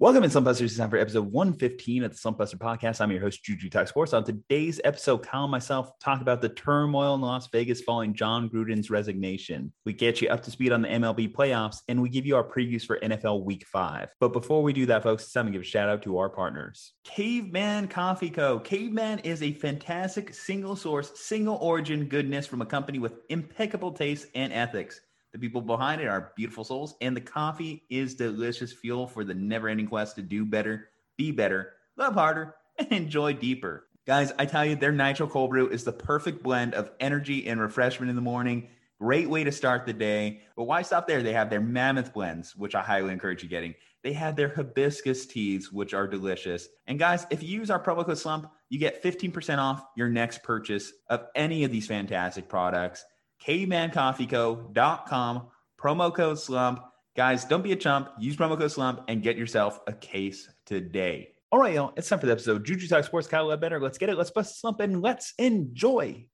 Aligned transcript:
Welcome 0.00 0.24
in 0.24 0.30
Slumpbusters. 0.30 0.62
It's 0.62 0.78
time 0.78 0.88
for 0.88 0.96
episode 0.96 1.30
115 1.30 2.04
of 2.04 2.10
the 2.10 2.16
Slumpbuster 2.16 2.56
podcast. 2.56 3.02
I'm 3.02 3.10
your 3.10 3.20
host, 3.20 3.44
Juju 3.44 3.68
Talk 3.68 3.86
Sports. 3.86 4.14
On 4.14 4.24
today's 4.24 4.80
episode, 4.82 5.18
Kyle 5.18 5.42
and 5.42 5.50
myself 5.50 5.90
talk 5.98 6.22
about 6.22 6.40
the 6.40 6.48
turmoil 6.48 7.16
in 7.16 7.20
Las 7.20 7.48
Vegas 7.52 7.82
following 7.82 8.14
Jon 8.14 8.48
Gruden's 8.48 8.88
resignation. 8.88 9.74
We 9.84 9.92
get 9.92 10.22
you 10.22 10.30
up 10.30 10.42
to 10.44 10.50
speed 10.50 10.72
on 10.72 10.80
the 10.80 10.88
MLB 10.88 11.34
playoffs, 11.34 11.82
and 11.86 12.00
we 12.00 12.08
give 12.08 12.24
you 12.24 12.34
our 12.34 12.42
previews 12.42 12.86
for 12.86 12.98
NFL 13.00 13.44
Week 13.44 13.66
5. 13.66 14.14
But 14.18 14.32
before 14.32 14.62
we 14.62 14.72
do 14.72 14.86
that, 14.86 15.02
folks, 15.02 15.24
it's 15.24 15.34
time 15.34 15.44
to 15.44 15.52
give 15.52 15.60
a 15.60 15.64
shout 15.66 15.90
out 15.90 16.00
to 16.04 16.16
our 16.16 16.30
partners. 16.30 16.94
Caveman 17.04 17.86
Coffee 17.88 18.30
Co. 18.30 18.58
Caveman 18.58 19.18
is 19.18 19.42
a 19.42 19.52
fantastic 19.52 20.32
single 20.32 20.76
source, 20.76 21.12
single 21.20 21.56
origin 21.56 22.06
goodness 22.06 22.46
from 22.46 22.62
a 22.62 22.66
company 22.66 22.98
with 22.98 23.18
impeccable 23.28 23.92
taste 23.92 24.28
and 24.34 24.50
ethics. 24.50 25.02
The 25.32 25.38
people 25.38 25.60
behind 25.60 26.00
it 26.00 26.08
are 26.08 26.32
beautiful 26.36 26.64
souls, 26.64 26.96
and 27.00 27.16
the 27.16 27.20
coffee 27.20 27.84
is 27.88 28.14
delicious 28.14 28.72
fuel 28.72 29.06
for 29.06 29.24
the 29.24 29.34
never 29.34 29.68
ending 29.68 29.86
quest 29.86 30.16
to 30.16 30.22
do 30.22 30.44
better, 30.44 30.88
be 31.16 31.30
better, 31.30 31.74
love 31.96 32.14
harder, 32.14 32.56
and 32.78 32.90
enjoy 32.90 33.34
deeper. 33.34 33.86
Guys, 34.06 34.32
I 34.38 34.46
tell 34.46 34.64
you, 34.64 34.74
their 34.74 34.92
Nitro 34.92 35.28
Cold 35.28 35.50
Brew 35.50 35.68
is 35.68 35.84
the 35.84 35.92
perfect 35.92 36.42
blend 36.42 36.74
of 36.74 36.90
energy 36.98 37.46
and 37.46 37.60
refreshment 37.60 38.10
in 38.10 38.16
the 38.16 38.22
morning. 38.22 38.68
Great 38.98 39.30
way 39.30 39.44
to 39.44 39.52
start 39.52 39.86
the 39.86 39.92
day. 39.92 40.40
But 40.56 40.64
why 40.64 40.82
stop 40.82 41.06
there? 41.06 41.22
They 41.22 41.32
have 41.32 41.48
their 41.48 41.60
mammoth 41.60 42.12
blends, 42.12 42.56
which 42.56 42.74
I 42.74 42.82
highly 42.82 43.12
encourage 43.12 43.42
you 43.42 43.48
getting. 43.48 43.74
They 44.02 44.12
have 44.14 44.34
their 44.34 44.48
hibiscus 44.48 45.26
teas, 45.26 45.70
which 45.70 45.94
are 45.94 46.08
delicious. 46.08 46.68
And 46.86 46.98
guys, 46.98 47.26
if 47.30 47.42
you 47.42 47.50
use 47.60 47.70
our 47.70 47.82
promo 47.82 48.04
code 48.04 48.18
SLUMP, 48.18 48.50
you 48.68 48.78
get 48.78 49.02
15% 49.02 49.58
off 49.58 49.84
your 49.96 50.08
next 50.08 50.42
purchase 50.42 50.92
of 51.08 51.26
any 51.34 51.64
of 51.64 51.70
these 51.70 51.86
fantastic 51.86 52.48
products 52.48 53.04
cavemancoffeeco.com, 53.44 55.46
promo 55.80 56.14
code 56.14 56.38
slump. 56.38 56.80
Guys, 57.16 57.44
don't 57.44 57.62
be 57.62 57.72
a 57.72 57.76
chump. 57.76 58.10
Use 58.18 58.36
promo 58.36 58.58
code 58.58 58.70
slump 58.70 59.04
and 59.08 59.22
get 59.22 59.36
yourself 59.36 59.80
a 59.86 59.92
case 59.92 60.48
today. 60.64 61.32
All 61.52 61.58
right, 61.58 61.74
y'all. 61.74 61.92
It's 61.96 62.08
time 62.08 62.20
for 62.20 62.26
the 62.26 62.32
episode. 62.32 62.64
Juju 62.64 62.86
Talk 62.86 63.04
Sports, 63.04 63.26
Kyle 63.26 63.54
Better. 63.56 63.80
Let's 63.80 63.98
get 63.98 64.08
it. 64.08 64.16
Let's 64.16 64.30
bust 64.30 64.60
slump 64.60 64.80
and 64.80 65.02
let's 65.02 65.34
enjoy. 65.38 66.26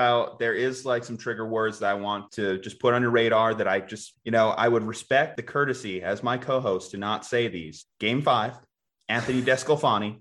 Kyle, 0.00 0.36
there 0.38 0.54
is 0.54 0.86
like 0.86 1.04
some 1.04 1.18
trigger 1.18 1.46
words 1.46 1.78
that 1.80 1.90
I 1.90 1.94
want 1.94 2.32
to 2.32 2.58
just 2.60 2.80
put 2.80 2.94
on 2.94 3.02
your 3.02 3.10
radar 3.10 3.52
that 3.54 3.68
I 3.68 3.80
just, 3.80 4.14
you 4.24 4.32
know, 4.32 4.48
I 4.48 4.66
would 4.66 4.82
respect 4.82 5.36
the 5.36 5.42
courtesy 5.42 6.02
as 6.02 6.22
my 6.22 6.38
co 6.38 6.58
host 6.58 6.92
to 6.92 6.96
not 6.96 7.26
say 7.26 7.48
these. 7.48 7.84
Game 7.98 8.22
five, 8.22 8.54
Anthony 9.10 9.42
DeSclafani, 9.42 10.20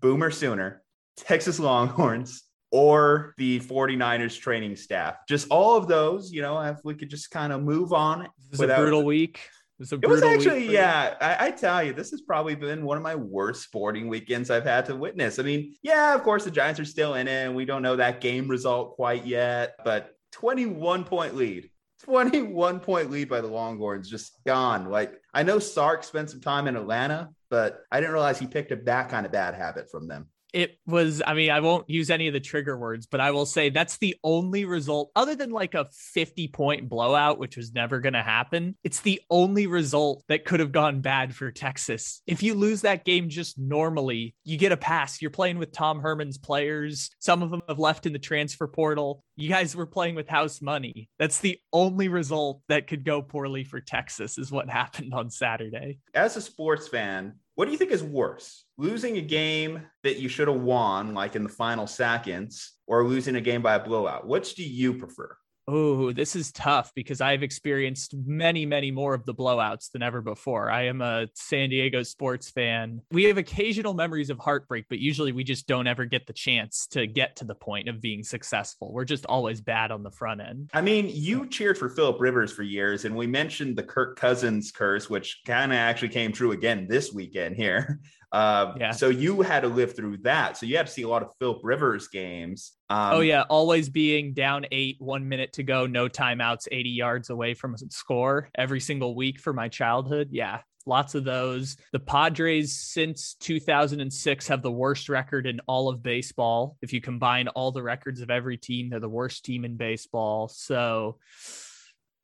Boomer 0.00 0.32
Sooner, 0.32 0.82
Texas 1.16 1.60
Longhorns, 1.60 2.42
or 2.72 3.34
the 3.36 3.60
49ers 3.60 4.36
training 4.36 4.74
staff. 4.74 5.18
Just 5.28 5.46
all 5.48 5.76
of 5.76 5.86
those, 5.86 6.32
you 6.32 6.42
know, 6.42 6.60
if 6.62 6.78
we 6.82 6.96
could 6.96 7.08
just 7.08 7.30
kind 7.30 7.52
of 7.52 7.62
move 7.62 7.92
on. 7.92 8.26
This 8.50 8.54
is 8.54 8.58
without, 8.58 8.80
a 8.80 8.82
brutal 8.82 9.04
week. 9.04 9.48
It 9.80 9.84
was, 9.84 9.92
it 9.92 10.06
was 10.06 10.22
actually, 10.22 10.70
yeah. 10.70 11.14
I, 11.22 11.46
I, 11.46 11.50
tell 11.52 11.82
you, 11.82 11.94
this 11.94 12.10
has 12.10 12.20
probably 12.20 12.54
been 12.54 12.84
one 12.84 12.98
of 12.98 13.02
my 13.02 13.14
worst 13.14 13.62
sporting 13.62 14.08
weekends 14.08 14.50
I've 14.50 14.64
had 14.64 14.84
to 14.86 14.96
witness. 14.96 15.38
I 15.38 15.42
mean, 15.42 15.74
yeah, 15.82 16.14
of 16.14 16.22
course, 16.22 16.44
the 16.44 16.50
Giants 16.50 16.78
are 16.80 16.84
still 16.84 17.14
in 17.14 17.26
it, 17.26 17.46
and 17.46 17.56
we 17.56 17.64
don't 17.64 17.80
know 17.80 17.96
that 17.96 18.20
game 18.20 18.46
result 18.46 18.96
quite 18.96 19.24
yet, 19.24 19.76
but 19.82 20.10
21 20.32 21.04
point 21.04 21.34
lead. 21.34 21.70
21 22.02 22.80
point 22.80 23.10
lead 23.10 23.30
by 23.30 23.40
the 23.40 23.46
Longhorns, 23.46 24.10
just 24.10 24.38
gone. 24.46 24.90
Like, 24.90 25.14
I 25.32 25.44
know 25.44 25.58
Sark 25.58 26.04
spent 26.04 26.28
some 26.28 26.42
time 26.42 26.66
in 26.66 26.76
Atlanta, 26.76 27.30
but 27.48 27.80
I 27.90 28.00
didn't 28.00 28.12
realize 28.12 28.38
he 28.38 28.46
picked 28.46 28.72
up 28.72 28.84
that 28.84 29.08
kind 29.08 29.24
of 29.24 29.32
bad 29.32 29.54
habit 29.54 29.90
from 29.90 30.08
them 30.08 30.28
it 30.52 30.78
was 30.86 31.22
i 31.26 31.34
mean 31.34 31.50
i 31.50 31.60
won't 31.60 31.88
use 31.88 32.10
any 32.10 32.26
of 32.26 32.32
the 32.32 32.40
trigger 32.40 32.76
words 32.76 33.06
but 33.06 33.20
i 33.20 33.30
will 33.30 33.46
say 33.46 33.70
that's 33.70 33.98
the 33.98 34.16
only 34.24 34.64
result 34.64 35.10
other 35.16 35.34
than 35.34 35.50
like 35.50 35.74
a 35.74 35.88
50 35.92 36.48
point 36.48 36.88
blowout 36.88 37.38
which 37.38 37.56
was 37.56 37.72
never 37.72 38.00
going 38.00 38.12
to 38.12 38.22
happen 38.22 38.76
it's 38.84 39.00
the 39.00 39.20
only 39.30 39.66
result 39.66 40.24
that 40.28 40.44
could 40.44 40.60
have 40.60 40.72
gone 40.72 41.00
bad 41.00 41.34
for 41.34 41.50
texas. 41.50 42.22
If 42.26 42.42
you 42.42 42.54
lose 42.54 42.82
that 42.82 43.04
game 43.04 43.28
just 43.28 43.58
normally 43.58 44.34
you 44.44 44.56
get 44.56 44.72
a 44.72 44.76
pass. 44.76 45.20
You're 45.20 45.30
playing 45.30 45.58
with 45.58 45.72
tom 45.72 46.00
herman's 46.00 46.38
players. 46.38 47.10
Some 47.18 47.42
of 47.42 47.50
them 47.50 47.62
have 47.68 47.78
left 47.78 48.06
in 48.06 48.12
the 48.12 48.18
transfer 48.18 48.66
portal. 48.66 49.24
You 49.36 49.48
guys 49.48 49.74
were 49.74 49.86
playing 49.86 50.14
with 50.14 50.28
house 50.28 50.60
money. 50.60 51.08
That's 51.18 51.38
the 51.38 51.58
only 51.72 52.08
result 52.08 52.62
that 52.68 52.86
could 52.86 53.04
go 53.04 53.22
poorly 53.22 53.64
for 53.64 53.80
texas 53.80 54.38
is 54.38 54.50
what 54.50 54.68
happened 54.68 55.14
on 55.14 55.30
saturday. 55.30 55.98
As 56.14 56.36
a 56.36 56.40
sports 56.40 56.88
fan 56.88 57.34
what 57.60 57.66
do 57.66 57.72
you 57.72 57.76
think 57.76 57.90
is 57.90 58.02
worse? 58.02 58.64
Losing 58.78 59.18
a 59.18 59.20
game 59.20 59.82
that 60.02 60.18
you 60.18 60.30
should 60.30 60.48
have 60.48 60.62
won, 60.62 61.12
like 61.12 61.36
in 61.36 61.42
the 61.42 61.50
final 61.50 61.86
seconds, 61.86 62.72
or 62.86 63.06
losing 63.06 63.36
a 63.36 63.40
game 63.42 63.60
by 63.60 63.74
a 63.74 63.84
blowout? 63.84 64.26
Which 64.26 64.54
do 64.54 64.64
you 64.64 64.94
prefer? 64.94 65.36
Oh, 65.72 66.10
this 66.10 66.34
is 66.34 66.50
tough 66.50 66.90
because 66.96 67.20
I've 67.20 67.44
experienced 67.44 68.16
many, 68.26 68.66
many 68.66 68.90
more 68.90 69.14
of 69.14 69.24
the 69.24 69.32
blowouts 69.32 69.92
than 69.92 70.02
ever 70.02 70.20
before. 70.20 70.68
I 70.68 70.86
am 70.86 71.00
a 71.00 71.28
San 71.34 71.70
Diego 71.70 72.02
sports 72.02 72.50
fan. 72.50 73.02
We 73.12 73.22
have 73.24 73.38
occasional 73.38 73.94
memories 73.94 74.30
of 74.30 74.38
heartbreak, 74.40 74.86
but 74.88 74.98
usually 74.98 75.30
we 75.30 75.44
just 75.44 75.68
don't 75.68 75.86
ever 75.86 76.06
get 76.06 76.26
the 76.26 76.32
chance 76.32 76.88
to 76.88 77.06
get 77.06 77.36
to 77.36 77.44
the 77.44 77.54
point 77.54 77.88
of 77.88 78.00
being 78.00 78.24
successful. 78.24 78.92
We're 78.92 79.04
just 79.04 79.26
always 79.26 79.60
bad 79.60 79.92
on 79.92 80.02
the 80.02 80.10
front 80.10 80.40
end. 80.40 80.70
I 80.74 80.80
mean, 80.80 81.08
you 81.08 81.46
cheered 81.46 81.78
for 81.78 81.88
Philip 81.88 82.20
Rivers 82.20 82.52
for 82.52 82.64
years, 82.64 83.04
and 83.04 83.14
we 83.14 83.28
mentioned 83.28 83.76
the 83.76 83.84
Kirk 83.84 84.18
Cousins 84.18 84.72
curse, 84.72 85.08
which 85.08 85.42
kind 85.46 85.70
of 85.70 85.76
actually 85.76 86.08
came 86.08 86.32
true 86.32 86.50
again 86.50 86.88
this 86.88 87.12
weekend 87.12 87.54
here. 87.54 88.00
Uh, 88.32 88.74
yeah. 88.78 88.90
So 88.92 89.08
you 89.08 89.42
had 89.42 89.60
to 89.60 89.68
live 89.68 89.96
through 89.96 90.18
that. 90.18 90.56
So 90.56 90.66
you 90.66 90.76
had 90.76 90.86
to 90.86 90.92
see 90.92 91.02
a 91.02 91.08
lot 91.08 91.22
of 91.22 91.30
Philip 91.38 91.60
Rivers 91.62 92.08
games. 92.08 92.72
Um, 92.88 93.14
oh 93.14 93.20
yeah, 93.20 93.42
always 93.48 93.88
being 93.88 94.32
down 94.32 94.66
eight, 94.70 94.96
one 95.00 95.28
minute 95.28 95.54
to 95.54 95.62
go, 95.62 95.86
no 95.86 96.08
timeouts, 96.08 96.68
80 96.70 96.90
yards 96.90 97.30
away 97.30 97.54
from 97.54 97.74
a 97.74 97.78
score 97.90 98.48
every 98.54 98.80
single 98.80 99.14
week 99.14 99.40
for 99.40 99.52
my 99.52 99.68
childhood. 99.68 100.28
Yeah, 100.30 100.60
lots 100.86 101.14
of 101.14 101.24
those. 101.24 101.76
The 101.92 101.98
Padres 101.98 102.76
since 102.76 103.34
2006 103.40 104.48
have 104.48 104.62
the 104.62 104.70
worst 104.70 105.08
record 105.08 105.46
in 105.46 105.60
all 105.66 105.88
of 105.88 106.02
baseball. 106.02 106.76
If 106.82 106.92
you 106.92 107.00
combine 107.00 107.48
all 107.48 107.72
the 107.72 107.82
records 107.82 108.20
of 108.20 108.30
every 108.30 108.56
team, 108.56 108.90
they're 108.90 109.00
the 109.00 109.08
worst 109.08 109.44
team 109.44 109.64
in 109.64 109.76
baseball. 109.76 110.48
So 110.48 111.18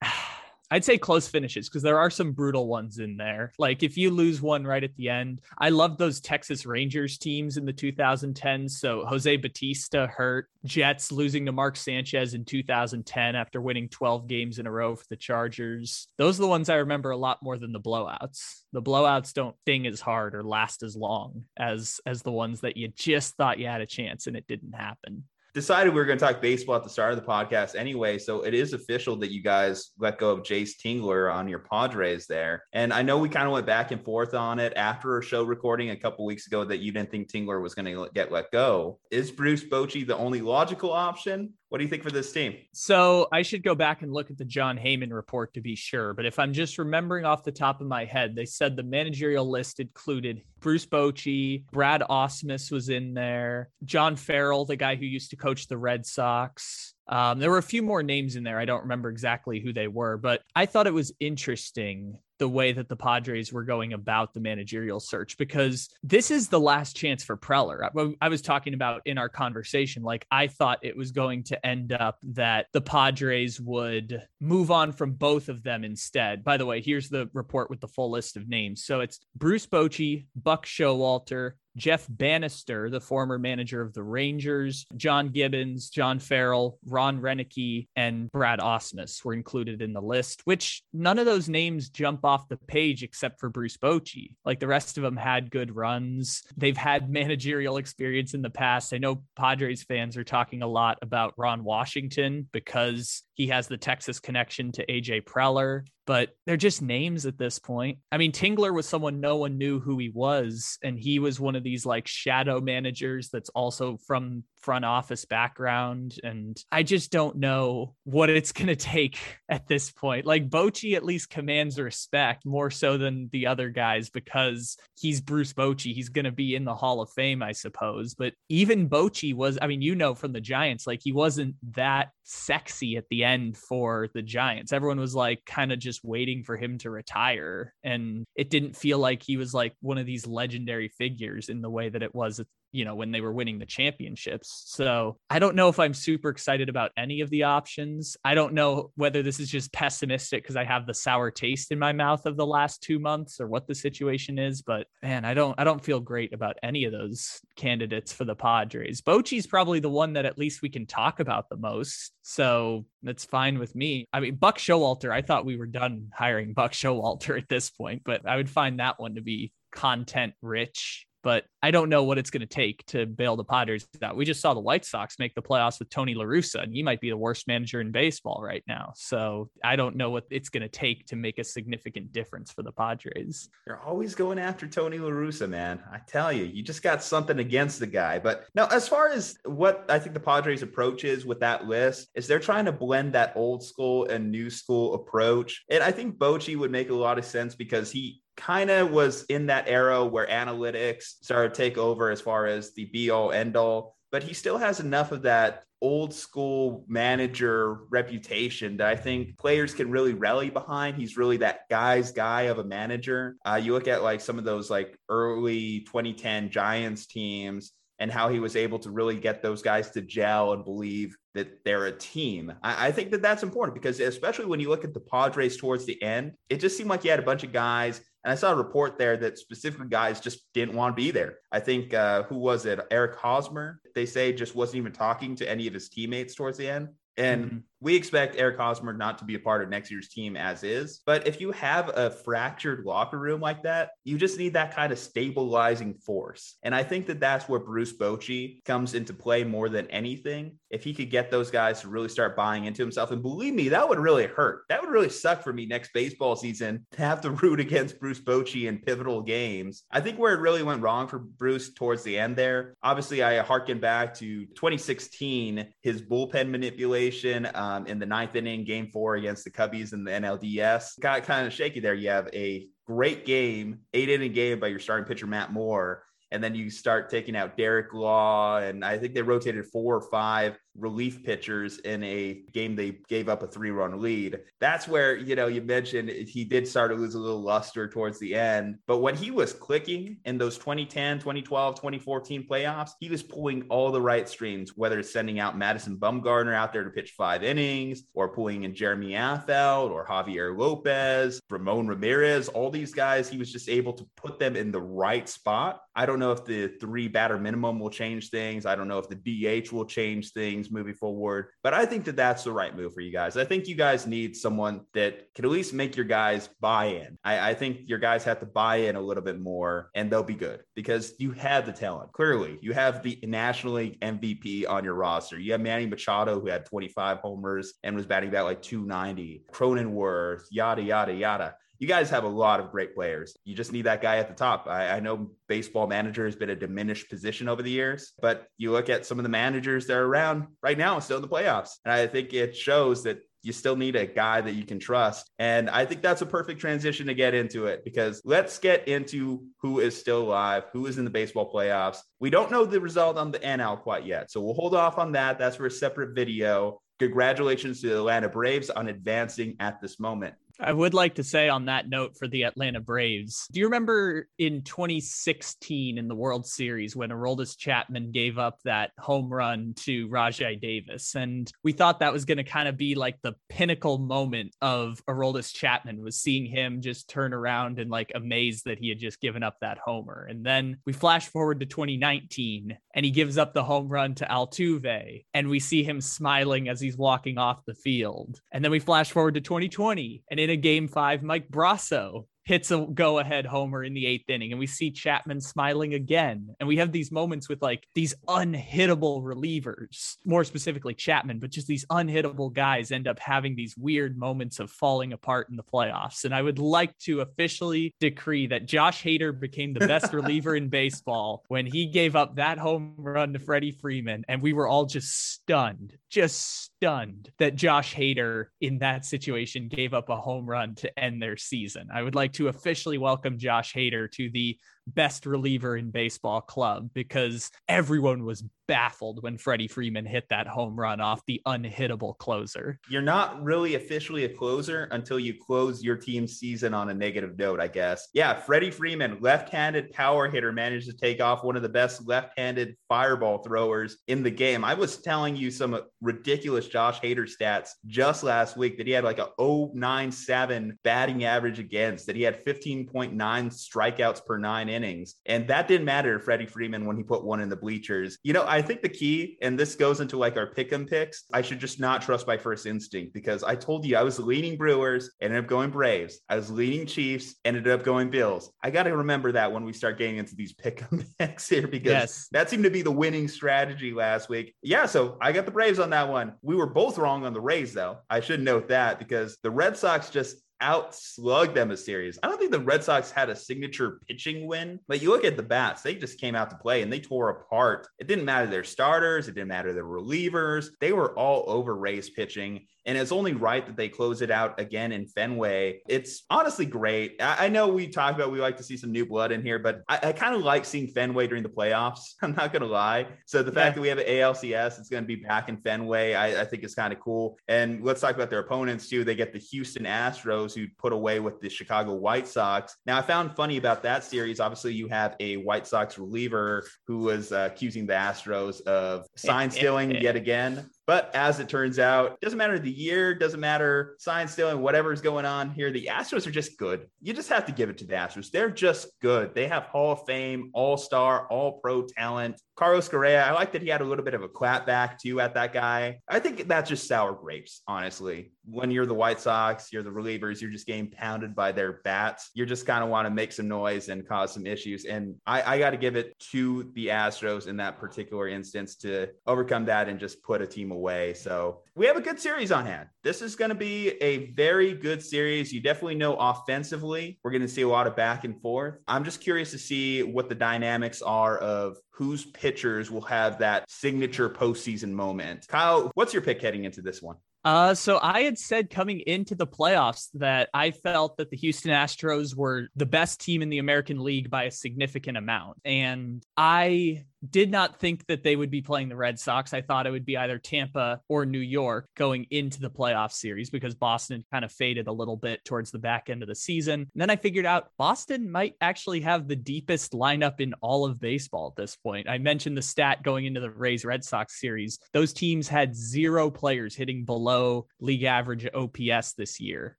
I'd 0.70 0.84
say 0.84 0.98
close 0.98 1.28
finishes 1.28 1.68
because 1.68 1.82
there 1.82 1.98
are 1.98 2.10
some 2.10 2.32
brutal 2.32 2.66
ones 2.66 2.98
in 2.98 3.16
there. 3.16 3.52
Like 3.58 3.82
if 3.82 3.96
you 3.96 4.10
lose 4.10 4.42
one 4.42 4.64
right 4.64 4.82
at 4.82 4.96
the 4.96 5.08
end, 5.08 5.40
I 5.58 5.68
love 5.68 5.96
those 5.96 6.20
Texas 6.20 6.66
Rangers 6.66 7.18
teams 7.18 7.56
in 7.56 7.64
the 7.64 7.72
2010s. 7.72 8.72
So 8.72 9.04
Jose 9.06 9.36
Bautista 9.36 10.08
hurt, 10.08 10.48
Jets 10.64 11.12
losing 11.12 11.46
to 11.46 11.52
Mark 11.52 11.76
Sanchez 11.76 12.34
in 12.34 12.44
2010 12.44 13.36
after 13.36 13.60
winning 13.60 13.88
12 13.88 14.26
games 14.26 14.58
in 14.58 14.66
a 14.66 14.70
row 14.70 14.96
for 14.96 15.04
the 15.08 15.16
Chargers. 15.16 16.08
Those 16.18 16.38
are 16.38 16.42
the 16.42 16.48
ones 16.48 16.68
I 16.68 16.76
remember 16.76 17.10
a 17.10 17.16
lot 17.16 17.42
more 17.42 17.58
than 17.58 17.72
the 17.72 17.80
blowouts. 17.80 18.62
The 18.72 18.82
blowouts 18.82 19.32
don't 19.32 19.56
sting 19.62 19.86
as 19.86 20.00
hard 20.00 20.34
or 20.34 20.42
last 20.42 20.82
as 20.82 20.96
long 20.96 21.44
as 21.56 22.00
as 22.06 22.22
the 22.22 22.32
ones 22.32 22.60
that 22.60 22.76
you 22.76 22.88
just 22.88 23.36
thought 23.36 23.58
you 23.58 23.66
had 23.66 23.80
a 23.80 23.86
chance 23.86 24.26
and 24.26 24.36
it 24.36 24.46
didn't 24.46 24.74
happen 24.74 25.24
decided 25.56 25.94
we 25.94 25.98
were 25.98 26.04
going 26.04 26.18
to 26.18 26.24
talk 26.24 26.42
baseball 26.42 26.76
at 26.76 26.84
the 26.84 26.90
start 26.90 27.14
of 27.14 27.18
the 27.18 27.24
podcast 27.24 27.76
anyway. 27.76 28.18
So 28.18 28.42
it 28.42 28.52
is 28.52 28.74
official 28.74 29.16
that 29.16 29.32
you 29.32 29.42
guys 29.42 29.92
let 29.98 30.18
go 30.18 30.30
of 30.30 30.42
Jayce 30.42 30.72
Tingler 30.84 31.32
on 31.32 31.48
your 31.48 31.60
Padres 31.60 32.26
there. 32.26 32.64
And 32.74 32.92
I 32.92 33.00
know 33.00 33.16
we 33.16 33.30
kind 33.30 33.46
of 33.46 33.54
went 33.54 33.64
back 33.64 33.90
and 33.90 34.04
forth 34.04 34.34
on 34.34 34.58
it 34.58 34.74
after 34.76 35.16
a 35.16 35.22
show 35.22 35.44
recording 35.44 35.90
a 35.90 35.96
couple 35.96 36.26
weeks 36.26 36.46
ago 36.46 36.62
that 36.64 36.80
you 36.80 36.92
didn't 36.92 37.10
think 37.10 37.32
Tingler 37.32 37.62
was 37.62 37.74
going 37.74 37.86
to 37.86 38.10
get 38.12 38.30
let 38.30 38.50
go. 38.50 38.98
Is 39.10 39.30
Bruce 39.30 39.64
Bochy 39.64 40.06
the 40.06 40.18
only 40.18 40.42
logical 40.42 40.92
option? 40.92 41.54
What 41.68 41.78
do 41.78 41.84
you 41.84 41.90
think 41.90 42.04
for 42.04 42.12
this 42.12 42.32
team? 42.32 42.56
So 42.72 43.26
I 43.32 43.42
should 43.42 43.64
go 43.64 43.74
back 43.74 44.02
and 44.02 44.12
look 44.12 44.30
at 44.30 44.38
the 44.38 44.44
Jon 44.44 44.78
Heyman 44.78 45.12
report 45.12 45.54
to 45.54 45.60
be 45.60 45.74
sure. 45.74 46.14
But 46.14 46.24
if 46.24 46.38
I'm 46.38 46.52
just 46.52 46.78
remembering 46.78 47.24
off 47.24 47.42
the 47.42 47.52
top 47.52 47.80
of 47.80 47.88
my 47.88 48.04
head, 48.04 48.36
they 48.36 48.46
said 48.46 48.76
the 48.76 48.84
managerial 48.84 49.48
list 49.50 49.80
included 49.80 50.42
Bruce 50.60 50.86
Bochy, 50.86 51.64
Brad 51.72 52.02
Ausmus 52.02 52.70
was 52.70 52.88
in 52.88 53.14
there, 53.14 53.70
John 53.84 54.16
Farrell, 54.16 54.64
the 54.64 54.76
guy 54.76 54.94
who 54.94 55.06
used 55.06 55.30
to 55.30 55.36
coach 55.36 55.66
the 55.66 55.76
Red 55.76 56.06
Sox. 56.06 56.94
Um, 57.08 57.38
there 57.38 57.50
were 57.50 57.58
a 57.58 57.62
few 57.62 57.82
more 57.82 58.02
names 58.02 58.36
in 58.36 58.44
there. 58.44 58.58
I 58.58 58.64
don't 58.64 58.82
remember 58.82 59.08
exactly 59.08 59.60
who 59.60 59.72
they 59.72 59.88
were, 59.88 60.16
but 60.16 60.42
I 60.54 60.66
thought 60.66 60.86
it 60.86 60.94
was 60.94 61.12
interesting 61.20 62.18
the 62.38 62.48
way 62.48 62.72
that 62.72 62.88
the 62.88 62.96
Padres 62.96 63.52
were 63.52 63.64
going 63.64 63.92
about 63.92 64.34
the 64.34 64.40
managerial 64.40 65.00
search 65.00 65.38
because 65.38 65.88
this 66.02 66.30
is 66.30 66.48
the 66.48 66.60
last 66.60 66.96
chance 66.96 67.24
for 67.24 67.36
Preller. 67.36 67.82
I, 67.82 68.26
I 68.26 68.28
was 68.28 68.42
talking 68.42 68.74
about 68.74 69.02
in 69.06 69.18
our 69.18 69.28
conversation, 69.28 70.02
like 70.02 70.26
I 70.30 70.48
thought 70.48 70.80
it 70.82 70.96
was 70.96 71.12
going 71.12 71.44
to 71.44 71.66
end 71.66 71.92
up 71.92 72.18
that 72.34 72.66
the 72.72 72.80
Padres 72.80 73.60
would 73.60 74.22
move 74.40 74.70
on 74.70 74.92
from 74.92 75.12
both 75.12 75.48
of 75.48 75.62
them 75.62 75.84
instead. 75.84 76.44
By 76.44 76.56
the 76.56 76.66
way, 76.66 76.80
here's 76.82 77.08
the 77.08 77.30
report 77.32 77.70
with 77.70 77.80
the 77.80 77.88
full 77.88 78.10
list 78.10 78.36
of 78.36 78.48
names. 78.48 78.84
So 78.84 79.00
it's 79.00 79.20
Bruce 79.34 79.66
Bochy, 79.66 80.26
Buck 80.36 80.66
Showalter, 80.66 81.52
Jeff 81.76 82.06
Banister, 82.08 82.90
the 82.90 83.00
former 83.00 83.38
manager 83.38 83.80
of 83.80 83.92
the 83.92 84.02
Rangers, 84.02 84.86
John 84.96 85.28
Gibbons, 85.28 85.90
John 85.90 86.18
Farrell, 86.18 86.78
Ron 86.86 87.20
Roenicke, 87.20 87.88
and 87.96 88.30
Brad 88.32 88.60
Ausmus 88.60 89.24
were 89.24 89.34
included 89.34 89.82
in 89.82 89.92
the 89.92 90.00
list, 90.00 90.42
which 90.44 90.82
none 90.92 91.18
of 91.18 91.26
those 91.26 91.48
names 91.48 91.90
jump 91.90 92.24
off 92.24 92.48
the 92.48 92.56
page 92.56 93.02
except 93.02 93.38
for 93.38 93.50
Bruce 93.50 93.76
Bochy. 93.76 94.32
Like 94.44 94.60
the 94.60 94.66
rest 94.66 94.96
of 94.96 95.02
them 95.02 95.16
had 95.16 95.50
good 95.50 95.74
runs. 95.74 96.42
They've 96.56 96.76
had 96.76 97.10
managerial 97.16 97.76
experience 97.76 98.34
in 98.34 98.42
the 98.42 98.50
past. 98.50 98.94
I 98.94 98.98
know 98.98 99.22
Padres 99.36 99.82
fans 99.82 100.16
are 100.16 100.24
talking 100.24 100.62
a 100.62 100.66
lot 100.66 100.98
about 101.02 101.34
Ron 101.36 101.62
Washington 101.62 102.48
because 102.52 103.22
he 103.36 103.46
has 103.48 103.68
the 103.68 103.76
Texas 103.76 104.18
connection 104.18 104.72
to 104.72 104.86
AJ 104.86 105.24
Preller 105.24 105.84
but 106.06 106.30
they're 106.46 106.56
just 106.56 106.82
names 106.82 107.26
at 107.26 107.36
this 107.36 107.58
point. 107.58 107.98
I 108.12 108.16
mean, 108.16 108.30
Tingler 108.30 108.72
was 108.72 108.88
someone 108.88 109.20
no 109.20 109.36
one 109.36 109.58
knew 109.58 109.80
who 109.80 109.98
he 109.98 110.08
was, 110.08 110.78
and 110.82 110.96
he 110.96 111.18
was 111.18 111.40
one 111.40 111.56
of 111.56 111.64
these 111.64 111.84
like 111.84 112.06
shadow 112.06 112.60
managers 112.60 113.28
that's 113.28 113.50
also 113.50 113.98
from 114.06 114.44
front 114.66 114.84
office 114.84 115.24
background. 115.24 116.16
And 116.24 116.60
I 116.72 116.82
just 116.82 117.12
don't 117.12 117.36
know 117.36 117.94
what 118.02 118.30
it's 118.30 118.50
going 118.50 118.66
to 118.66 118.74
take 118.74 119.16
at 119.48 119.68
this 119.68 119.92
point. 119.92 120.26
Like 120.26 120.50
Bochy 120.50 120.96
at 120.96 121.04
least 121.04 121.30
commands 121.30 121.78
respect 121.78 122.44
more 122.44 122.68
so 122.68 122.98
than 122.98 123.30
the 123.32 123.46
other 123.46 123.70
guys 123.70 124.10
because 124.10 124.76
he's 124.98 125.20
Bruce 125.20 125.52
Bochy. 125.52 125.94
He's 125.94 126.08
going 126.08 126.24
to 126.24 126.32
be 126.32 126.56
in 126.56 126.64
the 126.64 126.74
Hall 126.74 127.00
of 127.00 127.12
Fame, 127.12 127.44
I 127.44 127.52
suppose. 127.52 128.14
But 128.14 128.34
even 128.48 128.88
Bochy 128.90 129.32
was, 129.34 129.56
I 129.62 129.68
mean, 129.68 129.82
you 129.82 129.94
know, 129.94 130.16
from 130.16 130.32
the 130.32 130.40
Giants, 130.40 130.84
like 130.84 131.00
he 131.00 131.12
wasn't 131.12 131.54
that 131.76 132.08
sexy 132.24 132.96
at 132.96 133.04
the 133.08 133.22
end 133.22 133.56
for 133.56 134.08
the 134.14 134.22
Giants. 134.22 134.72
Everyone 134.72 134.98
was 134.98 135.14
like 135.14 135.44
kind 135.46 135.70
of 135.70 135.78
just 135.78 136.02
waiting 136.02 136.42
for 136.42 136.56
him 136.56 136.78
to 136.78 136.90
retire. 136.90 137.72
And 137.84 138.24
it 138.34 138.50
didn't 138.50 138.76
feel 138.76 138.98
like 138.98 139.22
he 139.22 139.36
was 139.36 139.54
like 139.54 139.74
one 139.80 139.98
of 139.98 140.06
these 140.06 140.26
legendary 140.26 140.88
figures 140.88 141.48
in 141.48 141.62
the 141.62 141.70
way 141.70 141.88
that 141.88 142.02
it 142.02 142.16
was 142.16 142.40
you 142.76 142.84
know, 142.84 142.94
when 142.94 143.10
they 143.10 143.22
were 143.22 143.32
winning 143.32 143.58
the 143.58 143.64
championships. 143.64 144.64
So 144.66 145.16
I 145.30 145.38
don't 145.38 145.56
know 145.56 145.70
if 145.70 145.80
I'm 145.80 145.94
super 145.94 146.28
excited 146.28 146.68
about 146.68 146.92
any 146.94 147.22
of 147.22 147.30
the 147.30 147.44
options. 147.44 148.18
I 148.22 148.34
don't 148.34 148.52
know 148.52 148.90
whether 148.96 149.22
this 149.22 149.40
is 149.40 149.50
just 149.50 149.72
pessimistic 149.72 150.42
because 150.42 150.56
I 150.56 150.64
have 150.64 150.86
the 150.86 150.92
sour 150.92 151.30
taste 151.30 151.72
in 151.72 151.78
my 151.78 151.94
mouth 151.94 152.26
of 152.26 152.36
the 152.36 152.44
last 152.44 152.82
two 152.82 152.98
months 152.98 153.40
or 153.40 153.46
what 153.46 153.66
the 153.66 153.74
situation 153.74 154.38
is. 154.38 154.60
But 154.60 154.88
man, 155.02 155.24
I 155.24 155.32
don't 155.32 155.58
I 155.58 155.64
don't 155.64 155.82
feel 155.82 156.00
great 156.00 156.34
about 156.34 156.58
any 156.62 156.84
of 156.84 156.92
those 156.92 157.40
candidates 157.56 158.12
for 158.12 158.26
the 158.26 158.34
Padres. 158.36 159.00
Bochy's 159.00 159.46
probably 159.46 159.80
the 159.80 159.88
one 159.88 160.12
that 160.12 160.26
at 160.26 160.36
least 160.36 160.60
we 160.60 160.68
can 160.68 160.84
talk 160.84 161.18
about 161.18 161.48
the 161.48 161.56
most. 161.56 162.12
So 162.20 162.84
that's 163.02 163.24
fine 163.24 163.58
with 163.58 163.74
me. 163.74 164.06
I 164.12 164.20
mean, 164.20 164.34
Buck 164.34 164.58
Showalter, 164.58 165.10
I 165.10 165.22
thought 165.22 165.46
we 165.46 165.56
were 165.56 165.64
done 165.64 166.10
hiring 166.12 166.52
Buck 166.52 166.72
Showalter 166.72 167.38
at 167.38 167.48
this 167.48 167.70
point, 167.70 168.02
but 168.04 168.28
I 168.28 168.36
would 168.36 168.50
find 168.50 168.80
that 168.80 169.00
one 169.00 169.14
to 169.14 169.22
be 169.22 169.52
content 169.72 170.34
rich 170.42 171.05
but 171.26 171.44
I 171.60 171.72
don't 171.72 171.88
know 171.88 172.04
what 172.04 172.18
it's 172.18 172.30
going 172.30 172.42
to 172.42 172.46
take 172.46 172.86
to 172.86 173.04
bail 173.04 173.34
the 173.34 173.42
Padres 173.42 173.84
out. 174.00 174.14
We 174.14 174.24
just 174.24 174.40
saw 174.40 174.54
the 174.54 174.60
White 174.60 174.84
Sox 174.84 175.18
make 175.18 175.34
the 175.34 175.42
playoffs 175.42 175.80
with 175.80 175.90
Tony 175.90 176.14
La 176.14 176.24
Russa, 176.24 176.62
and 176.62 176.72
he 176.72 176.84
might 176.84 177.00
be 177.00 177.10
the 177.10 177.16
worst 177.16 177.48
manager 177.48 177.80
in 177.80 177.90
baseball 177.90 178.40
right 178.40 178.62
now. 178.68 178.92
So 178.94 179.50
I 179.64 179.74
don't 179.74 179.96
know 179.96 180.10
what 180.10 180.26
it's 180.30 180.50
going 180.50 180.62
to 180.62 180.68
take 180.68 181.04
to 181.06 181.16
make 181.16 181.38
a 181.38 181.44
significant 181.44 182.12
difference 182.12 182.52
for 182.52 182.62
the 182.62 182.70
Padres. 182.70 183.48
You're 183.66 183.80
always 183.80 184.14
going 184.14 184.38
after 184.38 184.68
Tony 184.68 184.98
La 184.98 185.10
Russa, 185.10 185.48
man. 185.48 185.82
I 185.92 185.98
tell 186.06 186.32
you, 186.32 186.44
you 186.44 186.62
just 186.62 186.84
got 186.84 187.02
something 187.02 187.40
against 187.40 187.80
the 187.80 187.88
guy. 187.88 188.20
But 188.20 188.46
now, 188.54 188.68
as 188.68 188.86
far 188.86 189.08
as 189.08 189.36
what 189.44 189.84
I 189.88 189.98
think 189.98 190.14
the 190.14 190.20
Padres' 190.20 190.62
approach 190.62 191.02
is 191.02 191.26
with 191.26 191.40
that 191.40 191.66
list, 191.66 192.08
is 192.14 192.28
they're 192.28 192.38
trying 192.38 192.66
to 192.66 192.72
blend 192.72 193.14
that 193.14 193.32
old 193.34 193.64
school 193.64 194.06
and 194.06 194.30
new 194.30 194.48
school 194.48 194.94
approach. 194.94 195.64
And 195.70 195.82
I 195.82 195.90
think 195.90 196.18
Bochy 196.18 196.56
would 196.56 196.70
make 196.70 196.90
a 196.90 196.94
lot 196.94 197.18
of 197.18 197.24
sense 197.24 197.56
because 197.56 197.90
he 197.90 198.22
kind 198.36 198.70
of 198.70 198.90
was 198.90 199.24
in 199.24 199.46
that 199.46 199.68
era 199.68 200.04
where 200.04 200.26
analytics 200.26 201.14
started 201.22 201.54
to 201.54 201.56
take 201.56 201.78
over 201.78 202.10
as 202.10 202.20
far 202.20 202.46
as 202.46 202.74
the 202.74 202.84
be 202.86 203.10
all 203.10 203.32
end 203.32 203.56
all, 203.56 203.96
but 204.12 204.22
he 204.22 204.34
still 204.34 204.58
has 204.58 204.80
enough 204.80 205.12
of 205.12 205.22
that 205.22 205.64
old 205.82 206.14
school 206.14 206.84
manager 206.88 207.80
reputation 207.90 208.78
that 208.78 208.88
I 208.88 208.96
think 208.96 209.36
players 209.36 209.74
can 209.74 209.90
really 209.90 210.14
rally 210.14 210.48
behind. 210.48 210.96
He's 210.96 211.16
really 211.16 211.36
that 211.38 211.68
guy's 211.68 212.12
guy 212.12 212.42
of 212.42 212.58
a 212.58 212.64
manager. 212.64 213.36
Uh, 213.44 213.60
you 213.62 213.72
look 213.72 213.88
at 213.88 214.02
like 214.02 214.20
some 214.20 214.38
of 214.38 214.44
those 214.44 214.70
like 214.70 214.96
early 215.08 215.80
2010 215.80 216.50
Giants 216.50 217.06
teams 217.06 217.72
and 217.98 218.10
how 218.10 218.28
he 218.28 218.40
was 218.40 218.56
able 218.56 218.78
to 218.80 218.90
really 218.90 219.16
get 219.16 219.42
those 219.42 219.62
guys 219.62 219.90
to 219.90 220.02
gel 220.02 220.52
and 220.52 220.64
believe 220.64 221.16
that 221.34 221.64
they're 221.64 221.86
a 221.86 221.92
team. 221.92 222.52
I, 222.62 222.88
I, 222.88 222.92
think 222.92 223.10
that 223.10 223.22
that's 223.22 223.42
important 223.42 223.74
because, 223.74 224.00
especially 224.00 224.46
when 224.46 224.60
you 224.60 224.68
look 224.68 224.84
at 224.84 224.92
the 224.92 225.00
Padres 225.00 225.56
towards 225.56 225.86
the 225.86 226.02
end, 226.02 226.32
it 226.50 226.60
just 226.60 226.76
seemed 226.76 226.90
like 226.90 227.04
you 227.04 227.10
had 227.10 227.20
a 227.20 227.24
bunch 227.24 227.42
of 227.42 227.52
guys 227.52 228.00
and 228.26 228.32
I 228.32 228.34
saw 228.34 228.50
a 228.50 228.56
report 228.56 228.98
there 228.98 229.16
that 229.18 229.38
specific 229.38 229.88
guys 229.88 230.18
just 230.18 230.52
didn't 230.52 230.74
want 230.74 230.96
to 230.96 231.00
be 231.00 231.12
there. 231.12 231.38
I 231.52 231.60
think, 231.60 231.94
uh, 231.94 232.24
who 232.24 232.34
was 232.38 232.66
it? 232.66 232.80
Eric 232.90 233.14
Hosmer, 233.14 233.80
they 233.94 234.04
say 234.04 234.32
just 234.32 234.56
wasn't 234.56 234.78
even 234.78 234.90
talking 234.90 235.36
to 235.36 235.48
any 235.48 235.68
of 235.68 235.74
his 235.74 235.88
teammates 235.88 236.34
towards 236.34 236.58
the 236.58 236.68
end. 236.68 236.88
And 237.16 237.44
mm-hmm. 237.44 237.58
We 237.80 237.94
expect 237.94 238.36
Eric 238.38 238.56
Hosmer 238.56 238.92
not 238.92 239.18
to 239.18 239.24
be 239.24 239.34
a 239.34 239.38
part 239.38 239.62
of 239.62 239.68
next 239.68 239.90
year's 239.90 240.08
team 240.08 240.36
as 240.36 240.62
is. 240.62 241.00
But 241.04 241.26
if 241.26 241.40
you 241.40 241.52
have 241.52 241.90
a 241.96 242.10
fractured 242.10 242.84
locker 242.84 243.18
room 243.18 243.40
like 243.40 243.62
that, 243.64 243.90
you 244.04 244.16
just 244.18 244.38
need 244.38 244.54
that 244.54 244.74
kind 244.74 244.92
of 244.92 244.98
stabilizing 244.98 245.94
force. 245.94 246.56
And 246.62 246.74
I 246.74 246.82
think 246.82 247.06
that 247.06 247.20
that's 247.20 247.48
where 247.48 247.60
Bruce 247.60 247.96
Bochy 247.96 248.64
comes 248.64 248.94
into 248.94 249.12
play 249.12 249.44
more 249.44 249.68
than 249.68 249.86
anything. 249.90 250.58
If 250.70 250.84
he 250.84 250.94
could 250.94 251.10
get 251.10 251.30
those 251.30 251.50
guys 251.50 251.80
to 251.82 251.88
really 251.88 252.08
start 252.08 252.36
buying 252.36 252.64
into 252.64 252.82
himself, 252.82 253.10
and 253.10 253.22
believe 253.22 253.54
me, 253.54 253.68
that 253.68 253.88
would 253.88 253.98
really 253.98 254.26
hurt. 254.26 254.64
That 254.68 254.80
would 254.80 254.90
really 254.90 255.10
suck 255.10 255.42
for 255.42 255.52
me 255.52 255.66
next 255.66 255.92
baseball 255.92 256.36
season 256.36 256.86
to 256.92 257.02
have 257.02 257.20
to 257.22 257.30
root 257.42 257.60
against 257.60 258.00
Bruce 258.00 258.20
Bochy 258.20 258.68
in 258.68 258.78
pivotal 258.78 259.22
games. 259.22 259.84
I 259.90 260.00
think 260.00 260.18
where 260.18 260.34
it 260.34 260.40
really 260.40 260.62
went 260.62 260.82
wrong 260.82 261.08
for 261.08 261.18
Bruce 261.18 261.72
towards 261.74 262.02
the 262.02 262.18
end 262.18 262.36
there, 262.36 262.74
obviously, 262.82 263.22
I 263.22 263.42
harken 263.42 263.78
back 263.78 264.14
to 264.14 264.46
2016, 264.46 265.66
his 265.82 266.02
bullpen 266.02 266.50
manipulation 266.50 267.46
um, 267.66 267.86
in 267.86 267.98
the 267.98 268.06
ninth 268.06 268.36
inning, 268.36 268.64
game 268.64 268.88
four 268.92 269.16
against 269.16 269.44
the 269.44 269.50
Cubbies 269.50 269.92
in 269.92 270.04
the 270.04 270.10
NLDS. 270.10 271.00
Got 271.00 271.24
kind 271.24 271.46
of 271.46 271.52
shaky 271.52 271.80
there. 271.80 271.94
You 271.94 272.10
have 272.10 272.28
a 272.32 272.68
great 272.86 273.26
game, 273.26 273.80
eight 273.92 274.08
inning 274.08 274.32
game 274.32 274.60
by 274.60 274.68
your 274.68 274.78
starting 274.78 275.06
pitcher, 275.06 275.26
Matt 275.26 275.52
Moore. 275.52 276.04
And 276.30 276.42
then 276.42 276.54
you 276.54 276.70
start 276.70 277.10
taking 277.10 277.36
out 277.36 277.56
Derek 277.56 277.92
Law, 277.94 278.58
and 278.58 278.84
I 278.84 278.98
think 278.98 279.14
they 279.14 279.22
rotated 279.22 279.66
four 279.66 279.96
or 279.96 280.10
five 280.10 280.58
relief 280.78 281.24
pitchers 281.24 281.78
in 281.78 282.02
a 282.02 282.42
game 282.52 282.76
they 282.76 282.98
gave 283.08 283.28
up 283.28 283.42
a 283.42 283.46
three 283.46 283.70
run 283.70 284.00
lead. 284.00 284.40
That's 284.60 284.88
where, 284.88 285.16
you 285.16 285.36
know, 285.36 285.46
you 285.46 285.62
mentioned 285.62 286.10
he 286.10 286.44
did 286.44 286.66
start 286.66 286.90
to 286.90 286.96
lose 286.96 287.14
a 287.14 287.18
little 287.18 287.40
luster 287.40 287.88
towards 287.88 288.18
the 288.18 288.34
end. 288.34 288.78
But 288.86 288.98
when 288.98 289.16
he 289.16 289.30
was 289.30 289.52
clicking 289.52 290.18
in 290.24 290.38
those 290.38 290.58
2010, 290.58 291.18
2012, 291.18 291.74
2014 291.76 292.46
playoffs, 292.48 292.92
he 293.00 293.08
was 293.08 293.22
pulling 293.22 293.64
all 293.68 293.90
the 293.90 294.00
right 294.00 294.28
strings, 294.28 294.76
whether 294.76 294.98
it's 294.98 295.12
sending 295.12 295.40
out 295.40 295.58
Madison 295.58 295.96
Bumgarner 295.96 296.54
out 296.54 296.72
there 296.72 296.84
to 296.84 296.90
pitch 296.90 297.12
five 297.16 297.42
innings 297.42 298.04
or 298.14 298.28
pulling 298.28 298.64
in 298.64 298.74
Jeremy 298.74 299.10
Affeldt 299.10 299.90
or 299.90 300.06
Javier 300.06 300.56
Lopez, 300.56 301.40
Ramon 301.50 301.88
Ramirez, 301.88 302.48
all 302.48 302.70
these 302.70 302.92
guys, 302.92 303.28
he 303.28 303.38
was 303.38 303.52
just 303.52 303.68
able 303.68 303.92
to 303.94 304.06
put 304.16 304.38
them 304.38 304.56
in 304.56 304.70
the 304.70 304.80
right 304.80 305.28
spot. 305.28 305.80
I 305.94 306.04
don't 306.04 306.18
know 306.18 306.32
if 306.32 306.44
the 306.44 306.68
three 306.80 307.08
batter 307.08 307.38
minimum 307.38 307.78
will 307.78 307.90
change 307.90 308.28
things. 308.28 308.66
I 308.66 308.74
don't 308.74 308.88
know 308.88 308.98
if 308.98 309.08
the 309.08 309.16
DH 309.16 309.72
will 309.72 309.86
change 309.86 310.32
things 310.32 310.65
things 310.66 310.74
moving 310.74 310.94
forward. 310.94 311.48
But 311.62 311.74
I 311.74 311.86
think 311.86 312.04
that 312.04 312.16
that's 312.16 312.44
the 312.44 312.52
right 312.52 312.76
move 312.76 312.94
for 312.94 313.00
you 313.00 313.12
guys. 313.12 313.36
I 313.36 313.44
think 313.44 313.66
you 313.66 313.74
guys 313.74 314.06
need 314.06 314.36
someone 314.36 314.82
that 314.94 315.32
can 315.34 315.44
at 315.44 315.50
least 315.50 315.72
make 315.72 315.96
your 315.96 316.04
guys 316.04 316.48
buy 316.60 316.86
in. 316.86 317.18
I, 317.24 317.50
I 317.50 317.54
think 317.54 317.80
your 317.88 317.98
guys 317.98 318.24
have 318.24 318.40
to 318.40 318.46
buy 318.46 318.76
in 318.76 318.96
a 318.96 319.00
little 319.00 319.22
bit 319.22 319.40
more 319.40 319.90
and 319.94 320.10
they'll 320.10 320.22
be 320.22 320.34
good 320.34 320.62
because 320.74 321.14
you 321.18 321.32
have 321.32 321.66
the 321.66 321.72
talent. 321.72 322.12
Clearly, 322.12 322.58
you 322.60 322.72
have 322.72 323.02
the 323.02 323.18
National 323.22 323.74
League 323.74 324.00
MVP 324.00 324.68
on 324.68 324.84
your 324.84 324.94
roster. 324.94 325.38
You 325.38 325.52
have 325.52 325.60
Manny 325.60 325.86
Machado, 325.86 326.40
who 326.40 326.48
had 326.48 326.66
25 326.66 327.18
homers 327.18 327.74
and 327.82 327.96
was 327.96 328.06
batting 328.06 328.28
about 328.28 328.46
like 328.46 328.62
290, 328.62 329.44
Cronenworth, 329.52 330.42
yada, 330.50 330.82
yada, 330.82 331.14
yada 331.14 331.54
you 331.78 331.86
guys 331.86 332.10
have 332.10 332.24
a 332.24 332.28
lot 332.28 332.60
of 332.60 332.70
great 332.70 332.94
players. 332.94 333.36
You 333.44 333.54
just 333.54 333.72
need 333.72 333.82
that 333.82 334.02
guy 334.02 334.18
at 334.18 334.28
the 334.28 334.34
top. 334.34 334.66
I, 334.68 334.90
I, 334.90 335.00
know 335.00 335.30
baseball 335.48 335.86
manager 335.86 336.24
has 336.24 336.36
been 336.36 336.50
a 336.50 336.56
diminished 336.56 337.10
position 337.10 337.48
over 337.48 337.62
the 337.62 337.70
years, 337.70 338.12
but 338.20 338.46
you 338.56 338.72
look 338.72 338.88
at 338.88 339.06
some 339.06 339.18
of 339.18 339.22
the 339.22 339.28
managers 339.28 339.86
that 339.86 339.96
are 339.96 340.06
around 340.06 340.46
right 340.62 340.78
now, 340.78 340.98
still 341.00 341.16
in 341.16 341.22
the 341.22 341.28
playoffs. 341.28 341.70
And 341.84 341.92
I 341.92 342.06
think 342.06 342.32
it 342.32 342.56
shows 342.56 343.04
that 343.04 343.20
you 343.46 343.52
still 343.52 343.76
need 343.76 343.94
a 343.94 344.06
guy 344.06 344.40
that 344.40 344.54
you 344.54 344.64
can 344.64 344.80
trust. 344.80 345.30
And 345.38 345.70
I 345.70 345.84
think 345.84 346.02
that's 346.02 346.20
a 346.20 346.26
perfect 346.26 346.60
transition 346.60 347.06
to 347.06 347.14
get 347.14 347.32
into 347.32 347.66
it 347.66 347.84
because 347.84 348.20
let's 348.24 348.58
get 348.58 348.88
into 348.88 349.44
who 349.62 349.78
is 349.78 349.96
still 349.96 350.22
alive, 350.22 350.64
who 350.72 350.86
is 350.86 350.98
in 350.98 351.04
the 351.04 351.10
baseball 351.10 351.52
playoffs. 351.52 351.98
We 352.18 352.28
don't 352.28 352.50
know 352.50 352.64
the 352.64 352.80
result 352.80 353.18
on 353.18 353.30
the 353.30 353.38
NL 353.38 353.80
quite 353.80 354.04
yet. 354.04 354.32
So 354.32 354.40
we'll 354.40 354.54
hold 354.54 354.74
off 354.74 354.98
on 354.98 355.12
that. 355.12 355.38
That's 355.38 355.54
for 355.54 355.66
a 355.66 355.70
separate 355.70 356.16
video. 356.16 356.80
Congratulations 356.98 357.80
to 357.82 357.88
the 357.90 357.98
Atlanta 357.98 358.28
Braves 358.28 358.68
on 358.68 358.88
advancing 358.88 359.54
at 359.60 359.80
this 359.80 360.00
moment. 360.00 360.34
I 360.58 360.72
would 360.72 360.94
like 360.94 361.16
to 361.16 361.24
say 361.24 361.48
on 361.48 361.66
that 361.66 361.88
note 361.88 362.16
for 362.16 362.28
the 362.28 362.44
Atlanta 362.44 362.80
Braves, 362.80 363.46
do 363.52 363.60
you 363.60 363.66
remember 363.66 364.28
in 364.38 364.62
2016 364.62 365.98
in 365.98 366.08
the 366.08 366.14
World 366.14 366.46
Series 366.46 366.96
when 366.96 367.10
Aroldis 367.10 367.58
Chapman 367.58 368.10
gave 368.10 368.38
up 368.38 368.58
that 368.64 368.92
home 368.98 369.30
run 369.30 369.74
to 369.80 370.08
Rajai 370.08 370.58
Davis? 370.60 371.14
And 371.14 371.50
we 371.62 371.72
thought 371.72 372.00
that 372.00 372.12
was 372.12 372.24
going 372.24 372.38
to 372.38 372.44
kind 372.44 372.68
of 372.68 372.76
be 372.76 372.94
like 372.94 373.20
the 373.22 373.34
pinnacle 373.50 373.98
moment 373.98 374.54
of 374.62 375.02
Aroldis 375.06 375.52
Chapman 375.52 376.02
was 376.02 376.20
seeing 376.20 376.46
him 376.46 376.80
just 376.80 377.10
turn 377.10 377.34
around 377.34 377.78
and 377.78 377.90
like 377.90 378.12
amazed 378.14 378.64
that 378.64 378.78
he 378.78 378.88
had 378.88 378.98
just 378.98 379.20
given 379.20 379.42
up 379.42 379.56
that 379.60 379.78
homer. 379.78 380.26
And 380.28 380.44
then 380.44 380.78
we 380.86 380.94
flash 380.94 381.28
forward 381.28 381.60
to 381.60 381.66
2019 381.66 382.78
and 382.94 383.04
he 383.04 383.10
gives 383.10 383.36
up 383.36 383.52
the 383.52 383.64
home 383.64 383.88
run 383.88 384.14
to 384.16 384.24
Altuve 384.24 385.24
and 385.34 385.50
we 385.50 385.60
see 385.60 385.84
him 385.84 386.00
smiling 386.00 386.68
as 386.70 386.80
he's 386.80 386.96
walking 386.96 387.36
off 387.36 387.64
the 387.66 387.74
field. 387.74 388.40
And 388.52 388.64
then 388.64 388.70
we 388.70 388.78
flash 388.78 389.10
forward 389.10 389.34
to 389.34 389.42
2020 389.42 390.22
and 390.30 390.40
in 390.46 390.50
a 390.50 390.56
game 390.56 390.86
five, 390.86 391.24
Mike 391.24 391.48
Brosseau 391.48 392.26
hits 392.46 392.70
a 392.70 392.86
go 392.94 393.18
ahead 393.18 393.44
homer 393.44 393.82
in 393.82 393.92
the 393.92 394.06
eighth 394.06 394.30
inning 394.30 394.52
and 394.52 394.58
we 394.60 394.68
see 394.68 394.92
Chapman 394.92 395.40
smiling 395.40 395.94
again. 395.94 396.54
And 396.60 396.68
we 396.68 396.76
have 396.76 396.92
these 396.92 397.10
moments 397.10 397.48
with 397.48 397.60
like 397.60 397.84
these 397.96 398.14
unhittable 398.28 399.20
relievers, 399.24 400.14
more 400.24 400.44
specifically 400.44 400.94
Chapman, 400.94 401.40
but 401.40 401.50
just 401.50 401.66
these 401.66 401.84
unhittable 401.86 402.52
guys 402.52 402.92
end 402.92 403.08
up 403.08 403.18
having 403.18 403.56
these 403.56 403.74
weird 403.76 404.16
moments 404.16 404.60
of 404.60 404.70
falling 404.70 405.12
apart 405.12 405.48
in 405.50 405.56
the 405.56 405.64
playoffs. 405.64 406.24
And 406.24 406.32
I 406.32 406.40
would 406.40 406.60
like 406.60 406.96
to 406.98 407.20
officially 407.20 407.92
decree 407.98 408.46
that 408.46 408.66
Josh 408.66 409.02
Hader 409.02 409.38
became 409.38 409.74
the 409.74 409.88
best 409.88 410.12
reliever 410.12 410.54
in 410.54 410.68
baseball 410.68 411.42
when 411.48 411.66
he 411.66 411.86
gave 411.86 412.14
up 412.14 412.36
that 412.36 412.58
home 412.58 412.94
run 412.96 413.32
to 413.32 413.40
Freddie 413.40 413.72
Freeman. 413.72 414.24
And 414.28 414.40
we 414.40 414.52
were 414.52 414.68
all 414.68 414.86
just 414.86 415.32
stunned, 415.32 415.96
just 416.10 416.70
stunned 416.78 417.30
that 417.38 417.56
Josh 417.56 417.94
Hader 417.94 418.46
in 418.60 418.78
that 418.78 419.04
situation 419.04 419.68
gave 419.68 419.94
up 419.94 420.08
a 420.08 420.16
home 420.16 420.46
run 420.46 420.74
to 420.76 420.98
end 420.98 421.22
their 421.22 421.36
season. 421.36 421.88
I 421.92 422.02
would 422.02 422.14
like 422.14 422.34
to 422.34 422.48
officially 422.48 422.98
welcome 422.98 423.38
Josh 423.38 423.72
Hader 423.72 424.10
to 424.12 424.30
the 424.30 424.58
best 424.86 425.26
reliever 425.26 425.76
in 425.76 425.90
baseball 425.90 426.40
club 426.40 426.90
because 426.94 427.50
everyone 427.68 428.24
was 428.24 428.44
baffled 428.66 429.22
when 429.22 429.38
Freddie 429.38 429.68
Freeman 429.68 430.04
hit 430.04 430.28
that 430.30 430.46
home 430.46 430.78
run 430.78 431.00
off 431.00 431.24
the 431.26 431.40
unhittable 431.46 432.16
closer. 432.18 432.78
You're 432.88 433.02
not 433.02 433.42
really 433.42 433.74
officially 433.74 434.24
a 434.24 434.28
closer 434.28 434.88
until 434.92 435.18
you 435.18 435.34
close 435.34 435.82
your 435.82 435.96
team's 435.96 436.38
season 436.38 436.74
on 436.74 436.90
a 436.90 436.94
negative 436.94 437.38
note, 437.38 437.60
I 437.60 437.68
guess. 437.68 438.08
Yeah, 438.12 438.34
Freddie 438.34 438.70
Freeman, 438.70 439.18
left 439.20 439.50
handed 439.50 439.92
power 439.92 440.28
hitter, 440.28 440.52
managed 440.52 440.88
to 440.88 440.96
take 440.96 441.20
off 441.20 441.44
one 441.44 441.56
of 441.56 441.62
the 441.62 441.68
best 441.68 442.06
left 442.06 442.36
handed 442.36 442.76
fireball 442.88 443.38
throwers 443.38 443.98
in 444.08 444.22
the 444.22 444.30
game. 444.30 444.64
I 444.64 444.74
was 444.74 444.98
telling 444.98 445.36
you 445.36 445.50
some 445.50 445.80
ridiculous 446.00 446.66
Josh 446.66 447.00
Hader 447.00 447.28
stats 447.28 447.70
just 447.86 448.22
last 448.22 448.56
week 448.56 448.78
that 448.78 448.86
he 448.86 448.92
had 448.92 449.04
like 449.04 449.18
a 449.18 449.30
097 449.38 450.78
batting 450.82 451.24
average 451.24 451.58
against, 451.58 452.06
that 452.06 452.16
he 452.16 452.22
had 452.22 452.44
15.9 452.44 453.14
strikeouts 453.14 454.24
per 454.24 454.38
nine 454.38 454.68
innings. 454.76 455.16
And 455.24 455.48
that 455.48 455.68
didn't 455.68 455.86
matter 455.86 456.18
to 456.18 456.22
Freddie 456.22 456.46
Freeman 456.46 456.84
when 456.84 456.96
he 456.96 457.02
put 457.02 457.24
one 457.24 457.40
in 457.40 457.48
the 457.48 457.56
bleachers. 457.56 458.18
You 458.22 458.34
know, 458.34 458.44
I 458.46 458.60
think 458.60 458.82
the 458.82 458.88
key, 458.88 459.38
and 459.40 459.58
this 459.58 459.74
goes 459.74 460.00
into 460.00 460.18
like 460.18 460.36
our 460.36 460.46
pick 460.46 460.72
'em 460.72 460.86
picks, 460.86 461.24
I 461.32 461.42
should 461.42 461.58
just 461.58 461.80
not 461.80 462.02
trust 462.02 462.26
my 462.26 462.36
first 462.36 462.66
instinct 462.66 463.14
because 463.14 463.42
I 463.42 463.56
told 463.56 463.86
you 463.86 463.96
I 463.96 464.02
was 464.02 464.18
leaning 464.18 464.56
Brewers, 464.56 465.10
ended 465.20 465.38
up 465.38 465.48
going 465.48 465.70
Braves. 465.70 466.20
I 466.28 466.36
was 466.36 466.50
leaning 466.50 466.86
Chiefs, 466.86 467.36
ended 467.44 467.66
up 467.66 467.82
going 467.82 468.10
Bills. 468.10 468.52
I 468.62 468.70
got 468.70 468.84
to 468.84 468.96
remember 468.96 469.32
that 469.32 469.52
when 469.52 469.64
we 469.64 469.72
start 469.72 469.98
getting 469.98 470.18
into 470.18 470.36
these 470.36 470.52
pick 470.66 470.82
'em 470.82 471.04
picks 471.18 471.48
here 471.48 471.66
because 471.66 471.90
yes. 471.90 472.28
that 472.32 472.50
seemed 472.50 472.64
to 472.64 472.70
be 472.70 472.82
the 472.82 472.90
winning 472.90 473.28
strategy 473.28 473.92
last 473.92 474.28
week. 474.28 474.54
Yeah, 474.62 474.86
so 474.86 475.16
I 475.20 475.32
got 475.32 475.46
the 475.46 475.50
Braves 475.50 475.78
on 475.78 475.90
that 475.90 476.08
one. 476.08 476.34
We 476.42 476.54
were 476.54 476.66
both 476.66 476.98
wrong 476.98 477.24
on 477.24 477.32
the 477.32 477.40
Rays, 477.40 477.72
though. 477.72 477.98
I 478.10 478.20
should 478.20 478.42
note 478.42 478.68
that 478.68 478.98
because 478.98 479.38
the 479.42 479.50
Red 479.50 479.76
Sox 479.76 480.10
just 480.10 480.36
outslug 480.62 481.54
them 481.54 481.70
a 481.70 481.76
series. 481.76 482.18
I 482.22 482.28
don't 482.28 482.38
think 482.38 482.50
the 482.50 482.60
Red 482.60 482.82
Sox 482.82 483.10
had 483.10 483.30
a 483.30 483.36
signature 483.36 484.00
pitching 484.08 484.46
win, 484.46 484.80
but 484.88 485.02
you 485.02 485.10
look 485.10 485.24
at 485.24 485.36
the 485.36 485.42
bats, 485.42 485.82
they 485.82 485.94
just 485.94 486.20
came 486.20 486.34
out 486.34 486.50
to 486.50 486.56
play 486.56 486.82
and 486.82 486.92
they 486.92 487.00
tore 487.00 487.30
apart. 487.30 487.88
It 487.98 488.06
didn't 488.06 488.24
matter 488.24 488.46
their 488.46 488.64
starters, 488.64 489.28
it 489.28 489.34
didn't 489.34 489.48
matter 489.48 489.72
their 489.72 489.84
relievers. 489.84 490.68
They 490.80 490.92
were 490.92 491.16
all 491.18 491.44
over 491.46 491.74
Rays 491.74 492.10
pitching. 492.10 492.66
And 492.86 492.96
it's 492.96 493.12
only 493.12 493.34
right 493.34 493.66
that 493.66 493.76
they 493.76 493.88
close 493.88 494.22
it 494.22 494.30
out 494.30 494.58
again 494.60 494.92
in 494.92 495.06
Fenway. 495.06 495.80
It's 495.88 496.24
honestly 496.30 496.66
great. 496.66 497.20
I, 497.20 497.46
I 497.46 497.48
know 497.48 497.68
we 497.68 497.88
talk 497.88 498.14
about 498.14 498.30
we 498.30 498.40
like 498.40 498.56
to 498.58 498.62
see 498.62 498.76
some 498.76 498.92
new 498.92 499.04
blood 499.04 499.32
in 499.32 499.42
here, 499.42 499.58
but 499.58 499.82
I, 499.88 499.98
I 500.02 500.12
kind 500.12 500.34
of 500.34 500.42
like 500.42 500.64
seeing 500.64 500.88
Fenway 500.88 501.26
during 501.26 501.42
the 501.42 501.48
playoffs. 501.48 502.14
I'm 502.22 502.34
not 502.34 502.52
going 502.52 502.62
to 502.62 502.68
lie. 502.68 503.06
So 503.26 503.42
the 503.42 503.52
fact 503.52 503.74
that 503.74 503.80
we 503.80 503.88
have 503.88 503.98
an 503.98 504.06
ALCS, 504.06 504.78
it's 504.78 504.88
going 504.88 505.02
to 505.02 505.06
be 505.06 505.16
back 505.16 505.48
in 505.48 505.56
Fenway, 505.58 506.14
I, 506.14 506.42
I 506.42 506.44
think 506.44 506.64
is 506.64 506.74
kind 506.74 506.92
of 506.92 507.00
cool. 507.00 507.38
And 507.48 507.84
let's 507.84 508.00
talk 508.00 508.14
about 508.14 508.30
their 508.30 508.38
opponents 508.40 508.88
too. 508.88 509.04
They 509.04 509.14
get 509.14 509.32
the 509.32 509.38
Houston 509.38 509.84
Astros 509.84 510.54
who 510.54 510.66
put 510.78 510.92
away 510.92 511.20
with 511.20 511.40
the 511.40 511.48
Chicago 511.48 511.94
White 511.94 512.28
Sox. 512.28 512.76
Now, 512.86 512.98
I 512.98 513.02
found 513.02 513.34
funny 513.34 513.56
about 513.56 513.82
that 513.82 514.04
series. 514.04 514.40
Obviously, 514.40 514.74
you 514.74 514.88
have 514.88 515.16
a 515.20 515.36
White 515.38 515.66
Sox 515.66 515.98
reliever 515.98 516.66
who 516.86 516.98
was 516.98 517.32
uh, 517.32 517.48
accusing 517.52 517.86
the 517.86 517.94
Astros 517.94 518.60
of 518.62 519.00
eh, 519.00 519.04
eh, 519.04 519.06
sign 519.16 519.50
stealing 519.50 519.96
eh. 519.96 520.00
yet 520.00 520.16
again. 520.16 520.70
But 520.86 521.10
as 521.14 521.40
it 521.40 521.48
turns 521.48 521.78
out, 521.78 522.20
doesn't 522.20 522.38
matter 522.38 522.58
the 522.58 522.70
year, 522.70 523.14
doesn't 523.14 523.40
matter 523.40 523.96
sign 523.98 524.28
stealing, 524.28 524.60
whatever's 524.60 525.00
going 525.00 525.26
on 525.26 525.50
here. 525.50 525.70
The 525.70 525.88
Astros 525.90 526.26
are 526.26 526.30
just 526.30 526.56
good. 526.58 526.86
You 527.02 527.12
just 527.12 527.28
have 527.28 527.46
to 527.46 527.52
give 527.52 527.70
it 527.70 527.78
to 527.78 527.84
the 527.84 527.94
Astros. 527.94 528.30
They're 528.30 528.50
just 528.50 528.88
good. 529.00 529.34
They 529.34 529.48
have 529.48 529.64
Hall 529.64 529.92
of 529.92 530.06
Fame, 530.06 530.50
All 530.54 530.76
Star, 530.76 531.26
All 531.28 531.58
Pro 531.60 531.82
talent. 531.82 532.40
Carlos 532.56 532.88
Correa, 532.88 533.22
I 533.22 533.32
like 533.32 533.52
that 533.52 533.60
he 533.60 533.68
had 533.68 533.82
a 533.82 533.84
little 533.84 534.04
bit 534.04 534.14
of 534.14 534.22
a 534.22 534.28
clap 534.28 534.64
back 534.64 534.98
too 534.98 535.20
at 535.20 535.34
that 535.34 535.52
guy. 535.52 535.98
I 536.08 536.18
think 536.20 536.48
that's 536.48 536.70
just 536.70 536.88
sour 536.88 537.12
grapes, 537.12 537.60
honestly. 537.68 538.32
When 538.48 538.70
you're 538.70 538.86
the 538.86 538.94
White 538.94 539.20
Sox, 539.20 539.72
you're 539.72 539.82
the 539.82 539.90
relievers, 539.90 540.40
you're 540.40 540.50
just 540.50 540.66
getting 540.66 540.90
pounded 540.90 541.34
by 541.34 541.52
their 541.52 541.80
bats. 541.84 542.30
You 542.32 542.46
just 542.46 542.64
kind 542.64 542.82
of 542.82 542.88
want 542.88 543.06
to 543.06 543.10
make 543.10 543.32
some 543.32 543.46
noise 543.46 543.90
and 543.90 544.08
cause 544.08 544.32
some 544.32 544.46
issues. 544.46 544.86
And 544.86 545.16
I, 545.26 545.54
I 545.54 545.58
got 545.58 545.70
to 545.70 545.76
give 545.76 545.96
it 545.96 546.18
to 546.30 546.70
the 546.74 546.86
Astros 546.86 547.46
in 547.46 547.58
that 547.58 547.78
particular 547.78 548.26
instance 548.26 548.76
to 548.76 549.08
overcome 549.26 549.66
that 549.66 549.90
and 549.90 550.00
just 550.00 550.22
put 550.22 550.40
a 550.40 550.46
team 550.46 550.72
away. 550.76 551.14
So 551.14 551.60
we 551.74 551.86
have 551.86 551.96
a 551.96 552.00
good 552.00 552.20
series 552.20 552.52
on 552.52 552.66
hand. 552.66 552.88
This 553.02 553.22
is 553.22 553.34
going 553.34 553.48
to 553.48 553.56
be 553.56 553.90
a 554.02 554.30
very 554.32 554.74
good 554.74 555.02
series. 555.02 555.52
You 555.52 555.60
definitely 555.60 555.96
know 555.96 556.16
offensively, 556.16 557.18
we're 557.22 557.32
going 557.32 557.42
to 557.42 557.48
see 557.48 557.62
a 557.62 557.68
lot 557.68 557.86
of 557.86 557.96
back 557.96 558.24
and 558.24 558.40
forth. 558.40 558.78
I'm 558.86 559.04
just 559.04 559.20
curious 559.20 559.50
to 559.50 559.58
see 559.58 560.02
what 560.02 560.28
the 560.28 560.34
dynamics 560.34 561.02
are 561.02 561.38
of 561.38 561.78
whose 561.90 562.26
pitchers 562.26 562.90
will 562.90 563.02
have 563.02 563.38
that 563.38 563.70
signature 563.70 564.30
postseason 564.30 564.92
moment. 564.92 565.48
Kyle, 565.48 565.90
what's 565.94 566.12
your 566.12 566.22
pick 566.22 566.40
heading 566.40 566.64
into 566.64 566.82
this 566.82 567.02
one? 567.02 567.16
Uh, 567.46 567.72
so 567.72 568.00
I 568.02 568.22
had 568.22 568.36
said 568.36 568.70
coming 568.70 568.98
into 569.06 569.36
the 569.36 569.46
playoffs 569.46 570.08
that 570.14 570.48
I 570.52 570.72
felt 570.72 571.16
that 571.18 571.30
the 571.30 571.36
Houston 571.36 571.70
Astros 571.70 572.34
were 572.34 572.66
the 572.74 572.86
best 572.86 573.20
team 573.20 573.40
in 573.40 573.50
the 573.50 573.58
American 573.58 574.02
League 574.02 574.30
by 574.30 574.44
a 574.44 574.50
significant 574.50 575.16
amount. 575.16 575.58
And 575.64 576.24
I 576.36 577.04
did 577.30 577.50
not 577.50 577.78
think 577.78 578.06
that 578.06 578.22
they 578.22 578.36
would 578.36 578.50
be 578.50 578.62
playing 578.62 578.88
the 578.88 578.96
Red 578.96 579.18
Sox. 579.18 579.52
I 579.52 579.60
thought 579.60 579.86
it 579.86 579.90
would 579.90 580.06
be 580.06 580.16
either 580.16 580.38
Tampa 580.38 581.00
or 581.08 581.26
New 581.26 581.38
York 581.38 581.88
going 581.96 582.26
into 582.30 582.60
the 582.60 582.70
playoff 582.70 583.12
series 583.12 583.50
because 583.50 583.74
Boston 583.74 584.24
kind 584.32 584.44
of 584.44 584.52
faded 584.52 584.86
a 584.86 584.92
little 584.92 585.16
bit 585.16 585.44
towards 585.44 585.70
the 585.70 585.78
back 585.78 586.10
end 586.10 586.22
of 586.22 586.28
the 586.28 586.34
season. 586.34 586.80
And 586.80 586.90
then 586.94 587.10
I 587.10 587.16
figured 587.16 587.46
out 587.46 587.70
Boston 587.78 588.30
might 588.30 588.54
actually 588.60 589.00
have 589.00 589.28
the 589.28 589.36
deepest 589.36 589.92
lineup 589.92 590.40
in 590.40 590.54
all 590.60 590.84
of 590.84 591.00
baseball 591.00 591.48
at 591.48 591.60
this 591.60 591.76
point. 591.76 592.08
I 592.08 592.18
mentioned 592.18 592.56
the 592.56 592.62
stat 592.62 593.02
going 593.02 593.26
into 593.26 593.40
the 593.40 593.50
Rays 593.50 593.84
Red 593.84 594.04
Sox 594.04 594.40
series. 594.40 594.78
Those 594.92 595.12
teams 595.12 595.48
had 595.48 595.74
zero 595.74 596.30
players 596.30 596.74
hitting 596.74 597.04
below 597.04 597.66
league 597.80 598.04
average 598.04 598.48
OPS 598.54 599.14
this 599.14 599.40
year. 599.40 599.76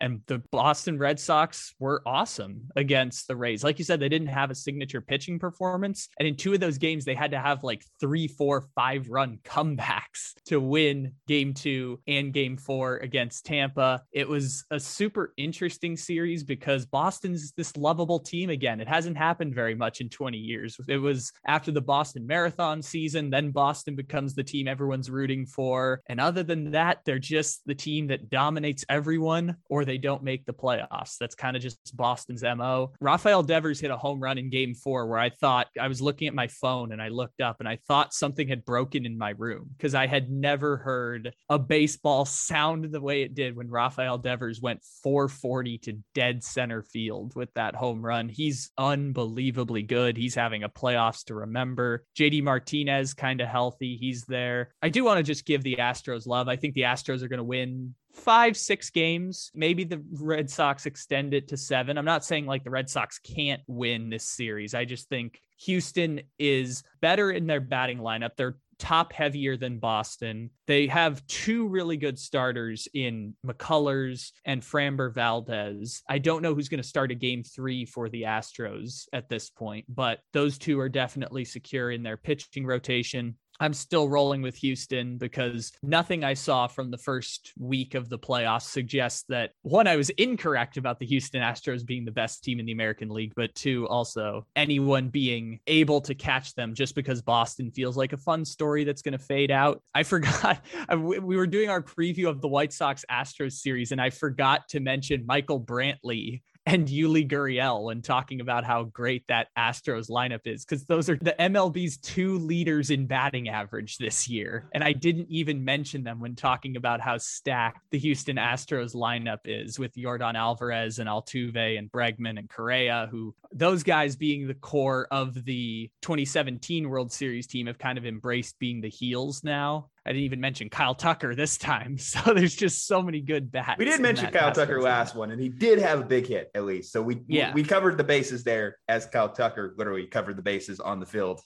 And 0.00 0.20
the 0.26 0.42
Boston 0.50 0.98
Red 0.98 1.18
Sox 1.18 1.74
were 1.78 2.02
awesome 2.06 2.68
against 2.76 3.28
the 3.28 3.36
Rays. 3.36 3.64
Like 3.64 3.78
you 3.78 3.84
said, 3.84 4.00
they 4.00 4.08
didn't 4.08 4.28
have 4.28 4.50
a 4.50 4.54
signature 4.54 5.00
pitching 5.00 5.38
performance. 5.38 6.08
And 6.18 6.28
in 6.28 6.36
two 6.36 6.52
of 6.52 6.60
those 6.60 6.78
games, 6.78 7.04
they 7.04 7.14
had 7.14 7.31
to 7.32 7.40
have 7.40 7.64
like 7.64 7.84
three, 8.00 8.28
four, 8.28 8.64
five 8.74 9.08
run 9.08 9.38
comebacks 9.44 10.34
to 10.46 10.60
win 10.60 11.14
game 11.26 11.54
two 11.54 12.00
and 12.06 12.32
game 12.32 12.56
four 12.56 12.98
against 12.98 13.44
Tampa. 13.44 14.02
It 14.12 14.28
was 14.28 14.64
a 14.70 14.80
super 14.80 15.32
interesting 15.36 15.96
series 15.96 16.44
because 16.44 16.86
Boston's 16.86 17.52
this 17.52 17.76
lovable 17.76 18.20
team 18.20 18.50
again. 18.50 18.80
It 18.80 18.88
hasn't 18.88 19.16
happened 19.16 19.54
very 19.54 19.74
much 19.74 20.00
in 20.00 20.08
20 20.08 20.38
years. 20.38 20.76
It 20.88 20.98
was 20.98 21.32
after 21.46 21.70
the 21.70 21.80
Boston 21.80 22.26
Marathon 22.26 22.82
season, 22.82 23.30
then 23.30 23.50
Boston 23.50 23.96
becomes 23.96 24.34
the 24.34 24.44
team 24.44 24.68
everyone's 24.68 25.10
rooting 25.10 25.46
for. 25.46 26.00
And 26.06 26.20
other 26.20 26.42
than 26.42 26.70
that, 26.72 27.00
they're 27.04 27.18
just 27.18 27.62
the 27.66 27.74
team 27.74 28.06
that 28.08 28.30
dominates 28.30 28.84
everyone 28.88 29.56
or 29.68 29.84
they 29.84 29.98
don't 29.98 30.22
make 30.22 30.44
the 30.44 30.52
playoffs. 30.52 31.16
That's 31.18 31.34
kind 31.34 31.56
of 31.56 31.62
just 31.62 31.96
Boston's 31.96 32.42
MO. 32.42 32.92
Rafael 33.00 33.42
Devers 33.42 33.80
hit 33.80 33.90
a 33.90 33.96
home 33.96 34.20
run 34.20 34.38
in 34.38 34.50
game 34.50 34.74
four 34.74 35.06
where 35.06 35.18
I 35.18 35.30
thought 35.30 35.68
I 35.80 35.88
was 35.88 36.00
looking 36.00 36.28
at 36.28 36.34
my 36.34 36.48
phone 36.48 36.92
and 36.92 37.00
I 37.00 37.08
looked 37.12 37.40
up 37.40 37.56
and 37.60 37.68
I 37.68 37.78
thought 37.86 38.14
something 38.14 38.48
had 38.48 38.64
broken 38.64 39.06
in 39.06 39.16
my 39.18 39.30
room 39.30 39.70
because 39.76 39.94
I 39.94 40.06
had 40.06 40.30
never 40.30 40.78
heard 40.78 41.34
a 41.48 41.58
baseball 41.58 42.24
sound 42.24 42.90
the 42.90 43.00
way 43.00 43.22
it 43.22 43.34
did 43.34 43.56
when 43.56 43.70
Rafael 43.70 44.18
Devers 44.18 44.60
went 44.60 44.82
440 45.02 45.78
to 45.78 45.98
dead 46.14 46.42
center 46.42 46.82
field 46.82 47.34
with 47.34 47.52
that 47.54 47.74
home 47.74 48.04
run. 48.04 48.28
He's 48.28 48.70
unbelievably 48.78 49.82
good. 49.82 50.16
He's 50.16 50.34
having 50.34 50.62
a 50.62 50.68
playoffs 50.68 51.24
to 51.24 51.34
remember. 51.34 52.04
JD 52.18 52.42
Martinez 52.42 53.14
kind 53.14 53.40
of 53.40 53.48
healthy. 53.48 53.96
He's 53.96 54.24
there. 54.24 54.74
I 54.82 54.88
do 54.88 55.04
want 55.04 55.18
to 55.18 55.22
just 55.22 55.46
give 55.46 55.62
the 55.62 55.76
Astros 55.76 56.26
love. 56.26 56.48
I 56.48 56.56
think 56.56 56.74
the 56.74 56.82
Astros 56.82 57.22
are 57.22 57.28
going 57.28 57.38
to 57.38 57.44
win 57.44 57.94
five, 58.12 58.56
six 58.56 58.90
games. 58.90 59.50
Maybe 59.54 59.84
the 59.84 60.02
Red 60.12 60.50
Sox 60.50 60.86
extend 60.86 61.34
it 61.34 61.48
to 61.48 61.56
seven. 61.56 61.98
I'm 61.98 62.04
not 62.04 62.24
saying 62.24 62.46
like 62.46 62.64
the 62.64 62.70
Red 62.70 62.88
Sox 62.88 63.18
can't 63.18 63.62
win 63.66 64.10
this 64.10 64.28
series. 64.28 64.74
I 64.74 64.84
just 64.84 65.08
think 65.08 65.40
Houston 65.60 66.20
is 66.38 66.82
better 67.00 67.30
in 67.30 67.46
their 67.46 67.60
batting 67.60 67.98
lineup. 67.98 68.30
They're 68.36 68.56
top 68.82 69.12
heavier 69.12 69.56
than 69.56 69.78
Boston. 69.78 70.50
They 70.66 70.88
have 70.88 71.24
two 71.28 71.68
really 71.68 71.96
good 71.96 72.18
starters 72.18 72.88
in 72.92 73.34
McCullers 73.46 74.32
and 74.44 74.60
Framber 74.60 75.14
Valdez. 75.14 76.02
I 76.08 76.18
don't 76.18 76.42
know 76.42 76.52
who's 76.52 76.68
going 76.68 76.82
to 76.82 76.88
start 76.88 77.12
a 77.12 77.14
game 77.14 77.44
three 77.44 77.84
for 77.84 78.08
the 78.08 78.22
Astros 78.22 79.06
at 79.12 79.28
this 79.28 79.50
point, 79.50 79.86
but 79.88 80.18
those 80.32 80.58
two 80.58 80.80
are 80.80 80.88
definitely 80.88 81.44
secure 81.44 81.92
in 81.92 82.02
their 82.02 82.16
pitching 82.16 82.66
rotation. 82.66 83.36
I'm 83.62 83.72
still 83.72 84.08
rolling 84.08 84.42
with 84.42 84.56
Houston 84.56 85.18
because 85.18 85.70
nothing 85.84 86.24
I 86.24 86.34
saw 86.34 86.66
from 86.66 86.90
the 86.90 86.98
first 86.98 87.52
week 87.56 87.94
of 87.94 88.08
the 88.08 88.18
playoffs 88.18 88.62
suggests 88.62 89.24
that 89.28 89.52
one, 89.62 89.86
I 89.86 89.94
was 89.94 90.10
incorrect 90.10 90.78
about 90.78 90.98
the 90.98 91.06
Houston 91.06 91.40
Astros 91.40 91.86
being 91.86 92.04
the 92.04 92.10
best 92.10 92.42
team 92.42 92.58
in 92.58 92.66
the 92.66 92.72
American 92.72 93.08
League, 93.08 93.34
but 93.36 93.54
two, 93.54 93.86
also 93.86 94.46
anyone 94.56 95.10
being 95.10 95.60
able 95.68 96.00
to 96.00 96.12
catch 96.12 96.56
them 96.56 96.74
just 96.74 96.96
because 96.96 97.22
Boston 97.22 97.70
feels 97.70 97.96
like 97.96 98.12
a 98.12 98.16
fun 98.16 98.44
story 98.44 98.82
that's 98.82 99.00
going 99.00 99.12
to 99.12 99.24
fade 99.24 99.52
out. 99.52 99.80
I 99.94 100.02
forgot 100.02 100.60
we 100.98 101.36
were 101.36 101.46
doing 101.46 101.70
our 101.70 101.82
preview 101.82 102.28
of 102.28 102.40
the 102.40 102.48
White 102.48 102.72
Sox 102.72 103.04
Astros 103.08 103.52
series, 103.52 103.92
and 103.92 104.00
I 104.00 104.10
forgot 104.10 104.68
to 104.70 104.80
mention 104.80 105.24
Michael 105.24 105.60
Brantley 105.60 106.42
and 106.66 106.86
Yuli 106.86 107.28
Gurriel 107.28 107.84
when 107.84 108.02
talking 108.02 108.40
about 108.40 108.64
how 108.64 108.84
great 108.84 109.24
that 109.28 109.48
Astros 109.58 110.08
lineup 110.08 110.46
is, 110.46 110.64
because 110.64 110.84
those 110.84 111.10
are 111.10 111.16
the 111.16 111.34
MLB's 111.38 111.96
two 111.96 112.38
leaders 112.38 112.90
in 112.90 113.06
batting 113.06 113.48
average 113.48 113.98
this 113.98 114.28
year. 114.28 114.68
And 114.72 114.84
I 114.84 114.92
didn't 114.92 115.28
even 115.28 115.64
mention 115.64 116.04
them 116.04 116.20
when 116.20 116.36
talking 116.36 116.76
about 116.76 117.00
how 117.00 117.18
stacked 117.18 117.80
the 117.90 117.98
Houston 117.98 118.36
Astros 118.36 118.94
lineup 118.94 119.40
is 119.44 119.78
with 119.78 119.94
Yordan 119.94 120.34
Alvarez 120.34 120.98
and 120.98 121.08
Altuve 121.08 121.78
and 121.78 121.90
Bregman 121.90 122.38
and 122.38 122.48
Correa, 122.48 123.08
who 123.10 123.34
those 123.52 123.82
guys 123.82 124.14
being 124.14 124.46
the 124.46 124.54
core 124.54 125.08
of 125.10 125.44
the 125.44 125.90
2017 126.02 126.88
World 126.88 127.12
Series 127.12 127.46
team 127.46 127.66
have 127.66 127.78
kind 127.78 127.98
of 127.98 128.06
embraced 128.06 128.58
being 128.58 128.80
the 128.80 128.88
heels 128.88 129.42
now. 129.42 129.88
I 130.04 130.10
didn't 130.10 130.24
even 130.24 130.40
mention 130.40 130.68
Kyle 130.68 130.94
Tucker 130.94 131.34
this 131.34 131.56
time. 131.56 131.96
So 132.12 132.34
there's 132.34 132.54
just 132.54 132.86
so 132.86 133.02
many 133.02 133.20
good 133.20 133.50
bats. 133.50 133.78
We 133.78 133.84
did 133.84 134.00
mention 134.00 134.30
Kyle 134.30 134.52
Tucker 134.52 134.82
last 134.82 135.14
one, 135.14 135.30
and 135.30 135.40
he 135.40 135.48
did 135.48 135.78
have 135.78 136.00
a 136.00 136.04
big 136.04 136.26
hit 136.26 136.50
at 136.54 136.64
least. 136.64 136.92
So 136.92 137.00
we 137.00 137.22
yeah. 137.26 137.54
we 137.54 137.62
covered 137.62 137.96
the 137.96 138.04
bases 138.04 138.44
there 138.44 138.76
as 138.88 139.06
Kyle 139.06 139.28
Tucker 139.28 139.74
literally 139.78 140.06
covered 140.06 140.36
the 140.36 140.42
bases 140.42 140.78
on 140.80 141.00
the 141.00 141.06
field 141.06 141.40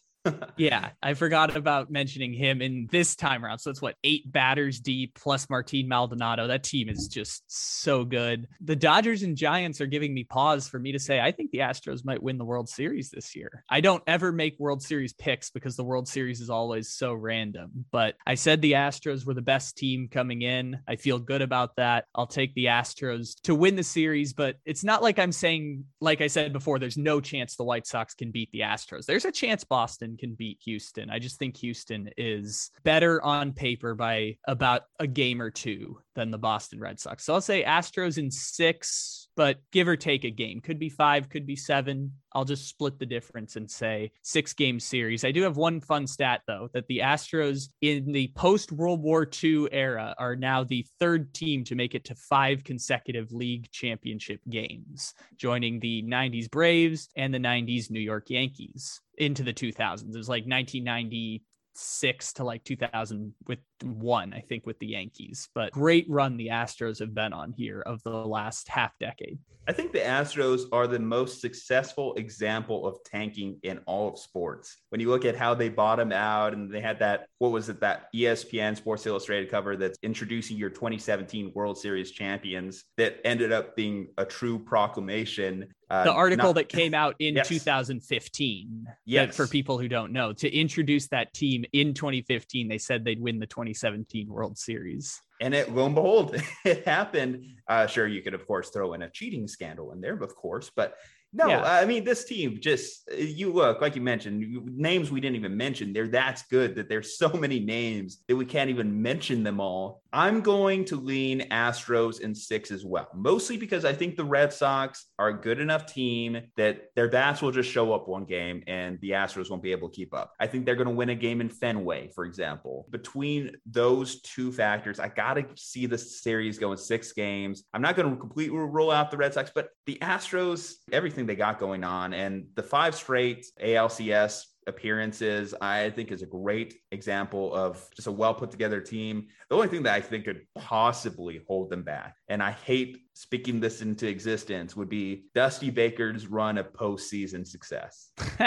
yeah, 0.57 0.91
I 1.03 1.15
forgot 1.15 1.57
about 1.57 1.91
mentioning 1.91 2.33
him 2.33 2.63
in 2.63 2.89
this 2.91 3.17
time 3.17 3.45
around. 3.45 3.59
So 3.59 3.71
it's 3.71 3.83
what 3.83 3.97
eight 4.05 4.31
batters 4.31 4.81
deep 4.81 5.19
plus 5.19 5.49
Martin 5.51 5.89
Maldonado. 5.89 6.47
That 6.47 6.65
team 6.65 6.89
is 6.89 7.09
just 7.09 7.43
so 7.47 8.05
good. 8.05 8.49
The 8.61 8.77
Dodgers 8.77 9.23
and 9.23 9.37
Giants 9.37 9.81
are 9.81 9.87
giving 9.87 10.15
me 10.15 10.25
pause 10.25 10.69
for 10.69 10.79
me 10.79 10.93
to 10.93 10.99
say 10.99 11.21
I 11.21 11.33
think 11.33 11.51
the 11.51 11.59
Astros 11.59 12.05
might 12.05 12.23
win 12.23 12.39
the 12.39 12.45
World 12.45 12.69
Series 12.69 13.11
this 13.11 13.35
year. 13.37 13.65
I 13.69 13.81
don't 13.81 14.03
ever 14.07 14.33
make 14.33 14.59
World 14.59 14.83
Series 14.83 15.13
picks 15.13 15.51
because 15.51 15.77
the 15.77 15.85
World 15.85 16.09
Series 16.09 16.41
is 16.41 16.51
always 16.51 16.89
so 16.89 17.15
random. 17.15 17.85
But 17.91 18.17
I 18.27 18.35
said 18.35 18.61
the 18.61 18.73
Astros 18.73 19.27
were 19.27 19.35
the 19.35 19.43
best 19.43 19.77
team 19.77 20.09
coming 20.09 20.43
in. 20.43 20.79
I 20.89 20.97
feel 20.97 21.19
good 21.19 21.43
about 21.43 21.77
that. 21.77 22.07
I'll 22.15 22.27
take 22.27 22.55
the 22.55 22.67
Astros 22.67 23.41
to 23.43 23.55
win 23.55 23.77
the 23.77 23.83
series, 23.83 24.33
but 24.33 24.57
it's 24.65 24.85
not 24.85 25.03
like 25.03 25.19
I'm 25.19 25.33
saying, 25.33 25.85
like 26.01 26.21
I 26.21 26.27
said 26.27 26.53
before, 26.53 26.79
there's 26.79 26.97
no 26.97 27.21
chance 27.21 27.57
the 27.57 27.65
White 27.65 27.87
Sox 27.87 28.15
can 28.15 28.31
beat 28.31 28.51
the 28.53 28.61
Astros. 28.61 29.07
There's 29.07 29.25
a 29.25 29.33
chance 29.33 29.65
Boston 29.65 30.16
can 30.17 30.35
beat 30.35 30.59
Houston. 30.65 31.11
I 31.11 31.19
just 31.19 31.39
think 31.39 31.57
Houston 31.59 32.11
is 32.17 32.71
better 32.85 33.23
on 33.23 33.53
paper 33.53 33.95
by 33.95 34.37
about 34.47 34.83
a 34.99 35.07
game 35.07 35.41
or 35.41 35.51
two 35.51 35.99
than 36.15 36.31
the 36.31 36.39
Boston 36.39 36.81
Red 36.81 36.99
Sox. 37.01 37.25
So 37.25 37.35
I'll 37.35 37.41
say 37.41 37.65
Astros 37.65 38.19
in 38.19 38.31
six, 38.31 39.26
but 39.37 39.59
give 39.71 39.87
or 39.87 39.97
take 39.97 40.25
a 40.25 40.31
game. 40.31 40.61
Could 40.61 40.79
be 40.79 40.89
five, 40.89 41.29
could 41.29 41.47
be 41.47 41.57
seven. 41.57 42.13
I'll 42.33 42.45
just 42.45 42.69
split 42.69 42.99
the 42.99 43.07
difference 43.07 43.57
and 43.57 43.71
say 43.71 44.11
six 44.23 44.53
game 44.53 44.81
series. 44.81 45.25
I 45.25 45.31
do 45.31 45.43
have 45.43 45.57
one 45.57 45.81
fun 45.81 46.07
stat, 46.07 46.43
though, 46.47 46.69
that 46.73 46.87
the 46.87 46.99
Astros 46.99 47.69
in 47.83 48.13
the 48.13 48.33
post 48.35 48.73
World 48.73 49.03
War 49.03 49.29
II 49.43 49.69
era 49.71 50.15
are 50.19 50.37
now 50.37 50.65
the 50.65 50.87
third 50.99 51.33
team 51.35 51.65
to 51.65 51.75
make 51.75 51.95
it 51.95 52.05
to 52.07 52.15
five 52.15 52.65
consecutive 52.65 53.31
league 53.33 53.71
championship 53.71 54.41
games, 54.49 55.15
joining 55.37 55.81
the 55.81 56.03
90s 56.03 56.51
Braves 56.51 57.09
and 57.17 57.33
the 57.33 57.39
90s 57.39 57.91
New 57.91 58.01
York 58.01 58.31
Yankees 58.31 59.01
into 59.19 59.43
the 59.43 59.53
2000s. 59.53 60.03
It 60.03 60.17
was 60.17 60.29
like 60.29 60.47
1990 60.47 61.43
six 61.77 62.33
to 62.35 62.45
like 62.45 62.65
2000 62.65 63.33
with 63.47 63.59
one, 63.83 64.33
I 64.33 64.41
think, 64.41 64.67
with 64.67 64.79
the 64.79 64.87
Yankees. 64.87 65.49
But 65.55 65.73
great 65.73 66.07
run 66.09 66.37
the 66.37 66.49
Astros 66.49 66.99
have 66.99 67.15
been 67.15 67.33
on 67.33 67.53
here 67.53 67.83
of 67.83 68.03
the 68.03 68.11
last 68.11 68.69
half 68.69 68.99
decade. 68.99 69.39
I 69.69 69.73
think 69.73 69.93
the 69.93 69.99
Astros 69.99 70.63
are 70.71 70.87
the 70.87 71.01
most 71.01 71.41
successful 71.41 72.15
example 72.15 72.87
of 72.87 73.03
tanking 73.05 73.59
in 73.65 73.81
all 73.87 74.09
of 74.09 74.19
sports. 74.19 74.77
When 74.91 75.01
you 75.01 75.11
look 75.11 75.25
at 75.25 75.35
how 75.35 75.55
they 75.55 75.69
bottomed 75.69 76.13
out 76.13 76.53
and 76.53 76.73
they 76.73 76.81
had 76.81 77.01
that, 77.01 77.27
what 77.39 77.51
was 77.51 77.69
it, 77.69 77.81
that 77.81 78.07
ESPN 78.15 78.77
Sports 78.77 79.07
Illustrated 79.07 79.51
cover 79.51 79.77
that's 79.77 79.99
introducing 80.05 80.57
your 80.57 80.71
2017 80.71 81.51
World 81.53 81.77
Series 81.79 82.13
champions 82.13 82.85
that 82.97 83.19
ended 83.25 83.51
up 83.51 83.75
being 83.75 84.07
a 84.19 84.25
true 84.25 84.57
proclamation. 84.57 85.67
Uh, 85.89 86.05
the 86.05 86.13
article 86.13 86.49
not, 86.49 86.57
that 86.57 86.69
came 86.69 86.95
out 86.95 87.15
in 87.21 87.37
yes. 87.37 87.49
2015. 87.49 88.87
Yes. 89.05 89.37
For 89.37 89.47
people 89.47 89.79
who 89.79 89.89
don't 89.89 90.13
know, 90.13 90.33
to 90.33 90.53
introduce 90.53 91.07
that 91.09 91.33
team 91.33 91.65
in 91.73 91.95
2015, 91.95 92.69
they 92.69 92.79
said 92.79 93.05
they'd 93.05 93.21
win 93.21 93.39
the 93.39 93.47
2017 93.47 94.29
World 94.29 94.59
Series. 94.59 95.21
And 95.41 95.55
it, 95.55 95.73
lo 95.73 95.87
and 95.87 95.95
behold, 95.95 96.41
it 96.65 96.85
happened. 96.87 97.47
Uh, 97.69 97.87
sure, 97.87 98.07
you 98.07 98.23
could, 98.23 98.35
of 98.35 98.47
course, 98.47 98.71
throw 98.71 98.95
in 98.95 99.03
a 99.03 99.11
cheating 99.11 99.47
scandal 99.47 99.93
in 99.93 100.01
there, 100.01 100.15
of 100.15 100.35
course, 100.35 100.71
but 100.75 100.97
no, 101.33 101.49
yeah. 101.49 101.63
I 101.63 101.85
mean 101.85 102.03
this 102.03 102.25
team 102.25 102.59
just 102.61 103.11
you 103.15 103.53
look 103.53 103.83
like 103.83 103.95
you 103.95 104.01
mentioned 104.01 104.65
names 104.75 105.11
we 105.11 105.21
didn't 105.21 105.37
even 105.37 105.55
mention. 105.55 105.93
They're 105.93 106.09
that's 106.09 106.43
good 106.45 106.77
that 106.77 106.89
there's 106.89 107.19
so 107.19 107.29
many 107.29 107.61
names 107.61 108.23
that 108.27 108.37
we 108.37 108.47
can't 108.47 108.71
even 108.71 109.03
mention 109.03 109.43
them 109.43 109.61
all. 109.61 110.03
I'm 110.17 110.41
going 110.41 110.87
to 110.87 110.97
lean 110.97 111.43
Astros 111.51 112.21
in 112.21 112.35
six 112.35 112.71
as 112.71 112.87
well, 112.87 113.07
mostly 113.15 113.59
because 113.59 113.85
I 113.85 113.93
think 113.93 114.17
the 114.17 114.25
Red 114.25 114.51
Sox 114.51 115.09
are 115.19 115.29
a 115.29 115.39
good 115.39 115.61
enough 115.61 115.85
team 115.85 116.41
that 116.57 116.87
their 116.97 117.11
bats 117.11 117.43
will 117.43 117.51
just 117.51 117.71
show 117.71 117.93
up 117.93 118.09
one 118.09 118.25
game 118.25 118.63
and 118.67 118.99
the 119.03 119.11
Astros 119.11 119.51
won't 119.51 119.63
be 119.63 119.73
able 119.73 119.91
to 119.91 119.95
keep 119.95 120.15
up. 120.15 120.33
I 120.41 120.47
think 120.47 120.65
they're 120.65 120.75
going 120.75 120.89
to 120.89 120.95
win 120.95 121.11
a 121.11 121.15
game 121.15 121.43
in 121.43 121.51
Fenway, 121.51 122.13
for 122.15 122.25
example. 122.25 122.87
Between 122.89 123.57
those 123.67 124.23
two 124.23 124.53
factors, 124.53 124.99
I 124.99 125.09
got 125.09 125.35
to 125.35 125.45
see 125.55 125.85
the 125.85 125.99
series 125.99 126.59
going 126.59 126.79
six 126.79 127.13
games. 127.13 127.65
I'm 127.75 127.83
not 127.83 127.95
going 127.95 128.11
to 128.11 128.17
completely 128.17 128.57
rule 128.57 128.91
out 128.91 129.11
the 129.11 129.19
Red 129.19 129.35
Sox, 129.35 129.51
but 129.55 129.69
the 129.85 129.99
Astros, 130.01 130.77
everything 130.93 131.27
they 131.27 131.37
got 131.37 131.61
going 131.61 131.85
on, 131.85 132.15
and 132.15 132.47
the 132.55 132.63
five 132.63 132.95
straight 132.95 133.45
ALCS 133.63 134.45
appearances, 134.67 135.55
I 135.61 135.91
think 135.91 136.11
is 136.11 136.23
a 136.23 136.27
great 136.27 136.75
example 136.91 137.55
of 137.55 137.85
just 137.95 138.09
a 138.09 138.13
well 138.13 138.35
put 138.35 138.51
together 138.51 138.81
team. 138.81 139.29
The 139.49 139.57
only 139.57 139.69
thing 139.69 139.83
that 139.85 139.95
I 139.95 140.01
think 140.01 140.25
could 140.25 140.43
possibly 140.55 141.41
hold 141.47 141.71
them 141.71 141.83
back, 141.83 142.17
and 142.29 142.43
I 142.43 142.53
hate 142.53 142.99
speaking 143.15 143.61
this 143.61 143.83
into 143.83 144.09
existence, 144.09 144.77
would 144.77 144.89
be 144.89 145.27
Dusty 145.35 145.71
Baker's 145.71 146.27
run 146.27 146.59
of 146.59 146.73
postseason 146.73 147.47
success. 147.47 148.11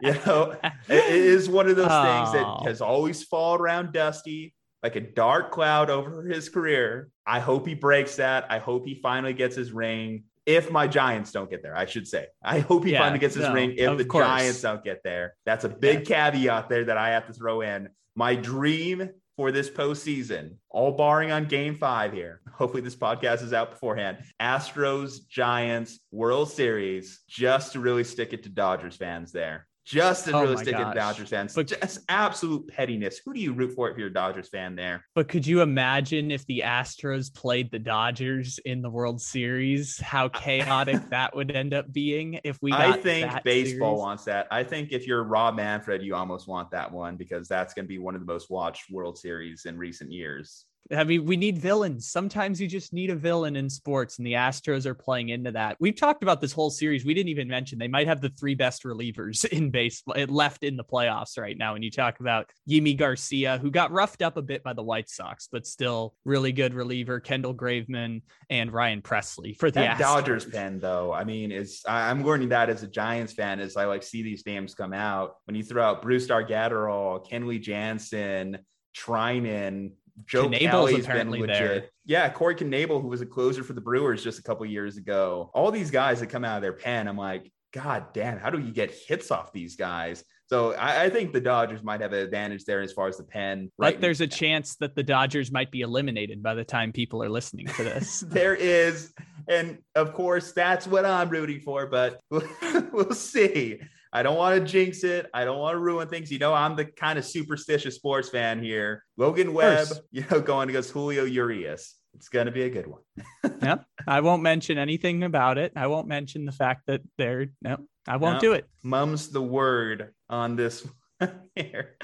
you 0.00 0.14
know, 0.26 0.56
it 0.88 1.04
is 1.04 1.48
one 1.48 1.68
of 1.68 1.76
those 1.76 1.86
things 1.86 2.32
that 2.32 2.62
has 2.64 2.80
always 2.80 3.22
fallen 3.24 3.60
around 3.60 3.92
Dusty 3.92 4.54
like 4.82 4.96
a 4.96 5.00
dark 5.00 5.50
cloud 5.50 5.90
over 5.90 6.24
his 6.24 6.48
career. 6.48 7.10
I 7.26 7.38
hope 7.40 7.66
he 7.66 7.74
breaks 7.74 8.16
that. 8.16 8.46
I 8.50 8.58
hope 8.58 8.86
he 8.86 8.94
finally 8.94 9.34
gets 9.34 9.54
his 9.54 9.72
ring 9.72 10.24
if 10.46 10.70
my 10.70 10.86
Giants 10.86 11.32
don't 11.32 11.50
get 11.50 11.62
there, 11.62 11.76
I 11.76 11.86
should 11.86 12.06
say. 12.06 12.26
I 12.42 12.60
hope 12.60 12.84
he 12.84 12.92
yeah, 12.92 13.00
finally 13.00 13.18
gets 13.18 13.34
his 13.34 13.44
no, 13.44 13.54
ring 13.54 13.74
if 13.76 13.98
the 13.98 14.04
course. 14.04 14.26
Giants 14.26 14.60
don't 14.62 14.82
get 14.82 15.02
there. 15.04 15.34
That's 15.44 15.64
a 15.64 15.68
big 15.68 16.08
yeah. 16.08 16.30
caveat 16.30 16.68
there 16.68 16.84
that 16.84 16.96
I 16.96 17.10
have 17.10 17.26
to 17.26 17.32
throw 17.32 17.60
in. 17.60 17.88
My 18.16 18.34
dream 18.34 19.10
for 19.36 19.52
this 19.52 19.70
postseason, 19.70 20.56
all 20.68 20.92
barring 20.92 21.32
on 21.32 21.46
game 21.46 21.74
five 21.74 22.12
here. 22.12 22.40
Hopefully, 22.52 22.82
this 22.82 22.96
podcast 22.96 23.42
is 23.42 23.52
out 23.52 23.70
beforehand. 23.70 24.18
Astros, 24.40 25.26
Giants, 25.28 26.00
World 26.10 26.50
Series, 26.50 27.20
just 27.28 27.72
to 27.72 27.80
really 27.80 28.04
stick 28.04 28.32
it 28.32 28.42
to 28.42 28.48
Dodgers 28.48 28.96
fans 28.96 29.32
there. 29.32 29.66
Just 29.90 30.26
to 30.26 30.36
oh 30.36 30.54
gosh. 30.54 30.94
Dodgers 30.94 31.28
fans. 31.28 31.54
But 31.54 31.66
just 31.66 32.00
absolute 32.08 32.68
pettiness. 32.68 33.20
Who 33.24 33.34
do 33.34 33.40
you 33.40 33.52
root 33.52 33.74
for 33.74 33.90
if 33.90 33.98
you're 33.98 34.06
a 34.06 34.12
Dodgers 34.12 34.48
fan 34.48 34.76
there? 34.76 35.04
But 35.14 35.28
could 35.28 35.46
you 35.46 35.62
imagine 35.62 36.30
if 36.30 36.46
the 36.46 36.62
Astros 36.64 37.32
played 37.34 37.70
the 37.72 37.78
Dodgers 37.78 38.60
in 38.64 38.82
the 38.82 38.90
World 38.90 39.20
Series? 39.20 39.98
How 39.98 40.28
chaotic 40.28 41.00
that 41.10 41.34
would 41.34 41.50
end 41.50 41.74
up 41.74 41.92
being 41.92 42.38
if 42.44 42.58
we 42.62 42.72
I 42.72 42.92
think 42.92 43.30
baseball 43.42 43.96
series? 43.96 44.00
wants 44.00 44.24
that. 44.24 44.46
I 44.50 44.62
think 44.62 44.92
if 44.92 45.06
you're 45.06 45.24
Rob 45.24 45.56
Manfred, 45.56 46.02
you 46.02 46.14
almost 46.14 46.46
want 46.46 46.70
that 46.70 46.90
one 46.90 47.16
because 47.16 47.48
that's 47.48 47.74
going 47.74 47.84
to 47.84 47.88
be 47.88 47.98
one 47.98 48.14
of 48.14 48.20
the 48.20 48.32
most 48.32 48.48
watched 48.48 48.90
World 48.90 49.18
Series 49.18 49.64
in 49.66 49.76
recent 49.76 50.12
years. 50.12 50.66
I 50.92 51.04
mean, 51.04 51.24
we 51.24 51.36
need 51.36 51.58
villains. 51.58 52.08
Sometimes 52.08 52.60
you 52.60 52.66
just 52.66 52.92
need 52.92 53.10
a 53.10 53.14
villain 53.14 53.54
in 53.54 53.70
sports, 53.70 54.18
and 54.18 54.26
the 54.26 54.32
Astros 54.32 54.86
are 54.86 54.94
playing 54.94 55.28
into 55.28 55.52
that. 55.52 55.76
We've 55.78 55.94
talked 55.94 56.22
about 56.22 56.40
this 56.40 56.52
whole 56.52 56.70
series. 56.70 57.04
We 57.04 57.14
didn't 57.14 57.28
even 57.28 57.46
mention 57.48 57.78
they 57.78 57.88
might 57.88 58.08
have 58.08 58.20
the 58.20 58.30
three 58.30 58.54
best 58.56 58.82
relievers 58.82 59.44
in 59.52 59.70
baseball 59.70 60.14
eh, 60.16 60.26
left 60.28 60.64
in 60.64 60.76
the 60.76 60.84
playoffs 60.84 61.38
right 61.38 61.56
now. 61.56 61.74
When 61.74 61.82
you 61.82 61.90
talk 61.90 62.18
about 62.20 62.50
Yimi 62.68 62.96
Garcia, 62.96 63.58
who 63.58 63.70
got 63.70 63.92
roughed 63.92 64.22
up 64.22 64.36
a 64.36 64.42
bit 64.42 64.64
by 64.64 64.72
the 64.72 64.82
White 64.82 65.08
Sox, 65.08 65.48
but 65.50 65.66
still 65.66 66.14
really 66.24 66.52
good 66.52 66.74
reliever, 66.74 67.20
Kendall 67.20 67.54
Graveman 67.54 68.22
and 68.48 68.72
Ryan 68.72 69.00
Pressly 69.00 69.56
for 69.56 69.70
the. 69.70 69.94
Dodgers 69.98 70.44
pen, 70.44 70.80
though. 70.80 71.12
I 71.12 71.24
mean, 71.24 71.52
is 71.52 71.82
I'm 71.86 72.24
learning 72.24 72.48
that 72.50 72.68
as 72.68 72.82
a 72.82 72.88
Giants 72.88 73.32
fan 73.32 73.60
as 73.60 73.76
I 73.76 73.84
like 73.84 74.02
see 74.02 74.22
these 74.22 74.44
names 74.44 74.74
come 74.74 74.92
out. 74.92 75.36
When 75.44 75.54
you 75.54 75.62
throw 75.62 75.84
out 75.84 76.02
Brusdar 76.02 76.48
Graterol, 76.48 77.28
Kenley 77.28 77.60
Jansen, 77.60 78.58
Treinen, 78.96 79.92
Joe 80.26 80.48
Kelly's 80.48 81.04
apparently 81.04 81.44
there. 81.46 81.86
Yeah, 82.04 82.28
Corey 82.28 82.54
Knebel, 82.54 83.00
who 83.00 83.08
was 83.08 83.20
a 83.20 83.26
closer 83.26 83.62
for 83.62 83.72
the 83.72 83.80
Brewers 83.80 84.22
just 84.22 84.38
a 84.38 84.42
couple 84.42 84.66
years 84.66 84.96
ago. 84.96 85.50
All 85.54 85.70
these 85.70 85.90
guys 85.90 86.20
that 86.20 86.28
come 86.28 86.44
out 86.44 86.56
of 86.56 86.62
their 86.62 86.72
pen, 86.72 87.08
I'm 87.08 87.16
like, 87.16 87.50
God 87.72 88.12
damn, 88.12 88.38
how 88.38 88.50
do 88.50 88.58
you 88.58 88.72
get 88.72 88.90
hits 88.90 89.30
off 89.30 89.52
these 89.52 89.76
guys? 89.76 90.24
So 90.48 90.72
I, 90.72 91.04
I 91.04 91.10
think 91.10 91.32
the 91.32 91.40
Dodgers 91.40 91.84
might 91.84 92.00
have 92.00 92.12
an 92.12 92.18
advantage 92.18 92.64
there 92.64 92.80
as 92.80 92.92
far 92.92 93.06
as 93.06 93.16
the 93.16 93.22
pen. 93.22 93.70
But 93.78 94.00
there's 94.00 94.20
a 94.20 94.26
chance 94.26 94.74
that 94.76 94.96
the 94.96 95.02
Dodgers 95.04 95.52
might 95.52 95.70
be 95.70 95.82
eliminated 95.82 96.42
by 96.42 96.54
the 96.54 96.64
time 96.64 96.90
people 96.90 97.22
are 97.22 97.28
listening 97.28 97.66
to 97.66 97.84
this. 97.84 98.20
there 98.26 98.56
is, 98.56 99.12
and 99.48 99.78
of 99.94 100.12
course 100.12 100.50
that's 100.50 100.88
what 100.88 101.04
I'm 101.04 101.30
rooting 101.30 101.60
for. 101.60 101.86
But 101.86 102.20
we'll, 102.30 102.42
we'll 102.92 103.14
see. 103.14 103.80
I 104.12 104.22
don't 104.22 104.36
want 104.36 104.58
to 104.58 104.66
jinx 104.70 105.04
it. 105.04 105.26
I 105.32 105.44
don't 105.44 105.58
want 105.58 105.74
to 105.74 105.78
ruin 105.78 106.08
things. 106.08 106.32
You 106.32 106.38
know, 106.40 106.52
I'm 106.52 106.74
the 106.76 106.84
kind 106.84 107.18
of 107.18 107.24
superstitious 107.24 107.94
sports 107.94 108.28
fan 108.28 108.62
here. 108.62 109.04
Logan 109.16 109.52
Webb, 109.54 109.86
you 110.10 110.24
know, 110.30 110.40
going 110.40 110.68
against 110.68 110.90
Julio 110.90 111.24
Urias. 111.24 111.96
It's 112.14 112.28
going 112.28 112.46
to 112.46 112.52
be 112.52 112.62
a 112.62 112.70
good 112.70 112.88
one. 112.88 113.02
yeah. 113.62 113.76
I 114.06 114.20
won't 114.20 114.42
mention 114.42 114.78
anything 114.78 115.22
about 115.22 115.58
it. 115.58 115.72
I 115.76 115.86
won't 115.86 116.08
mention 116.08 116.44
the 116.44 116.50
fact 116.52 116.82
that 116.88 117.02
they're, 117.18 117.46
no, 117.62 117.78
I 118.08 118.16
won't 118.16 118.34
No. 118.36 118.40
do 118.40 118.52
it. 118.54 118.66
Mum's 118.82 119.28
the 119.28 119.42
word 119.42 120.12
on 120.28 120.56
this 120.56 120.84
one 121.18 121.30
here. 121.54 121.96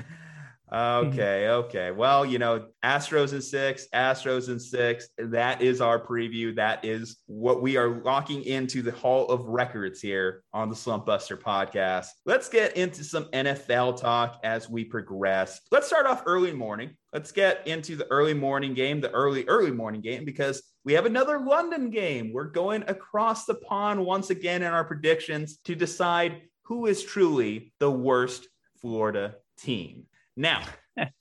Mm-hmm. 0.73 1.09
Okay, 1.13 1.49
okay. 1.49 1.91
Well, 1.93 2.27
you 2.27 2.39
know, 2.39 2.67
Astros 2.85 3.33
in 3.33 3.41
six, 3.41 3.87
Astros 3.95 4.49
in 4.49 4.59
six. 4.59 5.09
That 5.17 5.63
is 5.63 5.81
our 5.81 6.05
preview. 6.05 6.55
That 6.57 6.85
is 6.85 7.19
what 7.27 7.63
we 7.63 7.77
are 7.77 8.03
locking 8.03 8.43
into 8.43 8.83
the 8.83 8.91
Hall 8.91 9.29
of 9.29 9.47
Records 9.47 10.01
here 10.01 10.43
on 10.53 10.69
the 10.69 10.75
Slumpbuster 10.75 11.41
podcast. 11.41 12.09
Let's 12.25 12.49
get 12.49 12.77
into 12.77 13.05
some 13.05 13.27
NFL 13.27 14.01
talk 14.01 14.41
as 14.43 14.69
we 14.69 14.85
progress. 14.85 15.61
Let's 15.71 15.87
start 15.87 16.07
off 16.07 16.25
early 16.27 16.53
morning. 16.53 16.97
Let's 17.13 17.33
get 17.33 17.67
into 17.67 17.95
the 17.97 18.07
early 18.11 18.35
morning 18.35 18.75
game, 18.75 19.01
the 19.01 19.13
early, 19.13 19.45
early 19.47 19.71
morning 19.71 20.01
game, 20.01 20.25
because 20.25 20.63
we 20.85 20.93
have 20.95 21.07
another 21.07 21.41
London 21.41 21.91
game. 21.91 22.33
We're 22.33 22.45
going 22.45 22.83
across 22.89 23.45
the 23.45 23.55
pond 23.55 24.05
once 24.05 24.31
again 24.31 24.63
in 24.63 24.73
our 24.73 24.85
predictions 24.85 25.59
to 25.65 25.75
decide 25.75 26.43
who 26.63 26.87
is 26.87 27.05
truly 27.05 27.73
the 27.79 27.91
worst 27.91 28.49
Florida 28.81 29.37
team. 29.57 30.07
Now, 30.37 30.63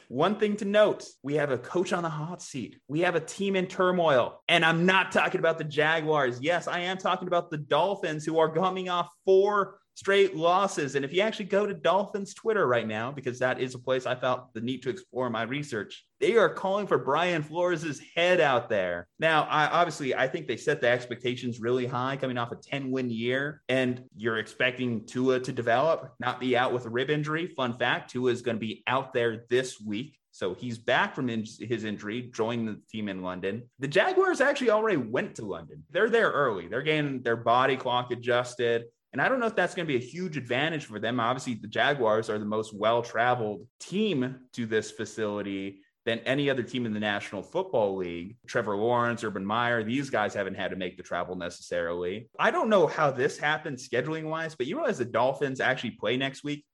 one 0.08 0.40
thing 0.40 0.58
to 0.58 0.66
note 0.66 1.06
we 1.24 1.36
have 1.36 1.52
a 1.52 1.58
coach 1.58 1.94
on 1.94 2.04
the 2.04 2.10
hot 2.10 2.42
seat. 2.42 2.80
We 2.88 3.02
have 3.02 3.16
a 3.16 3.20
team 3.20 3.56
in 3.56 3.68
turmoil. 3.68 4.42
And 4.48 4.66
I'm 4.66 4.86
not 4.86 5.12
talking 5.12 5.40
about 5.40 5.58
the 5.58 5.64
Jaguars. 5.64 6.40
Yes, 6.42 6.68
I 6.68 6.80
am 6.82 6.98
talking 6.98 7.28
about 7.28 7.50
the 7.50 7.58
Dolphins, 7.58 8.26
who 8.26 8.40
are 8.40 8.54
coming 8.54 8.90
off 8.90 9.10
four 9.26 9.80
straight 9.96 10.36
losses. 10.36 10.96
And 10.96 11.04
if 11.04 11.12
you 11.14 11.22
actually 11.22 11.46
go 11.46 11.66
to 11.66 11.74
Dolphins 11.74 12.34
Twitter 12.34 12.68
right 12.68 12.88
now, 12.88 13.12
because 13.12 13.40
that 13.40 13.60
is 13.60 13.74
a 13.74 13.80
place 13.80 14.06
I 14.06 14.16
felt 14.16 14.54
the 14.54 14.62
need 14.62 14.84
to 14.84 14.90
explore 14.90 15.30
my 15.30 15.44
research, 15.44 16.06
they 16.20 16.38
are 16.38 16.50
calling 16.50 16.86
for 16.86 16.98
Brian 16.98 17.42
Flores' 17.42 18.02
head 18.16 18.40
out 18.40 18.70
there. 18.70 19.08
Now, 19.20 19.44
I 19.44 19.68
obviously 19.68 20.14
I 20.14 20.28
think 20.28 20.48
they 20.48 20.58
set 20.58 20.82
the 20.82 20.90
expectations 20.90 21.60
really 21.60 21.86
high 21.86 22.18
coming 22.18 22.38
off 22.38 22.52
a 22.52 22.56
10 22.56 22.92
win 22.92 23.10
year, 23.10 23.62
and 23.70 24.04
you're 24.16 24.38
expecting 24.38 25.06
Tua 25.06 25.40
to 25.40 25.52
develop, 25.52 26.14
not 26.20 26.40
be 26.40 26.56
out 26.56 26.74
with 26.74 26.86
a 26.86 26.90
rib 26.90 27.10
injury. 27.10 27.48
Fun 27.48 27.78
fact 27.78 28.12
Tua 28.12 28.32
is 28.32 28.42
going 28.42 28.58
to 28.58 28.62
be 28.62 28.84
out 28.88 29.14
there 29.14 29.46
this 29.50 29.80
week. 29.80 30.20
So 30.36 30.54
he's 30.54 30.78
back 30.78 31.16
from 31.16 31.30
in- 31.30 31.46
his 31.62 31.86
injury, 31.86 32.30
joined 32.34 32.68
the 32.68 32.82
team 32.92 33.08
in 33.08 33.22
London. 33.22 33.70
The 33.80 33.88
Jaguars 33.88 34.42
actually 34.42 34.70
already 34.70 34.98
went 34.98 35.36
to 35.36 35.46
London. 35.46 35.86
They're 35.92 36.10
there 36.10 36.30
early. 36.30 36.68
They're 36.68 36.82
getting 36.82 37.22
their 37.22 37.38
body 37.38 37.78
clock 37.78 38.12
adjusted. 38.12 38.84
And 39.16 39.22
I 39.22 39.30
don't 39.30 39.40
know 39.40 39.46
if 39.46 39.56
that's 39.56 39.74
going 39.74 39.88
to 39.88 39.94
be 39.94 39.96
a 39.96 40.06
huge 40.06 40.36
advantage 40.36 40.88
for 40.88 41.00
them. 41.00 41.22
Obviously, 41.22 41.54
the 41.54 41.70
Jaguars 41.70 42.30
are 42.30 42.38
the 42.38 42.44
most 42.44 42.74
well 42.74 43.02
traveled 43.02 43.66
team 43.80 44.42
to 44.52 44.66
this 44.66 44.92
facility 44.92 45.80
than 46.06 46.20
any 46.26 46.50
other 46.50 46.64
team 46.64 46.86
in 46.86 46.94
the 46.94 47.00
National 47.00 47.42
Football 47.42 47.96
League. 47.96 48.36
Trevor 48.46 48.76
Lawrence, 48.76 49.24
Urban 49.24 49.46
Meyer, 49.46 49.86
these 49.86 50.10
guys 50.10 50.34
haven't 50.34 50.56
had 50.56 50.72
to 50.72 50.76
make 50.76 50.98
the 50.98 51.04
travel 51.04 51.38
necessarily. 51.38 52.28
I 52.38 52.52
don't 52.52 52.68
know 52.68 52.88
how 52.88 53.10
this 53.10 53.38
happened 53.38 53.78
scheduling 53.78 54.26
wise, 54.26 54.54
but 54.54 54.68
you 54.68 54.76
realize 54.76 54.98
the 54.98 55.06
Dolphins 55.06 55.62
actually 55.62 55.92
play 55.92 56.18
next 56.18 56.44
week? 56.44 56.66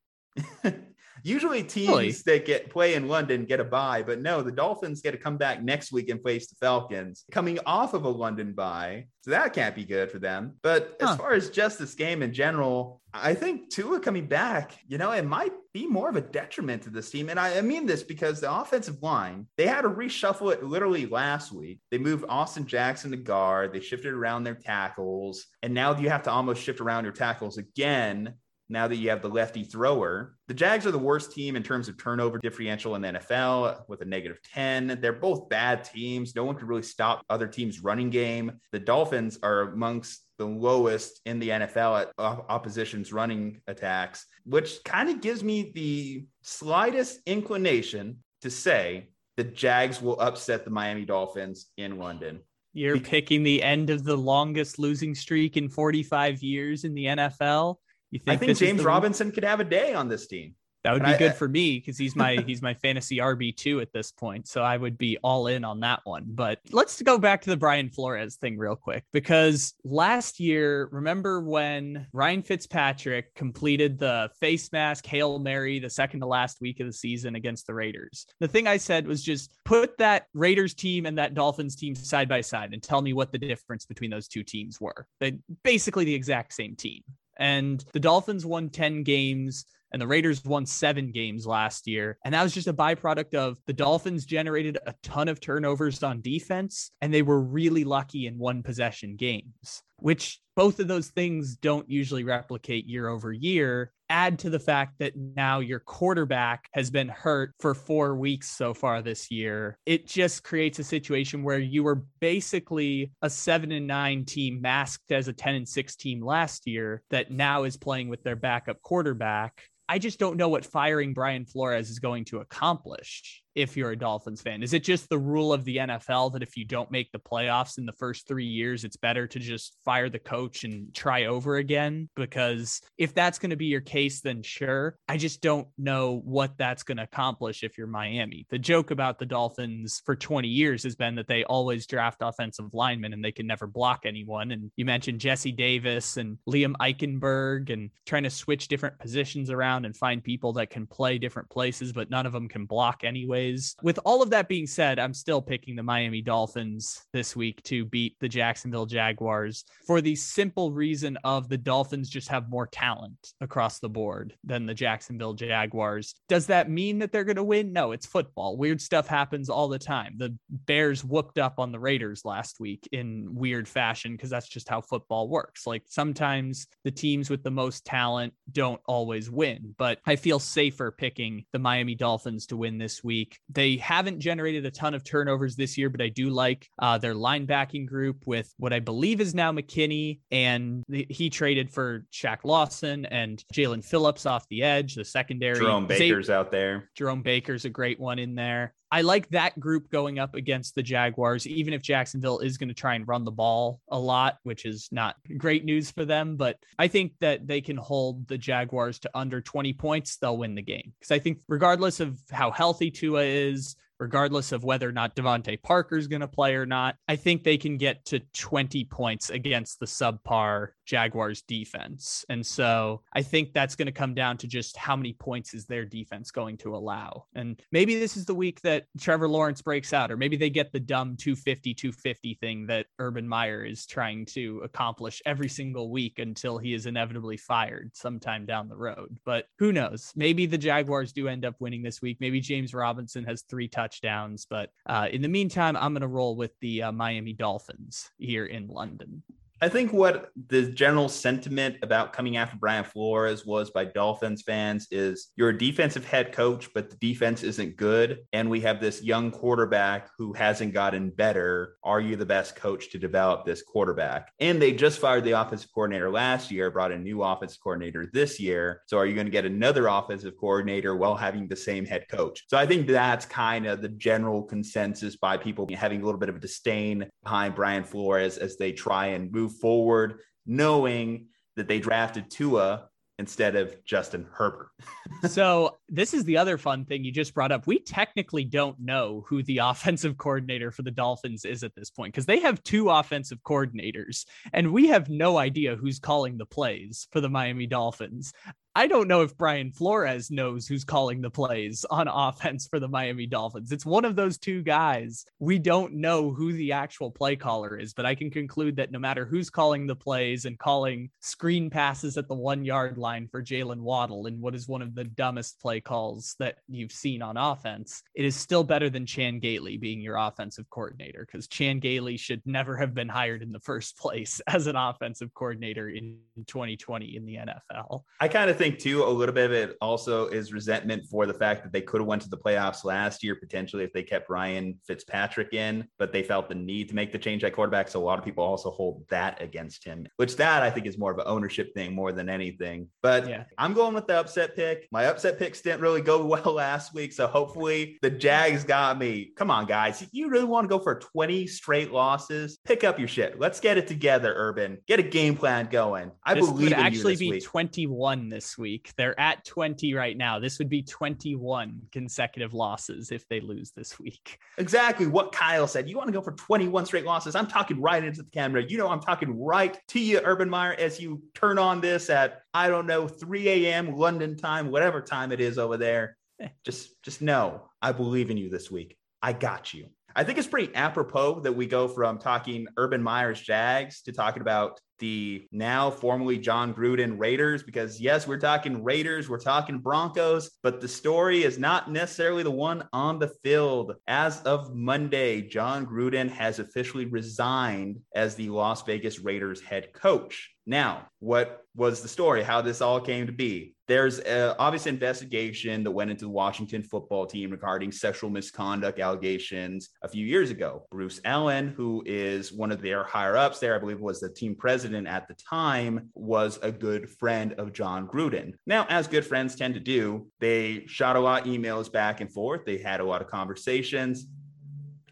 Usually 1.23 1.63
teams 1.63 1.89
Really? 1.89 2.11
that 2.25 2.45
get 2.45 2.69
play 2.69 2.95
in 2.95 3.07
London 3.07 3.45
get 3.45 3.59
a 3.59 3.63
bye, 3.63 4.03
but 4.03 4.21
no, 4.21 4.41
the 4.41 4.51
Dolphins 4.51 5.01
get 5.01 5.11
to 5.11 5.17
come 5.17 5.37
back 5.37 5.61
next 5.61 5.91
week 5.91 6.09
and 6.09 6.21
face 6.23 6.47
the 6.47 6.55
Falcons 6.55 7.25
coming 7.31 7.59
off 7.65 7.93
of 7.93 8.05
a 8.05 8.09
London 8.09 8.53
bye. 8.53 9.05
So 9.23 9.31
that 9.31 9.53
can't 9.53 9.75
be 9.75 9.85
good 9.85 10.09
for 10.09 10.17
them. 10.17 10.55
But 10.63 10.97
as 10.99 11.15
far 11.15 11.33
as 11.33 11.51
just 11.51 11.77
this 11.77 11.93
game 11.93 12.23
in 12.23 12.33
general, 12.33 13.01
I 13.13 13.35
think 13.35 13.69
Tua 13.69 13.99
coming 13.99 14.25
back, 14.25 14.75
you 14.87 14.97
know, 14.97 15.11
it 15.11 15.25
might 15.25 15.51
be 15.73 15.85
more 15.85 16.09
of 16.09 16.15
a 16.15 16.21
detriment 16.21 16.83
to 16.83 16.89
this 16.89 17.11
team. 17.11 17.29
And 17.29 17.39
I, 17.39 17.57
I 17.57 17.61
mean 17.61 17.85
this 17.85 18.01
because 18.01 18.41
the 18.41 18.51
offensive 18.51 19.03
line, 19.03 19.47
they 19.57 19.67
had 19.67 19.81
to 19.81 19.89
reshuffle 19.89 20.51
it 20.53 20.63
literally 20.63 21.05
last 21.05 21.51
week. 21.51 21.81
They 21.91 21.97
moved 21.99 22.25
Austin 22.29 22.65
Jackson 22.65 23.11
to 23.11 23.17
guard, 23.17 23.73
they 23.73 23.79
shifted 23.79 24.13
around 24.13 24.43
their 24.43 24.55
tackles, 24.55 25.45
and 25.61 25.73
now 25.73 25.95
you 25.97 26.09
have 26.09 26.23
to 26.23 26.31
almost 26.31 26.63
shift 26.63 26.81
around 26.81 27.03
your 27.03 27.13
tackles 27.13 27.57
again 27.57 28.33
now 28.71 28.87
that 28.87 28.95
you 28.95 29.09
have 29.09 29.21
the 29.21 29.29
lefty 29.29 29.63
thrower. 29.63 30.35
The 30.47 30.53
Jags 30.53 30.85
are 30.85 30.91
the 30.91 30.97
worst 30.97 31.31
team 31.31 31.55
in 31.55 31.63
terms 31.63 31.87
of 31.87 31.97
turnover 31.97 32.39
differential 32.39 32.95
in 32.95 33.01
the 33.01 33.09
NFL 33.09 33.83
with 33.87 34.01
a 34.01 34.05
negative 34.05 34.39
10. 34.53 34.99
They're 35.01 35.13
both 35.13 35.49
bad 35.49 35.83
teams. 35.83 36.35
No 36.35 36.45
one 36.45 36.55
can 36.55 36.67
really 36.67 36.81
stop 36.81 37.23
other 37.29 37.47
teams' 37.47 37.83
running 37.83 38.09
game. 38.09 38.53
The 38.71 38.79
Dolphins 38.79 39.37
are 39.43 39.61
amongst 39.61 40.21
the 40.37 40.45
lowest 40.45 41.21
in 41.25 41.39
the 41.39 41.49
NFL 41.49 42.01
at 42.01 42.11
opposition's 42.17 43.13
running 43.13 43.61
attacks, 43.67 44.25
which 44.45 44.83
kind 44.83 45.09
of 45.09 45.21
gives 45.21 45.43
me 45.43 45.71
the 45.75 46.25
slightest 46.41 47.19
inclination 47.25 48.17
to 48.41 48.49
say 48.49 49.09
the 49.37 49.43
Jags 49.43 50.01
will 50.01 50.19
upset 50.19 50.65
the 50.65 50.71
Miami 50.71 51.05
Dolphins 51.05 51.67
in 51.77 51.97
London. 51.97 52.39
You're 52.73 52.99
picking 52.99 53.43
the 53.43 53.61
end 53.61 53.89
of 53.89 54.03
the 54.05 54.15
longest 54.15 54.79
losing 54.79 55.13
streak 55.13 55.57
in 55.57 55.67
45 55.67 56.41
years 56.41 56.85
in 56.85 56.93
the 56.93 57.05
NFL. 57.05 57.75
You 58.11 58.19
think 58.19 58.41
I 58.41 58.45
think 58.45 58.57
James 58.57 58.83
Robinson 58.83 59.31
could 59.31 59.43
have 59.43 59.59
a 59.59 59.65
day 59.65 59.93
on 59.93 60.07
this 60.09 60.27
team. 60.27 60.55
That 60.83 60.93
would 60.93 61.03
and 61.03 61.11
be 61.11 61.13
I- 61.13 61.17
good 61.17 61.31
I- 61.31 61.35
for 61.35 61.47
me 61.47 61.77
because 61.77 61.97
he's 61.97 62.15
my 62.15 62.35
he's 62.47 62.61
my 62.61 62.73
fantasy 62.73 63.17
RB 63.17 63.55
two 63.55 63.81
at 63.81 63.93
this 63.93 64.11
point. 64.11 64.47
So 64.47 64.63
I 64.63 64.77
would 64.77 64.97
be 64.97 65.17
all 65.23 65.47
in 65.47 65.63
on 65.63 65.79
that 65.81 65.99
one. 66.05 66.25
But 66.27 66.59
let's 66.71 67.01
go 67.01 67.17
back 67.19 67.41
to 67.43 67.49
the 67.51 67.57
Brian 67.57 67.89
Flores 67.89 68.35
thing 68.37 68.57
real 68.57 68.75
quick 68.75 69.03
because 69.13 69.73
last 69.83 70.39
year, 70.39 70.89
remember 70.91 71.39
when 71.41 72.07
Ryan 72.13 72.41
Fitzpatrick 72.41 73.33
completed 73.35 73.99
the 73.99 74.29
face 74.39 74.71
mask 74.71 75.05
hail 75.05 75.39
mary 75.39 75.79
the 75.79 75.89
second 75.89 76.21
to 76.21 76.25
last 76.25 76.59
week 76.61 76.79
of 76.79 76.87
the 76.87 76.93
season 76.93 77.35
against 77.35 77.67
the 77.67 77.73
Raiders? 77.73 78.25
The 78.39 78.47
thing 78.47 78.67
I 78.67 78.77
said 78.77 79.07
was 79.07 79.23
just 79.23 79.51
put 79.65 79.97
that 79.99 80.25
Raiders 80.33 80.73
team 80.73 81.05
and 81.05 81.17
that 81.17 81.35
Dolphins 81.35 81.75
team 81.75 81.93
side 81.93 82.27
by 82.27 82.41
side 82.41 82.73
and 82.73 82.81
tell 82.81 83.01
me 83.01 83.13
what 83.13 83.31
the 83.31 83.37
difference 83.37 83.85
between 83.85 84.09
those 84.09 84.27
two 84.27 84.43
teams 84.43 84.81
were. 84.81 85.05
They 85.19 85.37
basically 85.63 86.05
the 86.05 86.15
exact 86.15 86.53
same 86.53 86.75
team. 86.75 87.03
And 87.37 87.83
the 87.93 87.99
Dolphins 87.99 88.45
won 88.45 88.69
10 88.69 89.03
games 89.03 89.65
and 89.91 90.01
the 90.01 90.07
Raiders 90.07 90.43
won 90.45 90.65
seven 90.65 91.11
games 91.11 91.45
last 91.45 91.87
year. 91.87 92.17
And 92.23 92.33
that 92.33 92.43
was 92.43 92.53
just 92.53 92.67
a 92.67 92.73
byproduct 92.73 93.33
of 93.33 93.57
the 93.67 93.73
Dolphins 93.73 94.25
generated 94.25 94.77
a 94.85 94.93
ton 95.03 95.27
of 95.27 95.39
turnovers 95.39 96.01
on 96.03 96.21
defense, 96.21 96.91
and 97.01 97.13
they 97.13 97.21
were 97.21 97.41
really 97.41 97.83
lucky 97.83 98.27
in 98.27 98.37
one 98.37 98.63
possession 98.63 99.15
games, 99.15 99.83
which 99.97 100.39
both 100.55 100.79
of 100.79 100.87
those 100.87 101.09
things 101.09 101.55
don't 101.57 101.89
usually 101.89 102.23
replicate 102.23 102.87
year 102.87 103.07
over 103.07 103.31
year. 103.31 103.91
Add 104.11 104.39
to 104.39 104.49
the 104.49 104.59
fact 104.59 104.95
that 104.99 105.13
now 105.15 105.61
your 105.61 105.79
quarterback 105.79 106.67
has 106.73 106.91
been 106.91 107.07
hurt 107.07 107.53
for 107.61 107.73
four 107.73 108.17
weeks 108.17 108.49
so 108.49 108.73
far 108.73 109.01
this 109.01 109.31
year. 109.31 109.77
It 109.85 110.05
just 110.05 110.43
creates 110.43 110.79
a 110.79 110.83
situation 110.83 111.43
where 111.43 111.59
you 111.59 111.81
were 111.81 112.03
basically 112.19 113.13
a 113.21 113.29
seven 113.29 113.71
and 113.71 113.87
nine 113.87 114.25
team 114.25 114.59
masked 114.59 115.13
as 115.13 115.29
a 115.29 115.33
10 115.33 115.55
and 115.55 115.67
six 115.67 115.95
team 115.95 116.21
last 116.21 116.67
year 116.67 117.03
that 117.09 117.31
now 117.31 117.63
is 117.63 117.77
playing 117.77 118.09
with 118.09 118.21
their 118.21 118.35
backup 118.35 118.81
quarterback. 118.81 119.63
I 119.87 119.97
just 119.97 120.19
don't 120.19 120.35
know 120.35 120.49
what 120.49 120.65
firing 120.65 121.13
Brian 121.13 121.45
Flores 121.45 121.89
is 121.89 121.99
going 121.99 122.25
to 122.25 122.39
accomplish. 122.39 123.40
If 123.55 123.75
you're 123.75 123.91
a 123.91 123.97
Dolphins 123.97 124.41
fan? 124.41 124.63
Is 124.63 124.73
it 124.73 124.83
just 124.83 125.09
the 125.09 125.19
rule 125.19 125.53
of 125.53 125.65
the 125.65 125.77
NFL 125.77 126.33
that 126.33 126.43
if 126.43 126.55
you 126.57 126.65
don't 126.65 126.91
make 126.91 127.11
the 127.11 127.19
playoffs 127.19 127.77
in 127.77 127.85
the 127.85 127.93
first 127.93 128.27
three 128.27 128.45
years, 128.45 128.83
it's 128.83 128.97
better 128.97 129.27
to 129.27 129.39
just 129.39 129.77
fire 129.83 130.09
the 130.09 130.19
coach 130.19 130.63
and 130.63 130.93
try 130.93 131.25
over 131.25 131.57
again? 131.57 132.09
Because 132.15 132.81
if 132.97 133.13
that's 133.13 133.39
going 133.39 133.49
to 133.49 133.55
be 133.55 133.65
your 133.65 133.81
case, 133.81 134.21
then 134.21 134.41
sure. 134.43 134.97
I 135.07 135.17
just 135.17 135.41
don't 135.41 135.67
know 135.77 136.21
what 136.23 136.57
that's 136.57 136.83
going 136.83 136.97
to 136.97 137.03
accomplish 137.03 137.63
if 137.63 137.77
you're 137.77 137.87
Miami. 137.87 138.45
The 138.49 138.59
joke 138.59 138.91
about 138.91 139.19
the 139.19 139.25
Dolphins 139.25 140.01
for 140.05 140.15
20 140.15 140.47
years 140.47 140.83
has 140.83 140.95
been 140.95 141.15
that 141.15 141.27
they 141.27 141.43
always 141.43 141.87
draft 141.87 142.17
offensive 142.21 142.73
linemen 142.73 143.13
and 143.13 143.23
they 143.23 143.31
can 143.31 143.47
never 143.47 143.67
block 143.67 144.01
anyone. 144.05 144.51
And 144.51 144.71
you 144.75 144.85
mentioned 144.85 145.19
Jesse 145.19 145.51
Davis 145.51 146.17
and 146.17 146.37
Liam 146.49 146.73
Eichenberg 146.81 147.71
and 147.71 147.89
trying 148.05 148.23
to 148.23 148.29
switch 148.29 148.67
different 148.67 148.99
positions 148.99 149.49
around 149.49 149.85
and 149.85 149.95
find 149.95 150.23
people 150.23 150.53
that 150.53 150.69
can 150.69 150.87
play 150.87 151.17
different 151.17 151.49
places, 151.49 151.91
but 151.91 152.09
none 152.09 152.25
of 152.25 152.33
them 152.33 152.47
can 152.47 152.65
block 152.65 153.03
anyways. 153.41 153.75
With 153.81 153.99
all 154.05 154.21
of 154.21 154.29
that 154.31 154.47
being 154.47 154.67
said, 154.67 154.99
I'm 154.99 155.13
still 155.13 155.41
picking 155.41 155.75
the 155.75 155.83
Miami 155.83 156.21
Dolphins 156.21 157.01
this 157.13 157.35
week 157.35 157.61
to 157.63 157.85
beat 157.85 158.15
the 158.19 158.29
Jacksonville 158.29 158.85
Jaguars 158.85 159.65
for 159.85 160.01
the 160.01 160.15
simple 160.15 160.71
reason 160.71 161.17
of 161.23 161.49
the 161.49 161.57
Dolphins 161.57 162.09
just 162.09 162.29
have 162.29 162.49
more 162.49 162.67
talent 162.67 163.33
across 163.41 163.79
the 163.79 163.89
board 163.89 164.33
than 164.43 164.65
the 164.65 164.73
Jacksonville 164.73 165.33
Jaguars. 165.33 166.15
Does 166.29 166.47
that 166.47 166.69
mean 166.69 166.99
that 166.99 167.11
they're 167.11 167.23
going 167.23 167.35
to 167.35 167.43
win? 167.43 167.73
No, 167.73 167.91
it's 167.91 168.05
football. 168.05 168.57
Weird 168.57 168.81
stuff 168.81 169.07
happens 169.07 169.49
all 169.49 169.67
the 169.67 169.79
time. 169.79 170.15
The 170.17 170.37
Bears 170.49 171.03
whooped 171.03 171.37
up 171.37 171.59
on 171.59 171.71
the 171.71 171.79
Raiders 171.79 172.23
last 172.25 172.59
week 172.59 172.87
in 172.91 173.27
weird 173.33 173.67
fashion 173.67 174.13
because 174.13 174.29
that's 174.29 174.47
just 174.47 174.69
how 174.69 174.81
football 174.81 175.27
works. 175.27 175.65
Like 175.65 175.83
sometimes 175.87 176.67
the 176.83 176.91
teams 176.91 177.29
with 177.29 177.43
the 177.43 177.51
most 177.51 177.85
talent 177.85 178.33
don't 178.51 178.81
always 178.85 179.29
win, 179.29 179.75
but 179.77 179.99
I 180.05 180.15
feel 180.15 180.39
safer 180.39 180.91
picking 180.91 181.45
the 181.53 181.59
Miami 181.59 181.95
Dolphins 181.95 182.47
to 182.47 182.57
win 182.57 182.77
this 182.77 183.03
week. 183.03 183.30
They 183.49 183.77
haven't 183.77 184.19
generated 184.19 184.65
a 184.65 184.71
ton 184.71 184.93
of 184.93 185.03
turnovers 185.03 185.55
this 185.55 185.77
year, 185.77 185.89
but 185.89 186.01
I 186.01 186.09
do 186.09 186.29
like 186.29 186.67
uh, 186.79 186.97
their 186.97 187.13
linebacking 187.13 187.87
group 187.87 188.23
with 188.25 188.53
what 188.57 188.73
I 188.73 188.79
believe 188.79 189.21
is 189.21 189.33
now 189.33 189.51
McKinney, 189.51 190.19
and 190.31 190.83
the, 190.87 191.05
he 191.09 191.29
traded 191.29 191.71
for 191.71 192.05
Shaq 192.11 192.39
Lawson 192.43 193.05
and 193.05 193.43
Jaelan 193.53 193.83
Phillips 193.83 194.25
off 194.25 194.47
the 194.49 194.63
edge, 194.63 194.95
the 194.95 195.05
secondary. 195.05 195.59
Jerome 195.59 195.87
Baker's 195.87 196.27
Zay- 196.27 196.33
out 196.33 196.51
there. 196.51 196.89
Jerome 196.95 197.21
Baker's 197.21 197.65
a 197.65 197.69
great 197.69 197.99
one 197.99 198.19
in 198.19 198.35
there. 198.35 198.73
I 198.91 199.01
like 199.01 199.29
that 199.29 199.59
group 199.59 199.89
going 199.89 200.19
up 200.19 200.35
against 200.35 200.75
the 200.75 200.83
Jaguars, 200.83 201.47
even 201.47 201.73
if 201.73 201.81
Jacksonville 201.81 202.39
is 202.39 202.57
going 202.57 202.69
to 202.69 202.75
try 202.75 202.95
and 202.95 203.07
run 203.07 203.23
the 203.23 203.31
ball 203.31 203.79
a 203.89 203.97
lot, 203.97 204.37
which 204.43 204.65
is 204.65 204.89
not 204.91 205.15
great 205.37 205.63
news 205.63 205.89
for 205.89 206.03
them. 206.03 206.35
But 206.35 206.57
I 206.77 206.87
think 206.87 207.13
that 207.21 207.47
they 207.47 207.61
can 207.61 207.77
hold 207.77 208.27
the 208.27 208.37
Jaguars 208.37 208.99
to 208.99 209.11
under 209.13 209.39
20 209.39 209.73
points. 209.73 210.17
They'll 210.17 210.37
win 210.37 210.55
the 210.55 210.61
game. 210.61 210.93
Because 210.99 211.11
I 211.11 211.19
think, 211.19 211.39
regardless 211.47 211.99
of 211.99 212.19
how 212.31 212.51
healthy 212.51 212.91
Tua 212.91 213.23
is, 213.23 213.75
regardless 214.01 214.51
of 214.51 214.63
whether 214.63 214.89
or 214.89 214.91
not 214.91 215.15
DeVante 215.15 215.61
Parker 215.61 215.95
is 215.95 216.07
going 216.07 216.21
to 216.21 216.27
play 216.27 216.55
or 216.55 216.65
not. 216.65 216.95
I 217.07 217.15
think 217.15 217.43
they 217.43 217.57
can 217.57 217.77
get 217.77 218.03
to 218.05 218.19
20 218.33 218.83
points 218.85 219.29
against 219.29 219.79
the 219.79 219.85
subpar 219.85 220.69
Jaguars 220.91 221.41
defense. 221.43 222.25
And 222.27 222.45
so 222.45 223.01
I 223.13 223.21
think 223.21 223.53
that's 223.53 223.75
going 223.75 223.85
to 223.85 223.93
come 223.93 224.13
down 224.13 224.35
to 224.39 224.47
just 224.47 224.75
how 224.75 224.97
many 224.97 225.13
points 225.13 225.53
is 225.53 225.65
their 225.65 225.85
defense 225.85 226.31
going 226.31 226.57
to 226.57 226.75
allow. 226.75 227.27
And 227.33 227.57
maybe 227.71 227.97
this 227.97 228.17
is 228.17 228.25
the 228.25 228.35
week 228.35 228.59
that 228.63 228.87
Trevor 228.99 229.29
Lawrence 229.29 229.61
breaks 229.61 229.93
out, 229.93 230.11
or 230.11 230.17
maybe 230.17 230.35
they 230.35 230.49
get 230.49 230.73
the 230.73 230.81
dumb 230.81 231.15
250 231.15 231.73
250 231.73 232.33
thing 232.41 232.67
that 232.67 232.87
Urban 232.99 233.25
Meyer 233.25 233.63
is 233.63 233.85
trying 233.85 234.25
to 234.25 234.59
accomplish 234.65 235.21
every 235.25 235.47
single 235.47 235.89
week 235.89 236.19
until 236.19 236.57
he 236.57 236.73
is 236.73 236.85
inevitably 236.85 237.37
fired 237.37 237.91
sometime 237.93 238.45
down 238.45 238.67
the 238.67 238.75
road. 238.75 239.17
But 239.23 239.45
who 239.59 239.71
knows? 239.71 240.11
Maybe 240.17 240.45
the 240.45 240.57
Jaguars 240.57 241.13
do 241.13 241.29
end 241.29 241.45
up 241.45 241.55
winning 241.59 241.83
this 241.83 242.01
week. 242.01 242.17
Maybe 242.19 242.41
James 242.41 242.73
Robinson 242.73 243.23
has 243.23 243.43
three 243.43 243.69
touchdowns. 243.69 244.45
But 244.45 244.71
uh, 244.87 245.07
in 245.09 245.21
the 245.21 245.29
meantime, 245.29 245.77
I'm 245.77 245.93
going 245.93 246.01
to 246.01 246.09
roll 246.09 246.35
with 246.35 246.51
the 246.59 246.83
uh, 246.83 246.91
Miami 246.91 247.31
Dolphins 247.31 248.11
here 248.17 248.45
in 248.45 248.67
London. 248.67 249.23
I 249.63 249.69
think 249.69 249.93
what 249.93 250.31
the 250.47 250.71
general 250.71 251.07
sentiment 251.07 251.75
about 251.83 252.13
coming 252.13 252.35
after 252.35 252.57
Brian 252.57 252.83
Flores 252.83 253.45
was 253.45 253.69
by 253.69 253.85
Dolphins 253.85 254.41
fans 254.41 254.87
is 254.89 255.27
you're 255.35 255.49
a 255.49 255.57
defensive 255.57 256.03
head 256.03 256.31
coach, 256.31 256.73
but 256.73 256.89
the 256.89 256.95
defense 256.95 257.43
isn't 257.43 257.75
good. 257.75 258.21
And 258.33 258.49
we 258.49 258.61
have 258.61 258.81
this 258.81 259.03
young 259.03 259.29
quarterback 259.29 260.09
who 260.17 260.33
hasn't 260.33 260.73
gotten 260.73 261.11
better. 261.11 261.75
Are 261.83 262.01
you 262.01 262.15
the 262.15 262.25
best 262.25 262.55
coach 262.55 262.89
to 262.89 262.97
develop 262.97 263.45
this 263.45 263.61
quarterback? 263.61 264.31
And 264.39 264.59
they 264.59 264.73
just 264.73 264.97
fired 264.97 265.25
the 265.25 265.39
offensive 265.39 265.69
coordinator 265.71 266.09
last 266.09 266.49
year, 266.49 266.71
brought 266.71 266.91
a 266.91 266.97
new 266.97 267.21
offensive 267.21 267.59
coordinator 267.61 268.09
this 268.11 268.39
year. 268.39 268.81
So 268.87 268.97
are 268.97 269.05
you 269.05 269.13
going 269.13 269.27
to 269.27 269.31
get 269.31 269.45
another 269.45 269.85
offensive 269.85 270.33
coordinator 270.39 270.95
while 270.95 271.15
having 271.15 271.47
the 271.47 271.55
same 271.55 271.85
head 271.85 272.07
coach? 272.09 272.45
So 272.47 272.57
I 272.57 272.65
think 272.65 272.87
that's 272.87 273.27
kind 273.27 273.67
of 273.67 273.83
the 273.83 273.89
general 273.89 274.41
consensus 274.41 275.17
by 275.17 275.37
people 275.37 275.69
having 275.75 276.01
a 276.01 276.05
little 276.05 276.19
bit 276.19 276.29
of 276.29 276.37
a 276.37 276.39
disdain 276.39 277.07
behind 277.21 277.53
Brian 277.53 277.83
Flores 277.83 278.39
as 278.39 278.57
they 278.57 278.71
try 278.71 279.05
and 279.05 279.31
move 279.31 279.50
move 279.51 279.59
forward 279.59 280.19
knowing 280.45 281.27
that 281.55 281.67
they 281.67 281.79
drafted 281.79 282.29
Tua 282.29 282.87
instead 283.19 283.55
of 283.55 283.75
Justin 283.85 284.25
Herbert. 284.31 284.69
so, 285.29 285.77
this 285.89 286.13
is 286.13 286.23
the 286.23 286.37
other 286.37 286.57
fun 286.57 286.85
thing 286.85 287.03
you 287.03 287.11
just 287.11 287.35
brought 287.35 287.51
up. 287.51 287.67
We 287.67 287.79
technically 287.79 288.43
don't 288.43 288.79
know 288.79 289.23
who 289.27 289.43
the 289.43 289.57
offensive 289.63 290.17
coordinator 290.17 290.71
for 290.71 290.81
the 290.81 290.91
Dolphins 290.91 291.45
is 291.45 291.63
at 291.63 291.75
this 291.75 291.91
point 291.91 292.13
because 292.13 292.25
they 292.25 292.39
have 292.39 292.63
two 292.63 292.89
offensive 292.89 293.39
coordinators 293.43 294.25
and 294.53 294.71
we 294.71 294.87
have 294.87 295.09
no 295.09 295.37
idea 295.37 295.75
who's 295.75 295.99
calling 295.99 296.37
the 296.37 296.45
plays 296.45 297.07
for 297.11 297.21
the 297.21 297.29
Miami 297.29 297.67
Dolphins. 297.67 298.33
I 298.73 298.87
don't 298.87 299.09
know 299.09 299.21
if 299.21 299.37
Brian 299.37 299.73
Flores 299.73 300.31
knows 300.31 300.65
who's 300.65 300.85
calling 300.85 301.19
the 301.19 301.29
plays 301.29 301.85
on 301.89 302.07
offense 302.11 302.67
for 302.67 302.79
the 302.79 302.87
Miami 302.87 303.25
Dolphins. 303.25 303.73
It's 303.73 303.85
one 303.85 304.05
of 304.05 304.15
those 304.15 304.37
two 304.37 304.63
guys. 304.63 305.25
We 305.39 305.59
don't 305.59 305.95
know 305.95 306.31
who 306.31 306.53
the 306.53 306.71
actual 306.71 307.11
play 307.11 307.35
caller 307.35 307.77
is, 307.77 307.93
but 307.93 308.05
I 308.05 308.15
can 308.15 308.31
conclude 308.31 308.77
that 308.77 308.91
no 308.91 308.99
matter 308.99 309.25
who's 309.25 309.49
calling 309.49 309.87
the 309.87 309.95
plays 309.95 310.45
and 310.45 310.57
calling 310.57 311.09
screen 311.19 311.69
passes 311.69 312.17
at 312.17 312.29
the 312.29 312.33
one 312.33 312.63
yard 312.63 312.97
line 312.97 313.27
for 313.29 313.43
Jaylen 313.43 313.81
Waddle 313.81 314.27
in 314.27 314.39
what 314.39 314.55
is 314.55 314.69
one 314.69 314.81
of 314.81 314.95
the 314.95 315.03
dumbest 315.03 315.59
play 315.59 315.81
calls 315.81 316.35
that 316.39 316.59
you've 316.69 316.93
seen 316.93 317.21
on 317.21 317.35
offense, 317.35 318.03
it 318.15 318.23
is 318.23 318.37
still 318.37 318.63
better 318.63 318.89
than 318.89 319.05
Chan 319.05 319.39
Gailey 319.39 319.75
being 319.75 319.99
your 319.99 320.15
offensive 320.15 320.69
coordinator 320.69 321.27
because 321.29 321.49
Chan 321.49 321.79
Gailey 321.79 322.15
should 322.15 322.41
never 322.45 322.77
have 322.77 322.93
been 322.93 323.09
hired 323.09 323.41
in 323.41 323.51
the 323.51 323.59
first 323.71 323.97
place 323.97 324.39
as 324.47 324.67
an 324.67 324.77
offensive 324.77 325.33
coordinator 325.33 325.89
in 325.89 326.19
2020 326.47 327.17
in 327.17 327.25
the 327.25 327.35
NFL. 327.35 328.03
I 328.21 328.29
kind 328.29 328.49
of 328.49 328.60
think 328.61 328.77
too 328.77 329.03
a 329.03 329.09
little 329.09 329.33
bit 329.33 329.45
of 329.45 329.51
it 329.53 329.75
also 329.81 330.27
is 330.27 330.53
resentment 330.53 331.07
for 331.09 331.25
the 331.25 331.33
fact 331.33 331.63
that 331.63 331.73
they 331.73 331.81
could 331.81 331.99
have 331.99 332.07
went 332.07 332.21
to 332.21 332.29
the 332.29 332.37
playoffs 332.37 332.83
last 332.83 333.23
year 333.23 333.35
potentially 333.35 333.83
if 333.83 333.91
they 333.91 334.03
kept 334.03 334.29
Ryan 334.29 334.79
Fitzpatrick 334.85 335.53
in, 335.53 335.87
but 335.97 336.13
they 336.13 336.21
felt 336.21 336.47
the 336.47 336.53
need 336.53 336.87
to 336.89 336.95
make 336.95 337.11
the 337.11 337.17
change 337.17 337.43
at 337.43 337.53
quarterback. 337.53 337.87
So 337.87 337.99
a 337.99 338.05
lot 338.05 338.19
of 338.19 338.25
people 338.25 338.43
also 338.43 338.69
hold 338.69 339.03
that 339.09 339.41
against 339.41 339.83
him, 339.83 340.05
which 340.17 340.35
that 340.35 340.61
I 340.61 340.69
think 340.69 340.85
is 340.85 340.99
more 340.99 341.11
of 341.11 341.17
an 341.17 341.23
ownership 341.25 341.73
thing 341.73 341.95
more 341.95 342.11
than 342.11 342.29
anything. 342.29 342.87
But 343.01 343.27
yeah. 343.27 343.45
I'm 343.57 343.73
going 343.73 343.95
with 343.95 344.05
the 344.05 344.19
upset 344.19 344.55
pick. 344.55 344.87
My 344.91 345.05
upset 345.05 345.39
picks 345.39 345.61
didn't 345.61 345.81
really 345.81 346.01
go 346.01 346.23
well 346.31 346.53
last 346.53 346.93
week, 346.93 347.13
so 347.13 347.25
hopefully 347.25 347.97
the 348.03 348.11
Jags 348.11 348.63
got 348.63 348.99
me. 348.99 349.31
Come 349.35 349.49
on, 349.49 349.65
guys, 349.65 350.07
you 350.11 350.29
really 350.29 350.45
want 350.45 350.65
to 350.65 350.69
go 350.69 350.77
for 350.77 350.99
20 350.99 351.47
straight 351.47 351.91
losses? 351.91 352.59
Pick 352.63 352.83
up 352.83 352.99
your 352.99 353.07
shit. 353.07 353.39
Let's 353.39 353.59
get 353.59 353.79
it 353.79 353.87
together, 353.87 354.35
Urban. 354.35 354.77
Get 354.87 354.99
a 354.99 355.03
game 355.03 355.35
plan 355.35 355.67
going. 355.71 356.11
I 356.23 356.35
this 356.35 356.45
believe 356.45 356.69
would 356.69 356.73
actually 356.73 357.15
be 357.15 357.31
week. 357.31 357.43
21 357.43 358.29
this 358.29 358.50
this 358.51 358.57
week. 358.57 358.91
They're 358.97 359.17
at 359.19 359.45
20 359.45 359.93
right 359.93 360.17
now. 360.17 360.39
This 360.39 360.59
would 360.59 360.69
be 360.69 360.83
21 360.83 361.81
consecutive 361.91 362.53
losses 362.53 363.11
if 363.11 363.27
they 363.29 363.39
lose 363.39 363.71
this 363.71 363.97
week. 363.99 364.39
Exactly 364.57 365.07
what 365.07 365.31
Kyle 365.31 365.67
said. 365.67 365.89
You 365.89 365.95
want 365.95 366.07
to 366.07 366.13
go 366.13 366.21
for 366.21 366.33
21 366.33 366.85
straight 366.85 367.05
losses? 367.05 367.35
I'm 367.35 367.47
talking 367.47 367.79
right 367.79 368.03
into 368.03 368.23
the 368.23 368.29
camera. 368.31 368.63
You 368.63 368.77
know, 368.77 368.89
I'm 368.89 368.99
talking 368.99 369.39
right 369.41 369.77
to 369.89 369.99
you, 369.99 370.19
Urban 370.23 370.49
Meyer, 370.49 370.75
as 370.77 370.99
you 370.99 371.21
turn 371.33 371.57
on 371.57 371.79
this 371.79 372.09
at, 372.09 372.41
I 372.53 372.67
don't 372.67 372.87
know, 372.87 373.07
3 373.07 373.47
a.m. 373.49 373.95
London 373.95 374.35
time, 374.35 374.69
whatever 374.69 375.01
time 375.01 375.31
it 375.31 375.39
is 375.39 375.57
over 375.57 375.77
there. 375.77 376.17
Just, 376.65 377.01
just 377.03 377.21
know 377.21 377.69
I 377.83 377.91
believe 377.91 378.31
in 378.31 378.37
you 378.37 378.49
this 378.49 378.71
week. 378.71 378.97
I 379.21 379.31
got 379.31 379.75
you. 379.75 379.89
I 380.15 380.23
think 380.23 380.39
it's 380.39 380.47
pretty 380.47 380.73
apropos 380.75 381.41
that 381.41 381.53
we 381.53 381.67
go 381.67 381.87
from 381.87 382.17
talking 382.17 382.67
Urban 382.77 383.01
Meyer's 383.01 383.39
Jags 383.39 384.01
to 384.03 384.11
talking 384.11 384.41
about 384.41 384.79
the 385.01 385.45
now 385.51 385.91
formerly 385.91 386.37
Jon 386.37 386.73
Gruden 386.73 387.19
Raiders, 387.19 387.61
because 387.61 387.99
yes, 387.99 388.25
we're 388.25 388.39
talking 388.39 388.81
Raiders, 388.85 389.27
we're 389.27 389.37
talking 389.37 389.79
Broncos, 389.79 390.51
but 390.63 390.79
the 390.79 390.87
story 390.87 391.43
is 391.43 391.59
not 391.59 391.91
necessarily 391.91 392.43
the 392.43 392.51
one 392.51 392.87
on 392.93 393.19
the 393.19 393.33
field. 393.43 393.95
As 394.07 394.41
of 394.43 394.73
Monday, 394.73 395.41
Jon 395.41 395.85
Gruden 395.85 396.29
has 396.29 396.59
officially 396.59 397.05
resigned 397.05 397.99
as 398.15 398.35
the 398.35 398.49
Las 398.49 398.83
Vegas 398.83 399.19
Raiders 399.19 399.59
head 399.59 399.91
coach. 399.91 400.51
Now, 400.65 401.07
what 401.19 401.65
was 401.75 402.01
the 402.01 402.07
story? 402.07 402.43
How 402.43 402.61
this 402.61 402.79
all 402.79 403.01
came 403.01 403.25
to 403.25 403.33
be? 403.33 403.75
There's 403.91 404.19
an 404.19 404.55
obvious 404.57 404.87
investigation 404.87 405.83
that 405.83 405.91
went 405.91 406.11
into 406.11 406.23
the 406.23 406.29
Washington 406.29 406.81
football 406.81 407.25
team 407.25 407.51
regarding 407.51 407.91
sexual 407.91 408.29
misconduct 408.29 408.99
allegations 408.99 409.89
a 410.01 410.07
few 410.07 410.25
years 410.25 410.49
ago. 410.49 410.87
Bruce 410.89 411.19
Allen, 411.25 411.73
who 411.75 412.01
is 412.05 412.53
one 412.53 412.71
of 412.71 412.81
their 412.81 413.03
higher 413.03 413.35
ups 413.35 413.59
there, 413.59 413.75
I 413.75 413.79
believe 413.79 413.99
was 413.99 414.21
the 414.21 414.29
team 414.29 414.55
president 414.55 415.07
at 415.07 415.27
the 415.27 415.33
time, 415.33 416.09
was 416.15 416.57
a 416.61 416.71
good 416.71 417.09
friend 417.09 417.51
of 417.57 417.73
Jon 417.73 418.07
Gruden. 418.07 418.53
Now, 418.65 418.85
as 418.87 419.09
good 419.09 419.25
friends 419.25 419.57
tend 419.57 419.73
to 419.73 419.81
do, 419.81 420.25
they 420.39 420.85
shot 420.87 421.17
a 421.17 421.19
lot 421.19 421.45
of 421.45 421.47
emails 421.51 421.91
back 421.91 422.21
and 422.21 422.31
forth. 422.31 422.61
They 422.65 422.77
had 422.77 423.01
a 423.01 423.03
lot 423.03 423.21
of 423.21 423.27
conversations. 423.27 424.25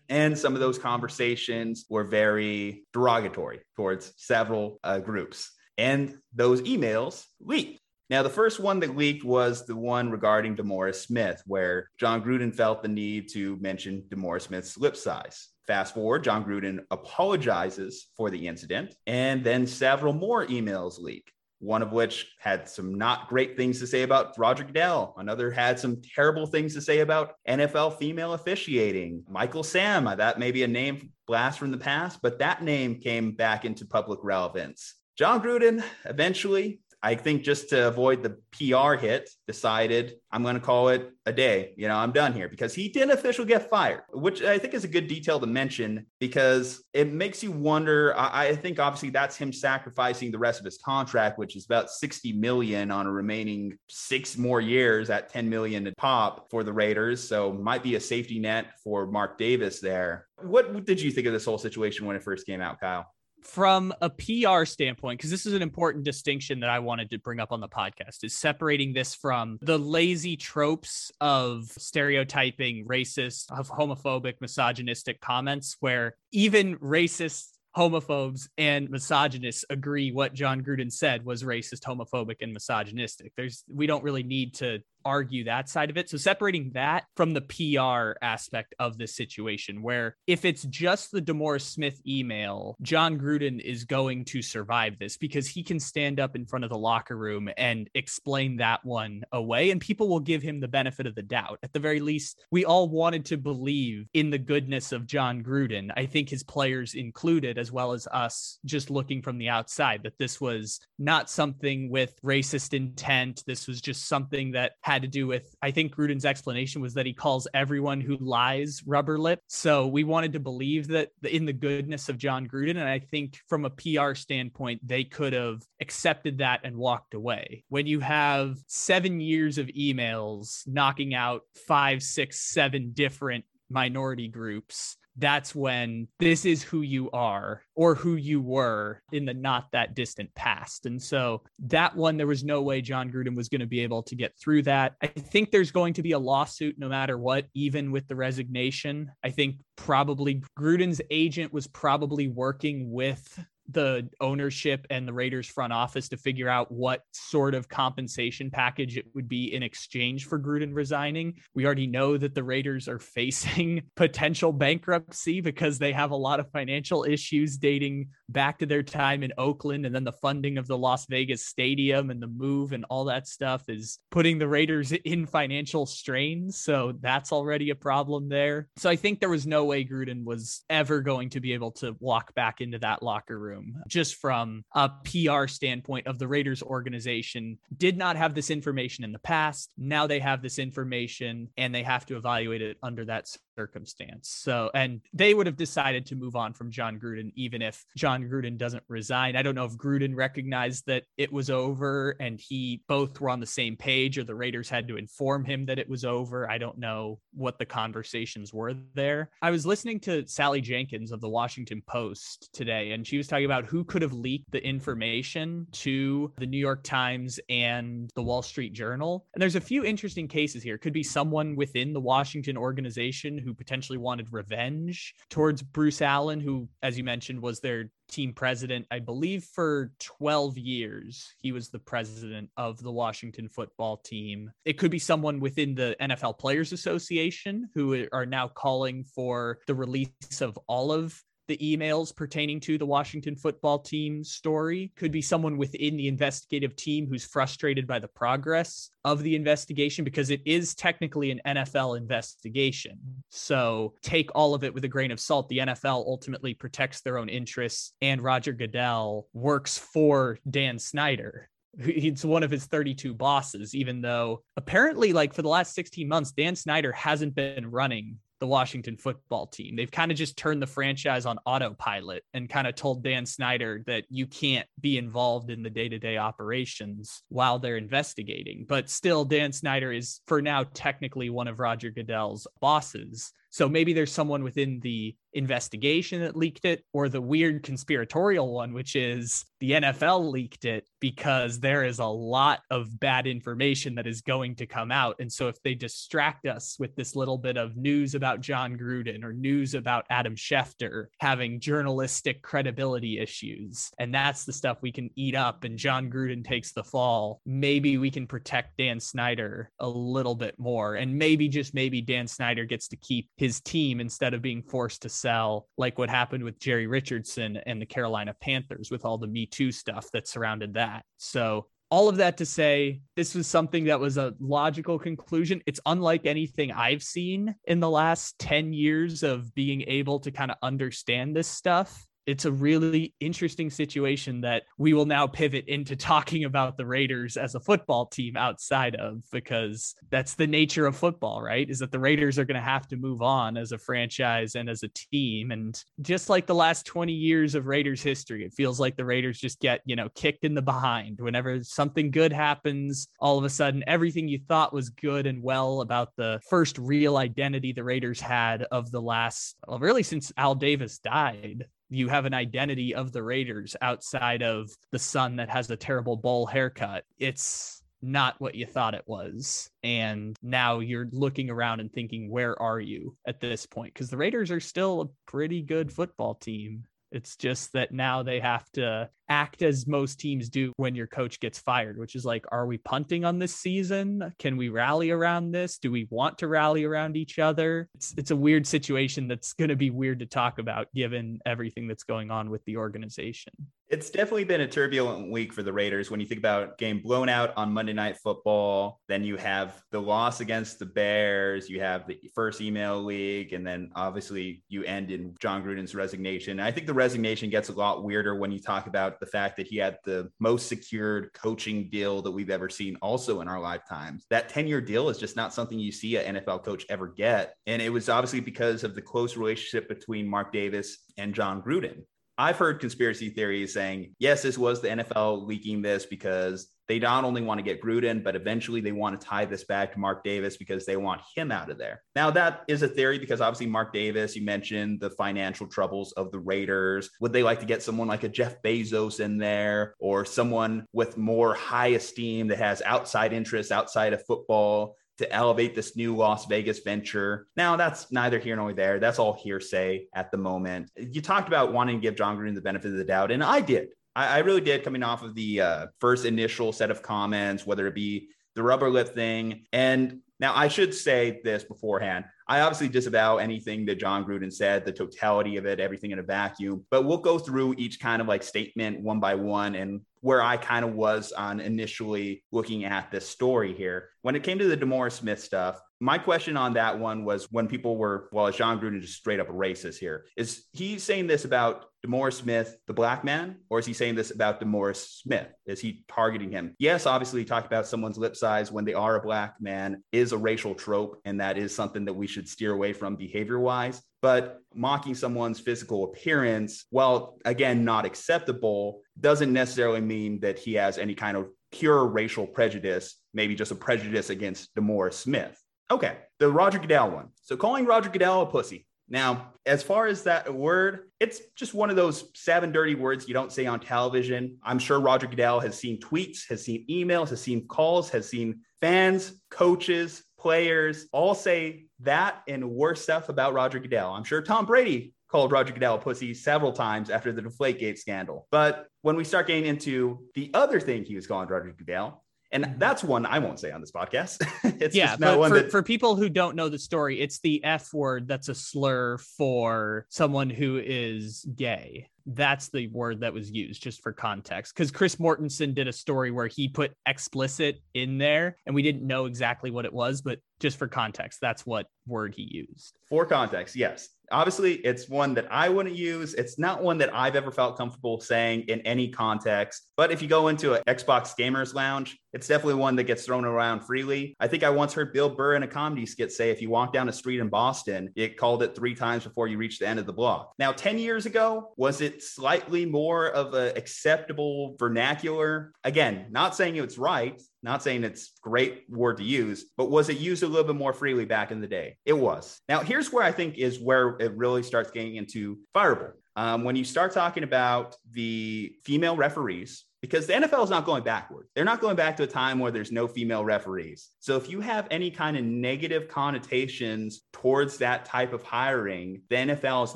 And 0.08 0.38
some 0.38 0.54
of 0.54 0.62
those 0.62 0.80
conversations 0.80 1.86
were 1.90 2.06
very 2.06 2.86
derogatory 2.94 3.60
towards 3.76 4.14
several 4.16 4.80
uh, 4.86 5.00
groups. 5.00 5.52
And 5.78 6.20
those 6.34 6.62
emails 6.62 7.26
leaked. 7.42 7.82
Now, 8.10 8.24
the 8.24 8.30
first 8.30 8.60
one 8.60 8.80
that 8.80 8.98
leaked 8.98 9.24
was 9.24 9.66
the 9.66 9.76
one 9.76 10.10
regarding 10.10 10.56
DeMaurice 10.56 11.06
Smith, 11.06 11.44
where 11.46 11.92
Jon 12.00 12.24
Gruden 12.24 12.56
felt 12.56 12.82
the 12.82 12.88
need 12.88 13.30
to 13.34 13.56
mention 13.58 14.04
DeMaurice 14.10 14.48
Smith's 14.48 14.78
lip 14.78 14.96
size. 14.96 15.50
Fast 15.68 15.94
forward, 15.94 16.24
Jon 16.24 16.44
Gruden 16.44 16.80
apologizes 16.90 18.08
for 18.18 18.32
the 18.32 18.48
incident, 18.48 18.96
and 19.06 19.44
then 19.44 19.68
several 19.68 20.14
more 20.14 20.48
emails 20.48 21.00
leak 21.00 21.32
one 21.60 21.82
of 21.82 21.92
which 21.92 22.34
had 22.40 22.68
some 22.68 22.96
not 22.96 23.28
great 23.28 23.58
things 23.58 23.80
to 23.80 23.88
say 23.88 24.04
about 24.04 24.38
Roger 24.38 24.64
Goodell. 24.64 25.14
Another 25.18 25.52
had 25.52 25.78
some 25.78 26.02
terrible 26.16 26.48
things 26.48 26.74
to 26.74 26.82
say 26.82 27.00
about 27.00 27.34
NFL 27.48 28.00
female 28.00 28.34
officiating. 28.34 29.24
Michael 29.30 29.64
Sam, 29.64 30.08
uh, 30.08 30.16
that 30.16 30.40
may 30.40 30.52
be 30.52 30.64
a 30.64 30.68
name 30.68 31.12
blast 31.28 31.60
from 31.60 31.72
the 31.72 31.78
past, 31.78 32.20
but 32.22 32.40
that 32.40 32.64
name 32.64 32.96
came 32.96 33.34
back 33.34 33.66
into 33.66 33.86
public 33.86 34.20
relevance. 34.24 34.96
Jon 35.18 35.42
Gruden 35.42 35.84
eventually 36.06 36.80
I 37.02 37.16
think 37.16 37.44
just 37.44 37.70
to 37.70 37.88
avoid 37.88 38.24
the 38.24 38.38
PR 38.52 38.96
hit, 38.96 39.30
decided 39.48 40.16
I'm 40.32 40.44
going 40.44 40.56
to 40.56 40.62
call 40.62 40.90
it 40.90 41.12
a 41.26 41.32
day. 41.32 41.74
You 41.78 41.88
know, 41.88 41.96
I'm 41.96 42.12
done 42.12 42.34
here 42.34 42.50
because 42.50 42.74
he 42.74 42.90
didn't 42.90 43.12
officially 43.12 43.48
get 43.48 43.70
fired, 43.70 44.02
which 44.12 44.42
I 44.42 44.58
think 44.58 44.74
is 44.74 44.84
a 44.84 44.88
good 44.88 45.08
detail 45.08 45.40
to 45.40 45.48
mention 45.48 46.06
because 46.20 46.84
it 46.94 47.12
makes 47.12 47.42
you 47.42 47.52
wonder. 47.52 48.16
I, 48.18 48.48
I 48.48 48.56
think 48.56 48.80
obviously 48.80 49.12
that's 49.12 49.38
him 49.38 49.54
sacrificing 49.54 50.32
the 50.32 50.40
rest 50.40 50.60
of 50.60 50.66
his 50.66 50.78
contract, 50.78 51.40
which 51.40 51.56
is 51.56 51.66
about 51.66 51.90
60 51.90 52.34
million 52.34 52.92
on 52.92 53.08
a 53.08 53.12
remaining 53.12 53.78
six 53.88 54.38
more 54.38 54.60
years 54.60 55.10
at 55.10 55.30
10 55.30 55.50
million 55.50 55.88
a 55.88 55.94
pop 55.96 56.50
for 56.52 56.64
the 56.64 56.74
Raiders. 56.74 57.26
So 57.26 57.54
might 57.54 57.84
be 57.84 57.96
a 57.96 58.00
safety 58.00 58.40
net 58.40 58.78
for 58.84 59.08
Mark 59.08 59.38
Davis 59.38 59.80
there. 59.80 60.28
What 60.42 60.86
did 60.86 61.02
you 61.02 61.12
think 61.12 61.28
of 61.28 61.34
this 61.34 61.46
whole 61.46 61.58
situation 61.58 62.06
when 62.06 62.16
it 62.16 62.24
first 62.24 62.46
came 62.46 62.62
out, 62.62 62.80
Kyle? 62.80 63.08
From 63.42 63.94
a 64.02 64.10
PR 64.10 64.66
standpoint, 64.66 65.20
because 65.20 65.32
this 65.32 65.46
is 65.46 65.54
an 65.54 65.62
important 65.62 66.04
distinction 66.04 66.60
that 66.62 66.70
I 66.70 66.80
wanted 66.80 67.10
to 67.12 67.20
bring 67.20 67.40
up 67.40 67.52
on 67.52 67.60
the 67.60 67.68
podcast, 67.68 68.24
is 68.24 68.38
separating 68.38 68.94
this 68.94 69.16
from 69.16 69.58
the 69.62 69.78
lazy 69.78 70.36
tropes 70.38 71.12
of 71.22 71.66
stereotyping 71.78 72.86
racist, 72.86 73.52
of 73.52 73.70
homophobic, 73.70 74.36
misogynistic 74.42 75.22
comments, 75.22 75.78
where 75.80 76.16
even 76.32 76.78
racist 76.78 77.48
homophobes 77.76 78.48
and 78.58 78.90
misogynists 78.90 79.64
agree 79.70 80.12
what 80.12 80.34
Jon 80.34 80.64
Gruden 80.64 80.92
said 80.92 81.24
was 81.24 81.44
racist, 81.44 81.84
homophobic, 81.84 82.38
and 82.42 82.54
misogynistic. 82.54 83.32
There's 83.38 83.64
we 83.72 83.88
don't 83.88 84.04
really 84.04 84.24
need 84.24 84.56
to 84.56 84.80
argue 85.06 85.46
that 85.46 85.70
side 85.70 85.90
of 85.90 85.98
it. 85.98 86.10
So 86.10 86.18
separating 86.18 86.72
that 86.74 87.06
from 87.16 87.34
the 87.34 87.42
PR 87.42 88.18
aspect 88.24 88.76
of 88.80 88.98
this 88.98 89.16
situation, 89.16 89.82
where 89.82 90.16
if 90.28 90.46
it's 90.46 90.64
just 90.64 91.12
the 91.12 91.22
DeMaurice 91.22 91.62
Smith 91.62 92.02
email, 92.08 92.76
Jon 92.82 93.20
Gruden 93.20 93.60
is 93.60 93.84
going 93.86 94.26
to 94.26 94.42
survive 94.42 94.98
this 95.00 95.18
because 95.18 95.48
he 95.48 95.64
can 95.64 95.80
stand 95.80 96.20
up 96.20 96.36
in 96.36 96.46
front 96.46 96.66
of 96.66 96.70
the 96.70 96.78
locker 96.78 97.18
room 97.18 97.50
and 97.58 97.90
explain 97.96 98.58
that 98.58 98.84
one 98.84 99.24
away, 99.32 99.72
and 99.72 99.82
people 99.82 100.10
will 100.10 100.20
give 100.20 100.42
him 100.42 100.60
the 100.60 100.68
benefit 100.68 101.08
of 101.08 101.16
the 101.16 101.22
doubt. 101.22 101.60
At 101.64 101.74
the 101.74 101.80
very 101.80 102.00
least, 102.00 102.44
we 102.52 102.66
all 102.66 102.90
wanted 102.90 103.26
to 103.26 103.38
believe 103.38 104.08
in 104.14 104.30
the 104.30 104.38
goodness 104.38 104.92
of 104.92 105.06
Jon 105.06 105.44
Gruden. 105.44 105.92
I 105.96 106.06
think 106.06 106.30
his 106.30 106.44
players 106.44 106.94
included, 106.96 107.58
as 107.58 107.72
well 107.72 107.94
as 107.94 108.08
us 108.08 108.60
just 108.66 108.90
looking 108.90 109.22
from 109.22 109.38
the 109.38 109.50
outside, 109.50 110.04
that 110.04 110.18
this 110.18 110.40
was 110.40 110.80
not 110.98 111.30
something 111.30 111.90
with 111.90 112.20
racist 112.24 112.74
intent. 112.74 113.44
This 113.46 113.68
was 113.68 113.82
just 113.82 114.08
something 114.08 114.52
that 114.52 114.74
had 114.90 115.04
to 115.04 115.08
do 115.08 115.28
with, 115.28 115.56
I 115.62 115.70
think 115.70 115.96
Gruden's 115.96 116.26
explanation 116.26 116.82
was 116.82 116.96
that 116.96 117.06
he 117.06 117.14
calls 117.14 117.48
everyone 117.54 118.02
who 118.02 118.18
lies 118.18 118.82
rubber 118.88 119.20
lip. 119.20 119.40
So 119.48 119.86
we 119.86 120.04
wanted 120.04 120.34
to 120.34 120.40
believe 120.40 120.88
that 120.88 121.12
in 121.24 121.46
the 121.46 121.54
goodness 121.54 122.10
of 122.10 122.18
Jon 122.18 122.48
Gruden. 122.48 122.72
And 122.72 122.90
I 122.90 122.98
think 122.98 123.38
from 123.48 123.66
a 123.66 123.70
PR 123.70 124.16
standpoint, 124.16 124.82
they 124.84 125.04
could 125.04 125.34
have 125.34 125.62
accepted 125.80 126.40
that 126.40 126.62
and 126.64 126.76
walked 126.76 127.14
away. 127.14 127.64
When 127.70 127.86
you 127.86 128.00
have 128.00 128.58
seven 128.66 129.20
years 129.20 129.60
of 129.60 129.68
emails 129.68 130.68
knocking 130.68 131.14
out 131.14 131.44
five, 131.68 132.02
six, 132.02 132.40
seven 132.40 132.92
different 132.94 133.46
minority 133.70 134.28
groups 134.28 134.98
that's 135.18 135.54
when 135.54 136.08
this 136.20 136.46
is 136.46 136.64
who 136.64 136.82
you 136.82 137.10
are 137.12 137.62
or 137.76 137.96
who 137.96 138.16
you 138.16 138.42
were 138.42 139.02
in 139.12 139.26
the 139.26 139.34
not 139.34 139.68
that 139.72 139.96
distant 139.96 140.34
past. 140.36 140.86
And 140.86 141.02
so 141.02 141.44
that 141.68 141.96
one, 141.96 142.18
there 142.18 142.28
was 142.28 142.44
no 142.44 142.62
way 142.62 142.82
Jon 142.82 143.12
Gruden 143.12 143.36
was 143.36 143.50
going 143.50 143.62
to 143.62 143.68
be 143.68 143.82
able 143.82 144.04
to 144.04 144.16
get 144.16 144.34
through 144.40 144.64
that. 144.64 144.96
I 145.02 145.08
think 145.08 145.52
there's 145.52 145.72
going 145.72 145.94
to 145.94 146.04
be 146.04 146.14
a 146.14 146.20
lawsuit 146.20 146.76
no 146.78 146.90
matter 146.90 147.18
what, 147.18 147.46
even 147.54 147.92
with 147.92 148.08
the 148.08 148.16
resignation. 148.16 149.12
I 149.24 149.30
think 149.30 149.58
probably 149.76 150.42
Gruden's 150.58 151.02
agent 151.12 151.54
was 151.54 151.68
probably 151.68 152.28
working 152.28 152.92
with 152.92 153.40
the 153.72 154.10
ownership 154.20 154.88
and 154.90 155.08
the 155.08 155.14
Raiders 155.14 155.48
front 155.48 155.74
office 155.74 156.10
to 156.10 156.18
figure 156.18 156.50
out 156.50 156.72
what 156.72 157.02
sort 157.12 157.54
of 157.54 157.70
compensation 157.70 158.50
package 158.50 158.98
it 158.98 159.06
would 159.14 159.28
be 159.28 159.54
in 159.54 159.64
exchange 159.64 160.26
for 160.26 160.40
Gruden 160.40 160.74
resigning. 160.74 161.36
We 161.54 161.66
already 161.66 161.88
know 161.88 162.18
that 162.18 162.34
the 162.34 162.44
Raiders 162.44 162.88
are 162.88 163.00
facing 163.20 163.84
potential 163.96 164.52
bankruptcy 164.52 165.42
because 165.42 165.78
they 165.78 165.92
have 165.92 166.12
a 166.12 166.16
lot 166.16 166.40
of 166.40 166.52
financial 166.52 167.04
issues 167.04 167.58
dating 167.58 168.10
back 168.30 168.60
to 168.60 168.66
their 168.66 168.84
time 168.84 169.24
in 169.24 169.34
Oakland 169.38 169.86
and 169.86 169.94
then 169.94 170.04
the 170.04 170.12
funding 170.12 170.58
of 170.58 170.68
the 170.68 170.78
Las 170.78 171.06
Vegas 171.08 171.46
stadium 171.46 172.10
and 172.10 172.22
the 172.22 172.28
move 172.28 172.74
and 172.74 172.86
all 172.90 173.06
that 173.06 173.28
stuff 173.28 173.64
is 173.68 174.00
putting 174.12 174.40
the 174.40 174.48
Raiders 174.48 174.92
in 174.92 175.26
financial 175.26 175.86
strains. 175.86 176.60
So 176.60 176.94
that's 177.02 177.32
already 177.32 177.70
a 177.70 177.76
problem 177.76 178.30
there. 178.30 178.68
So 178.78 178.90
I 178.90 178.96
think 178.96 179.20
there 179.20 179.30
was 179.30 179.48
no 179.48 179.66
way 179.66 179.84
Gruden 179.84 180.24
was 180.24 180.64
ever 180.70 181.02
going 181.02 181.30
to 181.32 181.40
be 181.40 181.54
able 181.54 181.72
to 181.72 181.96
walk 182.00 182.34
back 182.34 182.62
into 182.62 182.80
that 182.80 183.04
locker 183.04 183.38
room 183.38 183.59
room, 183.60 183.84
just 183.88 184.16
from 184.16 184.64
a 184.74 184.90
PR 185.04 185.48
standpoint 185.48 186.08
of 186.08 186.20
the 186.20 186.28
Raiders 186.28 186.62
organization, 186.64 187.58
did 187.78 187.98
not 187.98 188.16
have 188.16 188.34
this 188.34 188.50
information 188.50 189.04
in 189.04 189.12
the 189.12 189.20
past. 189.20 189.72
Now 189.78 190.08
they 190.08 190.20
have 190.20 190.42
this 190.42 190.60
information 190.60 191.50
and 191.58 191.74
they 191.74 191.84
have 191.84 192.06
to 192.08 192.18
evaluate 192.18 192.62
it 192.62 192.78
under 192.84 193.06
that 193.06 193.28
circumstance. 193.60 194.30
So, 194.30 194.72
and 194.74 195.02
they 195.12 195.34
would 195.34 195.46
have 195.46 195.58
decided 195.58 196.06
to 196.06 196.16
move 196.16 196.38
on 196.38 196.54
from 196.54 196.72
Jon 196.72 196.98
Gruden, 196.98 197.34
even 197.36 197.62
if 197.62 197.84
Jon 197.98 198.24
Gruden 198.24 198.58
doesn't 198.58 198.84
resign. 198.88 199.36
I 199.36 199.42
don't 199.42 199.54
know 199.54 199.66
if 199.66 199.74
Gruden 199.74 200.16
recognized 200.16 200.86
that 200.88 201.04
it 201.18 201.30
was 201.30 201.50
over 201.50 202.16
and 202.22 202.40
he 202.40 202.84
both 202.88 203.20
were 203.20 203.30
on 203.30 203.42
the 203.42 203.46
same 203.46 203.76
page 203.76 204.18
or 204.18 204.24
the 204.24 204.34
Raiders 204.34 204.70
had 204.70 204.88
to 204.88 204.96
inform 204.96 205.44
him 205.44 205.66
that 205.66 205.78
it 205.78 205.90
was 205.90 206.06
over. 206.06 206.50
I 206.50 206.58
don't 206.58 206.78
know 206.78 207.20
what 207.34 207.60
the 207.60 207.66
conversations 207.66 208.54
were 208.54 208.76
there. 208.94 209.30
I 209.42 209.52
was 209.52 209.66
listening 209.66 210.00
to 210.02 210.26
Sally 210.26 210.62
Jenkins 210.62 211.12
of 211.12 211.20
the 211.20 211.28
Washington 211.28 211.82
Post 211.86 212.50
today, 212.54 212.92
and 212.92 213.06
she 213.06 213.18
was 213.18 213.28
talking 213.28 213.44
about 213.44 213.66
who 213.66 213.84
could 213.84 214.02
have 214.02 214.14
leaked 214.14 214.52
the 214.52 214.66
information 214.66 215.68
to 215.74 216.32
the 216.38 216.46
New 216.46 216.58
York 216.58 216.84
Times 216.84 217.42
and 217.50 218.10
the 218.16 218.24
Wall 218.24 218.42
Street 218.42 218.72
Journal. 218.72 219.26
And 219.34 219.42
there's 219.42 219.58
a 219.58 219.62
few 219.62 219.84
interesting 219.84 220.30
cases 220.30 220.64
here. 220.64 220.78
Could 220.78 220.94
be 220.94 221.04
someone 221.04 221.58
within 221.58 221.92
the 221.92 222.00
Washington 222.00 222.56
organization 222.56 223.38
who 223.38 223.49
potentially 223.54 223.98
wanted 223.98 224.32
revenge 224.32 225.16
towards 225.30 225.62
Bruce 225.62 226.02
Allen, 226.02 226.40
who, 226.40 226.70
as 226.82 226.98
you 226.98 227.04
mentioned, 227.04 227.42
was 227.42 227.60
their 227.60 227.90
team 228.10 228.34
president, 228.34 228.88
I 228.92 229.00
believe, 229.00 229.44
for 229.44 229.92
12 230.00 230.58
years. 230.58 231.34
He 231.42 231.52
was 231.52 231.70
the 231.70 231.80
president 231.80 232.50
of 232.58 232.82
the 232.82 232.92
Washington 232.92 233.48
football 233.48 233.98
team. 233.98 234.52
It 234.66 234.74
could 234.74 234.92
be 234.92 235.00
someone 235.00 235.40
within 235.40 235.76
the 235.76 235.96
NFL 236.02 236.40
Players 236.40 236.74
Association 236.74 237.70
who 237.74 238.08
are 238.12 238.26
now 238.26 238.48
calling 238.48 239.04
for 239.04 239.60
the 239.68 239.76
release 239.76 240.42
of 240.42 240.58
all 240.68 240.92
of 240.92 241.22
the 241.50 241.58
emails 241.58 242.16
pertaining 242.16 242.62
to 242.62 242.78
the 242.78 242.86
Washington 242.86 243.36
football 243.36 243.80
team 243.80 244.24
story. 244.24 244.94
Could 244.96 245.12
be 245.12 245.22
someone 245.22 245.58
within 245.58 245.98
the 245.98 246.08
investigative 246.08 246.78
team 246.78 247.08
who's 247.08 247.26
frustrated 247.26 247.86
by 247.86 248.00
the 248.00 248.08
progress 248.08 248.92
of 249.04 249.24
the 249.24 249.36
investigation 249.36 250.06
because 250.06 250.30
it 250.30 250.42
is 250.46 250.76
technically 250.76 251.32
an 251.32 251.42
NFL 251.46 251.98
investigation. 251.98 252.98
So 253.30 253.96
take 254.02 254.30
all 254.34 254.54
of 254.54 254.64
it 254.64 254.74
with 254.74 254.86
a 254.86 254.88
grain 254.88 255.12
of 255.12 255.20
salt. 255.20 255.50
The 255.50 255.58
NFL 255.58 256.06
ultimately 256.06 256.54
protects 256.54 257.02
their 257.02 257.18
own 257.18 257.28
interests, 257.28 257.94
and 258.02 258.22
Roger 258.22 258.54
Goodell 258.54 259.28
works 259.34 259.78
for 259.78 260.38
Dan 260.50 260.80
Snyder 260.80 261.50
he's 261.80 262.26
one 262.26 262.42
of 262.44 262.50
his 262.50 262.66
32 262.66 263.14
bosses 263.14 263.76
even 263.76 264.02
though 264.02 264.42
apparently 264.58 265.14
like 265.14 265.34
for 265.34 265.44
the 265.44 265.48
last 265.48 265.76
16 265.76 266.08
months 266.08 266.32
dan 266.32 266.56
snyder 266.56 266.92
hasn't 266.92 267.36
been 267.36 267.70
running 267.70 268.18
the 268.40 268.48
Washington 268.48 268.98
football 268.98 269.48
team. 269.48 269.76
They've 269.76 269.92
kind 269.92 270.12
of 270.12 270.18
just 270.18 270.38
turned 270.38 270.62
the 270.62 270.68
franchise 270.68 271.26
on 271.26 271.40
autopilot 271.46 272.24
and 272.34 272.50
kind 272.50 272.68
of 272.68 272.76
told 272.76 273.04
Dan 273.04 273.26
Snyder 273.26 273.84
that 273.88 274.06
you 274.10 274.28
can't 274.28 274.68
be 274.80 274.98
involved 274.98 275.50
in 275.50 275.62
the 275.62 275.70
day 275.70 275.90
to 275.90 276.00
day 276.00 276.18
operations 276.18 277.24
while 277.30 277.60
they're 277.60 277.78
investigating. 277.78 278.66
But 278.68 278.90
still, 278.90 279.26
Dan 279.26 279.52
Snyder 279.52 279.92
is 279.92 280.22
for 280.26 280.42
now 280.42 280.66
technically 280.74 281.30
one 281.30 281.48
of 281.48 281.60
Roger 281.60 281.92
Goodell's 281.92 282.48
bosses. 282.62 283.32
So 283.50 283.68
maybe 283.68 283.94
there's 283.94 284.12
someone 284.12 284.44
within 284.44 284.80
the 284.82 285.16
investigation 285.34 286.22
that 286.22 286.36
leaked 286.36 286.66
it, 286.66 286.84
or 286.94 287.10
the 287.10 287.22
weird 287.22 287.64
conspiratorial 287.64 288.52
one, 288.54 288.74
which 288.74 288.96
is 288.96 289.46
the 289.60 289.72
NFL 289.72 290.32
leaked 290.32 290.66
it 290.66 290.88
because 291.00 291.60
there 291.60 291.84
is 291.84 292.00
a 292.00 292.06
lot 292.06 292.62
of 292.72 293.00
bad 293.00 293.28
information 293.28 293.96
that 293.96 294.08
is 294.08 294.22
going 294.22 294.56
to 294.56 294.66
come 294.66 294.92
out. 294.92 295.16
And 295.20 295.32
so 295.32 295.48
if 295.48 295.62
they 295.64 295.76
distract 295.76 296.46
us 296.46 296.78
with 296.80 296.96
this 296.96 297.16
little 297.16 297.38
bit 297.38 297.58
of 297.58 297.78
news 297.78 298.16
about 298.16 298.42
Jon 298.42 298.78
Gruden 298.78 299.24
or 299.24 299.34
news 299.34 299.76
about 299.76 300.06
Adam 300.10 300.36
Schefter 300.36 301.08
having 301.20 301.60
journalistic 301.60 302.42
credibility 302.42 303.20
issues, 303.20 303.92
and 304.00 304.14
that's 304.14 304.46
the 304.46 304.54
stuff 304.54 304.80
we 304.82 304.92
can 304.92 305.10
eat 305.16 305.36
up, 305.36 305.64
and 305.64 305.78
Jon 305.78 306.10
Gruden 306.10 306.44
takes 306.44 306.72
the 306.72 306.84
fall, 306.84 307.42
maybe 307.46 307.98
we 307.98 308.10
can 308.10 308.26
protect 308.26 308.78
Dan 308.78 309.00
Snyder 309.00 309.72
a 309.80 309.88
little 309.88 310.36
bit 310.36 310.58
more. 310.58 310.96
And 310.96 311.18
maybe, 311.18 311.48
just 311.48 311.74
maybe, 311.74 312.02
Dan 312.02 312.28
Snyder 312.28 312.66
gets 312.66 312.88
to 312.90 312.98
keep 312.98 313.30
his 313.40 313.62
team 313.62 314.02
instead 314.02 314.34
of 314.34 314.42
being 314.42 314.62
forced 314.62 315.02
to 315.02 315.08
sell, 315.08 315.70
like 315.78 315.98
what 315.98 316.10
happened 316.10 316.44
with 316.44 316.60
Jerry 316.60 316.88
Richardson 316.88 317.56
and 317.66 317.82
the 317.82 317.86
Carolina 317.86 318.36
Panthers 318.42 318.92
with 318.92 319.06
all 319.06 319.18
the 319.18 319.28
Me 319.28 319.46
Too 319.46 319.72
stuff 319.72 320.12
that 320.12 320.28
surrounded 320.28 320.74
that. 320.74 321.06
So 321.16 321.68
all 321.90 322.10
of 322.10 322.18
that 322.18 322.36
to 322.38 322.46
say, 322.46 323.00
this 323.16 323.34
was 323.36 323.48
something 323.48 323.86
that 323.86 324.02
was 324.02 324.18
a 324.18 324.34
logical 324.42 325.00
conclusion. 325.00 325.62
It's 325.66 325.80
unlike 325.86 326.26
anything 326.26 326.74
I've 326.74 327.02
seen 327.02 327.56
in 327.64 327.80
the 327.80 327.90
last 327.90 328.38
10 328.40 328.74
years 328.74 329.24
of 329.24 329.56
being 329.56 329.84
able 329.88 330.20
to 330.20 330.32
kind 330.32 330.52
of 330.52 330.58
understand 330.62 331.34
this 331.34 331.48
stuff 331.48 332.06
it's 332.30 332.46
a 332.46 332.52
really 332.52 333.16
interesting 333.20 333.72
situation 333.72 334.42
that 334.42 334.62
we 334.78 334.94
will 334.94 335.08
now 335.08 335.26
pivot 335.26 335.66
into 335.68 335.96
talking 335.96 336.44
about 336.44 336.78
the 336.78 336.86
Raiders 336.86 337.38
as 337.38 337.56
a 337.56 337.60
football 337.60 338.06
team 338.06 338.38
outside 338.38 338.96
of 338.96 339.24
because 339.32 339.96
that's 340.12 340.36
the 340.36 340.46
nature 340.46 340.86
of 340.86 340.96
football, 340.96 341.42
right? 341.42 341.68
Is 341.68 341.80
that 341.80 341.92
the 341.92 342.00
Raiders 342.00 342.38
are 342.38 342.46
going 342.46 342.54
to 342.54 342.62
have 342.62 342.88
to 342.90 342.98
move 342.98 343.24
on 343.24 343.58
as 343.58 343.72
a 343.72 343.80
franchise 343.80 344.54
and 344.54 344.70
as 344.70 344.84
a 344.84 344.90
team. 344.90 345.50
And 345.50 345.84
just 346.02 346.30
like 346.30 346.46
the 346.46 346.54
last 346.54 346.86
20 346.86 347.12
years 347.12 347.56
of 347.56 347.66
Raiders 347.66 348.04
history, 348.04 348.46
it 348.46 348.54
feels 348.54 348.80
like 348.80 348.96
the 348.96 349.06
Raiders 349.06 349.40
just 349.40 349.60
get, 349.60 349.82
you 349.86 349.96
know, 349.96 350.10
kicked 350.10 350.44
in 350.44 350.54
the 350.54 350.62
behind. 350.62 351.20
Whenever 351.20 351.64
something 351.64 352.12
good 352.12 352.32
happens, 352.32 353.08
all 353.20 353.40
of 353.40 353.44
a 353.44 353.50
sudden, 353.50 353.84
everything 353.88 354.28
you 354.28 354.38
thought 354.48 354.72
was 354.72 354.90
good 354.90 355.26
and 355.26 355.42
well 355.42 355.82
about 355.82 356.10
the 356.16 356.40
first 356.48 356.78
real 356.78 357.18
identity 357.18 357.74
the 357.74 357.84
Raiders 357.84 358.22
had 358.22 358.68
of 358.72 358.92
the 358.92 359.02
last, 359.02 359.56
well, 359.68 359.80
really 359.80 360.04
since 360.04 360.32
Al 360.38 360.54
Davis 360.54 361.00
died, 361.00 361.66
you 361.90 362.08
have 362.08 362.26
an 362.26 362.34
identity 362.34 362.94
of 362.96 363.12
the 363.12 363.24
Raiders 363.24 363.76
outside 363.82 364.44
of 364.44 364.70
the 364.92 365.00
son 365.00 365.38
that 365.38 365.50
has 365.50 365.70
a 365.70 365.76
terrible 365.76 366.16
bowl 366.16 366.46
haircut. 366.46 367.04
It's 367.18 367.84
not 368.02 368.40
what 368.40 368.56
you 368.56 368.66
thought 368.66 368.94
it 368.94 369.04
was. 369.08 369.70
And 369.84 370.36
now 370.42 370.80
you're 370.80 371.10
looking 371.12 371.50
around 371.50 371.80
and 371.80 371.92
thinking, 371.92 372.30
where 372.30 372.60
are 372.62 372.80
you 372.80 373.16
at 373.28 373.40
this 373.40 373.66
point? 373.66 373.94
Because 373.94 374.10
the 374.10 374.18
Raiders 374.18 374.52
are 374.52 374.60
still 374.60 375.02
a 375.02 375.30
pretty 375.30 375.62
good 375.62 375.92
football 375.92 376.36
team. 376.36 376.86
It's 377.12 377.36
just 377.36 377.74
that 377.74 377.92
now 377.92 378.24
they 378.24 378.40
have 378.40 378.70
to 378.74 379.10
act 379.30 379.62
as 379.62 379.88
most 379.88 380.20
teams 380.20 380.50
do 380.50 380.74
when 380.78 380.96
your 380.96 381.08
coach 381.08 381.40
gets 381.40 381.60
fired, 381.60 381.98
which 381.98 382.16
is 382.16 382.26
like, 382.26 382.46
are 382.52 382.66
we 382.66 382.78
punting 382.78 383.26
on 383.26 383.40
this 383.40 383.56
season? 383.56 384.34
Can 384.40 384.58
we 384.58 384.70
rally 384.70 385.12
around 385.12 385.52
this? 385.52 385.78
Do 385.78 385.92
we 385.92 386.08
want 386.10 386.38
to 386.40 386.48
rally 386.48 386.84
around 386.84 387.18
each 387.18 387.40
other? 387.40 387.90
It's, 387.96 388.14
it's 388.18 388.32
a 388.32 388.36
weird 388.36 388.68
situation 388.68 389.28
that's 389.28 389.54
going 389.54 389.70
to 389.70 389.76
be 389.76 389.90
weird 389.90 390.20
to 390.20 390.26
talk 390.26 390.60
about 390.60 390.88
given 390.94 391.40
everything 391.46 391.88
that's 391.88 392.04
going 392.04 392.32
on 392.32 392.50
with 392.50 392.64
the 392.66 392.78
organization. 392.78 393.54
It's 393.90 394.12
definitely 394.12 394.44
been 394.44 394.62
a 394.62 394.68
turbulent 394.68 395.32
week 395.32 395.52
for 395.52 395.64
the 395.64 395.74
Raiders 395.74 396.12
when 396.12 396.20
you 396.20 396.28
think 396.28 396.38
about 396.38 396.78
game 396.78 397.00
blown 397.00 397.28
out 397.28 397.54
on 397.58 397.74
Monday 397.74 397.92
Night 397.92 398.18
Football. 398.18 399.02
Then 399.08 399.24
you 399.24 399.36
have 399.38 399.82
the 399.90 400.00
loss 400.00 400.42
against 400.42 400.78
the 400.78 400.86
Bears. 400.86 401.68
You 401.72 401.80
have 401.80 402.06
the 402.06 402.20
first 402.36 402.62
email 402.62 403.02
leak. 403.02 403.52
And 403.52 403.66
then 403.66 403.90
obviously 403.96 404.64
you 404.70 404.84
end 404.84 405.10
in 405.10 405.34
Jon 405.40 405.64
Gruden's 405.64 405.96
resignation. 405.96 406.60
I 406.60 406.72
think 406.72 406.86
the 406.86 406.94
resignation 406.94 407.50
gets 407.50 407.70
a 407.70 407.74
lot 407.74 408.04
weirder 408.04 408.36
when 408.36 408.52
you 408.52 408.60
talk 408.60 408.86
about 408.86 409.20
the 409.20 409.26
fact 409.26 409.58
that 409.58 409.66
he 409.66 409.78
had 409.78 409.98
the 410.06 410.30
most 410.38 410.68
secured 410.68 411.34
coaching 411.34 411.90
deal 411.90 412.22
that 412.22 412.32
we've 412.32 412.52
ever 412.52 412.70
seen 412.70 412.96
also 413.02 413.42
in 413.42 413.48
our 413.48 413.60
lifetimes. 413.60 414.28
That 414.30 414.50
10 414.50 414.68
year 414.68 414.82
deal 414.82 415.10
is 415.10 415.18
just 415.18 415.36
not 415.36 415.52
something 415.52 415.80
you 415.80 415.92
see 415.92 416.16
an 416.18 416.36
NFL 416.36 416.64
coach 416.64 416.86
ever 416.90 417.08
get. 417.08 417.56
And 417.66 417.82
it 417.82 417.90
was 417.90 418.08
obviously 418.08 418.42
because 418.42 418.84
of 418.84 418.94
the 418.94 419.02
close 419.02 419.36
relationship 419.36 419.90
between 419.90 420.30
Mark 420.30 420.54
Davis 420.54 421.00
and 421.18 421.34
Jon 421.34 421.64
Gruden. 421.64 422.04
I've 422.40 422.58
heard 422.58 422.80
conspiracy 422.80 423.30
theories 423.30 423.74
saying, 423.74 424.16
yes, 424.18 424.44
this 424.44 424.58
was 424.58 424.82
the 424.82 424.88
NFL 424.88 425.46
leaking 425.46 425.82
this 425.82 426.06
because 426.06 426.70
they 426.88 426.98
not 426.98 427.26
only 427.26 427.42
want 427.42 427.58
to 427.58 427.64
get 427.64 427.82
Gruden, 427.82 428.24
but 428.24 428.34
eventually 428.34 428.80
they 428.80 428.94
want 428.94 429.20
to 429.20 429.28
tie 429.28 429.44
this 429.44 429.66
back 429.66 429.92
to 429.92 430.00
Mark 430.00 430.24
Davis 430.24 430.56
because 430.56 430.86
they 430.86 430.96
want 430.96 431.20
him 431.36 431.52
out 431.52 431.70
of 431.70 431.78
there. 431.78 432.02
Now, 432.16 432.32
that 432.32 432.62
is 432.70 432.82
a 432.82 432.88
theory 432.88 433.20
because 433.20 433.42
obviously 433.42 433.68
Mark 433.68 433.92
Davis, 433.92 434.38
you 434.38 434.46
mentioned 434.46 435.02
the 435.02 435.10
financial 435.10 435.68
troubles 435.68 436.14
of 436.14 436.32
the 436.32 436.40
Raiders. 436.40 437.10
Would 437.20 437.34
they 437.34 437.44
like 437.44 437.60
to 437.60 437.66
get 437.66 437.84
someone 437.84 438.08
like 438.08 438.24
a 438.24 438.30
Jeff 438.30 438.62
Bezos 438.62 439.20
in 439.20 439.38
there 439.38 439.96
or 440.00 440.24
someone 440.24 440.86
with 440.94 441.18
more 441.18 441.54
high 441.54 441.88
esteem 441.88 442.48
that 442.48 442.58
has 442.58 442.82
outside 442.84 443.34
interests 443.34 443.74
outside 443.74 444.14
of 444.14 444.26
football? 444.26 444.96
To 445.20 445.32
elevate 445.34 445.76
this 445.76 445.98
new 445.98 446.16
Las 446.16 446.46
Vegas 446.46 446.80
venture. 446.80 447.48
Now, 447.58 447.76
that's 447.76 448.10
neither 448.10 448.40
here 448.40 448.56
nor 448.56 448.72
there. 448.72 449.00
That's 449.00 449.20
all 449.20 449.34
hearsay 449.34 450.08
at 450.14 450.32
the 450.32 450.38
moment. 450.38 450.92
You 450.96 451.22
talked 451.22 451.50
about 451.50 451.74
wanting 451.74 451.98
to 451.98 452.02
give 452.02 452.16
Jon 452.16 452.38
Gruden 452.38 452.56
the 452.56 452.62
benefit 452.62 452.92
of 452.92 452.98
the 452.98 453.04
doubt, 453.04 453.30
and 453.30 453.44
I 453.44 453.60
did. 453.60 453.90
I, 454.16 454.38
I 454.38 454.38
really 454.40 454.62
did 454.62 454.86
coming 454.86 455.04
off 455.04 455.22
of 455.22 455.36
the 455.36 455.60
uh, 455.60 455.88
first 456.00 456.24
initial 456.24 456.72
set 456.72 456.90
of 456.90 457.02
comments, 457.02 457.66
whether 457.66 457.86
it 457.86 457.96
be 457.96 458.30
the 458.56 458.64
rubber 458.64 458.90
lip 458.90 459.14
thing. 459.14 459.66
And 459.74 460.22
now 460.40 460.56
I 460.56 460.68
should 460.68 460.94
say 460.94 461.42
this 461.44 461.64
beforehand. 461.64 462.26
I 462.48 462.62
obviously 462.62 462.90
disavow 462.90 463.38
anything 463.38 463.86
that 463.86 464.00
Jon 464.00 464.26
Gruden 464.26 464.52
said, 464.52 464.86
the 464.86 464.92
totality 464.92 465.58
of 465.58 465.66
it, 465.66 465.80
everything 465.80 466.12
in 466.12 466.20
a 466.20 466.24
vacuum, 466.24 466.86
but 466.90 467.04
we'll 467.06 467.18
go 467.18 467.38
through 467.38 467.76
each 467.78 468.00
kind 468.00 468.22
of 468.22 468.28
like 468.28 468.44
statement 468.44 469.02
one 469.02 469.20
by 469.20 469.36
one 469.36 469.76
and 469.76 470.02
where 470.22 470.42
I 470.42 470.58
kind 470.58 470.84
of 470.84 470.94
was 470.94 471.32
on 471.32 471.60
initially 471.60 472.44
looking 472.52 472.86
at 472.86 473.12
this 473.12 473.28
story 473.28 473.74
here. 473.74 474.10
When 474.22 474.36
it 474.36 474.44
came 474.44 474.60
to 474.60 474.68
the 474.68 474.78
DeMaurice 474.78 475.14
Smith 475.14 475.40
stuff, 475.40 475.80
my 476.00 476.18
question 476.18 476.56
on 476.56 476.74
that 476.74 476.98
one 476.98 477.26
was 477.26 477.52
when 477.52 477.68
people 477.68 477.98
were, 477.98 478.30
well, 478.32 478.48
is 478.48 478.56
Jon 478.56 478.80
Gruden 478.80 479.02
just 479.02 479.16
straight 479.16 479.40
up 479.40 479.50
racist 479.50 479.98
here? 479.98 480.26
Is 480.38 480.66
he 480.72 480.98
saying 480.98 481.28
this 481.28 481.44
about 481.44 481.86
DeMaurice 482.06 482.34
Smith, 482.34 482.78
the 482.88 482.94
black 482.94 483.26
man, 483.26 483.58
or 483.70 483.80
is 483.80 483.86
he 483.86 483.92
saying 483.92 484.16
this 484.16 484.32
about 484.32 484.62
DeMaurice 484.62 485.22
Smith? 485.22 485.48
Is 485.66 485.82
he 485.82 486.06
targeting 486.08 486.52
him? 486.52 486.74
Yes, 486.80 487.06
obviously, 487.06 487.44
talk 487.44 487.66
about 487.66 487.86
someone's 487.86 488.18
lip 488.18 488.38
size 488.38 488.72
when 488.72 488.86
they 488.86 488.94
are 488.94 489.18
a 489.18 489.22
black 489.22 489.56
man 489.60 490.02
is 490.14 490.32
a 490.32 490.38
racial 490.38 490.74
trope, 490.74 491.20
and 491.26 491.42
that 491.42 491.58
is 491.58 491.76
something 491.76 492.06
that 492.06 492.14
we 492.14 492.28
should 492.28 492.48
steer 492.48 492.72
away 492.72 492.94
from 492.94 493.18
behavior 493.18 493.60
wise. 493.60 494.02
But 494.22 494.62
mocking 494.74 495.16
someone's 495.16 495.60
physical 495.60 496.06
appearance, 496.06 496.86
while 496.92 497.38
again 497.44 497.84
not 497.84 498.06
acceptable, 498.06 499.02
doesn't 499.20 499.52
necessarily 499.52 500.02
mean 500.02 500.40
that 500.42 500.60
he 500.60 500.76
has 500.76 500.98
any 500.98 501.16
kind 501.16 501.36
of 501.36 501.50
pure 501.72 502.08
racial 502.08 502.48
prejudice, 502.48 503.18
maybe 503.34 503.56
just 503.56 503.72
a 503.72 503.76
prejudice 503.76 504.30
against 504.30 504.74
DeMaurice 504.76 505.14
Smith. 505.14 505.62
Okay, 505.92 506.18
the 506.38 506.50
Roger 506.50 506.80
Goodell 506.80 507.10
one. 507.10 507.30
So 507.42 507.58
calling 507.58 507.86
Roger 507.86 508.10
Goodell 508.10 508.42
a 508.42 508.46
pussy. 508.46 508.86
Now, 509.12 509.54
as 509.66 509.82
far 509.82 510.06
as 510.06 510.24
that 510.24 510.54
word, 510.54 511.10
it's 511.20 511.42
just 511.56 511.74
one 511.74 511.90
of 511.90 511.96
those 511.96 512.30
seven 512.36 512.72
dirty 512.72 512.94
words 512.94 513.28
you 513.28 513.34
don't 513.34 513.52
say 513.52 513.66
on 513.66 513.80
television. 513.80 514.58
I'm 514.64 514.78
sure 514.78 515.00
Roger 515.00 515.26
Goodell 515.26 515.60
has 515.62 515.78
seen 515.78 516.00
tweets, 516.00 516.48
has 516.50 516.64
seen 516.64 516.86
emails, 516.88 517.30
has 517.30 517.42
seen 517.42 517.68
calls, 517.68 518.12
has 518.12 518.30
seen 518.30 518.62
fans, 518.82 519.42
coaches, 519.50 520.24
players 520.40 521.08
all 521.12 521.34
say 521.36 521.88
that 522.00 522.42
and 522.48 522.70
worse 522.70 523.02
stuff 523.02 523.30
about 523.30 523.54
Roger 523.54 523.80
Goodell. 523.80 524.12
I'm 524.12 524.24
sure 524.24 524.42
Tom 524.42 524.66
Brady 524.66 525.14
called 525.28 525.52
Roger 525.52 525.74
Goodell 525.74 525.96
a 525.96 526.00
pussy 526.00 526.34
several 526.34 526.72
times 526.72 527.10
after 527.10 527.32
the 527.32 527.42
Deflategate 527.42 527.98
scandal. 527.98 528.48
But 528.52 528.88
when 529.02 529.16
we 529.16 529.24
start 529.24 529.48
getting 529.48 529.66
into 529.66 530.20
the 530.36 530.52
other 530.54 530.80
thing 530.80 531.04
he 531.04 531.16
was 531.16 531.28
calling 531.28 531.50
Roger 531.50 531.74
Goodell, 531.78 532.24
and 532.52 532.64
mm-hmm. 532.64 532.80
that's 532.80 533.04
one 533.04 533.26
I 533.26 533.40
won't 533.40 533.60
say 533.60 533.72
on 533.72 533.82
this 533.82 533.92
podcast. 533.92 534.46
it's 534.82 534.96
yeah, 534.96 535.16
but 535.18 535.48
for, 535.48 535.56
that... 535.56 535.72
for 535.72 535.84
people 535.84 536.16
who 536.16 536.30
don't 536.30 536.56
know 536.56 536.70
the 536.70 536.80
story, 536.80 537.20
it's 537.20 537.40
the 537.40 537.64
F 537.64 537.94
word 537.94 538.28
that's 538.28 538.50
a 538.50 538.56
slur 538.56 539.18
for 539.18 540.06
someone 540.10 540.50
who 540.50 540.82
is 540.84 541.46
gay 541.56 542.10
That's 542.26 542.70
the 542.70 542.88
word 542.88 543.22
that 543.22 543.34
was 543.34 543.52
used 543.52 543.82
just 543.82 544.02
for 544.02 544.14
context. 544.14 544.74
Because 544.74 544.92
Chris 544.92 545.16
Mortensen 545.18 545.74
did 545.74 545.88
a 545.88 545.94
story 545.94 546.32
where 546.32 546.48
he 546.48 546.68
put 546.68 546.94
explicit 547.06 547.82
in 547.94 548.18
there 548.18 548.58
and 548.66 548.76
we 548.76 548.82
didn't 548.82 549.06
know 549.06 549.26
exactly 549.26 549.72
what 549.72 549.86
it 549.86 549.94
was, 549.94 550.22
but 550.22 550.40
just 550.60 550.78
for 550.78 550.88
context, 550.88 551.40
that's 551.42 551.66
what 551.66 551.88
word 552.08 552.34
he 552.36 552.44
used. 552.44 552.98
For 553.10 553.26
context, 553.26 553.76
yes. 553.76 554.10
Obviously, 554.32 554.76
it's 554.76 555.10
one 555.10 555.34
that 555.36 555.48
I 555.52 555.70
wouldn't 555.70 555.96
use. 555.96 556.34
It's 556.34 556.60
not 556.60 556.84
one 556.84 556.98
that 557.00 557.14
I've 557.14 557.36
ever 557.36 557.52
felt 557.52 557.78
comfortable 557.78 558.20
saying 558.22 558.62
in 558.64 558.82
any 558.82 559.10
context. 559.10 559.90
But 559.98 560.12
if 560.12 560.22
you 560.22 560.28
go 560.28 560.48
into 560.48 560.74
an 560.74 560.84
Xbox 560.88 561.34
Gamers 561.38 561.74
Lounge, 561.74 562.18
it's 562.34 562.48
definitely 562.48 562.76
one 562.76 562.96
that 562.96 563.06
gets 563.06 563.26
thrown 563.26 563.44
around 563.44 563.82
freely. 563.82 564.36
I 564.40 564.48
think 564.48 564.64
I 564.64 564.70
once 564.70 564.94
heard 564.94 565.14
Bill 565.14 565.30
Burr 565.30 565.56
in 565.56 565.64
a 565.64 565.68
comedy 565.68 566.06
skit 566.06 566.32
say 566.32 566.52
if 566.52 566.62
you 566.62 566.70
walk 566.70 566.94
down 566.94 567.10
a 567.10 567.14
street 567.14 567.40
in 567.40 567.50
Boston, 567.50 568.12
it 568.16 568.38
called 568.38 568.62
it 568.62 568.76
three 568.76 568.94
times 568.94 569.24
before 569.24 569.48
you 569.48 569.58
reach 569.58 569.80
the 569.80 569.88
end 569.88 570.00
of 570.00 570.06
the 570.06 570.14
block. 570.14 570.54
Now, 570.60 570.72
10 570.72 571.00
years 571.00 571.26
ago, 571.26 571.74
was 571.76 572.02
it 572.02 572.22
slightly 572.22 572.86
more 572.86 573.28
of 573.28 573.54
an 573.54 573.76
acceptable 573.76 574.76
vernacular? 574.78 575.74
Again, 575.84 576.28
not 576.30 576.56
saying 576.56 576.76
it's 576.76 576.98
right, 576.98 577.42
not 577.62 577.84
saying 577.84 578.04
it's 578.04 578.32
great 578.42 578.84
word 578.90 579.18
to 579.18 579.24
use, 579.24 579.66
but 579.78 579.90
was 579.90 580.10
it 580.10 580.18
used 580.18 580.44
a 580.44 580.48
little 580.48 580.66
bit 580.66 580.76
more 580.76 580.94
freely 580.94 581.26
back 581.26 581.52
in 581.52 581.62
the 581.62 581.68
day? 581.68 581.98
It 582.06 582.14
was. 582.14 582.60
Now, 582.70 582.82
here's 582.82 583.12
where 583.12 583.24
I 583.24 583.32
think 583.32 583.58
is 583.58 583.80
where 583.80 584.16
it 584.20 584.36
really 584.36 584.64
starts 584.64 584.92
getting 584.92 585.16
into 585.16 585.58
fireable. 585.76 586.14
Um, 586.36 586.64
when 586.64 586.76
you 586.76 586.86
start 586.86 587.12
talking 587.12 587.44
about 587.44 587.96
the 588.12 588.74
female 588.86 589.18
referees, 589.18 589.84
because 590.02 590.28
the 590.28 590.34
NFL 590.34 590.64
is 590.64 590.70
not 590.70 590.86
going 590.86 591.04
backward. 591.04 591.48
They're 591.54 591.66
not 591.66 591.82
going 591.82 591.98
back 591.98 592.16
to 592.18 592.24
a 592.24 592.28
time 592.28 592.60
where 592.60 592.72
there's 592.72 592.92
no 592.92 593.08
female 593.08 593.44
referees. 593.44 594.10
So 594.20 594.38
if 594.38 594.50
you 594.50 594.62
have 594.62 594.88
any 594.90 595.12
kind 595.12 595.36
of 595.36 595.44
negative 595.44 596.08
connotations 596.08 597.22
towards 597.34 597.78
that 597.80 598.06
type 598.06 598.32
of 598.32 598.44
hiring, 598.44 599.22
the 599.30 599.36
NFL 599.36 599.84
is 599.84 599.96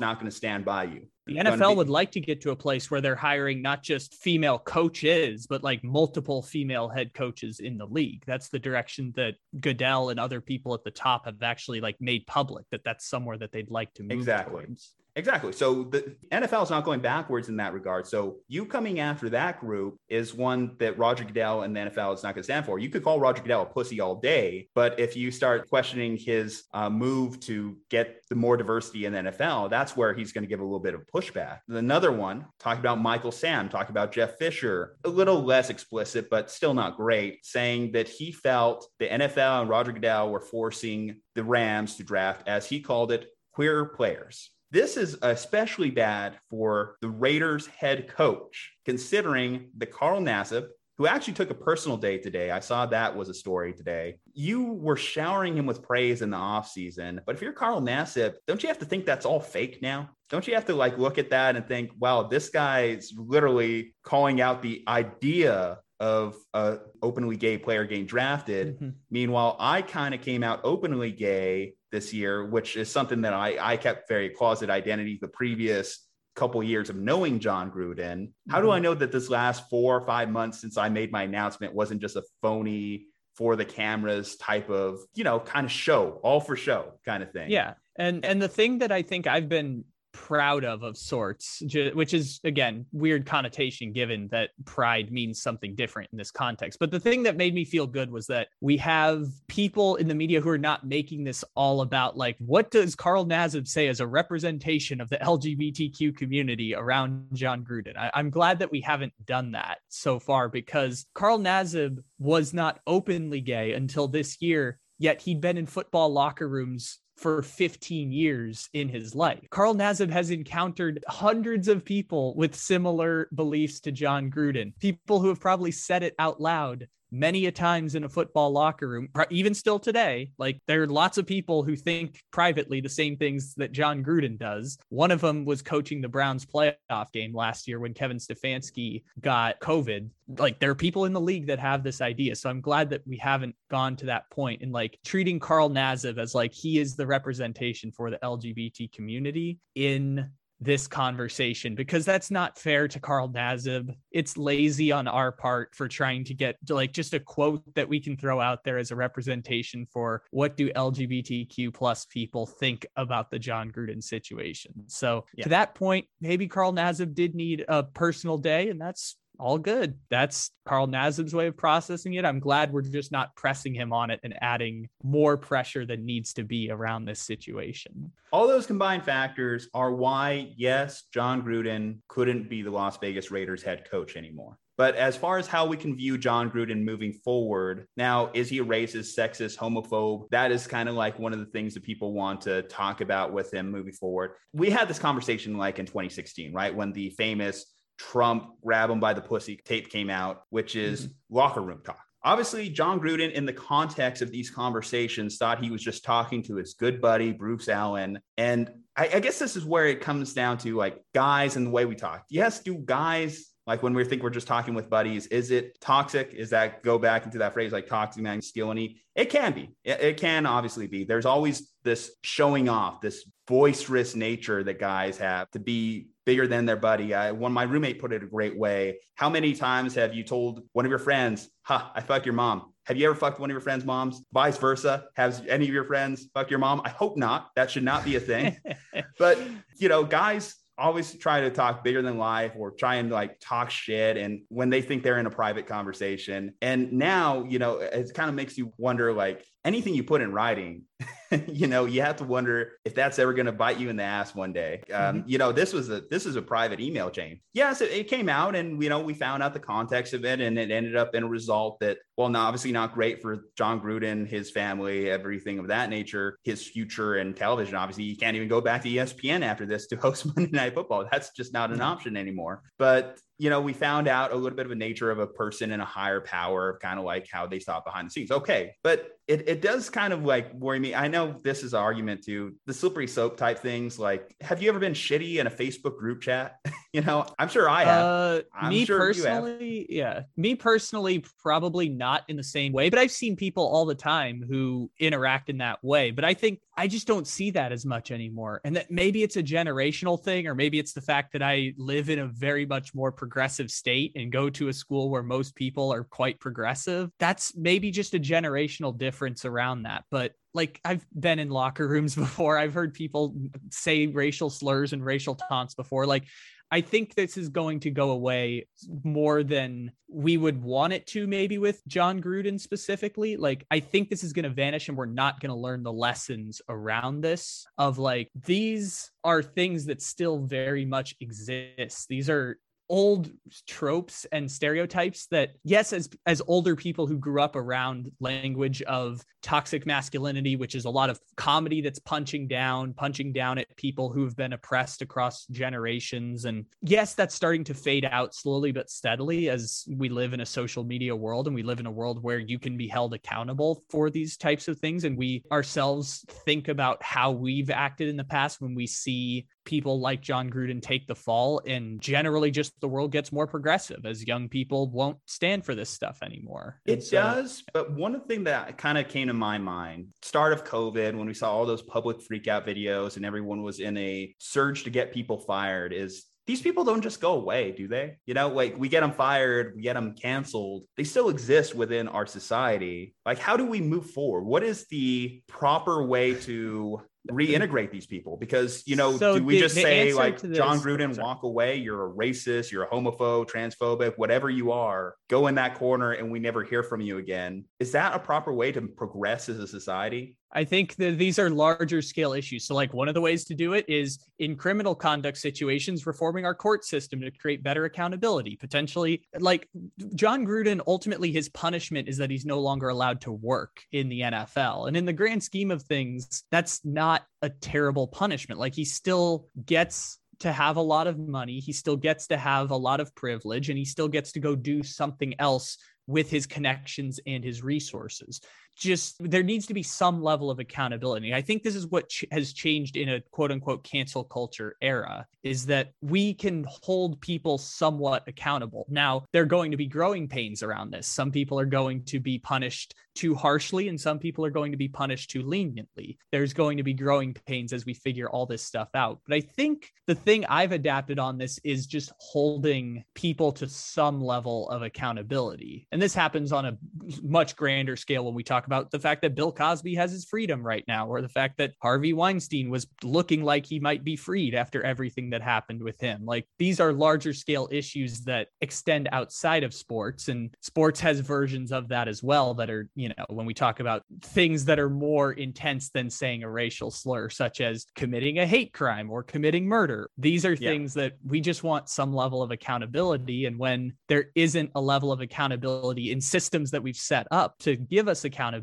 not 0.00 0.18
going 0.18 0.30
to 0.30 0.36
stand 0.36 0.64
by 0.64 0.84
you. 0.84 1.06
The 1.26 1.36
NFL 1.36 1.70
be- 1.70 1.76
would 1.76 1.88
like 1.88 2.12
to 2.12 2.20
get 2.20 2.42
to 2.42 2.50
a 2.50 2.56
place 2.56 2.90
where 2.90 3.00
they're 3.00 3.16
hiring 3.16 3.62
not 3.62 3.82
just 3.82 4.14
female 4.16 4.58
coaches, 4.58 5.46
but 5.46 5.62
like 5.62 5.82
multiple 5.82 6.42
female 6.42 6.88
head 6.88 7.14
coaches 7.14 7.60
in 7.60 7.78
the 7.78 7.86
league. 7.86 8.22
That's 8.26 8.50
the 8.50 8.58
direction 8.58 9.12
that 9.16 9.34
Goodell 9.58 10.10
and 10.10 10.20
other 10.20 10.40
people 10.40 10.74
at 10.74 10.84
the 10.84 10.90
top 10.90 11.24
have 11.24 11.42
actually 11.42 11.80
like 11.80 11.96
made 12.00 12.26
public 12.26 12.66
that 12.70 12.82
that's 12.84 13.08
somewhere 13.08 13.38
that 13.38 13.52
they'd 13.52 13.70
like 13.70 13.94
to 13.94 14.02
move 14.02 14.12
exactly. 14.12 14.64
towards. 14.64 14.94
Exactly. 15.16 15.52
So 15.52 15.84
the 15.84 16.16
NFL 16.32 16.64
is 16.64 16.70
not 16.70 16.84
going 16.84 17.00
backwards 17.00 17.48
in 17.48 17.56
that 17.58 17.72
regard. 17.72 18.06
So 18.06 18.38
you 18.48 18.66
coming 18.66 18.98
after 18.98 19.28
that 19.30 19.60
group 19.60 19.96
is 20.08 20.34
one 20.34 20.76
that 20.78 20.98
Roger 20.98 21.24
Goodell 21.24 21.62
and 21.62 21.76
the 21.76 21.80
NFL 21.80 22.14
is 22.14 22.22
not 22.22 22.34
going 22.34 22.42
to 22.42 22.44
stand 22.44 22.66
for. 22.66 22.78
You 22.78 22.88
could 22.88 23.04
call 23.04 23.20
Roger 23.20 23.42
Goodell 23.42 23.62
a 23.62 23.66
pussy 23.66 24.00
all 24.00 24.16
day, 24.16 24.68
but 24.74 24.98
if 24.98 25.16
you 25.16 25.30
start 25.30 25.68
questioning 25.68 26.16
his 26.16 26.64
uh, 26.72 26.90
move 26.90 27.38
to 27.40 27.76
get 27.90 28.24
the 28.28 28.34
more 28.34 28.56
diversity 28.56 29.04
in 29.04 29.12
the 29.12 29.18
NFL, 29.30 29.70
that's 29.70 29.96
where 29.96 30.14
he's 30.14 30.32
going 30.32 30.42
to 30.42 30.48
give 30.48 30.60
a 30.60 30.64
little 30.64 30.80
bit 30.80 30.94
of 30.94 31.02
pushback. 31.14 31.58
Another 31.68 32.10
one, 32.10 32.46
talk 32.58 32.78
about 32.78 33.00
Michael 33.00 33.32
Sam, 33.32 33.68
talk 33.68 33.90
about 33.90 34.10
Jeff 34.10 34.36
Fisher, 34.36 34.96
a 35.04 35.08
little 35.08 35.42
less 35.42 35.70
explicit, 35.70 36.28
but 36.28 36.50
still 36.50 36.74
not 36.74 36.96
great, 36.96 37.44
saying 37.46 37.92
that 37.92 38.08
he 38.08 38.32
felt 38.32 38.88
the 38.98 39.06
NFL 39.06 39.60
and 39.60 39.70
Roger 39.70 39.92
Goodell 39.92 40.30
were 40.30 40.40
forcing 40.40 41.20
the 41.36 41.44
Rams 41.44 41.96
to 41.96 42.04
draft, 42.04 42.48
as 42.48 42.66
he 42.66 42.80
called 42.80 43.12
it, 43.12 43.28
queer 43.52 43.84
players. 43.84 44.50
This 44.74 44.96
is 44.96 45.16
especially 45.22 45.90
bad 45.90 46.36
for 46.50 46.96
the 47.00 47.08
Raiders 47.08 47.68
head 47.68 48.08
coach, 48.08 48.72
considering 48.84 49.68
the 49.78 49.86
Carl 49.86 50.20
Nassib, 50.20 50.66
who 50.98 51.06
actually 51.06 51.34
took 51.34 51.50
a 51.50 51.54
personal 51.54 51.96
day 51.96 52.18
today. 52.18 52.50
I 52.50 52.58
saw 52.58 52.84
that 52.86 53.14
was 53.14 53.28
a 53.28 53.34
story 53.34 53.72
today. 53.72 54.16
You 54.32 54.72
were 54.72 54.96
showering 54.96 55.56
him 55.56 55.64
with 55.64 55.84
praise 55.84 56.22
in 56.22 56.30
the 56.30 56.38
offseason. 56.38 57.20
But 57.24 57.36
if 57.36 57.40
you're 57.40 57.52
Carl 57.52 57.80
Nassib, 57.82 58.34
don't 58.48 58.64
you 58.64 58.68
have 58.68 58.80
to 58.80 58.84
think 58.84 59.06
that's 59.06 59.24
all 59.24 59.38
fake 59.38 59.80
now? 59.80 60.10
Don't 60.28 60.48
you 60.48 60.54
have 60.54 60.66
to 60.66 60.74
like 60.74 60.98
look 60.98 61.18
at 61.18 61.30
that 61.30 61.54
and 61.54 61.64
think, 61.68 61.92
wow, 62.00 62.24
this 62.24 62.48
guy's 62.48 63.12
literally 63.16 63.94
calling 64.02 64.40
out 64.40 64.60
the 64.60 64.82
idea 64.88 65.78
of 66.00 66.34
a 66.52 66.78
openly 67.00 67.36
gay 67.36 67.58
player 67.58 67.84
getting 67.84 68.06
drafted. 68.06 68.74
Mm-hmm. 68.74 68.88
Meanwhile, 69.10 69.56
I 69.60 69.82
kind 69.82 70.14
of 70.14 70.20
came 70.20 70.42
out 70.42 70.62
openly 70.64 71.12
gay 71.12 71.74
this 71.94 72.12
year, 72.12 72.44
which 72.44 72.76
is 72.76 72.90
something 72.90 73.22
that 73.22 73.32
I, 73.32 73.56
I 73.60 73.76
kept 73.76 74.08
very 74.08 74.28
closet 74.28 74.68
identity 74.68 75.16
the 75.20 75.28
previous 75.28 76.08
couple 76.34 76.60
years 76.60 76.90
of 76.90 76.96
knowing 76.96 77.38
Jon 77.38 77.70
Gruden. 77.70 78.32
How 78.50 78.60
do 78.60 78.72
I 78.72 78.76
mm-hmm. 78.76 78.82
know 78.82 78.94
that 78.94 79.12
this 79.12 79.30
last 79.30 79.70
four 79.70 79.96
or 79.96 80.04
five 80.04 80.28
months 80.28 80.60
since 80.60 80.76
I 80.76 80.88
made 80.88 81.12
my 81.12 81.22
announcement 81.22 81.72
wasn't 81.72 82.00
just 82.00 82.16
a 82.16 82.24
phony 82.42 83.06
for 83.36 83.54
the 83.54 83.64
cameras 83.64 84.34
type 84.36 84.70
of, 84.70 84.98
you 85.14 85.22
know, 85.22 85.38
kind 85.38 85.64
of 85.64 85.70
show, 85.70 86.18
all 86.24 86.40
for 86.40 86.56
show 86.56 86.94
kind 87.06 87.22
of 87.22 87.30
thing? 87.30 87.48
Yeah. 87.48 87.74
And 87.94 88.24
and 88.24 88.42
the 88.42 88.48
thing 88.48 88.78
that 88.78 88.90
I 88.90 89.02
think 89.02 89.28
I've 89.28 89.48
been 89.48 89.84
proud 90.14 90.64
of 90.64 90.84
of 90.84 90.96
sorts 90.96 91.60
which 91.92 92.14
is 92.14 92.40
again 92.44 92.86
weird 92.92 93.26
connotation 93.26 93.92
given 93.92 94.28
that 94.28 94.50
pride 94.64 95.10
means 95.10 95.42
something 95.42 95.74
different 95.74 96.08
in 96.12 96.16
this 96.16 96.30
context. 96.30 96.78
But 96.78 96.92
the 96.92 97.00
thing 97.00 97.24
that 97.24 97.36
made 97.36 97.52
me 97.52 97.64
feel 97.64 97.86
good 97.86 98.10
was 98.10 98.28
that 98.28 98.48
we 98.60 98.76
have 98.78 99.26
people 99.48 99.96
in 99.96 100.06
the 100.06 100.14
media 100.14 100.40
who 100.40 100.48
are 100.48 100.56
not 100.56 100.86
making 100.86 101.24
this 101.24 101.44
all 101.56 101.80
about 101.80 102.16
like 102.16 102.36
what 102.38 102.70
does 102.70 102.94
Carl 102.94 103.26
Nassib 103.26 103.66
say 103.66 103.88
as 103.88 104.00
a 104.00 104.06
representation 104.06 105.00
of 105.00 105.10
the 105.10 105.16
LGBTQ 105.16 106.16
community 106.16 106.74
around 106.74 107.26
Jon 107.32 107.64
Gruden? 107.64 107.96
I, 107.98 108.12
I'm 108.14 108.30
glad 108.30 108.60
that 108.60 108.70
we 108.70 108.80
haven't 108.80 109.12
done 109.26 109.52
that 109.52 109.78
so 109.88 110.20
far 110.20 110.48
because 110.48 111.06
Carl 111.14 111.38
Nassib 111.38 111.98
was 112.18 112.54
not 112.54 112.80
openly 112.86 113.40
gay 113.40 113.72
until 113.72 114.06
this 114.06 114.40
year 114.40 114.78
yet 114.98 115.20
he'd 115.22 115.40
been 115.40 115.58
in 115.58 115.66
football 115.66 116.12
locker 116.12 116.48
rooms 116.48 117.00
for 117.16 117.42
15 117.42 118.12
years 118.12 118.68
in 118.72 118.88
his 118.88 119.14
life. 119.14 119.40
Carl 119.50 119.74
Nassib 119.74 120.10
has 120.10 120.30
encountered 120.30 121.02
hundreds 121.08 121.68
of 121.68 121.84
people 121.84 122.34
with 122.36 122.54
similar 122.54 123.28
beliefs 123.34 123.80
to 123.80 123.92
Jon 123.92 124.30
Gruden, 124.30 124.72
people 124.80 125.20
who 125.20 125.28
have 125.28 125.40
probably 125.40 125.70
said 125.70 126.02
it 126.02 126.14
out 126.18 126.40
loud 126.40 126.88
many 127.10 127.46
a 127.46 127.52
times 127.52 127.94
in 127.94 128.04
a 128.04 128.08
football 128.08 128.50
locker 128.50 128.88
room, 128.88 129.08
even 129.30 129.54
still 129.54 129.78
today. 129.78 130.30
Like 130.38 130.60
there 130.66 130.82
are 130.82 130.86
lots 130.86 131.18
of 131.18 131.26
people 131.26 131.62
who 131.62 131.76
think 131.76 132.20
privately 132.32 132.80
the 132.80 132.88
same 132.88 133.16
things 133.16 133.54
that 133.54 133.72
Jon 133.72 134.02
Gruden 134.04 134.38
does. 134.38 134.78
One 134.88 135.10
of 135.10 135.20
them 135.20 135.44
was 135.44 135.62
coaching 135.62 136.00
the 136.00 136.08
Browns 136.08 136.44
playoff 136.44 137.12
game 137.12 137.34
last 137.34 137.68
year 137.68 137.78
when 137.78 137.94
Kevin 137.94 138.18
Stefanski 138.18 139.02
got 139.20 139.60
COVID. 139.60 140.08
Like 140.38 140.58
there 140.58 140.70
are 140.70 140.74
people 140.74 141.04
in 141.04 141.12
the 141.12 141.20
league 141.20 141.46
that 141.46 141.58
have 141.58 141.82
this 141.82 142.00
idea. 142.00 142.34
So 142.34 142.50
I'm 142.50 142.60
glad 142.60 142.90
that 142.90 143.06
we 143.06 143.16
haven't 143.16 143.54
gone 143.70 143.96
to 143.96 144.06
that 144.06 144.30
point 144.30 144.62
and 144.62 144.72
like 144.72 144.98
treating 145.04 145.38
Carl 145.38 145.70
Nassib 145.70 146.18
as 146.18 146.34
like 146.34 146.52
he 146.52 146.78
is 146.78 146.96
the 146.96 147.06
representation 147.06 147.92
for 147.92 148.10
the 148.10 148.18
LGBT 148.18 148.92
community 148.92 149.58
in 149.74 150.30
this 150.60 150.86
conversation 150.86 151.74
because 151.74 152.04
that's 152.04 152.30
not 152.30 152.58
fair 152.58 152.88
to 152.88 153.00
Carl 153.00 153.28
Nassib. 153.28 153.94
It's 154.10 154.36
lazy 154.36 154.92
on 154.92 155.08
our 155.08 155.32
part 155.32 155.74
for 155.74 155.88
trying 155.88 156.24
to 156.24 156.34
get 156.34 156.56
like 156.68 156.92
just 156.92 157.14
a 157.14 157.20
quote 157.20 157.62
that 157.74 157.88
we 157.88 158.00
can 158.00 158.16
throw 158.16 158.40
out 158.40 158.64
there 158.64 158.78
as 158.78 158.90
a 158.90 158.96
representation 158.96 159.86
for 159.92 160.22
what 160.30 160.56
do 160.56 160.70
LGBTQ 160.70 161.74
plus 161.74 162.06
people 162.06 162.46
think 162.46 162.86
about 162.96 163.30
the 163.30 163.38
Jon 163.38 163.70
Gruden 163.70 164.02
situation. 164.02 164.72
So 164.86 165.24
yeah. 165.34 165.44
to 165.44 165.50
that 165.50 165.74
point, 165.74 166.06
maybe 166.20 166.46
Carl 166.48 166.72
Nassib 166.72 167.14
did 167.14 167.34
need 167.34 167.64
a 167.68 167.82
personal 167.82 168.38
day, 168.38 168.70
and 168.70 168.80
that's 168.80 169.16
all 169.38 169.58
good. 169.58 169.98
That's 170.10 170.50
Carl 170.66 170.86
Nassib's 170.86 171.34
way 171.34 171.46
of 171.46 171.56
processing 171.56 172.14
it. 172.14 172.24
I'm 172.24 172.40
glad 172.40 172.72
we're 172.72 172.82
just 172.82 173.12
not 173.12 173.34
pressing 173.36 173.74
him 173.74 173.92
on 173.92 174.10
it 174.10 174.20
and 174.22 174.34
adding 174.40 174.88
more 175.02 175.36
pressure 175.36 175.84
than 175.84 176.04
needs 176.04 176.32
to 176.34 176.44
be 176.44 176.70
around 176.70 177.04
this 177.04 177.20
situation. 177.20 178.12
All 178.32 178.46
those 178.46 178.66
combined 178.66 179.04
factors 179.04 179.68
are 179.74 179.92
why, 179.92 180.52
yes, 180.56 181.04
Jon 181.12 181.42
Gruden 181.42 181.98
couldn't 182.08 182.48
be 182.48 182.62
the 182.62 182.70
Las 182.70 182.98
Vegas 182.98 183.30
Raiders 183.30 183.62
head 183.62 183.88
coach 183.90 184.16
anymore. 184.16 184.58
But 184.76 184.96
as 184.96 185.16
far 185.16 185.38
as 185.38 185.46
how 185.46 185.66
we 185.66 185.76
can 185.76 185.96
view 185.96 186.18
Jon 186.18 186.50
Gruden 186.50 186.82
moving 186.82 187.12
forward, 187.12 187.86
now, 187.96 188.30
is 188.34 188.48
he 188.48 188.58
a 188.58 188.64
racist, 188.64 189.16
sexist, 189.16 189.56
homophobe? 189.56 190.28
That 190.30 190.50
is 190.50 190.66
kind 190.66 190.88
of 190.88 190.96
like 190.96 191.18
one 191.18 191.32
of 191.32 191.38
the 191.38 191.46
things 191.46 191.74
that 191.74 191.84
people 191.84 192.12
want 192.12 192.40
to 192.42 192.62
talk 192.62 193.00
about 193.00 193.32
with 193.32 193.54
him 193.54 193.70
moving 193.70 193.92
forward. 193.92 194.32
We 194.52 194.70
had 194.70 194.88
this 194.88 194.98
conversation 194.98 195.56
like 195.56 195.78
in 195.78 195.86
2016, 195.86 196.52
right? 196.52 196.74
When 196.74 196.92
the 196.92 197.10
famous 197.10 197.73
Trump 197.98 198.50
grab 198.64 198.90
him 198.90 199.00
by 199.00 199.14
the 199.14 199.20
pussy 199.20 199.56
tape 199.64 199.90
came 199.90 200.10
out, 200.10 200.42
which 200.50 200.76
is 200.76 201.06
mm-hmm. 201.06 201.36
locker 201.36 201.60
room 201.60 201.80
talk. 201.84 202.00
Obviously, 202.22 202.70
Jon 202.70 203.00
Gruden, 203.00 203.32
in 203.32 203.44
the 203.44 203.52
context 203.52 204.22
of 204.22 204.30
these 204.30 204.50
conversations, 204.50 205.36
thought 205.36 205.62
he 205.62 205.70
was 205.70 205.82
just 205.82 206.04
talking 206.04 206.42
to 206.44 206.56
his 206.56 206.72
good 206.72 207.00
buddy, 207.00 207.32
Bruce 207.32 207.68
Allen. 207.68 208.18
And 208.38 208.70
I, 208.96 209.10
I 209.14 209.20
guess 209.20 209.38
this 209.38 209.56
is 209.56 209.64
where 209.64 209.86
it 209.88 210.00
comes 210.00 210.32
down 210.32 210.56
to 210.58 210.74
like 210.74 211.02
guys 211.14 211.56
and 211.56 211.66
the 211.66 211.70
way 211.70 211.84
we 211.84 211.94
talk. 211.94 212.24
Yes, 212.30 212.60
do 212.60 212.76
guys 212.76 213.54
like 213.66 213.82
when 213.82 213.94
we 213.94 214.04
think 214.04 214.22
we're 214.22 214.30
just 214.30 214.46
talking 214.46 214.74
with 214.74 214.90
buddies, 214.90 215.26
is 215.28 215.50
it 215.50 215.80
toxic? 215.80 216.34
Is 216.34 216.50
that 216.50 216.82
go 216.82 216.98
back 216.98 217.24
into 217.24 217.38
that 217.38 217.54
phrase 217.54 217.72
like 217.72 217.86
toxic 217.86 218.22
masculinity? 218.22 219.02
It 219.14 219.30
can 219.30 219.52
be. 219.52 219.70
It, 219.84 220.00
it, 220.00 220.16
can 220.18 220.44
obviously 220.44 220.86
be. 220.86 221.04
There's 221.04 221.24
always 221.24 221.72
this 221.82 222.14
showing 222.22 222.68
off, 222.68 223.00
this 223.00 223.28
boisterous 223.46 224.14
nature 224.14 224.62
that 224.64 224.78
guys 224.78 225.16
have 225.18 225.50
to 225.52 225.58
be 225.58 226.08
bigger 226.24 226.46
than 226.46 226.66
their 226.66 226.76
buddy. 226.76 227.14
I, 227.14 227.32
one 227.32 227.52
my 227.52 227.64
roommate 227.64 228.00
put 228.00 228.12
it 228.12 228.22
a 228.22 228.26
great 228.26 228.56
way. 228.56 228.98
How 229.14 229.28
many 229.28 229.54
times 229.54 229.94
have 229.94 230.14
you 230.14 230.24
told 230.24 230.62
one 230.72 230.84
of 230.84 230.90
your 230.90 230.98
friends, 230.98 231.48
"Ha, 231.62 231.92
I 231.94 232.00
fucked 232.00 232.26
your 232.26 232.34
mom"? 232.34 232.72
Have 232.86 232.96
you 232.96 233.06
ever 233.06 233.14
fucked 233.14 233.40
one 233.40 233.50
of 233.50 233.54
your 233.54 233.60
friends' 233.60 233.84
moms? 233.84 234.22
Vice 234.32 234.58
versa. 234.58 235.06
Has 235.16 235.42
any 235.48 235.66
of 235.66 235.72
your 235.72 235.84
friends 235.84 236.28
fucked 236.34 236.50
your 236.50 236.58
mom? 236.58 236.82
I 236.84 236.90
hope 236.90 237.16
not. 237.16 237.50
That 237.56 237.70
should 237.70 237.84
not 237.84 238.04
be 238.04 238.16
a 238.16 238.20
thing. 238.20 238.56
but 239.18 239.38
you 239.78 239.88
know, 239.88 240.04
guys 240.04 240.56
always 240.76 241.14
try 241.14 241.40
to 241.40 241.50
talk 241.50 241.84
bigger 241.84 242.02
than 242.02 242.18
life 242.18 242.52
or 242.56 242.72
try 242.72 242.96
and 242.96 243.10
like 243.10 243.38
talk 243.40 243.70
shit. 243.70 244.16
And 244.16 244.42
when 244.48 244.70
they 244.70 244.82
think 244.82 245.02
they're 245.02 245.18
in 245.18 245.26
a 245.26 245.30
private 245.30 245.66
conversation. 245.66 246.54
And 246.60 246.92
now, 246.92 247.44
you 247.44 247.58
know, 247.58 247.78
it 247.78 248.12
kind 248.14 248.28
of 248.28 248.34
makes 248.34 248.58
you 248.58 248.72
wonder 248.76 249.12
like 249.12 249.46
anything 249.64 249.94
you 249.94 250.04
put 250.04 250.20
in 250.20 250.32
writing, 250.32 250.82
you 251.48 251.66
know, 251.66 251.86
you 251.86 252.02
have 252.02 252.16
to 252.16 252.24
wonder 252.24 252.72
if 252.84 252.94
that's 252.94 253.18
ever 253.18 253.32
going 253.32 253.46
to 253.46 253.52
bite 253.52 253.78
you 253.78 253.88
in 253.88 253.96
the 253.96 254.02
ass 254.02 254.34
one 254.34 254.52
day. 254.52 254.82
Um, 254.92 255.20
mm-hmm. 255.20 255.28
You 255.28 255.38
know, 255.38 255.52
this 255.52 255.72
was 255.72 255.90
a 255.90 256.02
this 256.10 256.26
is 256.26 256.36
a 256.36 256.42
private 256.42 256.80
email 256.80 257.10
chain. 257.10 257.40
Yes, 257.52 257.80
it, 257.80 257.90
it, 257.90 258.08
came 258.08 258.28
out, 258.28 258.54
and 258.54 258.82
you 258.82 258.88
know, 258.88 259.00
we 259.00 259.14
found 259.14 259.42
out 259.42 259.54
the 259.54 259.60
context 259.60 260.12
of 260.12 260.24
it, 260.24 260.40
and 260.40 260.58
it 260.58 260.70
ended 260.70 260.96
up 260.96 261.14
in 261.14 261.22
a 261.22 261.28
result 261.28 261.80
that, 261.80 261.98
well, 262.16 262.28
not, 262.28 262.46
obviously 262.46 262.72
not 262.72 262.94
great 262.94 263.22
for 263.22 263.46
Jon 263.56 263.80
Gruden, 263.80 264.28
his 264.28 264.50
family, 264.50 265.10
everything 265.10 265.58
of 265.58 265.68
that 265.68 265.90
nature, 265.90 266.38
his 266.44 266.66
future 266.66 267.16
in 267.16 267.34
television. 267.34 267.74
Obviously, 267.74 268.04
he 268.04 268.16
can't 268.16 268.36
even 268.36 268.48
go 268.48 268.60
back 268.60 268.82
to 268.82 268.88
ESPN 268.88 269.42
after 269.42 269.66
this 269.66 269.86
to 269.88 269.96
host 270.04 270.26
Monday 270.36 270.52
Night 270.52 270.74
Football. 270.74 271.08
That's 271.10 271.30
just 271.30 271.52
not 271.52 271.70
an 271.70 271.76
mm-hmm. 271.76 271.86
option 271.86 272.16
anymore. 272.16 272.62
But 272.78 273.18
you 273.38 273.50
know, 273.50 273.60
we 273.60 273.72
found 273.72 274.06
out 274.06 274.32
a 274.32 274.36
little 274.36 274.56
bit 274.56 274.66
of 274.66 274.72
a 274.72 274.76
nature 274.76 275.10
of 275.10 275.18
a 275.18 275.26
person 275.26 275.72
and 275.72 275.82
a 275.82 275.84
higher 275.84 276.20
power, 276.20 276.70
of 276.70 276.80
kind 276.80 276.98
of 276.98 277.04
like 277.04 277.28
how 277.30 277.46
they 277.46 277.58
thought 277.58 277.84
behind 277.84 278.06
the 278.06 278.10
scenes. 278.10 278.30
Okay. 278.30 278.74
But 278.82 279.10
it, 279.26 279.48
it 279.48 279.62
does 279.62 279.90
kind 279.90 280.12
of 280.12 280.24
like 280.24 280.52
worry 280.54 280.78
me. 280.78 280.94
I 280.94 281.08
know 281.08 281.40
this 281.42 281.62
is 281.62 281.72
an 281.72 281.80
argument 281.80 282.24
to 282.24 282.54
the 282.66 282.74
slippery 282.74 283.08
soap 283.08 283.36
type 283.36 283.58
things. 283.58 283.98
Like, 283.98 284.34
have 284.40 284.62
you 284.62 284.68
ever 284.68 284.78
been 284.78 284.92
shitty 284.92 285.36
in 285.36 285.46
a 285.46 285.50
Facebook 285.50 285.98
group 285.98 286.20
chat? 286.20 286.58
you 286.92 287.00
know, 287.00 287.26
I'm 287.38 287.48
sure 287.48 287.68
I 287.68 287.84
have. 287.84 288.02
Uh, 288.02 288.68
me 288.68 288.84
sure 288.84 288.98
personally, 288.98 289.86
yeah. 289.88 290.22
Me 290.36 290.54
personally, 290.54 291.24
probably 291.42 291.88
not 291.88 292.22
in 292.28 292.36
the 292.36 292.44
same 292.44 292.72
way, 292.72 292.90
but 292.90 292.98
I've 292.98 293.10
seen 293.10 293.34
people 293.34 293.66
all 293.66 293.86
the 293.86 293.94
time 293.94 294.44
who 294.48 294.90
interact 295.00 295.48
in 295.48 295.58
that 295.58 295.82
way. 295.82 296.10
But 296.12 296.24
I 296.24 296.34
think 296.34 296.60
I 296.76 296.88
just 296.88 297.06
don't 297.06 297.26
see 297.26 297.50
that 297.52 297.72
as 297.72 297.86
much 297.86 298.10
anymore. 298.10 298.60
And 298.64 298.76
that 298.76 298.90
maybe 298.90 299.22
it's 299.22 299.36
a 299.36 299.42
generational 299.42 300.22
thing, 300.22 300.46
or 300.46 300.54
maybe 300.54 300.78
it's 300.78 300.92
the 300.92 301.00
fact 301.00 301.32
that 301.32 301.42
I 301.42 301.72
live 301.76 302.10
in 302.10 302.18
a 302.18 302.26
very 302.26 302.66
much 302.66 302.94
more 302.94 303.12
progressive 303.12 303.70
state 303.70 304.12
and 304.16 304.32
go 304.32 304.50
to 304.50 304.68
a 304.68 304.72
school 304.72 305.10
where 305.10 305.22
most 305.22 305.54
people 305.54 305.92
are 305.92 306.04
quite 306.04 306.40
progressive. 306.40 307.10
That's 307.18 307.56
maybe 307.56 307.90
just 307.90 308.14
a 308.14 308.18
generational 308.18 308.96
difference 308.96 309.44
around 309.44 309.82
that. 309.84 310.04
But 310.10 310.32
like 310.54 310.80
I've 310.84 311.04
been 311.18 311.38
in 311.38 311.50
locker 311.50 311.86
rooms 311.86 312.14
before. 312.24 312.58
I've 312.58 312.74
heard 312.74 312.94
people 312.94 313.34
say 313.70 314.06
racial 314.06 314.50
slurs 314.50 314.92
and 314.92 315.04
racial 315.04 315.34
taunts 315.34 315.74
before. 315.74 316.06
Like 316.06 316.24
I 316.70 316.80
think 316.80 317.14
this 317.14 317.36
is 317.36 317.48
going 317.48 317.80
to 317.80 317.90
go 317.90 318.10
away 318.10 318.66
more 319.04 319.42
than 319.42 319.92
we 320.08 320.36
would 320.36 320.62
want 320.62 320.92
it 320.92 321.06
to, 321.08 321.26
maybe 321.26 321.58
with 321.58 321.86
Jon 321.86 322.20
Gruden 322.20 322.60
specifically. 322.60 323.36
Like, 323.36 323.64
I 323.70 323.80
think 323.80 324.08
this 324.08 324.24
is 324.24 324.32
going 324.32 324.44
to 324.44 324.50
vanish 324.50 324.88
and 324.88 324.96
we're 324.96 325.06
not 325.06 325.40
going 325.40 325.50
to 325.50 325.56
learn 325.56 325.82
the 325.82 325.92
lessons 325.92 326.60
around 326.68 327.20
this 327.20 327.66
of 327.78 327.98
like, 327.98 328.30
these 328.44 329.10
are 329.22 329.42
things 329.42 329.86
that 329.86 330.02
still 330.02 330.38
very 330.38 330.84
much 330.84 331.14
exist. 331.20 332.08
These 332.08 332.28
are 332.28 332.58
old 332.88 333.30
tropes 333.66 334.26
and 334.32 334.50
stereotypes 334.50 335.26
that 335.26 335.50
yes 335.64 335.92
as 335.92 336.08
as 336.26 336.42
older 336.46 336.76
people 336.76 337.06
who 337.06 337.18
grew 337.18 337.40
up 337.40 337.56
around 337.56 338.10
language 338.20 338.82
of 338.82 339.22
toxic 339.42 339.86
masculinity 339.86 340.56
which 340.56 340.74
is 340.74 340.84
a 340.84 340.90
lot 340.90 341.10
of 341.10 341.20
comedy 341.36 341.80
that's 341.80 341.98
punching 341.98 342.46
down 342.48 342.92
punching 342.92 343.32
down 343.32 343.58
at 343.58 343.74
people 343.76 344.10
who've 344.10 344.36
been 344.36 344.52
oppressed 344.54 345.02
across 345.02 345.46
generations. 345.46 346.44
And 346.44 346.64
yes 346.82 347.14
that's 347.14 347.34
starting 347.34 347.64
to 347.64 347.74
fade 347.74 348.04
out 348.04 348.34
slowly 348.34 348.72
but 348.72 348.90
steadily 348.90 349.50
as 349.50 349.84
we 349.88 350.08
live 350.08 350.32
in 350.32 350.40
a 350.40 350.46
social 350.46 350.84
media 350.84 351.14
world 351.14 351.46
and 351.46 351.54
we 351.54 351.62
live 351.62 351.80
in 351.80 351.86
a 351.86 351.90
world 351.90 352.22
where 352.22 352.38
you 352.38 352.58
can 352.58 352.76
be 352.76 352.88
held 352.88 353.14
accountable 353.14 353.82
for 353.90 354.10
these 354.10 354.36
types 354.36 354.68
of 354.68 354.78
things. 354.78 355.04
And 355.04 355.16
we 355.16 355.44
ourselves 355.52 356.24
think 356.44 356.68
about 356.68 357.02
how 357.02 357.30
we've 357.32 357.70
acted 357.70 358.08
in 358.08 358.16
the 358.16 358.24
past 358.24 358.60
when 358.60 358.74
we 358.74 358.86
see 358.86 359.46
people 359.64 360.00
like 360.00 360.20
Jon 360.20 360.50
Gruden 360.50 360.82
take 360.82 361.06
the 361.06 361.14
fall 361.14 361.60
and 361.66 362.00
generally 362.00 362.50
just 362.50 362.73
the 362.80 362.88
world 362.88 363.12
gets 363.12 363.32
more 363.32 363.46
progressive 363.46 364.04
as 364.04 364.26
young 364.26 364.48
people 364.48 364.90
won't 364.90 365.18
stand 365.26 365.64
for 365.64 365.74
this 365.74 365.90
stuff 365.90 366.18
anymore. 366.22 366.80
It 366.86 367.02
so, 367.02 367.22
does, 367.22 367.62
but 367.72 367.92
one 367.92 368.20
thing 368.26 368.44
that 368.44 368.76
kind 368.78 368.98
of 368.98 369.08
came 369.08 369.28
to 369.28 369.34
my 369.34 369.58
mind, 369.58 370.08
start 370.22 370.52
of 370.52 370.64
COVID 370.64 371.16
when 371.16 371.26
we 371.26 371.34
saw 371.34 371.50
all 371.50 371.66
those 371.66 371.82
public 371.82 372.20
freak 372.22 372.48
out 372.48 372.66
videos 372.66 373.16
and 373.16 373.24
everyone 373.24 373.62
was 373.62 373.80
in 373.80 373.96
a 373.96 374.34
surge 374.38 374.84
to 374.84 374.90
get 374.90 375.12
people 375.12 375.38
fired 375.38 375.92
is 375.92 376.26
these 376.46 376.60
people 376.60 376.84
don't 376.84 377.00
just 377.00 377.20
go 377.20 377.34
away, 377.34 377.72
do 377.72 377.88
they? 377.88 378.18
You 378.26 378.34
know, 378.34 378.48
like 378.48 378.76
we 378.76 378.88
get 378.88 379.00
them 379.00 379.12
fired, 379.12 379.72
we 379.76 379.82
get 379.82 379.94
them 379.94 380.14
canceled. 380.14 380.84
They 380.96 381.04
still 381.04 381.30
exist 381.30 381.74
within 381.74 382.06
our 382.06 382.26
society. 382.26 383.14
Like, 383.24 383.38
how 383.38 383.56
do 383.56 383.64
we 383.64 383.80
move 383.80 384.10
forward? 384.10 384.42
What 384.42 384.62
is 384.62 384.86
the 384.90 385.42
proper 385.48 386.04
way 386.04 386.34
to 386.42 387.00
reintegrate 387.30 387.90
these 387.90 388.06
people 388.06 388.36
because 388.36 388.82
you 388.86 388.96
know 388.96 389.16
so 389.16 389.38
do 389.38 389.44
we 389.44 389.54
the, 389.54 389.60
just 389.60 389.74
the 389.74 389.80
say 389.80 390.12
like 390.12 390.40
jon 390.52 390.78
gruden 390.78 391.18
walk 391.18 391.42
away 391.42 391.74
you're 391.74 392.10
a 392.10 392.12
racist 392.12 392.70
you're 392.70 392.84
a 392.84 392.90
homophobe 392.90 393.48
transphobic 393.48 394.12
whatever 394.16 394.50
you 394.50 394.70
are 394.70 395.14
go 395.28 395.46
in 395.46 395.54
that 395.54 395.74
corner 395.74 396.12
and 396.12 396.30
we 396.30 396.38
never 396.38 396.62
hear 396.62 396.82
from 396.82 397.00
you 397.00 397.16
again 397.16 397.64
is 397.80 397.92
that 397.92 398.14
a 398.14 398.18
proper 398.18 398.52
way 398.52 398.70
to 398.70 398.82
progress 398.82 399.48
as 399.48 399.58
a 399.58 399.66
society 399.66 400.36
I 400.54 400.64
think 400.64 400.94
that 400.96 401.18
these 401.18 401.40
are 401.40 401.50
larger 401.50 402.00
scale 402.00 402.32
issues. 402.32 402.64
So, 402.64 402.74
like, 402.74 402.94
one 402.94 403.08
of 403.08 403.14
the 403.14 403.20
ways 403.20 403.44
to 403.46 403.54
do 403.54 403.72
it 403.72 403.84
is 403.88 404.24
in 404.38 404.56
criminal 404.56 404.94
conduct 404.94 405.36
situations, 405.36 406.06
reforming 406.06 406.46
our 406.46 406.54
court 406.54 406.84
system 406.84 407.20
to 407.22 407.30
create 407.32 407.64
better 407.64 407.86
accountability. 407.86 408.56
Potentially, 408.56 409.26
like 409.40 409.68
Jon 410.14 410.46
Gruden, 410.46 410.80
ultimately, 410.86 411.32
his 411.32 411.48
punishment 411.48 412.08
is 412.08 412.16
that 412.18 412.30
he's 412.30 412.46
no 412.46 412.60
longer 412.60 412.88
allowed 412.88 413.20
to 413.22 413.32
work 413.32 413.82
in 413.90 414.08
the 414.08 414.20
NFL. 414.20 414.86
And 414.86 414.96
in 414.96 415.04
the 415.04 415.12
grand 415.12 415.42
scheme 415.42 415.72
of 415.72 415.82
things, 415.82 416.44
that's 416.52 416.84
not 416.84 417.13
a 417.42 417.50
terrible 417.50 418.08
punishment. 418.08 418.60
Like, 418.60 418.74
he 418.74 418.84
still 418.84 419.48
gets 419.64 420.18
to 420.40 420.52
have 420.52 420.76
a 420.76 420.82
lot 420.82 421.06
of 421.06 421.18
money, 421.18 421.60
he 421.60 421.72
still 421.72 421.96
gets 421.96 422.26
to 422.28 422.36
have 422.36 422.70
a 422.70 422.76
lot 422.76 423.00
of 423.00 423.14
privilege, 423.14 423.68
and 423.68 423.78
he 423.78 423.84
still 423.84 424.08
gets 424.08 424.32
to 424.32 424.40
go 424.40 424.56
do 424.56 424.82
something 424.82 425.34
else 425.38 425.78
with 426.06 426.30
his 426.30 426.46
connections 426.46 427.20
and 427.26 427.42
his 427.42 427.62
resources 427.62 428.40
just 428.74 429.16
there 429.20 429.42
needs 429.42 429.66
to 429.66 429.74
be 429.74 429.82
some 429.82 430.22
level 430.22 430.50
of 430.50 430.58
accountability. 430.58 431.32
I 431.32 431.42
think 431.42 431.62
this 431.62 431.76
is 431.76 431.86
what 431.86 432.08
ch- 432.08 432.24
has 432.30 432.52
changed 432.52 432.96
in 432.96 433.08
a 433.08 433.20
quote 433.30 433.52
unquote 433.52 433.84
cancel 433.84 434.24
culture 434.24 434.76
era 434.82 435.26
is 435.42 435.66
that 435.66 435.92
we 436.00 436.34
can 436.34 436.64
hold 436.68 437.20
people 437.20 437.58
somewhat 437.58 438.24
accountable. 438.26 438.86
Now, 438.88 439.24
there 439.32 439.42
are 439.42 439.46
going 439.46 439.70
to 439.70 439.76
be 439.76 439.86
growing 439.86 440.28
pains 440.28 440.62
around 440.62 440.90
this. 440.90 441.06
Some 441.06 441.30
people 441.30 441.60
are 441.60 441.66
going 441.66 442.02
to 442.04 442.20
be 442.20 442.38
punished 442.38 442.94
too 443.14 443.34
harshly 443.34 443.88
and 443.88 444.00
some 444.00 444.18
people 444.18 444.44
are 444.44 444.50
going 444.50 444.72
to 444.72 444.78
be 444.78 444.88
punished 444.88 445.30
too 445.30 445.42
leniently. 445.42 446.18
There's 446.32 446.52
going 446.52 446.78
to 446.78 446.82
be 446.82 446.94
growing 446.94 447.34
pains 447.46 447.72
as 447.72 447.86
we 447.86 447.94
figure 447.94 448.28
all 448.28 448.46
this 448.46 448.62
stuff 448.62 448.88
out. 448.94 449.20
But 449.26 449.36
I 449.36 449.40
think 449.40 449.92
the 450.06 450.14
thing 450.14 450.44
I've 450.46 450.72
adapted 450.72 451.18
on 451.18 451.38
this 451.38 451.58
is 451.62 451.86
just 451.86 452.12
holding 452.18 453.04
people 453.14 453.52
to 453.52 453.68
some 453.68 454.20
level 454.20 454.68
of 454.70 454.82
accountability. 454.82 455.86
And 455.92 456.02
this 456.02 456.14
happens 456.14 456.52
on 456.52 456.66
a 456.66 456.78
much 457.22 457.56
grander 457.56 457.96
scale 457.96 458.24
when 458.24 458.34
we 458.34 458.42
talk 458.42 458.63
about 458.66 458.90
the 458.90 458.98
fact 458.98 459.22
that 459.22 459.34
Bill 459.34 459.52
Cosby 459.52 459.94
has 459.94 460.12
his 460.12 460.24
freedom 460.24 460.64
right 460.66 460.84
now, 460.88 461.06
or 461.06 461.20
the 461.20 461.28
fact 461.28 461.58
that 461.58 461.72
Harvey 461.82 462.12
Weinstein 462.12 462.70
was 462.70 462.86
looking 463.02 463.42
like 463.42 463.66
he 463.66 463.80
might 463.80 464.04
be 464.04 464.16
freed 464.16 464.54
after 464.54 464.82
everything 464.82 465.30
that 465.30 465.42
happened 465.42 465.82
with 465.82 466.00
him. 466.00 466.24
Like 466.24 466.46
these 466.58 466.80
are 466.80 466.92
larger 466.92 467.32
scale 467.32 467.68
issues 467.70 468.22
that 468.22 468.48
extend 468.60 469.08
outside 469.12 469.64
of 469.64 469.74
sports, 469.74 470.28
and 470.28 470.54
sports 470.60 471.00
has 471.00 471.20
versions 471.20 471.72
of 471.72 471.88
that 471.88 472.08
as 472.08 472.22
well 472.22 472.54
that 472.54 472.70
are, 472.70 472.88
you 472.94 473.08
know, 473.08 473.24
when 473.28 473.46
we 473.46 473.54
talk 473.54 473.80
about 473.80 474.02
things 474.22 474.64
that 474.64 474.78
are 474.78 474.90
more 474.90 475.32
intense 475.32 475.90
than 475.90 476.10
saying 476.10 476.42
a 476.42 476.50
racial 476.50 476.90
slur, 476.90 477.28
such 477.28 477.60
as 477.60 477.86
committing 477.94 478.38
a 478.38 478.46
hate 478.46 478.72
crime 478.72 479.10
or 479.10 479.22
committing 479.22 479.66
murder. 479.66 480.10
These 480.18 480.44
are 480.44 480.56
things 480.56 480.96
yeah. 480.96 481.04
that 481.04 481.12
we 481.26 481.40
just 481.40 481.62
want 481.62 481.88
some 481.88 482.14
level 482.14 482.42
of 482.42 482.50
accountability. 482.50 483.46
And 483.46 483.58
when 483.58 483.94
there 484.08 484.26
isn't 484.34 484.70
a 484.74 484.80
level 484.80 485.12
of 485.12 485.20
accountability 485.20 486.12
in 486.12 486.20
systems 486.20 486.70
that 486.70 486.82
we've 486.82 486.96
set 486.96 487.26
up 487.30 487.58
to 487.60 487.76
give 487.76 488.08
us 488.08 488.24
accountability, 488.24 488.53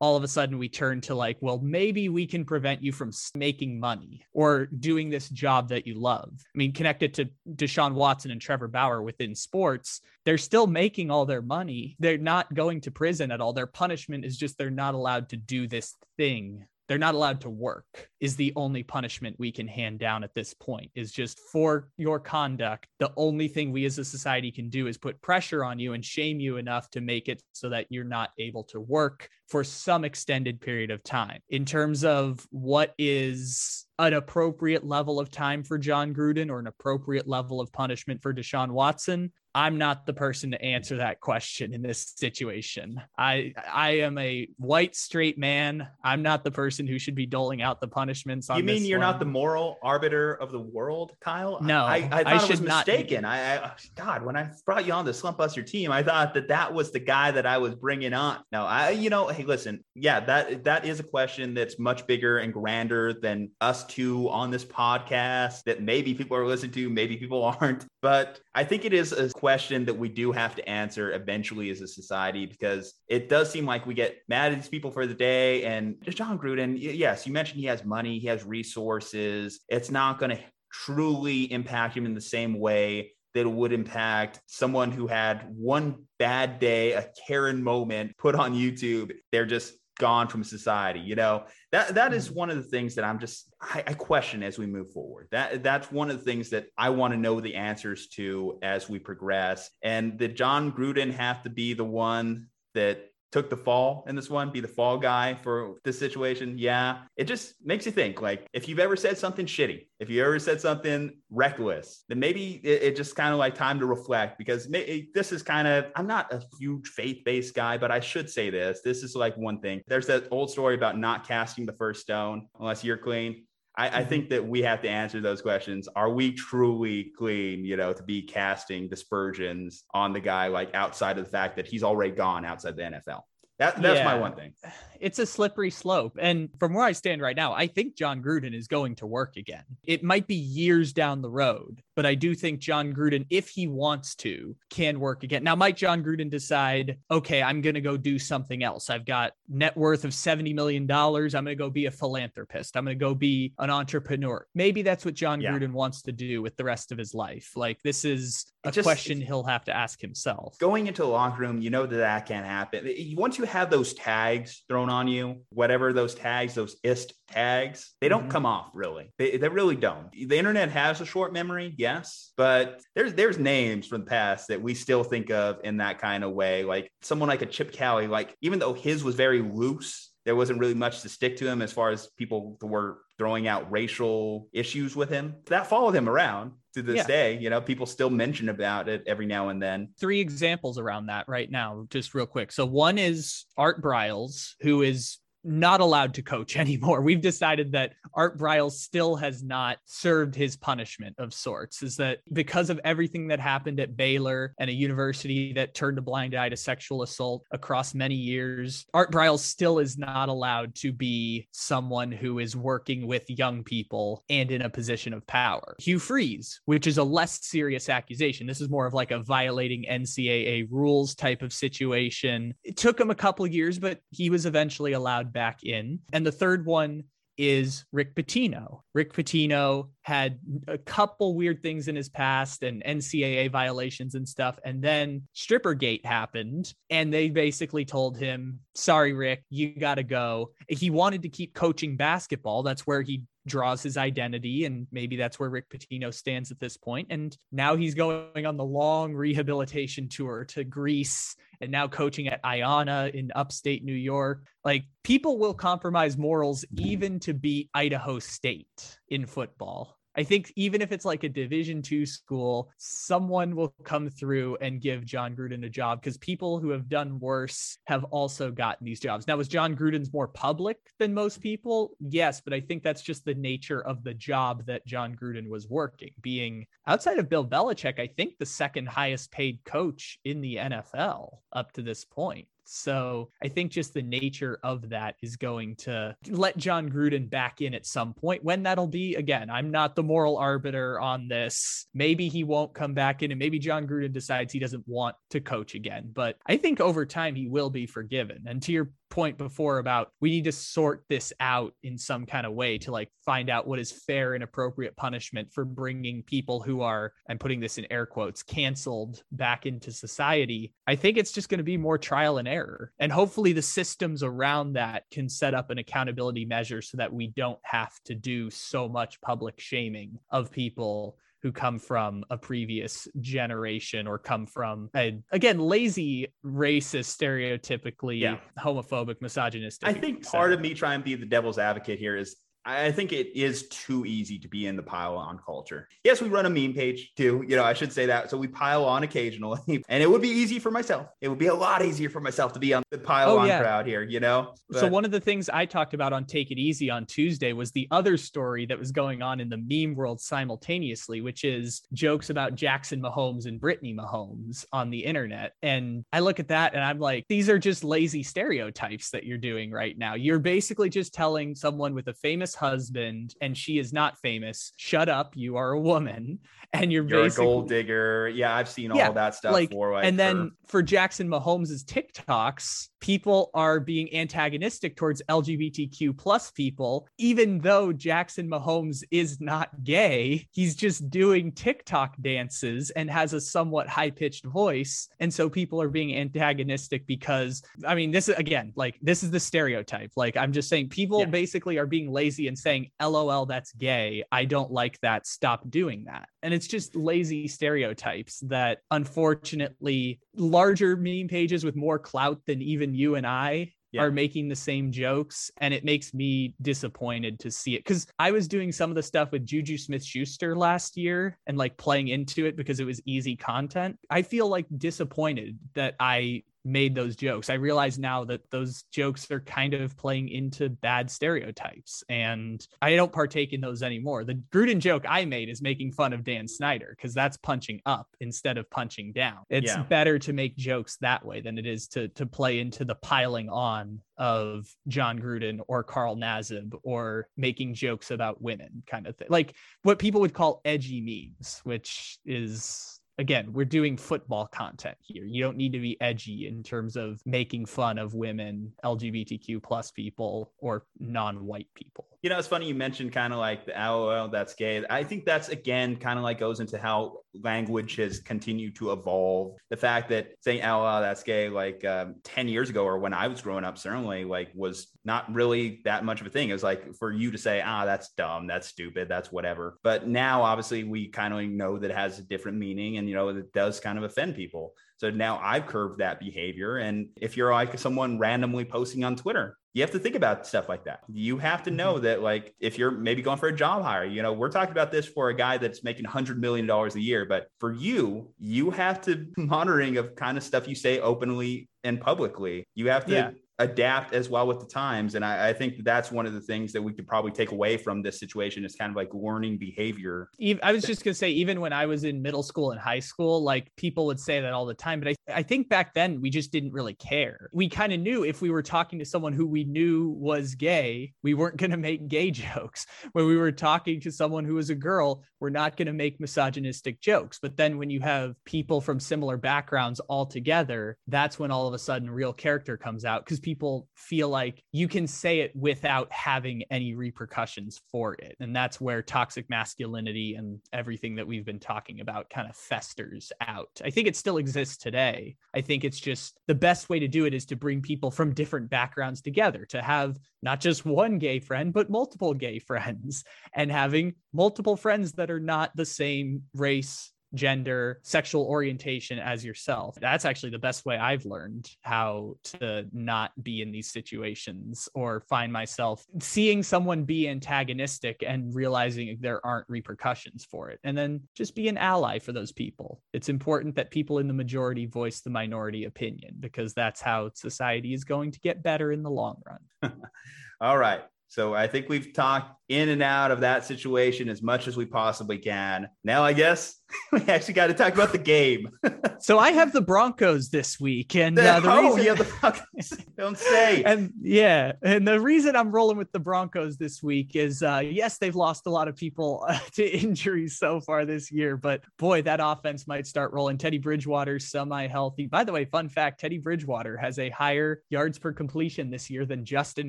all 0.00 0.16
of 0.16 0.24
a 0.24 0.28
sudden 0.28 0.58
we 0.58 0.68
turn 0.68 1.00
to 1.02 1.14
like, 1.14 1.36
well, 1.40 1.58
maybe 1.58 2.08
we 2.08 2.26
can 2.26 2.44
prevent 2.44 2.82
you 2.82 2.92
from 2.92 3.10
making 3.34 3.78
money 3.78 4.24
or 4.32 4.66
doing 4.66 5.10
this 5.10 5.28
job 5.28 5.68
that 5.68 5.86
you 5.86 5.94
love. 5.94 6.30
I 6.32 6.58
mean, 6.58 6.72
connected 6.72 7.14
to 7.14 7.28
Deshaun 7.54 7.94
Watson 7.94 8.30
and 8.30 8.40
Trevor 8.40 8.68
Bauer 8.68 9.02
within 9.02 9.34
sports, 9.34 10.00
they're 10.24 10.38
still 10.38 10.66
making 10.66 11.10
all 11.10 11.26
their 11.26 11.42
money. 11.42 11.96
They're 11.98 12.18
not 12.18 12.52
going 12.54 12.80
to 12.82 12.90
prison 12.90 13.30
at 13.30 13.40
all. 13.40 13.52
Their 13.52 13.66
punishment 13.66 14.24
is 14.24 14.36
just 14.36 14.58
they're 14.58 14.70
not 14.70 14.94
allowed 14.94 15.30
to 15.30 15.36
do 15.36 15.66
this 15.66 15.94
thing 16.16 16.66
they're 16.88 16.98
not 16.98 17.14
allowed 17.14 17.40
to 17.42 17.50
work 17.50 18.08
is 18.20 18.34
the 18.34 18.52
only 18.56 18.82
punishment 18.82 19.36
we 19.38 19.52
can 19.52 19.68
hand 19.68 19.98
down 19.98 20.24
at 20.24 20.34
this 20.34 20.54
point 20.54 20.90
is 20.94 21.12
just 21.12 21.38
for 21.52 21.88
your 21.98 22.18
conduct. 22.18 22.86
The 22.98 23.12
only 23.16 23.46
thing 23.46 23.70
we 23.70 23.84
as 23.84 23.98
a 23.98 24.04
society 24.04 24.50
can 24.50 24.70
do 24.70 24.86
is 24.86 24.96
put 24.96 25.20
pressure 25.20 25.64
on 25.64 25.78
you 25.78 25.92
and 25.92 26.04
shame 26.04 26.40
you 26.40 26.56
enough 26.56 26.90
to 26.90 27.00
make 27.00 27.28
it 27.28 27.42
so 27.52 27.68
that 27.68 27.86
you're 27.90 28.04
not 28.04 28.30
able 28.38 28.64
to 28.64 28.80
work 28.80 29.28
for 29.48 29.64
some 29.64 30.04
extended 30.04 30.60
period 30.60 30.90
of 30.90 31.02
time. 31.02 31.40
In 31.48 31.64
terms 31.64 32.04
of 32.04 32.46
what 32.50 32.94
is 32.98 33.86
an 33.98 34.12
appropriate 34.12 34.84
level 34.84 35.18
of 35.18 35.30
time 35.30 35.64
for 35.64 35.78
Jon 35.78 36.14
Gruden 36.14 36.50
or 36.50 36.58
an 36.60 36.66
appropriate 36.66 37.26
level 37.26 37.60
of 37.60 37.72
punishment 37.72 38.22
for 38.22 38.32
Deshaun 38.32 38.70
Watson, 38.70 39.32
I'm 39.54 39.78
not 39.78 40.06
the 40.06 40.12
person 40.12 40.52
to 40.52 40.62
answer 40.62 40.98
that 40.98 41.20
question 41.20 41.74
in 41.74 41.82
this 41.82 42.14
situation. 42.16 43.00
I 43.16 43.54
I 43.68 44.00
am 44.00 44.16
a 44.18 44.46
white 44.56 44.94
straight 44.94 45.36
man. 45.36 45.88
I'm 46.04 46.22
not 46.22 46.44
the 46.44 46.50
person 46.50 46.86
who 46.86 46.98
should 46.98 47.16
be 47.16 47.26
doling 47.26 47.60
out 47.60 47.80
the 47.80 47.88
punishments. 47.88 48.48
you 48.54 48.62
mean 48.62 48.84
you're 48.84 49.00
one. 49.00 49.08
not 49.08 49.18
the 49.18 49.24
moral 49.24 49.78
arbiter 49.82 50.34
of 50.34 50.52
the 50.52 50.60
world, 50.60 51.16
Kyle? 51.20 51.60
No, 51.60 51.84
I, 51.84 51.96
I, 51.96 51.96
I 51.96 52.24
thought 52.24 52.26
I 52.26 52.46
was 52.46 52.60
mistaken. 52.60 53.22
Not... 53.22 53.32
I, 53.32 53.56
I, 53.56 53.72
God, 53.96 54.22
when 54.22 54.36
I 54.36 54.50
brought 54.64 54.86
you 54.86 54.92
on 54.92 55.04
the 55.04 55.12
Slumpbuster 55.12 55.66
team, 55.66 55.90
I 55.90 56.04
thought 56.04 56.34
that 56.34 56.48
that 56.48 56.72
was 56.72 56.92
the 56.92 57.00
guy 57.00 57.30
that 57.30 57.46
I 57.46 57.58
was 57.58 57.74
bringing 57.74 58.12
on. 58.12 58.38
No, 58.52 58.64
I, 58.64 58.90
you 58.90 59.10
know, 59.10 59.28
hey, 59.38 59.44
listen, 59.44 59.84
yeah, 59.94 60.18
that 60.18 60.64
that 60.64 60.84
is 60.84 60.98
a 60.98 61.04
question 61.04 61.54
that's 61.54 61.78
much 61.78 62.06
bigger 62.08 62.38
and 62.38 62.52
grander 62.52 63.12
than 63.12 63.48
us 63.60 63.86
two 63.86 64.28
on 64.30 64.50
this 64.50 64.64
podcast. 64.64 65.62
That 65.62 65.80
maybe 65.80 66.12
people 66.12 66.36
are 66.36 66.44
listening 66.44 66.72
to, 66.72 66.90
maybe 66.90 67.16
people 67.16 67.44
aren't, 67.60 67.86
but 68.02 68.40
I 68.54 68.64
think 68.64 68.84
it 68.84 68.92
is 68.92 69.12
a 69.12 69.30
question 69.30 69.84
that 69.84 69.94
we 69.94 70.08
do 70.08 70.32
have 70.32 70.56
to 70.56 70.68
answer 70.68 71.12
eventually 71.12 71.70
as 71.70 71.80
a 71.80 71.86
society 71.86 72.46
because 72.46 72.94
it 73.06 73.28
does 73.28 73.48
seem 73.48 73.64
like 73.64 73.86
we 73.86 73.94
get 73.94 74.18
mad 74.28 74.50
at 74.52 74.58
these 74.58 74.68
people 74.68 74.90
for 74.90 75.06
the 75.06 75.14
day. 75.14 75.64
And 75.64 75.94
Jon 76.08 76.36
Gruden, 76.36 76.76
yes, 76.76 77.24
you 77.24 77.32
mentioned 77.32 77.60
he 77.60 77.66
has 77.66 77.84
money, 77.84 78.18
he 78.18 78.26
has 78.26 78.44
resources. 78.44 79.60
It's 79.68 79.90
not 79.90 80.18
going 80.18 80.36
to 80.36 80.42
truly 80.72 81.50
impact 81.52 81.96
him 81.96 82.06
in 82.06 82.14
the 82.14 82.20
same 82.20 82.58
way 82.58 83.12
that 83.42 83.48
would 83.48 83.72
impact 83.72 84.40
someone 84.46 84.90
who 84.90 85.06
had 85.06 85.46
one 85.54 86.04
bad 86.18 86.58
day, 86.58 86.92
a 86.92 87.08
Karen 87.26 87.62
moment 87.62 88.16
put 88.18 88.34
on 88.34 88.54
YouTube. 88.54 89.12
They're 89.32 89.46
just 89.46 89.74
gone 89.98 90.28
from 90.28 90.44
society 90.44 91.00
you 91.00 91.16
know 91.16 91.44
that 91.72 91.96
that 91.96 92.14
is 92.14 92.30
one 92.30 92.50
of 92.50 92.56
the 92.56 92.62
things 92.62 92.94
that 92.94 93.04
i'm 93.04 93.18
just 93.18 93.52
I, 93.60 93.82
I, 93.84 93.94
question 93.94 94.44
as 94.44 94.56
we 94.56 94.64
move 94.64 94.92
forward 94.92 95.26
that 95.32 95.64
that's 95.64 95.90
one 95.90 96.08
of 96.08 96.18
the 96.18 96.24
things 96.24 96.50
that 96.50 96.66
i 96.78 96.88
want 96.88 97.12
to 97.14 97.18
know 97.18 97.40
the 97.40 97.56
answers 97.56 98.06
to 98.10 98.60
as 98.62 98.88
we 98.88 99.00
progress 99.00 99.68
and 99.82 100.16
did 100.16 100.36
jon 100.36 100.70
gruden 100.70 101.12
have 101.12 101.42
to 101.42 101.50
be 101.50 101.74
the 101.74 101.84
one 101.84 102.46
that 102.74 103.10
took 103.32 103.50
the 103.50 103.56
fall 103.56 104.04
in 104.08 104.16
this 104.16 104.30
one, 104.30 104.50
be 104.50 104.60
the 104.60 104.68
fall 104.68 104.98
guy 104.98 105.34
for 105.34 105.76
this 105.84 105.98
situation. 105.98 106.56
Yeah, 106.58 107.02
it 107.16 107.24
just 107.24 107.54
makes 107.64 107.86
you 107.86 107.92
think 107.92 108.22
like 108.22 108.46
if 108.52 108.68
you've 108.68 108.78
ever 108.78 108.96
said 108.96 109.18
something 109.18 109.46
shitty, 109.46 109.86
if 110.00 110.08
you 110.08 110.24
ever 110.24 110.38
said 110.38 110.60
something 110.60 111.12
reckless, 111.30 112.04
then 112.08 112.18
maybe 112.18 112.60
it, 112.64 112.82
it 112.82 112.96
just 112.96 113.16
kind 113.16 113.32
of 113.32 113.38
like 113.38 113.54
time 113.54 113.78
to 113.80 113.86
reflect 113.86 114.38
because 114.38 114.68
may, 114.68 115.08
this 115.14 115.32
is 115.32 115.42
kind 115.42 115.68
of, 115.68 115.86
I'm 115.96 116.06
not 116.06 116.32
a 116.32 116.42
huge 116.58 116.88
faith 116.88 117.22
based 117.24 117.54
guy, 117.54 117.76
but 117.76 117.90
I 117.90 118.00
should 118.00 118.30
say 118.30 118.50
this. 118.50 118.80
This 118.82 119.02
is 119.02 119.14
like 119.14 119.36
one 119.36 119.60
thing. 119.60 119.82
There's 119.86 120.06
that 120.06 120.28
old 120.30 120.50
story 120.50 120.74
about 120.74 120.98
not 120.98 121.26
casting 121.26 121.66
the 121.66 121.72
first 121.72 122.00
stone 122.00 122.46
unless 122.58 122.84
you're 122.84 122.96
clean. 122.96 123.44
I, 123.78 123.86
I, 123.86 123.90
mm-hmm. 123.90 124.08
think 124.08 124.28
that 124.30 124.46
we 124.46 124.60
have 124.62 124.82
to 124.82 124.88
answer 124.88 125.20
those 125.20 125.40
questions. 125.40 125.88
Are 125.94 126.10
we 126.10 126.32
truly 126.32 127.12
clean, 127.16 127.64
you 127.64 127.76
know, 127.76 127.92
to 127.92 128.02
be 128.02 128.20
casting 128.22 128.88
dispersions 128.88 129.84
on 129.94 130.12
the 130.12 130.20
guy 130.20 130.48
like 130.48 130.74
outside 130.74 131.16
of 131.16 131.24
the 131.24 131.30
fact 131.30 131.54
that 131.56 131.66
he's 131.66 131.84
already 131.84 132.10
gone 132.10 132.44
outside 132.44 132.76
the 132.76 132.82
NFL? 132.82 133.22
That, 133.58 133.80
that's 133.80 133.98
yeah. 133.98 134.04
my 134.04 134.14
one 134.14 134.34
thing. 134.34 134.52
It's 135.00 135.18
a 135.20 135.26
slippery 135.26 135.70
slope. 135.70 136.16
And 136.20 136.48
from 136.58 136.74
where 136.74 136.84
I 136.84 136.92
stand 136.92 137.22
right 137.22 137.36
now, 137.36 137.52
I 137.52 137.68
think 137.68 137.96
Jon 137.96 138.22
Gruden 138.22 138.54
is 138.54 138.66
going 138.68 138.96
to 138.96 139.06
work 139.06 139.36
again. 139.36 139.64
It 139.84 140.02
might 140.02 140.26
be 140.26 140.34
years 140.34 140.92
down 140.92 141.22
the 141.22 141.30
road, 141.30 141.80
but 141.98 142.06
I 142.06 142.14
do 142.14 142.32
think 142.32 142.60
Jon 142.60 142.94
Gruden, 142.94 143.26
if 143.28 143.48
he 143.48 143.66
wants 143.66 144.14
to, 144.16 144.54
can 144.70 145.00
work 145.00 145.24
again. 145.24 145.42
Now, 145.42 145.56
might 145.56 145.76
Jon 145.76 146.04
Gruden 146.04 146.30
decide, 146.30 146.96
okay, 147.10 147.42
I'm 147.42 147.60
going 147.60 147.74
to 147.74 147.80
go 147.80 147.96
do 147.96 148.20
something 148.20 148.62
else? 148.62 148.88
I've 148.88 149.04
got 149.04 149.32
net 149.48 149.76
worth 149.76 150.04
of 150.04 150.12
$70 150.12 150.54
million. 150.54 150.88
I'm 150.88 151.12
going 151.12 151.46
to 151.46 151.56
go 151.56 151.70
be 151.70 151.86
a 151.86 151.90
philanthropist. 151.90 152.76
I'm 152.76 152.84
going 152.84 152.96
to 152.96 153.04
go 153.04 153.16
be 153.16 153.52
an 153.58 153.68
entrepreneur. 153.68 154.46
Maybe 154.54 154.82
that's 154.82 155.04
what 155.04 155.14
Jon 155.14 155.40
yeah. 155.40 155.50
Gruden 155.50 155.72
wants 155.72 156.02
to 156.02 156.12
do 156.12 156.40
with 156.40 156.56
the 156.56 156.62
rest 156.62 156.92
of 156.92 156.98
his 156.98 157.14
life. 157.14 157.50
Like, 157.56 157.82
this 157.82 158.04
is 158.04 158.46
a 158.62 158.70
just, 158.70 158.86
question 158.86 159.20
he'll 159.20 159.42
have 159.42 159.64
to 159.64 159.76
ask 159.76 160.00
himself. 160.00 160.56
Going 160.60 160.86
into 160.86 161.02
the 161.02 161.08
locker 161.08 161.42
room, 161.42 161.60
you 161.60 161.70
know 161.70 161.84
that 161.84 161.96
that 161.96 162.26
can't 162.26 162.46
happen. 162.46 162.88
Once 163.16 163.38
you 163.38 163.44
have 163.44 163.70
those 163.70 163.94
tags 163.94 164.62
thrown 164.68 164.88
on 164.88 165.08
you, 165.08 165.42
whatever 165.50 165.92
those 165.92 166.14
tags, 166.14 166.54
those 166.54 166.76
ist 166.84 167.14
tags, 167.28 167.94
they 168.00 168.08
don't 168.08 168.22
mm-hmm. 168.22 168.30
come 168.30 168.46
off 168.46 168.70
really. 168.74 169.12
They, 169.18 169.36
they 169.36 169.48
really 169.48 169.76
don't. 169.76 170.10
The 170.12 170.38
internet 170.38 170.70
has 170.70 171.00
a 171.00 171.06
short 171.06 171.32
memory, 171.32 171.74
yes, 171.76 172.32
but 172.36 172.80
there's 172.94 173.14
there's 173.14 173.38
names 173.38 173.86
from 173.86 174.00
the 174.00 174.06
past 174.06 174.48
that 174.48 174.60
we 174.60 174.74
still 174.74 175.04
think 175.04 175.30
of 175.30 175.60
in 175.64 175.78
that 175.78 175.98
kind 175.98 176.24
of 176.24 176.32
way. 176.32 176.64
Like 176.64 176.90
someone 177.02 177.28
like 177.28 177.42
a 177.42 177.46
Chip 177.46 177.72
Kelly, 177.72 178.06
like 178.06 178.34
even 178.40 178.58
though 178.58 178.74
his 178.74 179.04
was 179.04 179.14
very 179.14 179.42
loose, 179.42 180.10
there 180.24 180.36
wasn't 180.36 180.58
really 180.58 180.74
much 180.74 181.02
to 181.02 181.08
stick 181.08 181.36
to 181.38 181.48
him 181.48 181.62
as 181.62 181.72
far 181.72 181.90
as 181.90 182.08
people 182.18 182.58
were 182.60 182.98
throwing 183.16 183.48
out 183.48 183.70
racial 183.70 184.48
issues 184.52 184.94
with 184.94 185.08
him. 185.08 185.34
That 185.46 185.66
followed 185.66 185.94
him 185.94 186.08
around 186.08 186.52
to 186.74 186.82
this 186.82 186.98
yeah. 186.98 187.06
day. 187.06 187.38
You 187.38 187.50
know, 187.50 187.60
people 187.60 187.86
still 187.86 188.10
mention 188.10 188.48
about 188.48 188.88
it 188.88 189.02
every 189.06 189.26
now 189.26 189.48
and 189.48 189.60
then. 189.60 189.88
Three 189.98 190.20
examples 190.20 190.78
around 190.78 191.06
that 191.06 191.28
right 191.28 191.50
now, 191.50 191.86
just 191.90 192.14
real 192.14 192.26
quick. 192.26 192.52
So 192.52 192.66
one 192.66 192.98
is 192.98 193.46
Art 193.56 193.82
Briles, 193.82 194.52
who 194.60 194.82
is 194.82 195.18
not 195.44 195.80
allowed 195.80 196.14
to 196.14 196.22
coach 196.22 196.56
anymore. 196.58 197.00
We've 197.00 197.20
decided 197.20 197.72
that 197.72 197.92
Art 198.14 198.38
Briles 198.38 198.72
still 198.72 199.16
has 199.16 199.42
not 199.42 199.78
served 199.84 200.34
his 200.34 200.56
punishment 200.56 201.16
of 201.18 201.34
sorts. 201.34 201.82
Is 201.82 201.96
that 201.96 202.18
because 202.32 202.70
of 202.70 202.80
everything 202.84 203.28
that 203.28 203.40
happened 203.40 203.80
at 203.80 203.96
Baylor 203.96 204.54
and 204.58 204.70
a 204.70 204.72
university 204.72 205.52
that 205.54 205.74
turned 205.74 205.98
a 205.98 206.02
blind 206.02 206.34
eye 206.34 206.48
to 206.48 206.56
sexual 206.56 207.02
assault 207.02 207.44
across 207.52 207.94
many 207.94 208.14
years, 208.14 208.86
Art 208.94 209.12
Briles 209.12 209.40
still 209.40 209.78
is 209.78 209.98
not 209.98 210.28
allowed 210.28 210.74
to 210.76 210.92
be 210.92 211.48
someone 211.52 212.10
who 212.12 212.38
is 212.38 212.56
working 212.56 213.06
with 213.06 213.24
young 213.28 213.62
people 213.62 214.24
and 214.28 214.50
in 214.50 214.62
a 214.62 214.70
position 214.70 215.12
of 215.12 215.26
power. 215.26 215.76
Hugh 215.78 215.98
Freeze, 215.98 216.60
which 216.64 216.86
is 216.86 216.98
a 216.98 217.04
less 217.04 217.44
serious 217.46 217.88
accusation. 217.88 218.46
This 218.46 218.60
is 218.60 218.68
more 218.68 218.86
of 218.86 218.94
like 218.94 219.10
a 219.10 219.22
violating 219.22 219.84
NCAA 219.88 220.66
rules 220.70 221.14
type 221.14 221.42
of 221.42 221.52
situation. 221.52 222.54
It 222.64 222.76
took 222.76 223.00
him 223.00 223.10
a 223.10 223.14
couple 223.14 223.46
years, 223.46 223.78
but 223.78 224.00
he 224.10 224.30
was 224.30 224.46
eventually 224.46 224.92
allowed 224.92 225.32
back 225.38 225.62
in. 225.62 226.00
And 226.12 226.26
the 226.26 226.32
third 226.32 226.66
one 226.66 227.04
is 227.36 227.84
Rick 227.92 228.16
Pitino. 228.16 228.80
Rick 228.92 229.12
Pitino 229.12 229.90
had 230.08 230.38
a 230.68 230.78
couple 230.78 231.34
weird 231.34 231.62
things 231.62 231.86
in 231.86 231.94
his 231.94 232.08
past 232.08 232.62
and 232.62 232.82
NCAA 232.82 233.50
violations 233.52 234.14
and 234.14 234.26
stuff. 234.26 234.58
And 234.64 234.82
then 234.82 235.28
Strippergate 235.36 236.02
happened, 236.06 236.72
and 236.88 237.12
they 237.12 237.28
basically 237.28 237.84
told 237.84 238.16
him, 238.16 238.60
Sorry, 238.74 239.12
Rick, 239.12 239.44
you 239.50 239.78
got 239.78 239.96
to 239.96 240.02
go. 240.02 240.52
He 240.66 240.88
wanted 240.88 241.22
to 241.22 241.28
keep 241.28 241.52
coaching 241.52 241.98
basketball. 241.98 242.62
That's 242.62 242.86
where 242.86 243.02
he 243.02 243.24
draws 243.46 243.82
his 243.82 243.98
identity. 243.98 244.64
And 244.64 244.86
maybe 244.90 245.16
that's 245.16 245.38
where 245.38 245.50
Rick 245.50 245.68
Pitino 245.68 246.12
stands 246.12 246.50
at 246.50 246.58
this 246.58 246.78
point. 246.78 247.08
And 247.10 247.36
now 247.52 247.76
he's 247.76 247.94
going 247.94 248.46
on 248.46 248.56
the 248.56 248.64
long 248.64 249.14
rehabilitation 249.14 250.08
tour 250.08 250.46
to 250.46 250.64
Greece 250.64 251.36
and 251.60 251.70
now 251.70 251.88
coaching 251.88 252.28
at 252.28 252.40
Iona 252.44 253.10
in 253.12 253.30
upstate 253.34 253.84
New 253.84 253.92
York. 253.92 254.44
Like 254.64 254.84
people 255.02 255.38
will 255.38 255.54
compromise 255.54 256.16
morals 256.16 256.64
even 256.76 257.20
to 257.20 257.34
beat 257.34 257.68
Idaho 257.74 258.20
State 258.20 258.98
in 259.08 259.26
football. 259.26 259.97
I 260.18 260.24
think 260.24 260.52
even 260.56 260.82
if 260.82 260.90
it's 260.90 261.04
like 261.04 261.22
a 261.22 261.28
division 261.28 261.80
two 261.80 262.04
school, 262.04 262.72
someone 262.76 263.54
will 263.54 263.72
come 263.84 264.10
through 264.10 264.56
and 264.60 264.80
give 264.80 265.06
Jon 265.06 265.36
Gruden 265.36 265.64
a 265.64 265.68
job 265.68 266.00
because 266.00 266.16
people 266.16 266.58
who 266.58 266.70
have 266.70 266.88
done 266.88 267.20
worse 267.20 267.78
have 267.84 268.02
also 268.02 268.50
gotten 268.50 268.84
these 268.84 268.98
jobs. 268.98 269.28
Now, 269.28 269.36
was 269.36 269.46
Jon 269.46 269.76
Gruden's 269.76 270.12
more 270.12 270.26
public 270.26 270.78
than 270.98 271.14
most 271.14 271.40
people? 271.40 271.92
Yes, 272.00 272.40
but 272.40 272.52
I 272.52 272.58
think 272.58 272.82
that's 272.82 273.02
just 273.02 273.24
the 273.24 273.34
nature 273.34 273.80
of 273.80 274.02
the 274.02 274.12
job 274.12 274.66
that 274.66 274.84
Jon 274.88 275.14
Gruden 275.14 275.48
was 275.48 275.68
working, 275.68 276.10
being 276.20 276.66
outside 276.88 277.20
of 277.20 277.28
Bill 277.28 277.46
Belichick, 277.46 278.00
I 278.00 278.08
think 278.08 278.38
the 278.38 278.46
second 278.46 278.88
highest 278.88 279.30
paid 279.30 279.60
coach 279.64 280.18
in 280.24 280.40
the 280.40 280.56
NFL 280.56 281.38
up 281.52 281.70
to 281.74 281.82
this 281.82 282.04
point. 282.04 282.48
So 282.70 283.30
I 283.42 283.48
think 283.48 283.72
just 283.72 283.94
the 283.94 284.02
nature 284.02 284.58
of 284.62 284.90
that 284.90 285.14
is 285.22 285.36
going 285.36 285.76
to 285.76 286.14
let 286.28 286.58
Jon 286.58 286.90
Gruden 286.90 287.30
back 287.30 287.62
in 287.62 287.72
at 287.72 287.86
some 287.86 288.12
point. 288.12 288.44
When 288.44 288.62
that'll 288.62 288.86
be, 288.86 289.14
again, 289.14 289.48
I'm 289.48 289.70
not 289.70 289.96
the 289.96 290.02
moral 290.02 290.36
arbiter 290.36 291.00
on 291.00 291.28
this. 291.28 291.86
Maybe 291.94 292.28
he 292.28 292.44
won't 292.44 292.74
come 292.74 292.92
back 292.92 293.22
in, 293.22 293.30
and 293.30 293.38
maybe 293.38 293.58
Jon 293.58 293.86
Gruden 293.86 294.12
decides 294.12 294.52
he 294.52 294.58
doesn't 294.58 294.86
want 294.86 295.16
to 295.30 295.40
coach 295.40 295.74
again. 295.74 296.10
But 296.12 296.36
I 296.46 296.58
think 296.58 296.78
over 296.80 297.06
time 297.06 297.34
he 297.34 297.48
will 297.48 297.70
be 297.70 297.86
forgiven. 297.86 298.44
And 298.46 298.62
to 298.64 298.72
your 298.72 298.90
point 299.10 299.38
before 299.38 299.78
about 299.78 300.12
we 300.20 300.30
need 300.30 300.44
to 300.44 300.52
sort 300.52 301.04
this 301.08 301.32
out 301.40 301.74
in 301.82 301.96
some 301.96 302.26
kind 302.26 302.46
of 302.46 302.52
way 302.52 302.78
to 302.78 302.90
like 302.90 303.10
find 303.24 303.50
out 303.50 303.66
what 303.66 303.78
is 303.78 303.92
fair 303.92 304.34
and 304.34 304.44
appropriate 304.44 304.96
punishment 304.96 305.52
for 305.52 305.64
bringing 305.64 306.22
people 306.22 306.60
who 306.60 306.80
are 306.82 307.12
i'm 307.28 307.38
putting 307.38 307.60
this 307.60 307.78
in 307.78 307.86
air 307.90 308.06
quotes 308.06 308.42
canceled 308.42 309.22
back 309.32 309.66
into 309.66 309.92
society. 309.92 310.72
I 310.86 310.96
think 310.96 311.16
it's 311.16 311.32
just 311.32 311.48
going 311.48 311.58
to 311.58 311.64
be 311.64 311.76
more 311.76 311.98
trial 311.98 312.38
and 312.38 312.48
error. 312.48 312.92
And 312.98 313.12
hopefully 313.12 313.52
the 313.52 313.62
systems 313.62 314.22
around 314.22 314.74
that 314.74 315.04
can 315.10 315.28
set 315.28 315.54
up 315.54 315.70
an 315.70 315.78
accountability 315.78 316.44
measure 316.44 316.82
so 316.82 316.96
that 316.96 317.12
we 317.12 317.28
don't 317.28 317.58
have 317.62 317.92
to 318.04 318.14
do 318.14 318.50
so 318.50 318.88
much 318.88 319.20
public 319.20 319.60
shaming 319.60 320.18
of 320.30 320.50
people 320.50 321.16
who 321.42 321.52
come 321.52 321.78
from 321.78 322.24
a 322.30 322.36
previous 322.36 323.06
generation 323.20 324.06
or 324.06 324.18
come 324.18 324.46
from 324.46 324.90
a 324.96 325.20
again 325.32 325.58
lazy 325.58 326.26
racist 326.44 327.16
stereotypically 327.16 328.20
yeah. 328.20 328.38
homophobic 328.58 329.16
misogynistic 329.20 329.88
i 329.88 329.92
think 329.92 330.26
part 330.26 330.52
of 330.52 330.60
me 330.60 330.74
trying 330.74 331.00
to 331.00 331.04
be 331.04 331.14
the 331.14 331.26
devil's 331.26 331.58
advocate 331.58 331.98
here 331.98 332.16
is 332.16 332.36
I 332.68 332.92
think 332.92 333.12
it 333.12 333.34
is 333.34 333.66
too 333.68 334.04
easy 334.04 334.38
to 334.38 334.48
be 334.48 334.66
in 334.66 334.76
the 334.76 334.82
pile 334.82 335.16
on 335.16 335.38
culture. 335.38 335.88
Yes, 336.04 336.20
we 336.20 336.28
run 336.28 336.44
a 336.44 336.50
meme 336.50 336.74
page 336.74 337.12
too. 337.16 337.42
You 337.48 337.56
know, 337.56 337.64
I 337.64 337.72
should 337.72 337.92
say 337.92 338.06
that. 338.06 338.28
So 338.30 338.36
we 338.36 338.46
pile 338.46 338.84
on 338.84 339.02
occasionally, 339.04 339.60
and 339.88 340.02
it 340.02 340.10
would 340.10 340.20
be 340.20 340.28
easy 340.28 340.58
for 340.58 340.70
myself. 340.70 341.08
It 341.22 341.28
would 341.28 341.38
be 341.38 341.46
a 341.46 341.54
lot 341.54 341.82
easier 341.82 342.10
for 342.10 342.20
myself 342.20 342.52
to 342.52 342.58
be 342.58 342.74
on 342.74 342.82
the 342.90 342.98
pile 342.98 343.30
oh, 343.30 343.38
on 343.38 343.46
yeah. 343.46 343.60
crowd 343.60 343.86
here. 343.86 344.02
You 344.02 344.20
know. 344.20 344.54
But... 344.68 344.80
so 344.80 344.88
one 344.88 345.06
of 345.06 345.10
the 345.10 345.20
things 345.20 345.48
I 345.48 345.64
talked 345.64 345.94
about 345.94 346.12
on 346.12 346.26
Take 346.26 346.50
It 346.50 346.58
Easy 346.58 346.90
on 346.90 347.06
Tuesday 347.06 347.54
was 347.54 347.72
the 347.72 347.88
other 347.90 348.18
story 348.18 348.66
that 348.66 348.78
was 348.78 348.92
going 348.92 349.22
on 349.22 349.40
in 349.40 349.48
the 349.48 349.56
meme 349.56 349.96
world 349.96 350.20
simultaneously, 350.20 351.22
which 351.22 351.44
is 351.44 351.82
jokes 351.94 352.28
about 352.28 352.54
Jackson 352.54 353.00
Mahomes 353.00 353.46
and 353.46 353.58
Brittany 353.58 353.94
Mahomes 353.94 354.66
on 354.72 354.90
the 354.90 355.04
internet. 355.04 355.54
And 355.62 356.04
I 356.12 356.20
look 356.20 356.38
at 356.38 356.48
that 356.48 356.74
and 356.74 356.84
I'm 356.84 356.98
like, 356.98 357.24
these 357.28 357.48
are 357.48 357.58
just 357.58 357.82
lazy 357.82 358.22
stereotypes 358.22 359.10
that 359.10 359.24
you're 359.24 359.38
doing 359.38 359.70
right 359.70 359.96
now. 359.96 360.14
You're 360.14 360.38
basically 360.38 360.90
just 360.90 361.14
telling 361.14 361.54
someone 361.54 361.94
with 361.94 362.08
a 362.08 362.14
famous 362.14 362.57
husband 362.58 363.34
and 363.40 363.56
she 363.56 363.78
is 363.78 363.92
not 363.92 364.18
famous. 364.18 364.72
Shut 364.76 365.08
up, 365.08 365.32
you 365.36 365.56
are 365.56 365.72
a 365.72 365.80
woman, 365.80 366.40
and 366.72 366.92
you're, 366.92 367.06
you're 367.06 367.26
a 367.26 367.30
gold 367.30 367.68
digger. 367.68 368.28
Yeah, 368.28 368.54
I've 368.54 368.68
seen 368.68 368.94
yeah, 368.94 369.08
all 369.08 369.12
that 369.14 369.34
stuff. 369.34 369.52
Like, 369.52 369.70
for, 369.70 369.92
like, 369.92 370.04
and 370.04 370.18
then 370.18 370.52
for 370.66 370.82
Jackson 370.82 371.28
Mahomes' 371.28 371.84
TikToks, 371.84 372.88
people 373.00 373.50
are 373.54 373.80
being 373.80 374.14
antagonistic 374.14 374.96
towards 374.96 375.22
LGBTQ 375.28 376.16
plus 376.18 376.50
people, 376.50 377.08
even 377.18 377.58
though 377.60 377.92
Jackson 377.92 378.48
Mahomes 378.50 379.02
is 379.10 379.40
not 379.40 379.84
gay. 379.84 380.46
He's 380.50 380.74
just 380.74 381.08
doing 381.10 381.52
TikTok 381.52 382.16
dances 382.20 382.90
and 382.90 383.10
has 383.10 383.32
a 383.32 383.40
somewhat 383.40 383.88
high 383.88 384.10
pitched 384.10 384.44
voice. 384.44 385.08
And 385.20 385.32
so 385.32 385.48
people 385.48 385.80
are 385.80 385.88
being 385.88 386.16
antagonistic 386.16 387.06
because, 387.06 387.62
I 387.86 387.94
mean, 387.94 388.10
this 388.10 388.28
is 388.28 388.36
again, 388.36 388.72
like, 388.76 388.98
this 389.00 389.22
is 389.22 389.30
the 389.30 389.40
stereotype. 389.40 390.12
Like, 390.16 390.36
I'm 390.36 390.52
just 390.52 390.68
saying 390.68 390.88
people 390.88 391.20
yeah. 391.20 391.26
basically 391.26 391.78
are 391.78 391.86
being 391.86 392.10
lazy 392.10 392.47
and 392.48 392.58
saying, 392.58 392.90
LOL, 393.00 393.46
that's 393.46 393.72
gay. 393.72 394.24
I 394.32 394.44
don't 394.44 394.70
like 394.70 394.98
that. 395.00 395.26
Stop 395.26 395.68
doing 395.70 396.04
that. 396.06 396.28
And 396.42 396.52
it's 396.52 396.66
just 396.66 396.96
lazy 396.96 397.48
stereotypes 397.48 398.40
that 398.48 398.78
unfortunately 398.90 400.20
larger 400.34 400.96
meme 400.96 401.28
pages 401.28 401.64
with 401.64 401.76
more 401.76 401.98
clout 401.98 402.40
than 402.46 402.62
even 402.62 402.94
you 402.94 403.14
and 403.14 403.26
I 403.26 403.72
yeah. 403.92 404.02
are 404.02 404.10
making 404.10 404.48
the 404.48 404.56
same 404.56 404.92
jokes 404.92 405.50
and 405.58 405.72
it 405.72 405.84
makes 405.84 406.12
me 406.12 406.54
disappointed 406.60 407.38
to 407.40 407.50
see 407.50 407.74
it 407.74 407.84
because 407.84 408.06
i 408.18 408.30
was 408.30 408.48
doing 408.48 408.70
some 408.70 408.90
of 408.90 408.96
the 408.96 409.02
stuff 409.02 409.32
with 409.32 409.46
juju 409.46 409.78
smith 409.78 410.04
schuster 410.04 410.54
last 410.54 410.96
year 410.96 411.38
and 411.46 411.56
like 411.56 411.76
playing 411.76 412.08
into 412.08 412.46
it 412.46 412.56
because 412.56 412.80
it 412.80 412.84
was 412.84 413.00
easy 413.06 413.34
content 413.34 413.98
i 414.10 414.20
feel 414.22 414.48
like 414.48 414.66
disappointed 414.76 415.58
that 415.74 415.94
i 416.00 416.42
made 416.68 416.94
those 416.94 417.16
jokes. 417.16 417.50
I 417.50 417.54
realize 417.54 417.98
now 417.98 418.24
that 418.24 418.48
those 418.50 418.84
jokes 418.92 419.30
are 419.30 419.40
kind 419.40 419.74
of 419.74 419.96
playing 419.96 420.28
into 420.28 420.68
bad 420.68 421.10
stereotypes 421.10 422.04
and 422.08 422.64
I 422.82 422.94
don't 422.94 423.12
partake 423.12 423.52
in 423.52 423.60
those 423.60 423.82
anymore. 423.82 424.24
The 424.24 424.40
Gruden 424.52 424.78
joke 424.78 425.04
I 425.08 425.24
made 425.24 425.48
is 425.48 425.62
making 425.62 425.92
fun 425.92 426.12
of 426.12 426.24
Dan 426.24 426.46
Snyder 426.46 426.94
because 426.96 427.14
that's 427.14 427.36
punching 427.38 427.80
up 427.86 428.08
instead 428.20 428.58
of 428.58 428.70
punching 428.70 429.12
down. 429.12 429.38
It's 429.48 429.68
yeah. 429.68 429.82
better 429.84 430.18
to 430.20 430.32
make 430.32 430.56
jokes 430.56 430.96
that 431.00 431.24
way 431.24 431.40
than 431.40 431.58
it 431.58 431.66
is 431.66 431.88
to 431.88 432.08
to 432.08 432.26
play 432.26 432.60
into 432.60 432.84
the 432.84 432.96
piling 432.96 433.48
on 433.48 434.00
of 434.18 434.68
Jon 434.88 435.18
Gruden 435.18 435.60
or 435.68 435.82
Carl 435.82 436.16
Nassib 436.16 436.74
or 436.82 437.28
making 437.36 437.74
jokes 437.74 438.10
about 438.10 438.42
women 438.42 438.82
kind 438.86 439.06
of 439.06 439.16
thing. 439.16 439.28
Like 439.30 439.54
what 439.82 439.98
people 439.98 440.20
would 440.20 440.34
call 440.34 440.60
edgy 440.64 441.00
memes, 441.00 441.60
which 441.64 442.18
is 442.26 442.97
again, 443.18 443.52
we're 443.52 443.64
doing 443.64 443.96
football 443.96 444.46
content 444.46 444.96
here. 445.00 445.24
You 445.24 445.42
don't 445.42 445.56
need 445.56 445.72
to 445.72 445.80
be 445.80 446.00
edgy 446.00 446.46
in 446.46 446.62
terms 446.62 446.96
of 446.96 447.20
making 447.26 447.66
fun 447.66 447.98
of 447.98 448.14
women, 448.14 448.72
LGBTQ 448.84 449.62
plus 449.62 449.90
people, 449.90 450.52
or 450.58 450.86
non-white 450.98 451.68
people. 451.74 452.06
You 452.22 452.30
know, 452.30 452.38
it's 452.38 452.48
funny 452.48 452.66
you 452.66 452.74
mentioned 452.74 453.12
kind 453.12 453.32
of 453.32 453.38
like 453.38 453.64
the 453.64 453.72
LOL 453.72 454.28
that's 454.28 454.54
gay. 454.54 454.84
I 454.90 455.04
think 455.04 455.24
that's 455.24 455.50
again 455.50 455.96
kind 455.96 456.18
of 456.18 456.24
like 456.24 456.40
goes 456.40 456.58
into 456.58 456.76
how 456.76 457.18
language 457.44 457.94
has 457.96 458.18
continued 458.18 458.74
to 458.76 458.90
evolve. 458.90 459.56
The 459.70 459.76
fact 459.76 460.08
that 460.08 460.32
saying 460.40 460.62
LOL 460.62 461.00
that's 461.00 461.22
gay 461.22 461.48
like 461.48 461.84
um, 461.84 462.16
10 462.24 462.48
years 462.48 462.70
ago 462.70 462.84
or 462.84 462.98
when 462.98 463.14
I 463.14 463.28
was 463.28 463.40
growing 463.40 463.64
up, 463.64 463.78
certainly 463.78 464.24
like 464.24 464.50
was 464.52 464.88
not 465.04 465.32
really 465.32 465.80
that 465.84 466.04
much 466.04 466.20
of 466.20 466.26
a 466.26 466.30
thing. 466.30 466.48
It 466.48 466.54
was 466.54 466.64
like 466.64 466.92
for 466.96 467.12
you 467.12 467.30
to 467.30 467.38
say, 467.38 467.62
ah, 467.64 467.84
that's 467.84 468.08
dumb, 468.10 468.48
that's 468.48 468.66
stupid, 468.66 469.08
that's 469.08 469.30
whatever. 469.30 469.78
But 469.84 470.08
now 470.08 470.42
obviously 470.42 470.82
we 470.82 471.08
kind 471.08 471.32
of 471.32 471.40
know 471.48 471.78
that 471.78 471.90
it 471.90 471.96
has 471.96 472.18
a 472.18 472.22
different 472.22 472.58
meaning 472.58 472.96
and, 472.96 473.08
you 473.08 473.14
know, 473.14 473.28
it 473.28 473.52
does 473.52 473.78
kind 473.78 473.96
of 473.96 474.02
offend 474.02 474.34
people. 474.34 474.74
So 474.98 475.10
now 475.10 475.40
I've 475.42 475.66
curved 475.66 475.98
that 475.98 476.20
behavior. 476.20 476.78
And 476.78 477.08
if 477.16 477.36
you're 477.36 477.52
like 477.52 477.78
someone 477.78 478.18
randomly 478.18 478.64
posting 478.64 479.04
on 479.04 479.16
Twitter, 479.16 479.56
you 479.74 479.82
have 479.82 479.92
to 479.92 479.98
think 479.98 480.16
about 480.16 480.46
stuff 480.46 480.68
like 480.68 480.84
that. 480.84 481.00
You 481.08 481.38
have 481.38 481.62
to 481.64 481.70
know 481.70 481.94
mm-hmm. 481.94 482.04
that, 482.04 482.22
like, 482.22 482.54
if 482.58 482.78
you're 482.78 482.90
maybe 482.90 483.22
going 483.22 483.38
for 483.38 483.48
a 483.48 483.54
job 483.54 483.82
hire, 483.82 484.04
you 484.04 484.22
know, 484.22 484.32
we're 484.32 484.50
talking 484.50 484.72
about 484.72 484.90
this 484.90 485.06
for 485.06 485.28
a 485.28 485.34
guy 485.34 485.56
that's 485.56 485.84
making 485.84 486.04
$100 486.04 486.38
million 486.38 486.68
a 486.68 486.98
year. 486.98 487.24
But 487.24 487.48
for 487.60 487.72
you, 487.72 488.32
you 488.38 488.70
have 488.70 489.00
to 489.02 489.26
monitoring 489.36 489.96
of 489.96 490.16
kind 490.16 490.36
of 490.36 490.42
stuff 490.42 490.66
you 490.66 490.74
say 490.74 490.98
openly 490.98 491.68
and 491.84 492.00
publicly. 492.00 492.66
You 492.74 492.88
have 492.88 493.06
to 493.06 493.12
yeah 493.12 493.30
adapt 493.58 494.14
as 494.14 494.28
well 494.28 494.46
with 494.46 494.60
the 494.60 494.66
times. 494.66 495.14
And 495.14 495.24
I, 495.24 495.48
I, 495.48 495.52
think 495.52 495.82
that's 495.82 496.12
one 496.12 496.26
of 496.26 496.32
the 496.32 496.40
things 496.40 496.72
that 496.72 496.82
we 496.82 496.92
could 496.92 497.08
probably 497.08 497.32
take 497.32 497.50
away 497.50 497.76
from 497.76 498.02
this 498.02 498.20
situation 498.20 498.64
is 498.64 498.76
kind 498.76 498.90
of 498.90 498.96
like 498.96 499.08
learning 499.12 499.58
behavior. 499.58 500.28
I 500.62 500.72
was 500.72 500.84
just 500.84 501.02
going 501.02 501.12
to 501.12 501.18
say, 501.18 501.30
even 501.30 501.60
when 501.60 501.72
I 501.72 501.86
was 501.86 502.04
in 502.04 502.22
middle 502.22 502.44
school 502.44 502.70
and 502.70 502.80
high 502.80 503.00
school, 503.00 503.42
like 503.42 503.72
people 503.76 504.06
would 504.06 504.20
say 504.20 504.40
that 504.40 504.52
all 504.52 504.64
the 504.64 504.74
time. 504.74 505.00
But 505.00 505.08
I, 505.08 505.14
I 505.38 505.42
think 505.42 505.68
back 505.68 505.92
then 505.92 506.20
we 506.20 506.30
just 506.30 506.52
didn't 506.52 506.72
really 506.72 506.94
care. 506.94 507.50
We 507.52 507.68
kind 507.68 507.92
of 507.92 507.98
knew 507.98 508.24
if 508.24 508.40
we 508.40 508.50
were 508.50 508.62
talking 508.62 509.00
to 509.00 509.04
someone 509.04 509.32
who 509.32 509.46
we 509.46 509.64
knew 509.64 510.10
was 510.10 510.54
gay, 510.54 511.14
we 511.24 511.34
weren't 511.34 511.56
going 511.56 511.72
to 511.72 511.76
make 511.76 512.06
gay 512.06 512.30
jokes. 512.30 512.86
When 513.12 513.26
we 513.26 513.36
were 513.36 513.52
talking 513.52 514.00
to 514.02 514.12
someone 514.12 514.44
who 514.44 514.54
was 514.54 514.70
a 514.70 514.76
girl, 514.76 515.24
we're 515.40 515.50
not 515.50 515.76
going 515.76 515.86
to 515.86 515.92
make 515.92 516.20
misogynistic 516.20 517.00
jokes. 517.00 517.40
But 517.40 517.56
then 517.56 517.76
when 517.76 517.90
you 517.90 518.00
have 518.00 518.34
people 518.44 518.80
from 518.80 519.00
similar 519.00 519.36
backgrounds 519.36 519.98
all 520.00 520.26
together, 520.26 520.96
that's 521.08 521.38
when 521.38 521.50
all 521.50 521.66
of 521.66 521.74
a 521.74 521.78
sudden 521.78 522.08
real 522.08 522.32
character 522.32 522.76
comes 522.76 523.04
out 523.04 523.24
because 523.24 523.40
people 523.48 523.88
feel 523.94 524.28
like 524.28 524.62
you 524.72 524.86
can 524.86 525.06
say 525.06 525.40
it 525.40 525.50
without 525.56 526.12
having 526.12 526.62
any 526.70 526.94
repercussions 526.94 527.80
for 527.90 528.12
it. 528.12 528.36
And 528.40 528.54
that's 528.54 528.78
where 528.78 529.00
toxic 529.00 529.48
masculinity 529.48 530.34
and 530.34 530.60
everything 530.70 531.14
that 531.14 531.26
we've 531.26 531.46
been 531.46 531.58
talking 531.58 532.02
about 532.02 532.28
kind 532.28 532.46
of 532.46 532.54
festers 532.54 533.32
out. 533.40 533.80
I 533.82 533.88
think 533.88 534.06
it 534.06 534.16
still 534.16 534.36
exists 534.36 534.76
today. 534.76 535.34
I 535.54 535.62
think 535.62 535.82
it's 535.82 535.98
just 535.98 536.38
the 536.46 536.54
best 536.54 536.90
way 536.90 536.98
to 536.98 537.08
do 537.08 537.24
it 537.24 537.32
is 537.32 537.46
to 537.46 537.56
bring 537.56 537.80
people 537.80 538.10
from 538.10 538.34
different 538.34 538.68
backgrounds 538.68 539.22
together, 539.22 539.64
to 539.70 539.80
have 539.80 540.18
not 540.42 540.60
just 540.60 540.84
one 540.84 541.18
gay 541.18 541.40
friend, 541.40 541.72
but 541.72 541.88
multiple 541.88 542.34
gay 542.34 542.58
friends, 542.68 543.24
and 543.54 543.72
having 543.72 544.12
multiple 544.34 544.76
friends 544.76 545.12
that 545.12 545.30
are 545.30 545.40
not 545.40 545.74
the 545.74 545.86
same 545.86 546.42
race, 546.52 547.12
gender, 547.34 548.00
sexual 548.02 548.44
orientation 548.44 549.18
as 549.18 549.44
yourself. 549.44 549.96
That's 550.00 550.24
actually 550.24 550.50
the 550.50 550.58
best 550.58 550.86
way 550.86 550.96
I've 550.96 551.24
learned 551.24 551.70
how 551.82 552.36
to 552.44 552.86
not 552.92 553.32
be 553.42 553.62
in 553.62 553.70
these 553.70 553.90
situations 553.90 554.88
or 554.94 555.20
find 555.28 555.52
myself 555.52 556.04
seeing 556.20 556.62
someone 556.62 557.04
be 557.04 557.28
antagonistic 557.28 558.22
and 558.26 558.54
realizing 558.54 559.16
there 559.20 559.44
aren't 559.44 559.68
repercussions 559.68 560.46
for 560.50 560.70
it. 560.70 560.80
And 560.84 560.96
then 560.96 561.20
just 561.34 561.54
be 561.54 561.68
an 561.68 561.78
ally 561.78 562.18
for 562.18 562.32
those 562.32 562.52
people. 562.52 563.00
It's 563.12 563.28
important 563.28 563.74
that 563.76 563.90
people 563.90 564.18
in 564.18 564.28
the 564.28 564.34
majority 564.34 564.86
voice 564.86 565.20
the 565.20 565.30
minority 565.30 565.84
opinion 565.84 566.36
because 566.40 566.74
that's 566.74 567.00
how 567.00 567.30
society 567.34 567.94
is 567.94 568.04
going 568.04 568.30
to 568.32 568.40
get 568.40 568.62
better 568.62 568.92
in 568.92 569.02
the 569.02 569.10
long 569.10 569.40
run. 569.46 569.92
All 570.60 570.78
right. 570.78 571.02
So 571.28 571.54
I 571.54 571.66
think 571.66 571.88
we've 571.88 572.12
talked 572.12 572.57
in 572.68 572.90
and 572.90 573.02
out 573.02 573.30
of 573.30 573.40
that 573.40 573.64
situation 573.64 574.28
as 574.28 574.42
much 574.42 574.68
as 574.68 574.76
we 574.76 574.84
possibly 574.84 575.38
can. 575.38 575.88
Now, 576.04 576.22
I 576.22 576.34
guess 576.34 576.78
we 577.12 577.20
actually 577.22 577.54
got 577.54 577.68
to 577.68 577.74
talk 577.74 577.94
about 577.94 578.12
the 578.12 578.18
game. 578.18 578.70
so 579.18 579.38
I 579.38 579.52
have 579.52 579.72
the 579.72 579.80
Broncos 579.80 580.50
this 580.50 580.80
week, 580.80 581.16
and 581.16 581.38
uh, 581.38 581.60
the 581.60 581.72
oh, 581.72 581.82
reason... 581.82 582.04
yeah, 582.04 582.14
the 582.14 582.24
Broncos. 582.40 582.92
don't 583.16 583.38
say. 583.38 583.82
And 583.84 584.12
yeah, 584.20 584.72
and 584.82 585.06
the 585.06 585.20
reason 585.20 585.56
I'm 585.56 585.70
rolling 585.70 585.96
with 585.96 586.12
the 586.12 586.18
Broncos 586.18 586.76
this 586.76 587.02
week 587.02 587.36
is, 587.36 587.62
uh, 587.62 587.82
yes, 587.84 588.18
they've 588.18 588.34
lost 588.34 588.66
a 588.66 588.70
lot 588.70 588.88
of 588.88 588.96
people 588.96 589.44
uh, 589.48 589.58
to 589.74 589.86
injuries 589.86 590.58
so 590.58 590.80
far 590.80 591.04
this 591.04 591.30
year, 591.30 591.56
but 591.56 591.82
boy, 591.98 592.22
that 592.22 592.40
offense 592.42 592.86
might 592.86 593.06
start 593.06 593.32
rolling. 593.32 593.58
Teddy 593.58 593.78
Bridgewater 593.78 594.38
semi-healthy. 594.38 595.26
By 595.26 595.44
the 595.44 595.52
way, 595.52 595.64
fun 595.64 595.88
fact: 595.88 596.20
Teddy 596.20 596.38
Bridgewater 596.38 596.96
has 596.96 597.18
a 597.18 597.30
higher 597.30 597.82
yards 597.90 598.18
per 598.18 598.32
completion 598.32 598.90
this 598.90 599.10
year 599.10 599.26
than 599.26 599.44
Justin 599.44 599.88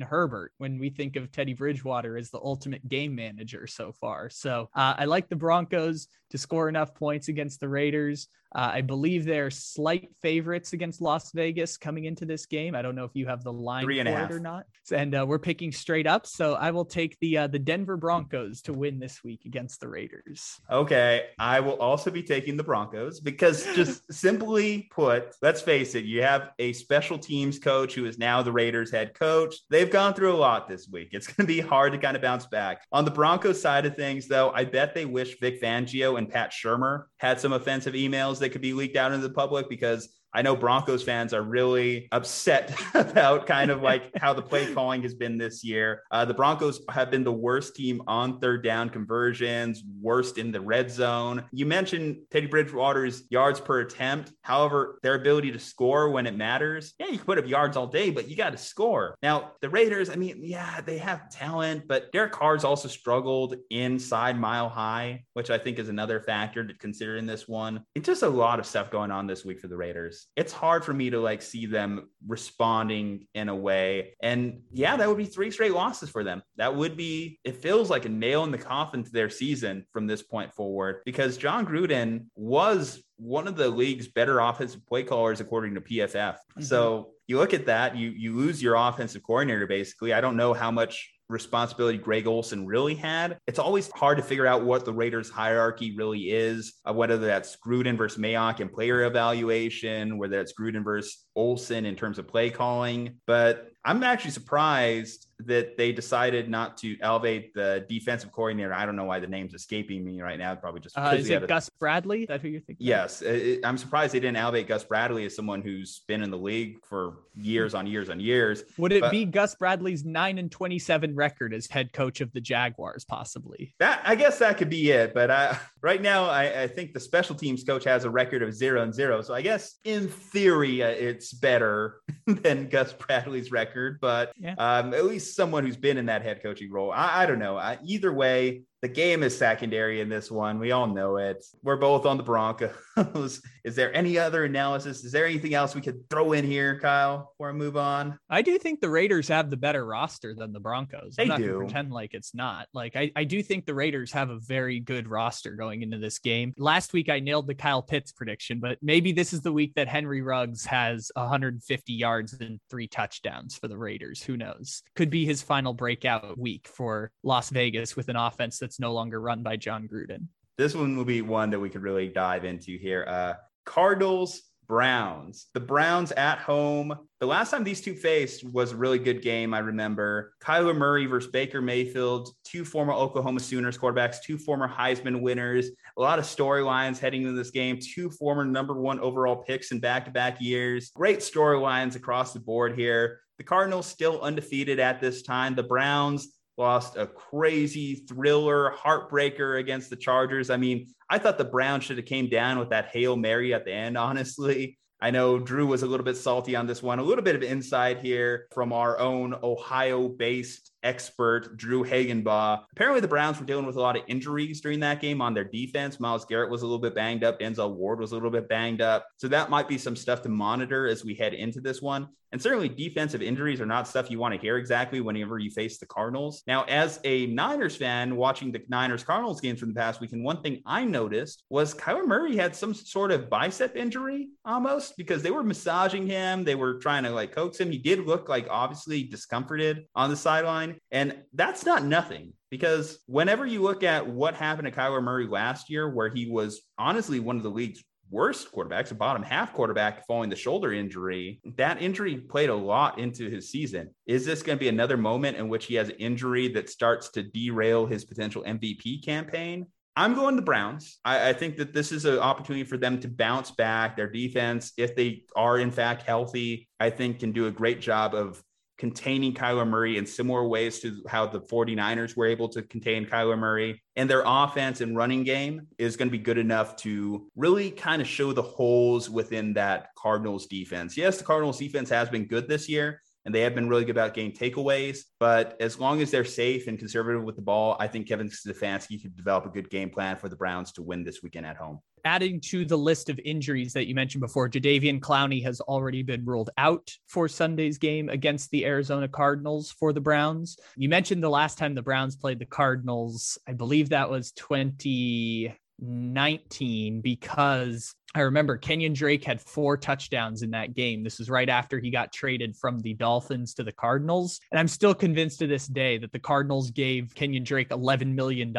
Herbert. 0.00 0.52
When 0.58 0.78
we 0.78 0.90
think 0.90 1.16
of 1.16 1.32
Teddy 1.32 1.54
Bridgewater 1.54 2.16
as 2.16 2.30
the 2.30 2.40
ultimate 2.42 2.69
ultimate 2.70 2.88
game 2.88 3.14
manager 3.14 3.66
so 3.66 3.92
far. 3.92 4.30
So 4.30 4.68
uh, 4.74 4.94
I 4.96 5.04
like 5.04 5.28
the 5.28 5.36
Broncos 5.36 6.08
to 6.30 6.38
score 6.38 6.68
enough 6.68 6.94
points 6.94 7.28
against 7.28 7.60
the 7.60 7.68
Raiders. 7.68 8.28
Uh, 8.52 8.70
I 8.74 8.80
believe 8.80 9.24
they're 9.24 9.50
slight 9.50 10.10
favorites 10.22 10.72
against 10.72 11.00
Las 11.00 11.30
Vegas 11.32 11.76
coming 11.76 12.06
into 12.06 12.24
this 12.24 12.46
game. 12.46 12.74
I 12.74 12.82
don't 12.82 12.96
know 12.96 13.04
if 13.04 13.12
you 13.14 13.26
have 13.26 13.44
the 13.44 13.52
line 13.52 13.84
Three 13.84 14.00
and 14.00 14.08
a 14.08 14.24
it 14.24 14.32
or 14.32 14.40
not. 14.40 14.66
And 14.92 15.14
uh, 15.14 15.24
we're 15.26 15.38
picking 15.38 15.70
straight 15.70 16.08
up. 16.08 16.26
So 16.26 16.54
I 16.54 16.72
will 16.72 16.84
take 16.84 17.16
the 17.20 17.38
uh, 17.38 17.46
the 17.46 17.60
Denver 17.60 17.96
Broncos 17.96 18.60
to 18.62 18.72
win 18.72 18.98
this 18.98 19.22
week 19.22 19.42
against 19.44 19.80
the 19.80 19.86
Raiders. 19.86 20.60
Okay, 20.68 21.26
I 21.38 21.60
will 21.60 21.78
also 21.78 22.10
be 22.10 22.24
taking 22.24 22.56
the 22.56 22.64
Broncos 22.64 23.20
because 23.20 23.64
just 23.76 24.02
simply 24.12 24.88
put, 24.90 25.36
let's 25.42 25.60
face 25.60 25.94
it, 25.94 26.04
you 26.04 26.22
have 26.22 26.50
a 26.58 26.72
special 26.72 27.18
teams 27.18 27.60
coach 27.60 27.94
who 27.94 28.04
is 28.04 28.18
now 28.18 28.42
the 28.42 28.52
Raiders 28.52 28.90
head 28.90 29.14
coach. 29.14 29.54
They've 29.70 29.90
gone 29.90 30.14
through 30.14 30.34
a 30.34 30.36
lot 30.36 30.66
this 30.66 30.88
week. 30.88 31.10
It's 31.12 31.28
going 31.28 31.46
to 31.46 31.52
be 31.52 31.60
hard 31.60 31.92
to 31.92 31.98
kind 31.98 32.16
of 32.16 32.22
bounce 32.22 32.46
back. 32.46 32.82
On 32.90 33.04
the 33.04 33.12
Broncos 33.12 33.62
side 33.62 33.86
of 33.86 33.94
things, 33.94 34.26
though, 34.26 34.50
I 34.50 34.64
bet 34.64 34.92
they 34.92 35.06
wish 35.06 35.38
Vic 35.38 35.62
Fangio 35.62 36.18
and 36.20 36.30
Pat 36.30 36.52
Shurmur 36.52 37.04
had 37.16 37.40
some 37.40 37.54
offensive 37.54 37.94
emails 37.94 38.38
that 38.38 38.50
could 38.50 38.60
be 38.60 38.74
leaked 38.74 38.96
out 38.96 39.12
into 39.12 39.26
the 39.26 39.34
public 39.34 39.68
because 39.68 40.08
I 40.32 40.42
know 40.42 40.54
Broncos 40.54 41.02
fans 41.02 41.34
are 41.34 41.42
really 41.42 42.08
upset 42.12 42.72
about 42.94 43.46
kind 43.46 43.70
of 43.70 43.82
like 43.82 44.10
how 44.16 44.32
the 44.32 44.42
play 44.42 44.72
calling 44.72 45.02
has 45.02 45.14
been 45.14 45.38
this 45.38 45.64
year. 45.64 46.02
Uh, 46.10 46.24
the 46.24 46.34
Broncos 46.34 46.80
have 46.88 47.10
been 47.10 47.24
the 47.24 47.32
worst 47.32 47.74
team 47.74 48.02
on 48.06 48.38
third 48.38 48.62
down 48.62 48.90
conversions, 48.90 49.82
worst 50.00 50.38
in 50.38 50.52
the 50.52 50.60
red 50.60 50.90
zone. 50.90 51.44
You 51.52 51.66
mentioned 51.66 52.18
Teddy 52.30 52.46
Bridgewater's 52.46 53.24
yards 53.30 53.60
per 53.60 53.80
attempt. 53.80 54.32
However, 54.42 54.98
their 55.02 55.14
ability 55.14 55.50
to 55.52 55.58
score 55.58 56.10
when 56.10 56.26
it 56.26 56.36
matters, 56.36 56.94
yeah, 56.98 57.06
you 57.06 57.16
can 57.16 57.26
put 57.26 57.38
up 57.38 57.48
yards 57.48 57.76
all 57.76 57.88
day, 57.88 58.10
but 58.10 58.28
you 58.28 58.36
got 58.36 58.50
to 58.50 58.58
score. 58.58 59.16
Now, 59.22 59.52
the 59.60 59.68
Raiders, 59.68 60.10
I 60.10 60.14
mean, 60.14 60.40
yeah, 60.44 60.80
they 60.80 60.98
have 60.98 61.30
talent, 61.30 61.88
but 61.88 62.12
Derek 62.12 62.32
Carr's 62.32 62.64
also 62.64 62.88
struggled 62.88 63.56
inside 63.70 64.38
mile 64.38 64.68
high, 64.68 65.24
which 65.32 65.50
I 65.50 65.58
think 65.58 65.78
is 65.78 65.88
another 65.88 66.20
factor 66.20 66.64
to 66.64 66.74
consider 66.74 67.16
in 67.16 67.26
this 67.26 67.48
one. 67.48 67.84
It's 67.94 68.06
just 68.06 68.22
a 68.22 68.28
lot 68.28 68.60
of 68.60 68.66
stuff 68.66 68.90
going 68.90 69.10
on 69.10 69.26
this 69.26 69.44
week 69.44 69.60
for 69.60 69.68
the 69.68 69.76
Raiders 69.76 70.19
it's 70.36 70.52
hard 70.52 70.84
for 70.84 70.92
me 70.92 71.10
to 71.10 71.20
like 71.20 71.42
see 71.42 71.66
them 71.66 72.08
responding 72.26 73.26
in 73.34 73.48
a 73.48 73.54
way. 73.54 74.14
And 74.22 74.62
yeah, 74.72 74.96
that 74.96 75.08
would 75.08 75.18
be 75.18 75.24
three 75.24 75.50
straight 75.50 75.72
losses 75.72 76.10
for 76.10 76.24
them. 76.24 76.42
That 76.56 76.74
would 76.74 76.96
be, 76.96 77.38
it 77.44 77.56
feels 77.56 77.90
like 77.90 78.04
a 78.04 78.08
nail 78.08 78.44
in 78.44 78.50
the 78.50 78.58
coffin 78.58 79.04
to 79.04 79.10
their 79.10 79.30
season 79.30 79.86
from 79.92 80.06
this 80.06 80.22
point 80.22 80.52
forward 80.52 81.02
because 81.04 81.36
Jon 81.36 81.66
Gruden 81.66 82.26
was 82.34 83.02
one 83.16 83.46
of 83.46 83.56
the 83.56 83.68
league's 83.68 84.08
better 84.08 84.40
offensive 84.40 84.86
play 84.86 85.02
callers 85.02 85.40
according 85.40 85.74
to 85.74 85.80
PFF. 85.80 86.14
Mm-hmm. 86.14 86.62
So 86.62 87.10
you 87.26 87.38
look 87.38 87.54
at 87.54 87.66
that, 87.66 87.96
you 87.96 88.10
you 88.10 88.34
lose 88.34 88.62
your 88.62 88.74
offensive 88.74 89.22
coordinator 89.22 89.66
basically. 89.66 90.12
I 90.12 90.20
don't 90.20 90.36
know 90.36 90.52
how 90.52 90.70
much 90.70 91.10
responsibility 91.30 91.98
Greg 91.98 92.26
Olson 92.26 92.66
really 92.66 92.94
had. 92.94 93.38
It's 93.46 93.58
always 93.58 93.90
hard 93.92 94.18
to 94.18 94.24
figure 94.24 94.46
out 94.46 94.64
what 94.64 94.84
the 94.84 94.92
Raiders 94.92 95.30
hierarchy 95.30 95.96
really 95.96 96.30
is, 96.30 96.74
uh, 96.84 96.92
whether 96.92 97.16
that's 97.16 97.56
Gruden 97.64 97.96
versus 97.96 98.20
Mayock 98.20 98.60
in 98.60 98.68
player 98.68 99.04
evaluation, 99.04 100.18
whether 100.18 100.36
that's 100.36 100.52
Gruden 100.52 100.84
versus 100.84 101.24
Olson 101.36 101.86
in 101.86 101.96
terms 101.96 102.18
of 102.18 102.28
play 102.28 102.50
calling. 102.50 103.20
But 103.26 103.70
I'm 103.84 104.02
actually 104.02 104.32
surprised 104.32 105.26
that 105.46 105.76
they 105.76 105.92
decided 105.92 106.48
not 106.48 106.76
to 106.78 106.96
elevate 107.00 107.54
the 107.54 107.84
defensive 107.88 108.32
coordinator. 108.32 108.72
I 108.72 108.86
don't 108.86 108.96
know 108.96 109.04
why 109.04 109.20
the 109.20 109.26
name's 109.26 109.54
escaping 109.54 110.04
me 110.04 110.20
right 110.20 110.38
now. 110.38 110.54
Probably 110.54 110.80
just 110.80 110.98
uh, 110.98 111.14
is 111.16 111.28
it 111.30 111.46
Gus 111.46 111.68
Bradley? 111.68 112.22
Is 112.22 112.28
that 112.28 112.40
who 112.40 112.48
you're 112.48 112.60
thinking? 112.60 112.86
Yes, 112.86 113.22
it, 113.22 113.60
I'm 113.64 113.78
surprised 113.78 114.14
they 114.14 114.20
didn't 114.20 114.36
elevate 114.36 114.68
Gus 114.68 114.84
Bradley 114.84 115.24
as 115.24 115.34
someone 115.34 115.62
who's 115.62 116.00
been 116.08 116.22
in 116.22 116.30
the 116.30 116.38
league 116.38 116.84
for 116.84 117.18
years 117.36 117.74
on 117.74 117.86
years 117.86 118.10
on 118.10 118.20
years. 118.20 118.64
Would 118.78 118.92
it 118.92 119.00
but, 119.00 119.10
be 119.10 119.24
Gus 119.24 119.54
Bradley's 119.54 120.04
nine 120.04 120.38
and 120.38 120.50
27 120.50 121.14
record 121.14 121.54
as 121.54 121.66
head 121.66 121.92
coach 121.92 122.20
of 122.20 122.32
the 122.32 122.40
Jaguars? 122.40 123.04
Possibly. 123.04 123.74
That 123.78 124.02
I 124.04 124.14
guess 124.14 124.38
that 124.38 124.58
could 124.58 124.70
be 124.70 124.90
it. 124.90 125.14
But 125.14 125.30
I, 125.30 125.58
right 125.82 126.00
now, 126.00 126.24
I, 126.24 126.62
I, 126.62 126.66
think 126.66 126.92
the 126.92 127.00
special 127.00 127.34
teams 127.34 127.64
coach 127.64 127.84
has 127.84 128.04
a 128.04 128.10
record 128.10 128.42
of 128.42 128.54
zero 128.54 128.82
and 128.82 128.94
zero. 128.94 129.22
So 129.22 129.34
I 129.34 129.42
guess 129.42 129.76
in 129.84 130.08
theory, 130.08 130.82
uh, 130.82 130.88
it's 130.88 131.32
better 131.32 132.00
than 132.26 132.68
Gus 132.68 132.92
Bradley's 132.92 133.50
record. 133.50 133.98
But 134.00 134.32
yeah. 134.38 134.54
um, 134.58 134.94
at 134.94 135.04
least 135.04 135.29
someone 135.34 135.64
who's 135.64 135.76
been 135.76 135.96
in 135.96 136.06
that 136.06 136.22
head 136.22 136.42
coaching 136.42 136.70
role. 136.70 136.90
I, 136.92 137.22
I 137.22 137.26
don't 137.26 137.38
know. 137.38 137.56
I, 137.56 137.78
either 137.84 138.12
way, 138.12 138.62
the 138.82 138.88
game 138.88 139.22
is 139.22 139.36
secondary 139.36 140.00
in 140.00 140.08
this 140.08 140.30
one. 140.30 140.58
We 140.58 140.72
all 140.72 140.86
know 140.86 141.16
it. 141.16 141.44
We're 141.62 141.76
both 141.76 142.06
on 142.06 142.16
the 142.16 142.22
Broncos. 142.22 142.72
is 143.64 143.74
there 143.76 143.94
any 143.94 144.18
other 144.18 144.44
analysis? 144.44 145.04
Is 145.04 145.12
there 145.12 145.26
anything 145.26 145.52
else 145.52 145.74
we 145.74 145.82
could 145.82 146.08
throw 146.08 146.32
in 146.32 146.46
here, 146.46 146.78
Kyle, 146.80 147.32
before 147.32 147.50
I 147.50 147.52
move 147.52 147.76
on? 147.76 148.18
I 148.30 148.40
do 148.40 148.58
think 148.58 148.80
the 148.80 148.88
Raiders 148.88 149.28
have 149.28 149.50
the 149.50 149.56
better 149.58 149.84
roster 149.84 150.34
than 150.34 150.54
the 150.54 150.60
Broncos. 150.60 151.16
I'm 151.18 151.28
they 151.28 151.36
do. 151.36 151.58
pretend 151.58 151.92
like 151.92 152.14
it's 152.14 152.34
not. 152.34 152.68
Like 152.72 152.96
I, 152.96 153.12
I 153.14 153.24
do 153.24 153.42
think 153.42 153.66
the 153.66 153.74
Raiders 153.74 154.12
have 154.12 154.30
a 154.30 154.38
very 154.38 154.80
good 154.80 155.08
roster 155.08 155.56
going 155.56 155.82
into 155.82 155.98
this 155.98 156.18
game. 156.18 156.54
Last 156.56 156.94
week 156.94 157.10
I 157.10 157.20
nailed 157.20 157.48
the 157.48 157.54
Kyle 157.54 157.82
Pitts 157.82 158.12
prediction, 158.12 158.60
but 158.60 158.78
maybe 158.80 159.12
this 159.12 159.34
is 159.34 159.42
the 159.42 159.52
week 159.52 159.74
that 159.74 159.88
Henry 159.88 160.22
Ruggs 160.22 160.64
has 160.64 161.12
150 161.16 161.92
yards 161.92 162.32
and 162.40 162.58
three 162.70 162.88
touchdowns 162.88 163.58
for 163.58 163.68
the 163.68 163.76
Raiders. 163.76 164.22
Who 164.22 164.38
knows? 164.38 164.82
Could 164.96 165.10
be 165.10 165.26
his 165.26 165.42
final 165.42 165.74
breakout 165.74 166.38
week 166.38 166.66
for 166.66 167.10
Las 167.22 167.50
Vegas 167.50 167.94
with 167.94 168.08
an 168.08 168.16
offense 168.16 168.58
that 168.60 168.69
that's 168.70 168.78
no 168.78 168.92
longer 168.92 169.20
run 169.20 169.42
by 169.42 169.56
Jon 169.56 169.88
Gruden. 169.92 170.28
This 170.56 170.76
one 170.76 170.96
will 170.96 171.04
be 171.04 171.22
one 171.22 171.50
that 171.50 171.58
we 171.58 171.70
could 171.70 171.82
really 171.82 172.06
dive 172.06 172.44
into 172.44 172.78
here. 172.78 173.04
Uh, 173.08 173.34
Cardinals, 173.66 174.42
Browns. 174.68 175.48
The 175.54 175.58
Browns 175.58 176.12
at 176.12 176.38
home. 176.38 176.94
The 177.18 177.26
last 177.26 177.50
time 177.50 177.64
these 177.64 177.80
two 177.80 177.96
faced 177.96 178.44
was 178.44 178.70
a 178.70 178.76
really 178.76 179.00
good 179.00 179.22
game, 179.22 179.52
I 179.54 179.58
remember. 179.58 180.34
Kyler 180.40 180.76
Murray 180.76 181.06
versus 181.06 181.32
Baker 181.32 181.60
Mayfield, 181.60 182.28
two 182.44 182.64
former 182.64 182.92
Oklahoma 182.92 183.40
Sooners 183.40 183.76
quarterbacks, 183.76 184.22
two 184.22 184.38
former 184.38 184.68
Heisman 184.68 185.20
winners, 185.20 185.70
a 185.98 186.00
lot 186.00 186.20
of 186.20 186.24
storylines 186.24 187.00
heading 187.00 187.22
into 187.22 187.34
this 187.34 187.50
game, 187.50 187.80
two 187.82 188.08
former 188.08 188.44
number 188.44 188.80
one 188.80 189.00
overall 189.00 189.42
picks 189.42 189.72
in 189.72 189.80
back 189.80 190.04
to 190.04 190.12
back 190.12 190.40
years. 190.40 190.92
Great 190.94 191.18
storylines 191.18 191.96
across 191.96 192.32
the 192.32 192.38
board 192.38 192.78
here. 192.78 193.18
The 193.38 193.44
Cardinals 193.44 193.86
still 193.86 194.20
undefeated 194.20 194.78
at 194.78 195.00
this 195.00 195.22
time. 195.22 195.56
The 195.56 195.64
Browns 195.64 196.28
lost 196.56 196.96
a 196.96 197.06
crazy 197.06 197.94
thriller 197.94 198.74
heartbreaker 198.76 199.58
against 199.58 199.90
the 199.90 199.96
Chargers. 199.96 200.50
I 200.50 200.56
mean, 200.56 200.88
I 201.08 201.18
thought 201.18 201.38
the 201.38 201.44
Browns 201.44 201.84
should 201.84 201.96
have 201.96 202.06
came 202.06 202.28
down 202.28 202.58
with 202.58 202.70
that 202.70 202.88
Hail 202.88 203.16
Mary 203.16 203.54
at 203.54 203.64
the 203.64 203.72
end, 203.72 203.96
honestly. 204.10 204.78
I 205.02 205.10
know 205.10 205.38
Drew 205.38 205.66
was 205.66 205.82
a 205.82 205.86
little 205.86 206.04
bit 206.04 206.18
salty 206.18 206.54
on 206.54 206.66
this 206.66 206.82
one. 206.82 206.98
A 206.98 207.02
little 207.02 207.24
bit 207.24 207.34
of 207.34 207.42
insight 207.42 208.00
here 208.00 208.48
from 208.52 208.72
our 208.72 208.98
own 208.98 209.34
Ohio 209.42 210.08
based 210.08 210.69
expert, 210.82 211.56
Drew 211.56 211.84
Hagenbaugh. 211.84 212.64
Apparently, 212.72 213.00
the 213.00 213.08
Browns 213.08 213.38
were 213.38 213.46
dealing 213.46 213.66
with 213.66 213.76
a 213.76 213.80
lot 213.80 213.96
of 213.96 214.02
injuries 214.08 214.60
during 214.60 214.80
that 214.80 215.00
game 215.00 215.20
on 215.20 215.34
their 215.34 215.44
defense. 215.44 216.00
Myles 216.00 216.24
Garrett 216.24 216.50
was 216.50 216.62
a 216.62 216.66
little 216.66 216.78
bit 216.78 216.94
banged 216.94 217.24
up. 217.24 217.40
Denzel 217.40 217.74
Ward 217.74 218.00
was 218.00 218.12
a 218.12 218.14
little 218.14 218.30
bit 218.30 218.48
banged 218.48 218.80
up. 218.80 219.06
So 219.16 219.28
that 219.28 219.50
might 219.50 219.68
be 219.68 219.78
some 219.78 219.96
stuff 219.96 220.22
to 220.22 220.28
monitor 220.28 220.86
as 220.86 221.04
we 221.04 221.14
head 221.14 221.34
into 221.34 221.60
this 221.60 221.82
one. 221.82 222.08
And 222.32 222.40
certainly, 222.40 222.68
defensive 222.68 223.22
injuries 223.22 223.60
are 223.60 223.66
not 223.66 223.88
stuff 223.88 224.10
you 224.10 224.20
want 224.20 224.34
to 224.34 224.40
hear 224.40 224.56
exactly 224.56 225.00
whenever 225.00 225.38
you 225.38 225.50
face 225.50 225.78
the 225.78 225.86
Cardinals. 225.86 226.44
Now, 226.46 226.62
as 226.64 227.00
a 227.02 227.26
Niners 227.26 227.74
fan 227.74 228.14
watching 228.14 228.52
the 228.52 228.62
Niners 228.68 229.02
Cardinals 229.02 229.40
games 229.40 229.58
from 229.58 229.70
the 229.70 229.80
past 229.80 230.00
weekend, 230.00 230.22
one 230.22 230.40
thing 230.40 230.62
I 230.64 230.84
noticed 230.84 231.42
was 231.50 231.74
Kyler 231.74 232.06
Murray 232.06 232.36
had 232.36 232.54
some 232.54 232.72
sort 232.72 233.10
of 233.10 233.28
bicep 233.28 233.76
injury 233.76 234.28
almost 234.44 234.96
because 234.96 235.22
they 235.22 235.32
were 235.32 235.42
massaging 235.42 236.06
him. 236.06 236.44
They 236.44 236.54
were 236.54 236.74
trying 236.74 237.02
to 237.02 237.10
like 237.10 237.32
coax 237.32 237.58
him. 237.58 237.72
He 237.72 237.78
did 237.78 238.06
look 238.06 238.28
like 238.28 238.46
obviously 238.48 239.02
discomforted 239.02 239.86
on 239.96 240.08
the 240.08 240.16
sideline. 240.16 240.69
And 240.90 241.22
that's 241.32 241.64
not 241.64 241.84
nothing 241.84 242.32
because 242.50 242.98
whenever 243.06 243.46
you 243.46 243.62
look 243.62 243.82
at 243.82 244.06
what 244.06 244.34
happened 244.34 244.66
to 244.66 244.72
Kyler 244.72 245.02
Murray 245.02 245.26
last 245.26 245.70
year, 245.70 245.88
where 245.88 246.08
he 246.08 246.26
was 246.30 246.62
honestly 246.78 247.20
one 247.20 247.36
of 247.36 247.42
the 247.42 247.50
league's 247.50 247.82
worst 248.10 248.52
quarterbacks, 248.52 248.90
a 248.90 248.94
bottom 248.94 249.22
half 249.22 249.52
quarterback 249.52 250.06
following 250.06 250.30
the 250.30 250.36
shoulder 250.36 250.72
injury. 250.72 251.40
That 251.56 251.80
injury 251.80 252.16
played 252.16 252.50
a 252.50 252.54
lot 252.54 252.98
into 252.98 253.30
his 253.30 253.50
season. 253.50 253.94
Is 254.06 254.26
this 254.26 254.42
going 254.42 254.58
to 254.58 254.60
be 254.60 254.68
another 254.68 254.96
moment 254.96 255.36
in 255.36 255.48
which 255.48 255.66
he 255.66 255.76
has 255.76 255.88
an 255.88 255.96
injury 255.96 256.48
that 256.48 256.68
starts 256.68 257.10
to 257.12 257.22
derail 257.22 257.86
his 257.86 258.04
potential 258.04 258.42
MVP 258.42 259.04
campaign? 259.04 259.66
I'm 259.96 260.14
going 260.14 260.36
the 260.36 260.42
Browns. 260.42 260.98
I, 261.04 261.30
I, 261.30 261.32
think 261.32 261.56
that 261.56 261.74
this 261.74 261.90
is 261.90 262.04
an 262.04 262.18
opportunity 262.20 262.64
for 262.64 262.76
them 262.76 263.00
to 263.00 263.08
bounce 263.08 263.50
back. 263.50 263.96
Their 263.96 264.08
defense, 264.08 264.72
if 264.76 264.94
they 264.94 265.24
are 265.34 265.58
in 265.58 265.70
fact 265.70 266.02
healthy, 266.02 266.68
I 266.78 266.90
think 266.90 267.20
can 267.20 267.32
do 267.32 267.48
a 267.48 267.50
great 267.50 267.80
job 267.80 268.14
of 268.14 268.42
containing 268.80 269.34
Kyler 269.34 269.68
Murray 269.68 269.98
in 269.98 270.06
similar 270.06 270.48
ways 270.48 270.80
to 270.80 271.02
how 271.06 271.26
the 271.26 271.38
49ers 271.38 272.16
were 272.16 272.24
able 272.24 272.48
to 272.48 272.62
contain 272.62 273.04
Kyler 273.04 273.38
Murray. 273.38 273.82
And 273.94 274.08
their 274.08 274.22
offense 274.24 274.80
and 274.80 274.96
running 274.96 275.22
game 275.22 275.66
is 275.76 275.98
going 275.98 276.08
to 276.08 276.16
be 276.16 276.16
good 276.16 276.38
enough 276.38 276.76
to 276.76 277.28
really 277.36 277.70
kind 277.70 278.00
of 278.00 278.08
show 278.08 278.32
the 278.32 278.40
holes 278.40 279.10
within 279.10 279.52
that 279.52 279.88
Cardinals 279.98 280.46
defense. 280.46 280.96
Yes, 280.96 281.18
the 281.18 281.24
Cardinals 281.24 281.58
defense 281.58 281.90
has 281.90 282.08
been 282.08 282.24
good 282.24 282.48
this 282.48 282.70
year, 282.70 283.02
and 283.24 283.34
they 283.34 283.42
have 283.42 283.54
been 283.54 283.68
really 283.68 283.84
good 283.84 283.96
about 283.96 284.14
getting 284.14 284.32
takeaways. 284.32 285.00
But 285.18 285.56
as 285.60 285.78
long 285.78 286.00
as 286.00 286.10
they're 286.10 286.24
safe 286.24 286.66
and 286.66 286.78
conservative 286.78 287.22
with 287.22 287.36
the 287.36 287.42
ball, 287.42 287.76
I 287.78 287.86
think 287.86 288.08
Kevin 288.08 288.28
Stefanski 288.28 289.00
could 289.00 289.16
develop 289.16 289.46
a 289.46 289.50
good 289.50 289.70
game 289.70 289.90
plan 289.90 290.16
for 290.16 290.28
the 290.28 290.36
Browns 290.36 290.72
to 290.72 290.82
win 290.82 291.04
this 291.04 291.22
weekend 291.22 291.46
at 291.46 291.56
home 291.56 291.80
adding 292.04 292.40
to 292.40 292.64
the 292.64 292.78
list 292.78 293.08
of 293.08 293.20
injuries 293.24 293.72
that 293.72 293.86
you 293.86 293.94
mentioned 293.94 294.20
before, 294.20 294.48
Jadeveon 294.48 294.98
Clowney 295.00 295.42
has 295.44 295.60
already 295.60 296.02
been 296.02 296.24
ruled 296.24 296.50
out 296.58 296.90
for 297.08 297.28
Sunday's 297.28 297.78
game 297.78 298.08
against 298.08 298.50
the 298.50 298.66
Arizona 298.66 299.06
Cardinals 299.08 299.70
for 299.72 299.92
the 299.92 300.00
Browns. 300.00 300.56
You 300.76 300.88
mentioned 300.88 301.22
the 301.22 301.30
last 301.30 301.58
time 301.58 301.74
the 301.74 301.82
Browns 301.82 302.16
played 302.16 302.38
the 302.38 302.46
Cardinals, 302.46 303.38
I 303.46 303.52
believe 303.52 303.90
that 303.90 304.10
was 304.10 304.32
2019 304.32 307.00
because 307.00 307.94
I 308.14 308.22
remember 308.22 308.56
Kenyon 308.56 308.92
Drake 308.92 309.24
had 309.24 309.40
four 309.40 309.76
touchdowns 309.76 310.42
in 310.42 310.50
that 310.50 310.74
game. 310.74 311.04
This 311.04 311.20
is 311.20 311.30
right 311.30 311.48
after 311.48 311.78
he 311.78 311.90
got 311.90 312.12
traded 312.12 312.56
from 312.56 312.80
the 312.80 312.94
Dolphins 312.94 313.54
to 313.54 313.62
the 313.62 313.70
Cardinals. 313.70 314.40
And 314.50 314.58
I'm 314.58 314.66
still 314.66 314.94
convinced 314.94 315.38
to 315.38 315.46
this 315.46 315.68
day 315.68 315.96
that 315.98 316.10
the 316.10 316.18
Cardinals 316.18 316.72
gave 316.72 317.14
Kenyon 317.14 317.44
Drake 317.44 317.68
$11 317.68 318.12
million 318.12 318.52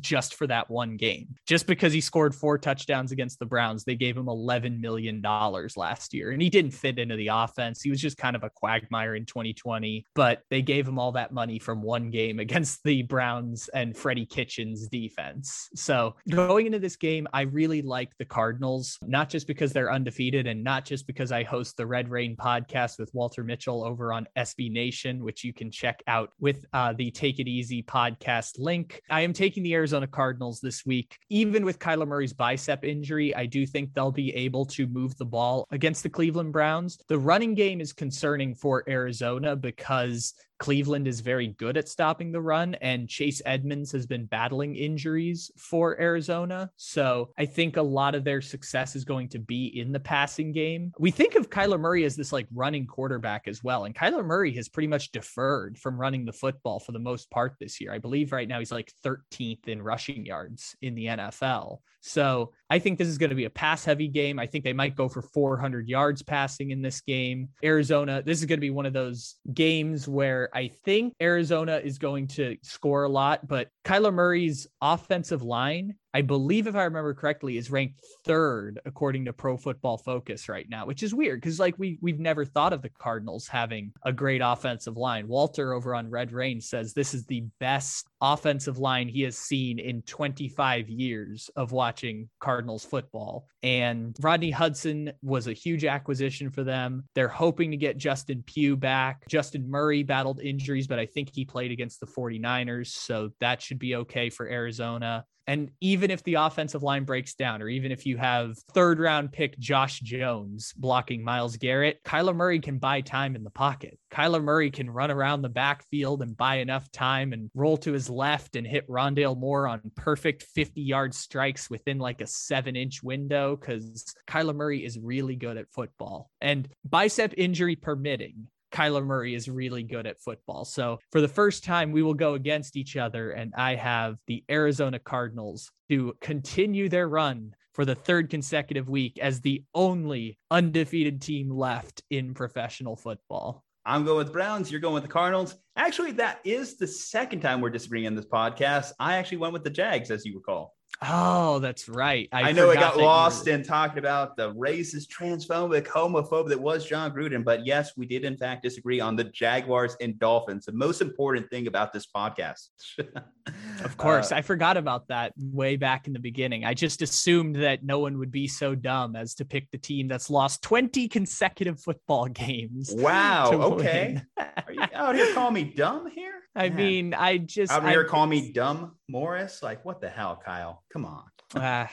just 0.00 0.34
for 0.34 0.48
that 0.48 0.68
one 0.68 0.96
game. 0.96 1.28
Just 1.46 1.68
because 1.68 1.92
he 1.92 2.00
scored 2.00 2.34
four 2.34 2.58
touchdowns 2.58 3.12
against 3.12 3.38
the 3.38 3.46
Browns, 3.46 3.84
they 3.84 3.94
gave 3.94 4.16
him 4.16 4.26
$11 4.26 4.80
million 4.80 5.22
last 5.22 6.12
year. 6.12 6.32
And 6.32 6.42
he 6.42 6.50
didn't 6.50 6.72
fit 6.72 6.98
into 6.98 7.14
the 7.14 7.28
offense. 7.28 7.82
He 7.82 7.90
was 7.90 8.00
just 8.00 8.16
kind 8.16 8.34
of 8.34 8.42
a 8.42 8.50
quagmire 8.50 9.14
in 9.14 9.24
2020, 9.24 10.04
but 10.16 10.42
they 10.50 10.62
gave 10.62 10.86
him 10.86 10.98
all 10.98 11.12
that 11.12 11.32
money 11.32 11.60
from 11.60 11.80
one 11.80 12.10
game 12.10 12.40
against 12.40 12.82
the 12.82 13.02
Browns 13.02 13.68
and 13.68 13.96
Freddie 13.96 14.26
Kitchens 14.26 14.88
defense. 14.88 15.68
So 15.76 16.16
going 16.28 16.66
into 16.66 16.80
this 16.80 16.96
game, 16.96 17.28
I 17.32 17.42
really 17.42 17.82
like 17.82 18.10
the 18.18 18.24
Cardinals 18.24 18.95
not 19.02 19.28
just 19.28 19.46
because 19.46 19.72
they're 19.72 19.92
undefeated 19.92 20.46
and 20.46 20.62
not 20.62 20.84
just 20.84 21.06
because 21.06 21.32
I 21.32 21.42
host 21.42 21.76
the 21.76 21.86
Red 21.86 22.08
Rain 22.08 22.36
podcast 22.36 22.98
with 22.98 23.10
Walter 23.14 23.44
Mitchell 23.44 23.84
over 23.84 24.12
on 24.12 24.26
SB 24.36 24.70
Nation, 24.70 25.22
which 25.22 25.44
you 25.44 25.52
can 25.52 25.70
check 25.70 26.02
out 26.06 26.30
with 26.40 26.64
uh, 26.72 26.92
the 26.92 27.10
Take 27.10 27.38
It 27.38 27.48
Easy 27.48 27.82
podcast 27.82 28.58
link. 28.58 29.02
I 29.10 29.22
am 29.22 29.32
taking 29.32 29.62
the 29.62 29.74
Arizona 29.74 30.06
Cardinals 30.06 30.60
this 30.60 30.84
week. 30.84 31.18
Even 31.28 31.64
with 31.64 31.78
Kyler 31.78 32.06
Murray's 32.06 32.32
bicep 32.32 32.84
injury, 32.84 33.34
I 33.34 33.46
do 33.46 33.66
think 33.66 33.92
they'll 33.94 34.12
be 34.12 34.34
able 34.34 34.66
to 34.66 34.86
move 34.86 35.16
the 35.16 35.24
ball 35.24 35.66
against 35.70 36.02
the 36.02 36.10
Cleveland 36.10 36.52
Browns. 36.52 36.98
The 37.08 37.18
running 37.18 37.54
game 37.54 37.80
is 37.80 37.92
concerning 37.92 38.54
for 38.54 38.84
Arizona 38.88 39.56
because 39.56 40.34
Cleveland 40.58 41.06
is 41.06 41.20
very 41.20 41.48
good 41.48 41.76
at 41.76 41.88
stopping 41.88 42.32
the 42.32 42.40
run, 42.40 42.74
and 42.76 43.08
Chase 43.08 43.42
Edmonds 43.44 43.92
has 43.92 44.06
been 44.06 44.26
battling 44.26 44.76
injuries 44.76 45.50
for 45.56 46.00
Arizona. 46.00 46.70
So 46.76 47.30
I 47.38 47.46
think 47.46 47.76
a 47.76 47.82
lot 47.82 48.14
of 48.14 48.24
their 48.24 48.40
success 48.40 48.96
is 48.96 49.04
going 49.04 49.28
to 49.30 49.38
be 49.38 49.78
in 49.78 49.92
the 49.92 50.00
passing 50.00 50.52
game. 50.52 50.92
We 50.98 51.10
think 51.10 51.34
of 51.34 51.50
Kyler 51.50 51.80
Murray 51.80 52.04
as 52.04 52.16
this 52.16 52.32
like 52.32 52.46
running 52.54 52.86
quarterback 52.86 53.48
as 53.48 53.62
well. 53.62 53.84
And 53.84 53.94
Kyler 53.94 54.24
Murray 54.24 54.54
has 54.54 54.68
pretty 54.68 54.88
much 54.88 55.12
deferred 55.12 55.78
from 55.78 56.00
running 56.00 56.24
the 56.24 56.32
football 56.32 56.80
for 56.80 56.92
the 56.92 56.98
most 56.98 57.30
part 57.30 57.56
this 57.60 57.80
year. 57.80 57.92
I 57.92 57.98
believe 57.98 58.32
right 58.32 58.48
now 58.48 58.58
he's 58.58 58.72
like 58.72 58.92
13th 59.04 59.68
in 59.68 59.82
rushing 59.82 60.24
yards 60.24 60.76
in 60.80 60.94
the 60.94 61.06
NFL. 61.06 61.78
So 62.06 62.52
I 62.70 62.78
think 62.78 62.98
this 62.98 63.08
is 63.08 63.18
going 63.18 63.30
to 63.30 63.36
be 63.36 63.46
a 63.46 63.50
pass 63.50 63.84
heavy 63.84 64.06
game. 64.06 64.38
I 64.38 64.46
think 64.46 64.62
they 64.62 64.72
might 64.72 64.94
go 64.94 65.08
for 65.08 65.22
400 65.22 65.88
yards 65.88 66.22
passing 66.22 66.70
in 66.70 66.80
this 66.80 67.00
game. 67.00 67.48
Arizona, 67.64 68.22
this 68.24 68.38
is 68.38 68.46
going 68.46 68.58
to 68.58 68.60
be 68.60 68.70
one 68.70 68.86
of 68.86 68.92
those 68.92 69.34
games 69.52 70.06
where 70.06 70.45
I 70.54 70.68
think 70.68 71.14
Arizona 71.20 71.80
is 71.82 71.98
going 71.98 72.28
to 72.28 72.56
score 72.62 73.04
a 73.04 73.08
lot, 73.08 73.46
but 73.46 73.68
Kyler 73.84 74.12
Murray's 74.12 74.66
offensive 74.80 75.42
line 75.42 75.94
I 76.16 76.22
believe, 76.22 76.66
if 76.66 76.74
I 76.74 76.84
remember 76.84 77.12
correctly, 77.12 77.58
is 77.58 77.70
ranked 77.70 78.00
third 78.24 78.80
according 78.86 79.26
to 79.26 79.34
Pro 79.34 79.58
Football 79.58 79.98
Focus 79.98 80.48
right 80.48 80.66
now, 80.66 80.86
which 80.86 81.02
is 81.02 81.12
weird 81.12 81.42
because 81.42 81.60
like 81.60 81.78
we 81.78 81.98
we've 82.00 82.18
never 82.18 82.42
thought 82.46 82.72
of 82.72 82.80
the 82.80 82.88
Cardinals 82.88 83.46
having 83.46 83.92
a 84.02 84.14
great 84.14 84.40
offensive 84.42 84.96
line. 84.96 85.28
Walter 85.28 85.74
over 85.74 85.94
on 85.94 86.08
Red 86.08 86.32
Rain 86.32 86.58
says 86.58 86.94
this 86.94 87.12
is 87.12 87.26
the 87.26 87.44
best 87.60 88.08
offensive 88.22 88.78
line 88.78 89.08
he 89.08 89.20
has 89.24 89.36
seen 89.36 89.78
in 89.78 90.00
25 90.04 90.88
years 90.88 91.50
of 91.54 91.72
watching 91.72 92.30
Cardinals 92.40 92.86
football. 92.86 93.46
And 93.62 94.16
Rodney 94.18 94.50
Hudson 94.50 95.12
was 95.20 95.48
a 95.48 95.52
huge 95.52 95.84
acquisition 95.84 96.48
for 96.48 96.64
them. 96.64 97.04
They're 97.14 97.28
hoping 97.28 97.70
to 97.72 97.76
get 97.76 97.98
Justin 97.98 98.42
Pugh 98.46 98.74
back. 98.74 99.28
Justin 99.28 99.68
Murray 99.68 100.02
battled 100.02 100.40
injuries, 100.40 100.86
but 100.86 100.98
I 100.98 101.04
think 101.04 101.28
he 101.34 101.44
played 101.44 101.72
against 101.72 102.00
the 102.00 102.06
49ers, 102.06 102.86
so 102.86 103.32
that 103.40 103.60
should 103.60 103.78
be 103.78 103.96
okay 103.96 104.30
for 104.30 104.48
Arizona. 104.48 105.26
And 105.46 105.70
even 105.80 106.10
if 106.10 106.22
the 106.24 106.34
offensive 106.34 106.82
line 106.82 107.04
breaks 107.04 107.34
down, 107.34 107.62
or 107.62 107.68
even 107.68 107.92
if 107.92 108.04
you 108.04 108.16
have 108.16 108.58
third 108.74 108.98
round 108.98 109.32
pick 109.32 109.58
Josh 109.58 110.00
Jones 110.00 110.72
blocking 110.76 111.22
Myles 111.22 111.56
Garrett, 111.56 112.02
Kyler 112.04 112.34
Murray 112.34 112.60
can 112.60 112.78
buy 112.78 113.00
time 113.00 113.36
in 113.36 113.44
the 113.44 113.50
pocket. 113.50 113.98
Kyler 114.10 114.42
Murray 114.42 114.70
can 114.70 114.90
run 114.90 115.10
around 115.10 115.42
the 115.42 115.48
backfield 115.48 116.22
and 116.22 116.36
buy 116.36 116.56
enough 116.56 116.90
time 116.90 117.32
and 117.32 117.50
roll 117.54 117.76
to 117.78 117.92
his 117.92 118.10
left 118.10 118.56
and 118.56 118.66
hit 118.66 118.88
Rondale 118.88 119.38
Moore 119.38 119.68
on 119.68 119.92
perfect 119.94 120.42
50 120.42 120.80
yard 120.80 121.14
strikes 121.14 121.70
within 121.70 121.98
like 121.98 122.20
a 122.20 122.26
seven 122.26 122.76
inch 122.76 123.02
window 123.02 123.56
because 123.56 124.14
Kyler 124.28 124.54
Murray 124.54 124.84
is 124.84 124.98
really 124.98 125.36
good 125.36 125.56
at 125.56 125.70
football. 125.72 126.30
And 126.40 126.68
bicep 126.84 127.34
injury 127.36 127.76
permitting, 127.76 128.48
Kyler 128.72 129.04
Murray 129.04 129.34
is 129.34 129.48
really 129.48 129.82
good 129.82 130.06
at 130.06 130.20
football. 130.20 130.64
So 130.64 130.98
for 131.12 131.20
the 131.20 131.28
first 131.28 131.64
time, 131.64 131.92
we 131.92 132.02
will 132.02 132.14
go 132.14 132.34
against 132.34 132.76
each 132.76 132.96
other, 132.96 133.30
and 133.30 133.52
I 133.56 133.74
have 133.74 134.16
the 134.26 134.44
Arizona 134.50 134.98
Cardinals 134.98 135.70
to 135.88 136.14
continue 136.20 136.88
their 136.88 137.08
run 137.08 137.54
for 137.74 137.84
the 137.84 137.94
third 137.94 138.30
consecutive 138.30 138.88
week 138.88 139.18
as 139.20 139.40
the 139.40 139.62
only 139.74 140.38
undefeated 140.50 141.20
team 141.20 141.50
left 141.50 142.02
in 142.10 142.34
professional 142.34 142.96
football. 142.96 143.62
I'm 143.84 144.04
going 144.04 144.18
with 144.18 144.32
Browns. 144.32 144.70
You're 144.70 144.80
going 144.80 144.94
with 144.94 145.04
the 145.04 145.08
Cardinals. 145.08 145.54
Actually, 145.76 146.10
that 146.12 146.40
is 146.44 146.76
the 146.76 146.88
second 146.88 147.40
time 147.40 147.60
we're 147.60 147.70
disagreeing 147.70 148.06
in 148.06 148.16
this 148.16 148.24
podcast. 148.24 148.92
I 148.98 149.16
actually 149.16 149.36
went 149.36 149.52
with 149.52 149.62
the 149.62 149.70
Jags, 149.70 150.10
as 150.10 150.24
you 150.24 150.34
recall. 150.34 150.74
Oh, 151.02 151.58
that's 151.58 151.88
right. 151.88 152.28
I, 152.32 152.42
I 152.42 152.52
know 152.52 152.70
I 152.70 152.74
got 152.74 152.96
lost 152.96 153.48
in 153.48 153.62
talking 153.62 153.98
about 153.98 154.36
the 154.36 154.54
racist, 154.54 155.08
transphobic, 155.08 155.86
homophobe 155.86 156.48
that 156.48 156.60
was 156.60 156.86
Jon 156.86 157.12
Gruden, 157.12 157.44
but 157.44 157.66
yes, 157.66 157.92
we 157.96 158.06
did 158.06 158.24
in 158.24 158.36
fact 158.36 158.62
disagree 158.62 159.00
on 159.00 159.14
the 159.14 159.24
Jaguars 159.24 159.96
and 160.00 160.18
Dolphins. 160.18 160.64
The 160.64 160.72
most 160.72 161.02
important 161.02 161.50
thing 161.50 161.66
about 161.66 161.92
this 161.92 162.06
podcast. 162.06 162.68
of 163.84 163.96
course, 163.96 164.32
uh, 164.32 164.36
I 164.36 164.42
forgot 164.42 164.76
about 164.76 165.08
that 165.08 165.32
way 165.36 165.76
back 165.76 166.06
in 166.06 166.12
the 166.12 166.18
beginning. 166.18 166.64
I 166.64 166.72
just 166.72 167.02
assumed 167.02 167.56
that 167.56 167.84
no 167.84 167.98
one 167.98 168.18
would 168.18 168.32
be 168.32 168.48
so 168.48 168.74
dumb 168.74 169.16
as 169.16 169.34
to 169.34 169.44
pick 169.44 169.70
the 169.70 169.78
team 169.78 170.08
that's 170.08 170.30
lost 170.30 170.62
20 170.62 171.08
consecutive 171.08 171.80
football 171.80 172.26
games. 172.26 172.92
Wow. 172.96 173.64
Okay. 173.76 174.22
Are 174.38 174.72
you 174.72 174.82
out 174.94 175.16
here 175.16 175.34
calling 175.34 175.54
me 175.54 175.64
dumb 175.64 176.08
here? 176.10 176.45
I 176.56 176.70
mean, 176.70 177.14
I 177.14 177.38
just 177.38 177.72
out 177.72 177.88
here 177.88 178.04
call 178.04 178.26
me 178.26 178.52
dumb 178.52 178.96
Morris. 179.08 179.62
Like, 179.62 179.84
what 179.84 180.00
the 180.00 180.08
hell, 180.08 180.40
Kyle? 180.44 180.82
Come 180.92 181.04
on. 181.04 181.24
Ah, 181.54 181.90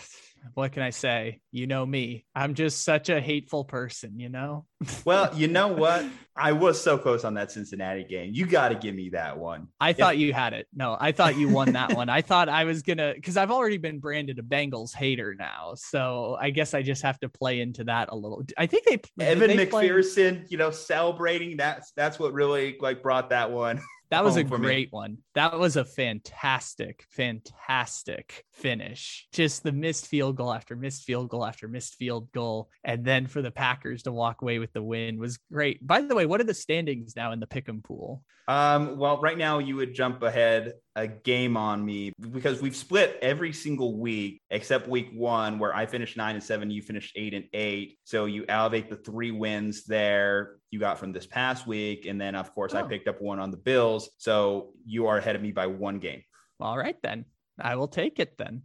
what 0.55 0.71
can 0.71 0.81
I 0.81 0.89
say? 0.89 1.39
You 1.51 1.67
know 1.67 1.85
me. 1.85 2.25
I'm 2.35 2.53
just 2.53 2.83
such 2.83 3.09
a 3.09 3.21
hateful 3.21 3.63
person, 3.63 4.19
you 4.19 4.29
know? 4.29 4.65
well, 5.05 5.29
you 5.35 5.47
know 5.47 5.67
what? 5.67 6.05
I 6.35 6.51
was 6.53 6.81
so 6.81 6.97
close 6.97 7.23
on 7.23 7.35
that 7.35 7.51
Cincinnati 7.51 8.03
game. 8.03 8.31
You 8.33 8.45
got 8.47 8.69
to 8.69 8.75
give 8.75 8.95
me 8.95 9.09
that 9.09 9.37
one. 9.37 9.67
I 9.79 9.91
if- 9.91 9.97
thought 9.97 10.17
you 10.17 10.33
had 10.33 10.53
it. 10.53 10.67
No, 10.73 10.97
I 10.99 11.11
thought 11.11 11.37
you 11.37 11.49
won 11.49 11.73
that 11.73 11.93
one. 11.93 12.09
I 12.09 12.21
thought 12.21 12.49
I 12.49 12.63
was 12.63 12.81
going 12.81 12.97
to, 12.97 13.13
because 13.15 13.37
I've 13.37 13.51
already 13.51 13.77
been 13.77 13.99
branded 13.99 14.39
a 14.39 14.41
Bengals 14.41 14.93
hater 14.95 15.35
now. 15.37 15.73
So 15.75 16.35
I 16.39 16.49
guess 16.49 16.73
I 16.73 16.81
just 16.81 17.03
have 17.03 17.19
to 17.19 17.29
play 17.29 17.61
into 17.61 17.83
that 17.85 18.09
a 18.11 18.15
little. 18.15 18.43
I 18.57 18.65
think 18.65 18.85
they, 18.85 19.23
Evan 19.23 19.55
they 19.55 19.67
McPherson, 19.67 20.35
play- 20.37 20.45
you 20.49 20.57
know, 20.57 20.71
celebrating. 20.71 21.57
That's, 21.57 21.91
that's 21.95 22.17
what 22.17 22.33
really 22.33 22.75
like 22.81 23.03
brought 23.03 23.29
that 23.29 23.51
one. 23.51 23.81
That 24.13 24.23
was 24.23 24.35
a 24.35 24.43
great 24.43 24.87
me. 24.87 24.89
one. 24.91 25.17
That 25.33 25.57
was 25.57 25.75
a 25.75 25.83
fantastic, 25.83 27.03
fantastic 27.09 28.45
finish. 28.51 29.27
Just 29.33 29.63
the 29.63 29.71
missed 29.71 30.05
field 30.05 30.35
goal 30.35 30.53
after 30.53 30.75
missed 30.75 31.03
field 31.03 31.29
goal 31.29 31.43
after 31.43 31.67
missed 31.67 31.95
field 31.95 32.31
goal. 32.31 32.69
And 32.83 33.03
then 33.03 33.25
for 33.25 33.41
the 33.41 33.49
Packers 33.49 34.03
to 34.03 34.11
walk 34.11 34.43
away 34.43 34.59
with 34.59 34.71
the 34.71 34.83
win 34.83 35.17
was 35.17 35.39
great. 35.51 35.85
By 35.85 36.01
the 36.01 36.13
way, 36.13 36.27
what 36.27 36.39
are 36.39 36.43
the 36.43 36.53
standings 36.53 37.15
now 37.15 37.31
in 37.31 37.39
the 37.39 37.47
pick'em 37.47 37.83
pool? 37.83 38.21
Um, 38.47 38.97
well, 38.97 39.19
right 39.19 39.37
now 39.37 39.57
you 39.57 39.77
would 39.77 39.95
jump 39.95 40.21
ahead 40.21 40.73
a 40.95 41.07
game 41.07 41.57
on 41.57 41.83
me 41.83 42.13
because 42.31 42.61
we've 42.61 42.75
split 42.75 43.17
every 43.21 43.51
single 43.51 43.97
week 43.99 44.41
except 44.51 44.87
week 44.87 45.09
one, 45.13 45.59
where 45.59 45.75
I 45.75 45.85
finished 45.85 46.17
nine 46.17 46.35
and 46.35 46.43
seven, 46.43 46.69
you 46.69 46.81
finished 46.81 47.13
eight 47.15 47.33
and 47.33 47.45
eight. 47.53 47.97
So 48.03 48.25
you 48.25 48.45
elevate 48.47 48.89
the 48.89 48.95
three 48.97 49.31
wins 49.31 49.85
there 49.85 50.57
you 50.73 50.79
got 50.79 50.97
from 50.97 51.13
this 51.13 51.27
past 51.27 51.67
week. 51.67 52.07
And 52.07 52.19
then, 52.19 52.35
of 52.35 52.53
course, 52.53 52.73
oh. 52.73 52.79
I 52.79 52.83
picked 52.83 53.07
up 53.07 53.21
one 53.21 53.39
on 53.39 53.51
the 53.51 53.57
Bills. 53.57 54.09
So 54.17 54.73
you 54.85 55.07
are 55.07 55.17
ahead 55.17 55.35
of 55.35 55.41
me 55.41 55.51
by 55.51 55.67
one 55.67 55.99
game. 55.99 56.23
All 56.59 56.77
right, 56.77 56.97
then. 57.03 57.25
I 57.59 57.75
will 57.75 57.87
take 57.87 58.19
it 58.19 58.37
then. 58.37 58.63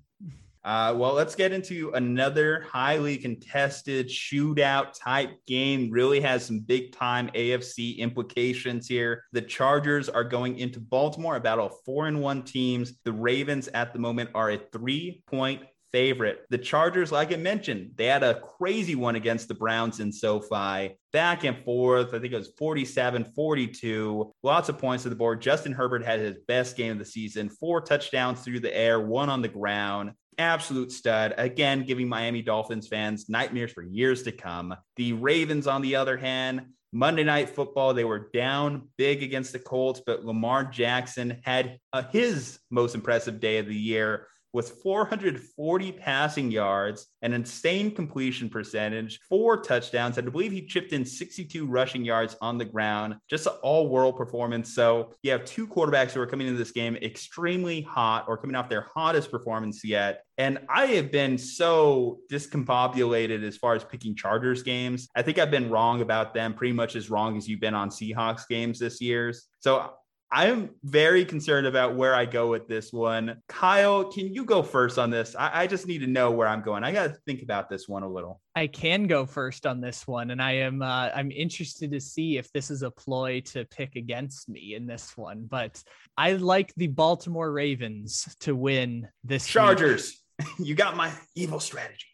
Uh, 0.68 0.92
well, 0.94 1.14
let's 1.14 1.34
get 1.34 1.50
into 1.50 1.90
another 1.94 2.60
highly 2.60 3.16
contested 3.16 4.06
shootout 4.06 4.92
type 4.92 5.30
game. 5.46 5.90
Really 5.90 6.20
has 6.20 6.44
some 6.44 6.60
big 6.60 6.92
time 6.92 7.30
AFC 7.34 7.96
implications 7.96 8.86
here. 8.86 9.24
The 9.32 9.40
Chargers 9.40 10.10
are 10.10 10.24
going 10.24 10.58
into 10.58 10.78
Baltimore, 10.78 11.36
a 11.36 11.40
battle 11.40 11.64
of 11.64 11.72
four 11.86 12.06
and 12.06 12.20
one 12.20 12.42
teams. 12.42 12.92
The 13.04 13.14
Ravens 13.14 13.68
at 13.68 13.94
the 13.94 13.98
moment 13.98 14.28
are 14.34 14.50
a 14.50 14.58
three 14.58 15.22
point 15.26 15.62
favorite. 15.90 16.44
The 16.50 16.58
Chargers, 16.58 17.10
like 17.10 17.32
I 17.32 17.36
mentioned, 17.36 17.92
they 17.96 18.04
had 18.04 18.22
a 18.22 18.38
crazy 18.38 18.94
one 18.94 19.16
against 19.16 19.48
the 19.48 19.54
Browns 19.54 20.00
in 20.00 20.12
SoFi, 20.12 20.98
back 21.14 21.44
and 21.44 21.64
forth. 21.64 22.08
I 22.12 22.18
think 22.18 22.34
it 22.34 22.38
was 22.38 22.52
47 22.58 23.24
42, 23.24 24.34
lots 24.42 24.68
of 24.68 24.76
points 24.76 25.04
to 25.04 25.08
the 25.08 25.16
board. 25.16 25.40
Justin 25.40 25.72
Herbert 25.72 26.04
had 26.04 26.20
his 26.20 26.36
best 26.46 26.76
game 26.76 26.92
of 26.92 26.98
the 26.98 27.06
season, 27.06 27.48
four 27.48 27.80
touchdowns 27.80 28.42
through 28.42 28.60
the 28.60 28.76
air, 28.76 29.00
one 29.00 29.30
on 29.30 29.40
the 29.40 29.48
ground 29.48 30.12
absolute 30.39 30.93
stud. 30.93 31.34
Again, 31.36 31.84
giving 31.84 32.09
Miami 32.09 32.43
Dolphins 32.43 32.89
fans 32.89 33.28
nightmares 33.28 33.72
for 33.72 33.82
years 33.82 34.22
to 34.24 34.32
come. 34.32 34.74
The 34.97 35.12
Ravens, 35.12 35.66
on 35.66 35.82
the 35.82 35.97
other 35.97 36.16
hand, 36.16 36.66
Monday 36.93 37.24
Night 37.24 37.51
Football, 37.51 37.93
they 37.93 38.05
were 38.05 38.30
down 38.32 38.89
big 38.97 39.22
against 39.22 39.53
the 39.53 39.59
Colts, 39.59 40.01
but 40.05 40.24
Lamar 40.24 40.64
Jackson 40.64 41.41
had 41.45 41.78
uh, 41.93 42.05
his 42.11 42.59
most 42.70 42.95
impressive 42.95 43.41
day 43.41 43.59
of 43.59 43.66
the 43.66 43.74
year 43.74 44.26
with 44.53 44.70
440 44.82 45.92
passing 45.92 46.51
yards, 46.51 47.07
an 47.22 47.32
insane 47.32 47.90
completion 47.94 48.49
percentage, 48.49 49.20
four 49.28 49.61
touchdowns. 49.61 50.18
And 50.18 50.26
I 50.26 50.30
believe 50.30 50.53
he 50.53 50.66
chipped 50.66 50.92
in 50.92 51.05
62 51.05 51.66
rushing 51.66 52.05
yards 52.05 52.36
on 52.40 52.59
the 52.59 52.64
ground. 52.64 53.16
Just 53.28 53.46
an 53.46 53.55
all 53.62 53.88
world 53.88 54.16
performance. 54.16 54.74
So 54.74 55.14
you 55.22 55.32
have 55.32 55.44
two 55.44 55.66
quarterbacks 55.66 56.12
who 56.12 56.20
are 56.20 56.26
coming 56.26 56.46
into 56.46 56.59
this 56.59 56.72
game 56.72 56.96
extremely 56.96 57.82
hot 57.82 58.24
or 58.28 58.36
coming 58.36 58.57
off 58.57 58.68
their 58.68 58.86
hottest 58.94 59.30
performance 59.30 59.84
yet. 59.84 60.24
And 60.38 60.61
I 60.68 60.86
have 60.86 61.11
been 61.11 61.36
so 61.36 62.20
discombobulated 62.30 63.42
as 63.42 63.57
far 63.57 63.74
as 63.74 63.84
picking 63.84 64.14
Chargers 64.14 64.62
games. 64.62 65.09
I 65.16 65.22
think 65.22 65.38
I've 65.38 65.51
been 65.51 65.68
wrong 65.68 66.01
about 66.01 66.32
them 66.32 66.55
pretty 66.55 66.72
much 66.72 66.94
as 66.94 67.11
wrong 67.11 67.36
as 67.36 67.49
you've 67.49 67.61
been 67.61 67.74
on 67.74 67.90
Seahawks 67.90 68.46
games 68.49 68.78
this 68.78 69.01
year's. 69.01 69.49
So 69.59 69.92
I'm 70.31 70.70
very 70.83 71.24
concerned 71.24 71.66
about 71.66 71.95
where 71.95 72.14
I 72.14 72.26
go 72.26 72.51
with 72.51 72.68
this 72.68 72.93
one. 72.93 73.41
Kyle, 73.49 74.05
can 74.05 74.33
you 74.33 74.45
go 74.45 74.62
first 74.62 74.99
on 74.99 75.11
this? 75.11 75.35
I, 75.35 75.62
I 75.62 75.66
just 75.66 75.87
need 75.87 76.01
to 76.01 76.07
know 76.07 76.31
where 76.31 76.47
I'm 76.47 76.61
going. 76.61 76.85
I 76.85 76.93
got 76.93 77.05
to 77.05 77.14
think 77.26 77.43
about 77.43 77.70
this 77.70 77.89
one 77.89 78.03
a 78.03 78.09
little. 78.09 78.41
I 78.55 78.66
can 78.66 79.07
go 79.07 79.24
first 79.24 79.66
on 79.66 79.81
this 79.81 80.07
one, 80.07 80.31
and 80.31 80.43
I 80.43 80.53
am 80.53 80.83
uh, 80.83 81.11
I'm 81.14 81.31
interested 81.31 81.93
to 81.93 82.01
see 82.01 82.37
if 82.37 82.53
this 82.53 82.70
is 82.70 82.83
a 82.83 82.91
ploy 82.91 83.41
to 83.47 83.64
pick 83.66 83.97
against 83.97 84.49
me 84.49 84.74
in 84.74 84.87
this 84.87 85.16
one. 85.16 85.47
But 85.49 85.83
I 86.16 86.33
like 86.33 86.74
the 86.76 86.89
Baltimore 86.89 87.51
Ravens 87.51 88.37
to 88.41 88.55
win 88.55 89.09
this. 89.24 89.47
Chargers, 89.47 90.22
you 90.59 90.74
got 90.74 90.97
my 90.97 91.11
evil 91.37 91.61
strategy. 91.61 92.07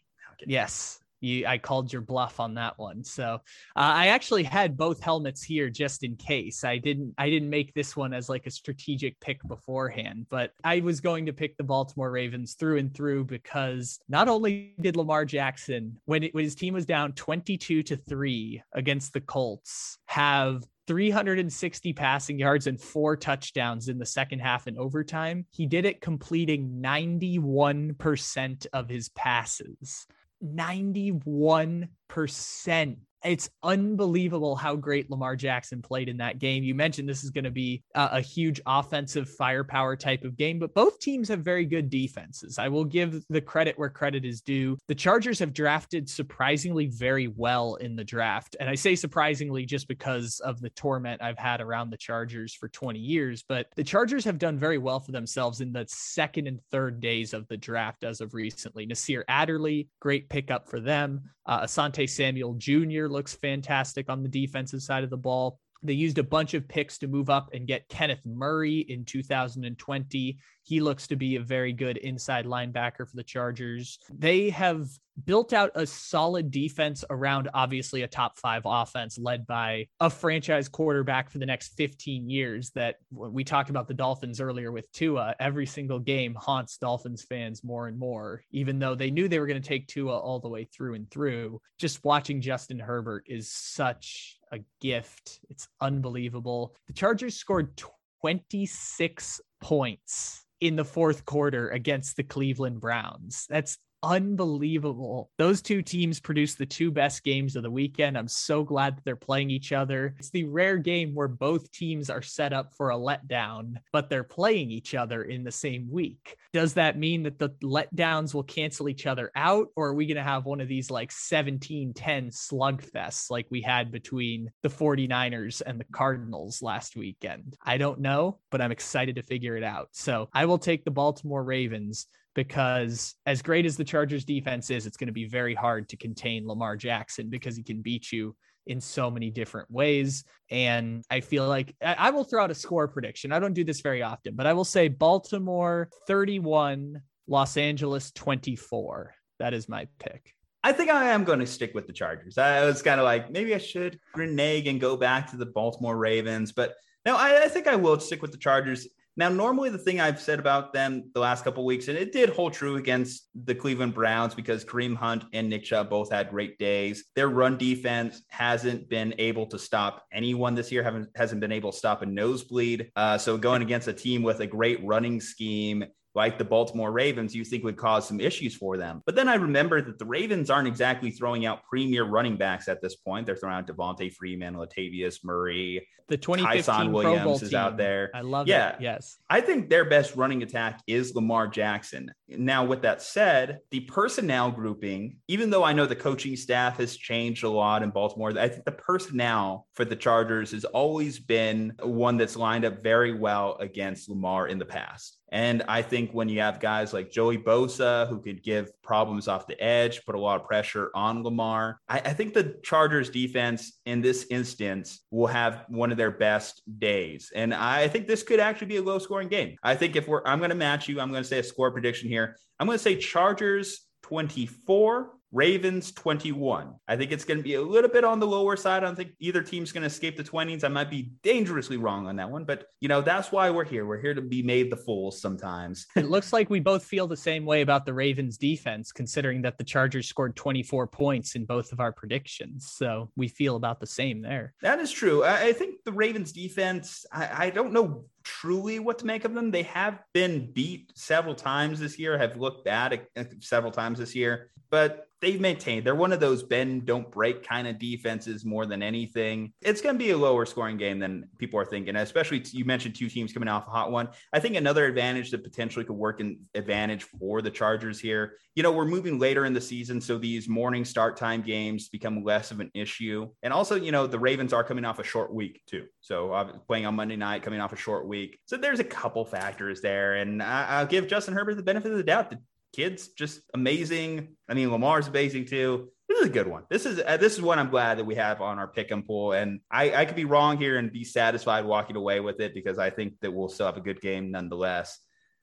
Yes, 0.45 0.99
you 1.25 1.45
I 1.45 1.57
called 1.57 1.91
your 1.91 2.01
bluff 2.01 2.39
on 2.39 2.53
that 2.55 2.77
one. 2.77 3.03
So 3.03 3.23
uh, 3.25 3.39
I 3.75 4.07
actually 4.07 4.43
had 4.43 4.77
both 4.77 5.01
helmets 5.01 5.43
here 5.43 5.69
just 5.69 6.03
in 6.03 6.15
case. 6.15 6.63
I 6.63 6.77
didn't 6.77 7.13
I 7.17 7.29
didn't 7.29 7.49
make 7.49 7.73
this 7.73 7.95
one 7.95 8.13
as 8.13 8.29
like 8.29 8.45
a 8.45 8.51
strategic 8.51 9.19
pick 9.19 9.45
beforehand, 9.47 10.27
but 10.29 10.51
I 10.63 10.79
was 10.79 11.01
going 11.01 11.25
to 11.25 11.33
pick 11.33 11.57
the 11.57 11.63
Baltimore 11.63 12.11
Ravens 12.11 12.53
through 12.53 12.77
and 12.77 12.93
through 12.93 13.25
because 13.25 13.99
not 14.07 14.27
only 14.27 14.75
did 14.79 14.95
Lamar 14.95 15.25
Jackson 15.25 15.99
when, 16.05 16.23
it, 16.23 16.33
when 16.33 16.43
his 16.43 16.55
team 16.55 16.73
was 16.73 16.85
down 16.85 17.13
22 17.13 17.83
to 17.83 17.97
3 17.97 18.63
against 18.73 19.13
the 19.13 19.21
Colts 19.21 19.97
have 20.07 20.63
360 20.87 21.93
passing 21.93 22.37
yards 22.37 22.67
and 22.67 22.79
four 22.79 23.17
touchdowns 23.17 23.87
in 23.87 23.97
the 23.97 24.05
second 24.05 24.39
half 24.39 24.67
and 24.67 24.77
overtime. 24.77 25.45
He 25.51 25.65
did 25.65 25.85
it 25.85 26.01
completing 26.01 26.79
91% 26.81 28.67
of 28.71 28.87
his 28.87 29.09
passes. 29.09 30.05
91% 30.43 32.97
it's 33.25 33.49
unbelievable 33.63 34.55
how 34.55 34.75
great 34.75 35.09
Lamar 35.09 35.35
Jackson 35.35 35.81
played 35.81 36.09
in 36.09 36.17
that 36.17 36.39
game. 36.39 36.63
You 36.63 36.75
mentioned 36.75 37.09
this 37.09 37.23
is 37.23 37.31
going 37.31 37.43
to 37.43 37.51
be 37.51 37.83
a, 37.95 38.09
a, 38.13 38.21
huge 38.21 38.61
offensive 38.65 39.29
firepower 39.29 39.95
type 39.95 40.23
of 40.23 40.37
game, 40.37 40.59
but 40.59 40.73
both 40.73 40.99
teams 40.99 41.29
have 41.29 41.39
very 41.39 41.65
good 41.65 41.89
defenses. 41.89 42.59
I 42.59 42.67
will 42.67 42.85
give 42.85 43.23
the 43.29 43.41
credit 43.41 43.77
where 43.77 43.89
credit 43.89 44.25
is 44.25 44.41
due. 44.41 44.77
The 44.87 44.95
Chargers 44.95 45.39
have 45.39 45.53
drafted 45.53 46.09
surprisingly 46.09 46.87
very 46.87 47.27
well 47.27 47.75
in 47.75 47.95
the 47.95 48.03
draft. 48.03 48.55
And 48.59 48.69
I 48.69 48.75
say 48.75 48.95
surprisingly 48.95 49.65
just 49.65 49.87
because 49.87 50.39
of 50.39 50.61
the 50.61 50.69
torment 50.71 51.21
I've 51.21 51.37
had 51.37 51.61
around 51.61 51.89
the 51.89 51.97
Chargers 51.97 52.53
for 52.53 52.67
20 52.69 52.99
years, 52.99 53.43
but 53.47 53.67
the 53.75 53.83
Chargers 53.83 54.25
have 54.25 54.37
done 54.37 54.57
very 54.57 54.77
well 54.77 54.99
for 54.99 55.11
themselves 55.11 55.61
in 55.61 55.71
the 55.71 55.85
second 55.87 56.47
and 56.47 56.59
third 56.71 56.99
days 56.99 57.33
of 57.33 57.47
the 57.47 57.57
draft 57.57 58.03
as 58.03 58.21
of 58.21 58.33
recently. 58.33 58.85
Nasir 58.85 59.25
Adderley, 59.27 59.89
great 59.99 60.29
pickup 60.29 60.69
for 60.69 60.79
them. 60.79 61.21
Uh, 61.45 61.61
Asante 61.61 62.09
Samuel 62.09 62.55
Jr. 62.55 63.07
looks 63.15 63.33
fantastic 63.33 64.09
on 64.09 64.21
the 64.21 64.29
defensive 64.29 64.81
side 64.81 65.03
of 65.03 65.09
the 65.09 65.17
ball. 65.17 65.59
They 65.81 65.93
used 65.93 66.17
a 66.17 66.23
bunch 66.23 66.53
of 66.53 66.67
picks 66.67 66.97
to 66.99 67.07
move 67.07 67.29
up 67.29 67.49
and 67.53 67.67
get 67.67 67.89
Kenneth 67.89 68.21
Murray 68.25 68.79
in 68.79 69.05
2020. 69.05 70.37
He 70.65 70.81
looks 70.81 71.05
to 71.07 71.15
be 71.15 71.35
a 71.35 71.41
very 71.41 71.73
good 71.73 71.97
inside 71.97 72.45
linebacker 72.45 73.07
for 73.07 73.15
the 73.15 73.23
Chargers. 73.23 73.99
They 74.11 74.49
have 74.49 74.89
built 75.23 75.53
out 75.53 75.71
a 75.75 75.85
solid 75.85 76.49
defense 76.49 77.05
around 77.09 77.49
obviously 77.53 78.01
a 78.01 78.07
top 78.07 78.35
five 78.37 78.63
offense 78.65 79.19
led 79.19 79.45
by 79.45 79.87
a 79.99 80.09
franchise 80.09 80.67
quarterback 80.67 81.29
for 81.29 81.37
the 81.37 81.45
next 81.45 81.77
15 81.77 82.29
years. 82.31 82.71
That 82.71 82.95
we 83.11 83.43
talked 83.43 83.69
about 83.69 83.87
the 83.87 83.93
Dolphins 83.93 84.41
earlier 84.41 84.71
with 84.71 84.91
Tua, 84.91 85.35
every 85.39 85.67
single 85.67 85.99
game 85.99 86.33
haunts 86.33 86.77
Dolphins 86.77 87.23
fans 87.23 87.63
more 87.63 87.87
and 87.87 87.97
more, 87.97 88.41
even 88.49 88.79
though 88.79 88.95
they 88.95 89.11
knew 89.11 89.27
they 89.27 89.39
were 89.39 89.47
going 89.47 89.61
to 89.61 89.67
take 89.67 89.87
Tua 89.87 90.17
all 90.17 90.39
the 90.39 90.49
way 90.49 90.65
through 90.65 90.95
and 90.95 91.09
through. 91.11 91.61
Just 91.77 92.03
watching 92.03 92.41
Justin 92.41 92.79
Herbert 92.79 93.25
is 93.27 93.51
such 93.51 94.39
a 94.51 94.59
gift. 94.81 95.41
It's 95.51 95.67
unbelievable. 95.79 96.75
The 96.87 96.93
Chargers 96.93 97.35
scored 97.35 97.79
26 98.21 99.41
points 99.61 100.44
in 100.59 100.75
the 100.75 100.85
fourth 100.85 101.25
quarter 101.25 101.69
against 101.69 102.15
the 102.15 102.23
Cleveland 102.23 102.79
Browns. 102.79 103.45
That's 103.49 103.77
unbelievable. 104.05 105.31
Those 105.37 105.61
two 105.61 105.81
teams 105.81 106.19
produced 106.19 106.59
the 106.59 106.65
two 106.65 106.91
best 106.91 107.23
games 107.23 107.55
of 107.55 107.63
the 107.63 107.71
weekend. 107.71 108.17
I'm 108.17 108.27
so 108.27 108.63
glad 108.63 108.95
that 108.95 109.03
they're 109.03 109.15
playing 109.15 109.49
each 109.49 109.71
other. 109.71 110.15
It's 110.19 110.29
the 110.29 110.43
rare 110.43 110.77
game 110.77 111.15
where 111.15 111.27
both 111.27 111.71
teams 111.71 112.09
are 112.11 112.21
set 112.21 112.53
up 112.53 112.73
for 112.77 112.91
a 112.91 112.97
letdown, 112.97 113.75
but 113.91 114.09
they're 114.09 114.23
playing 114.23 114.69
each 114.69 114.93
other 114.93 115.23
in 115.23 115.43
the 115.43 115.51
same 115.51 115.89
week. 115.89 116.37
Does 116.53 116.75
that 116.75 116.97
mean 116.97 117.23
that 117.23 117.39
the 117.39 117.49
letdowns 117.63 118.33
will 118.33 118.43
cancel 118.43 118.87
each 118.87 119.07
other 119.07 119.31
out, 119.35 119.69
or 119.75 119.87
are 119.87 119.93
we 119.93 120.05
going 120.05 120.15
to 120.17 120.23
have 120.23 120.45
one 120.45 120.61
of 120.61 120.67
these 120.67 120.91
like 120.91 121.11
17 121.11 121.93
10 121.93 122.29
slugfests 122.29 123.31
like 123.31 123.47
we 123.49 123.61
had 123.61 123.91
between 123.91 124.51
the 124.61 124.69
49ers 124.69 125.61
and 125.65 125.79
the 125.79 125.85
Cardinals 125.91 126.61
last 126.61 126.95
weekend? 126.95 127.57
I 127.65 127.77
don't 127.77 127.99
know, 127.99 128.39
but 128.51 128.61
I'm 128.61 128.71
excited 128.71 129.15
to 129.15 129.23
figure 129.23 129.57
it 129.57 129.63
out. 129.63 129.89
So 129.93 130.29
I 130.31 130.45
will 130.45 130.59
take 130.59 130.85
the 130.85 130.91
Baltimore 130.91 131.43
Ravens 131.43 132.07
because 132.35 133.15
as 133.25 133.41
great 133.41 133.65
as 133.65 133.77
the 133.77 133.83
Chargers 133.83 134.25
defense 134.25 134.69
is, 134.69 134.85
it's 134.85 134.97
going 134.97 135.07
to 135.07 135.13
be 135.13 135.25
very 135.25 135.55
hard 135.55 135.89
to 135.89 135.97
contain 135.97 136.45
Lamar 136.45 136.75
Jackson 136.77 137.29
because 137.29 137.55
he 137.55 137.63
can 137.63 137.81
beat 137.81 138.11
you 138.11 138.35
in 138.67 138.81
so 138.81 139.09
many 139.09 139.29
different 139.29 139.71
ways. 139.71 140.23
And 140.51 141.03
I 141.09 141.21
feel 141.21 141.47
like 141.47 141.75
I, 141.81 142.09
will 142.09 142.23
throw 142.23 142.43
out 142.43 142.51
a 142.51 142.55
score 142.55 142.87
prediction. 142.87 143.31
I 143.31 143.39
don't 143.39 143.53
do 143.53 143.63
this 143.63 143.81
very 143.81 144.01
often, 144.01 144.35
but 144.35 144.45
I 144.45 144.53
will 144.53 144.65
say 144.65 144.87
Baltimore 144.87 145.89
31, 146.07 147.01
Los 147.27 147.57
Angeles 147.57 148.11
24. 148.11 149.13
That 149.39 149.53
is 149.53 149.69
my 149.69 149.87
pick. 149.99 150.31
I 150.63 150.71
think 150.71 150.89
I 150.89 151.11
am 151.11 151.23
going 151.23 151.39
to 151.39 151.45
stick 151.45 151.75
with 151.75 151.85
the 151.85 151.93
Chargers. 151.93 152.39
I 152.39 152.65
was 152.65 152.81
kind 152.81 152.99
of 152.99 153.05
like, 153.05 153.29
maybe 153.29 153.53
I 153.53 153.59
should 153.59 153.99
renege 154.15 154.67
and 154.67 154.81
go 154.81 154.97
back 154.97 155.29
to 155.29 155.37
the 155.37 155.45
Baltimore 155.45 155.95
Ravens, 155.95 156.51
but 156.51 156.73
no, 157.05 157.15
I, 157.15 157.43
I 157.43 157.47
think 157.49 157.67
I 157.67 157.75
will 157.75 157.99
stick 157.99 158.23
with 158.23 158.31
the 158.31 158.37
Chargers. 158.37 158.87
Now, 159.17 159.29
normally 159.29 159.69
the 159.69 159.77
thing 159.77 160.01
I've 160.01 160.19
said 160.19 160.39
about 160.39 160.73
them 160.73 161.09
the 161.13 161.21
last 161.21 161.45
couple 161.45 161.63
weeks, 161.65 161.87
and 161.87 161.97
it 161.97 162.11
did 162.11 162.29
hold 162.29 162.51
true 162.51 162.75
against 162.75 163.29
the 163.45 163.55
Cleveland 163.55 163.93
Browns 163.93 164.35
because 164.35 164.65
Kareem 164.65 164.93
Hunt 164.93 165.23
and 165.31 165.49
Nick 165.49 165.63
Chubb 165.63 165.89
both 165.89 166.11
had 166.11 166.29
great 166.29 166.59
days. 166.59 167.05
Their 167.15 167.29
run 167.29 167.57
defense 167.57 168.21
hasn't 168.27 168.89
been 168.89 169.15
able 169.17 169.45
to 169.47 169.57
stop 169.57 170.03
anyone 170.11 170.53
this 170.53 170.69
year, 170.69 170.83
haven't 170.83 171.09
hasn't 171.15 171.39
been 171.39 171.53
able 171.53 171.71
to 171.71 171.77
stop 171.77 172.01
a 172.01 172.05
nosebleed. 172.05 172.91
Uh, 172.97 173.17
so 173.17 173.37
going 173.37 173.61
against 173.61 173.87
a 173.87 173.93
team 173.93 174.21
with 174.21 174.41
a 174.41 174.47
great 174.47 174.83
running 174.83 175.21
scheme 175.21 175.85
like 176.15 176.37
the 176.37 176.45
Baltimore 176.45 176.91
Ravens, 176.91 177.35
you 177.35 177.43
think 177.43 177.63
would 177.63 177.77
cause 177.77 178.07
some 178.07 178.19
issues 178.19 178.55
for 178.55 178.77
them. 178.77 179.01
But 179.05 179.15
then 179.15 179.27
I 179.27 179.35
remember 179.35 179.81
that 179.81 179.99
the 179.99 180.05
Ravens 180.05 180.49
aren't 180.49 180.67
exactly 180.67 181.11
throwing 181.11 181.45
out 181.45 181.63
premier 181.63 182.05
running 182.05 182.37
backs 182.37 182.67
at 182.67 182.81
this 182.81 182.95
point. 182.95 183.25
They're 183.25 183.35
throwing 183.35 183.55
out 183.55 183.67
Devonta 183.67 184.11
Freeman, 184.13 184.55
Latavius 184.55 185.23
Murray. 185.23 185.87
The 186.07 186.17
2015 186.17 186.91
Williams 186.91 187.15
Pro 187.15 187.23
Bowl 187.23 187.35
is 187.41 187.49
team. 187.49 187.57
out 187.57 187.77
there. 187.77 188.11
I 188.13 188.21
love 188.21 188.47
yeah. 188.47 188.75
it. 188.75 188.81
Yes. 188.81 189.17
I 189.27 189.41
think 189.41 189.69
their 189.69 189.85
best 189.85 190.15
running 190.15 190.43
attack 190.43 190.81
is 190.85 191.15
Lamar 191.15 191.47
Jackson. 191.47 192.11
Now, 192.27 192.63
with 192.63 192.83
that 192.83 193.01
said, 193.01 193.59
the 193.71 193.79
personnel 193.81 194.51
grouping, 194.51 195.17
even 195.27 195.49
though 195.49 195.63
I 195.63 195.73
know 195.73 195.87
the 195.87 195.95
coaching 195.95 196.35
staff 196.35 196.77
has 196.77 196.95
changed 196.95 197.43
a 197.43 197.49
lot 197.49 197.81
in 197.81 197.89
Baltimore, 197.89 198.37
I 198.37 198.49
think 198.49 198.65
the 198.65 198.71
personnel 198.71 199.67
for 199.73 199.83
the 199.83 199.95
Chargers 199.95 200.51
has 200.51 200.63
always 200.63 201.17
been 201.17 201.73
one 201.81 202.17
that's 202.17 202.35
lined 202.35 202.65
up 202.65 202.83
very 202.83 203.17
well 203.17 203.57
against 203.59 204.07
Lamar 204.07 204.47
in 204.47 204.59
the 204.59 204.65
past. 204.65 205.17
And 205.35 205.63
I 205.67 205.81
think 205.81 206.11
when 206.13 206.29
you 206.29 206.39
have 206.39 206.61
guys 206.61 206.93
like 206.93 207.11
Joey 207.11 207.37
Bosa 207.37 208.07
who 208.07 208.21
could 208.21 208.41
give 208.41 208.71
problems 208.81 209.27
off 209.27 209.47
the 209.47 209.61
edge, 209.61 210.05
put 210.05 210.15
a 210.15 210.19
lot 210.19 210.39
of 210.39 210.47
pressure 210.47 210.91
on 210.95 211.23
Lamar, 211.23 211.81
I, 211.89 211.99
I 211.99 212.13
think 212.13 212.33
the 212.33 212.57
Chargers 212.63 213.09
defense 213.09 213.73
in 213.85 213.99
this 213.99 214.27
instance 214.29 215.01
will 215.11 215.27
have 215.27 215.65
one 215.67 215.91
of 215.91 215.97
their 215.97 216.11
best 216.11 216.61
days. 216.79 217.33
And 217.35 217.53
I 217.53 217.89
think 217.89 218.07
this 218.07 218.23
could 218.23 218.39
actually 218.39 218.67
be 218.67 218.77
a 218.77 218.81
low 218.81 218.97
scoring 218.97 219.27
game. 219.27 219.57
I 219.61 219.75
think 219.75 219.97
if 219.97 220.07
we're, 220.07 220.25
I'm 220.25 220.37
going 220.37 220.51
to 220.51 220.55
match 220.55 220.87
you, 220.87 221.01
I'm 221.01 221.11
going 221.11 221.23
to 221.23 221.27
say 221.27 221.39
a 221.39 221.43
score 221.43 221.69
prediction 221.69 222.07
here. 222.07 222.37
I'm 222.57 222.65
going 222.65 222.77
to 222.77 222.81
say 222.83 222.95
Chargers 222.95 223.81
24, 224.03 225.11
Ravens 225.35 225.91
21. 225.91 226.75
I 226.87 226.95
think 226.95 227.11
it's 227.11 227.25
going 227.25 227.37
to 227.37 227.43
be 227.43 227.55
a 227.55 227.61
little 227.61 227.89
bit 227.89 228.05
on 228.05 228.21
the 228.21 228.25
lower 228.25 228.55
side. 228.55 228.77
I 228.83 228.85
don't 228.85 228.95
think 228.95 229.11
either 229.19 229.43
team's 229.43 229.73
going 229.73 229.81
to 229.81 229.87
escape 229.87 230.15
the 230.15 230.23
20s. 230.23 230.63
I 230.63 230.69
might 230.69 230.89
be 230.89 231.11
dangerously 231.23 231.75
wrong 231.75 232.07
on 232.07 232.15
that 232.15 232.31
one, 232.31 232.45
but 232.45 232.67
you 232.79 232.87
know, 232.87 233.01
that's 233.01 233.33
why 233.33 233.49
we're 233.49 233.65
here. 233.65 233.85
We're 233.85 233.99
here 233.99 234.13
to 234.13 234.21
be 234.21 234.41
made 234.41 234.71
the 234.71 234.77
fools 234.77 235.19
sometimes. 235.21 235.87
it 235.97 236.09
looks 236.09 236.31
like 236.31 236.49
we 236.49 236.61
both 236.61 236.85
feel 236.85 237.05
the 237.05 237.17
same 237.17 237.45
way 237.45 237.59
about 237.59 237.85
the 237.85 237.93
Ravens 237.93 238.37
defense, 238.37 238.93
considering 238.93 239.41
that 239.41 239.57
the 239.57 239.65
Chargers 239.65 240.07
scored 240.07 240.37
24 240.37 240.87
points 240.87 241.35
in 241.35 241.43
both 241.43 241.73
of 241.73 241.81
our 241.81 241.91
predictions. 241.91 242.71
So 242.71 243.11
we 243.17 243.27
feel 243.27 243.57
about 243.57 243.81
the 243.81 243.87
same 243.87 244.21
there. 244.21 244.53
That 244.61 244.79
is 244.79 244.89
true. 244.89 245.25
I, 245.25 245.47
I 245.47 245.53
think 245.53 245.83
the 245.83 245.91
Ravens 245.91 246.31
defense, 246.31 247.05
I, 247.11 247.47
I 247.47 247.49
don't 247.49 247.73
know 247.73 248.05
truly 248.23 248.79
what 248.79 248.99
to 248.99 249.05
make 249.05 249.25
of 249.25 249.33
them. 249.33 249.51
They 249.51 249.63
have 249.63 249.99
been 250.13 250.51
beat 250.53 250.93
several 250.95 251.35
times 251.35 251.77
this 251.77 251.99
year, 251.99 252.17
have 252.17 252.37
looked 252.37 252.63
bad 252.63 253.01
uh, 253.17 253.23
several 253.41 253.73
times 253.73 253.99
this 253.99 254.15
year, 254.15 254.49
but 254.69 255.09
they've 255.21 255.41
maintained 255.41 255.85
they're 255.85 255.95
one 255.95 256.11
of 256.11 256.19
those 256.19 256.43
bend 256.43 256.85
don't 256.85 257.11
break 257.11 257.45
kind 257.45 257.67
of 257.67 257.79
defenses 257.79 258.45
more 258.45 258.65
than 258.65 258.83
anything. 258.83 259.53
It's 259.61 259.81
going 259.81 259.95
to 259.95 259.99
be 260.03 260.11
a 260.11 260.17
lower 260.17 260.45
scoring 260.45 260.77
game 260.77 260.99
than 260.99 261.29
people 261.37 261.59
are 261.59 261.65
thinking 261.65 261.95
especially 261.95 262.43
you 262.51 262.65
mentioned 262.65 262.95
two 262.95 263.09
teams 263.09 263.33
coming 263.33 263.49
off 263.49 263.67
a 263.67 263.71
hot 263.71 263.91
one. 263.91 264.09
I 264.33 264.39
think 264.39 264.55
another 264.55 264.85
advantage 264.85 265.31
that 265.31 265.43
potentially 265.43 265.85
could 265.85 265.95
work 265.95 266.19
in 266.19 266.39
advantage 266.53 267.03
for 267.03 267.41
the 267.41 267.51
chargers 267.51 267.99
here 267.99 268.33
you 268.55 268.63
know 268.63 268.71
we're 268.71 268.85
moving 268.85 269.19
later 269.19 269.45
in 269.45 269.53
the 269.53 269.61
season 269.61 269.99
so 269.99 270.17
these 270.17 270.47
morning 270.47 270.85
start 270.85 271.17
time 271.17 271.41
games 271.41 271.89
become 271.89 272.23
less 272.23 272.51
of 272.51 272.59
an 272.59 272.71
issue. 272.73 273.29
And 273.43 273.51
also 273.51 273.75
you 273.75 273.91
know 273.91 274.07
the 274.07 274.19
ravens 274.19 274.53
are 274.53 274.63
coming 274.63 274.85
off 274.85 274.99
a 274.99 275.03
short 275.03 275.33
week 275.33 275.61
too. 275.67 275.85
So 276.01 276.31
uh, 276.31 276.53
playing 276.67 276.85
on 276.85 276.95
monday 276.95 277.17
night 277.17 277.43
coming 277.43 277.59
off 277.59 277.73
a 277.73 277.77
short 277.77 278.07
week. 278.07 278.39
So 278.45 278.57
there's 278.57 278.79
a 278.79 278.85
couple 278.85 279.25
factors 279.25 279.81
there 279.81 280.15
and 280.15 280.41
I- 280.41 280.79
i'll 280.79 280.85
give 280.85 281.07
justin 281.07 281.33
herbert 281.33 281.55
the 281.55 281.63
benefit 281.63 281.91
of 281.91 281.97
the 281.97 282.03
doubt 282.03 282.29
that 282.29 282.39
kids 282.75 283.09
just 283.09 283.41
amazing. 283.53 284.35
I 284.49 284.53
mean, 284.53 284.71
Lamar's 284.71 285.07
amazing 285.07 285.45
too. 285.45 285.89
This 286.07 286.19
is 286.19 286.27
a 286.27 286.29
good 286.29 286.47
one. 286.47 286.63
This 286.69 286.85
is 286.85 287.01
uh, 287.05 287.17
this 287.17 287.33
is 287.33 287.41
one 287.41 287.57
I'm 287.57 287.69
glad 287.69 287.97
that 287.97 288.05
we 288.05 288.15
have 288.15 288.41
on 288.41 288.59
our 288.59 288.67
pick 288.67 288.91
and 288.91 289.05
pull. 289.05 289.33
And 289.33 289.59
I, 289.71 289.93
I 289.93 290.05
could 290.05 290.15
be 290.15 290.25
wrong 290.25 290.57
here 290.57 290.77
and 290.77 290.91
be 290.91 291.03
satisfied 291.03 291.65
walking 291.65 291.95
away 291.95 292.19
with 292.19 292.39
it 292.39 292.53
because 292.53 292.77
I 292.77 292.89
think 292.89 293.13
that 293.21 293.31
we'll 293.31 293.49
still 293.49 293.65
have 293.65 293.77
a 293.77 293.81
good 293.81 294.01
game 294.01 294.31
nonetheless. 294.31 294.99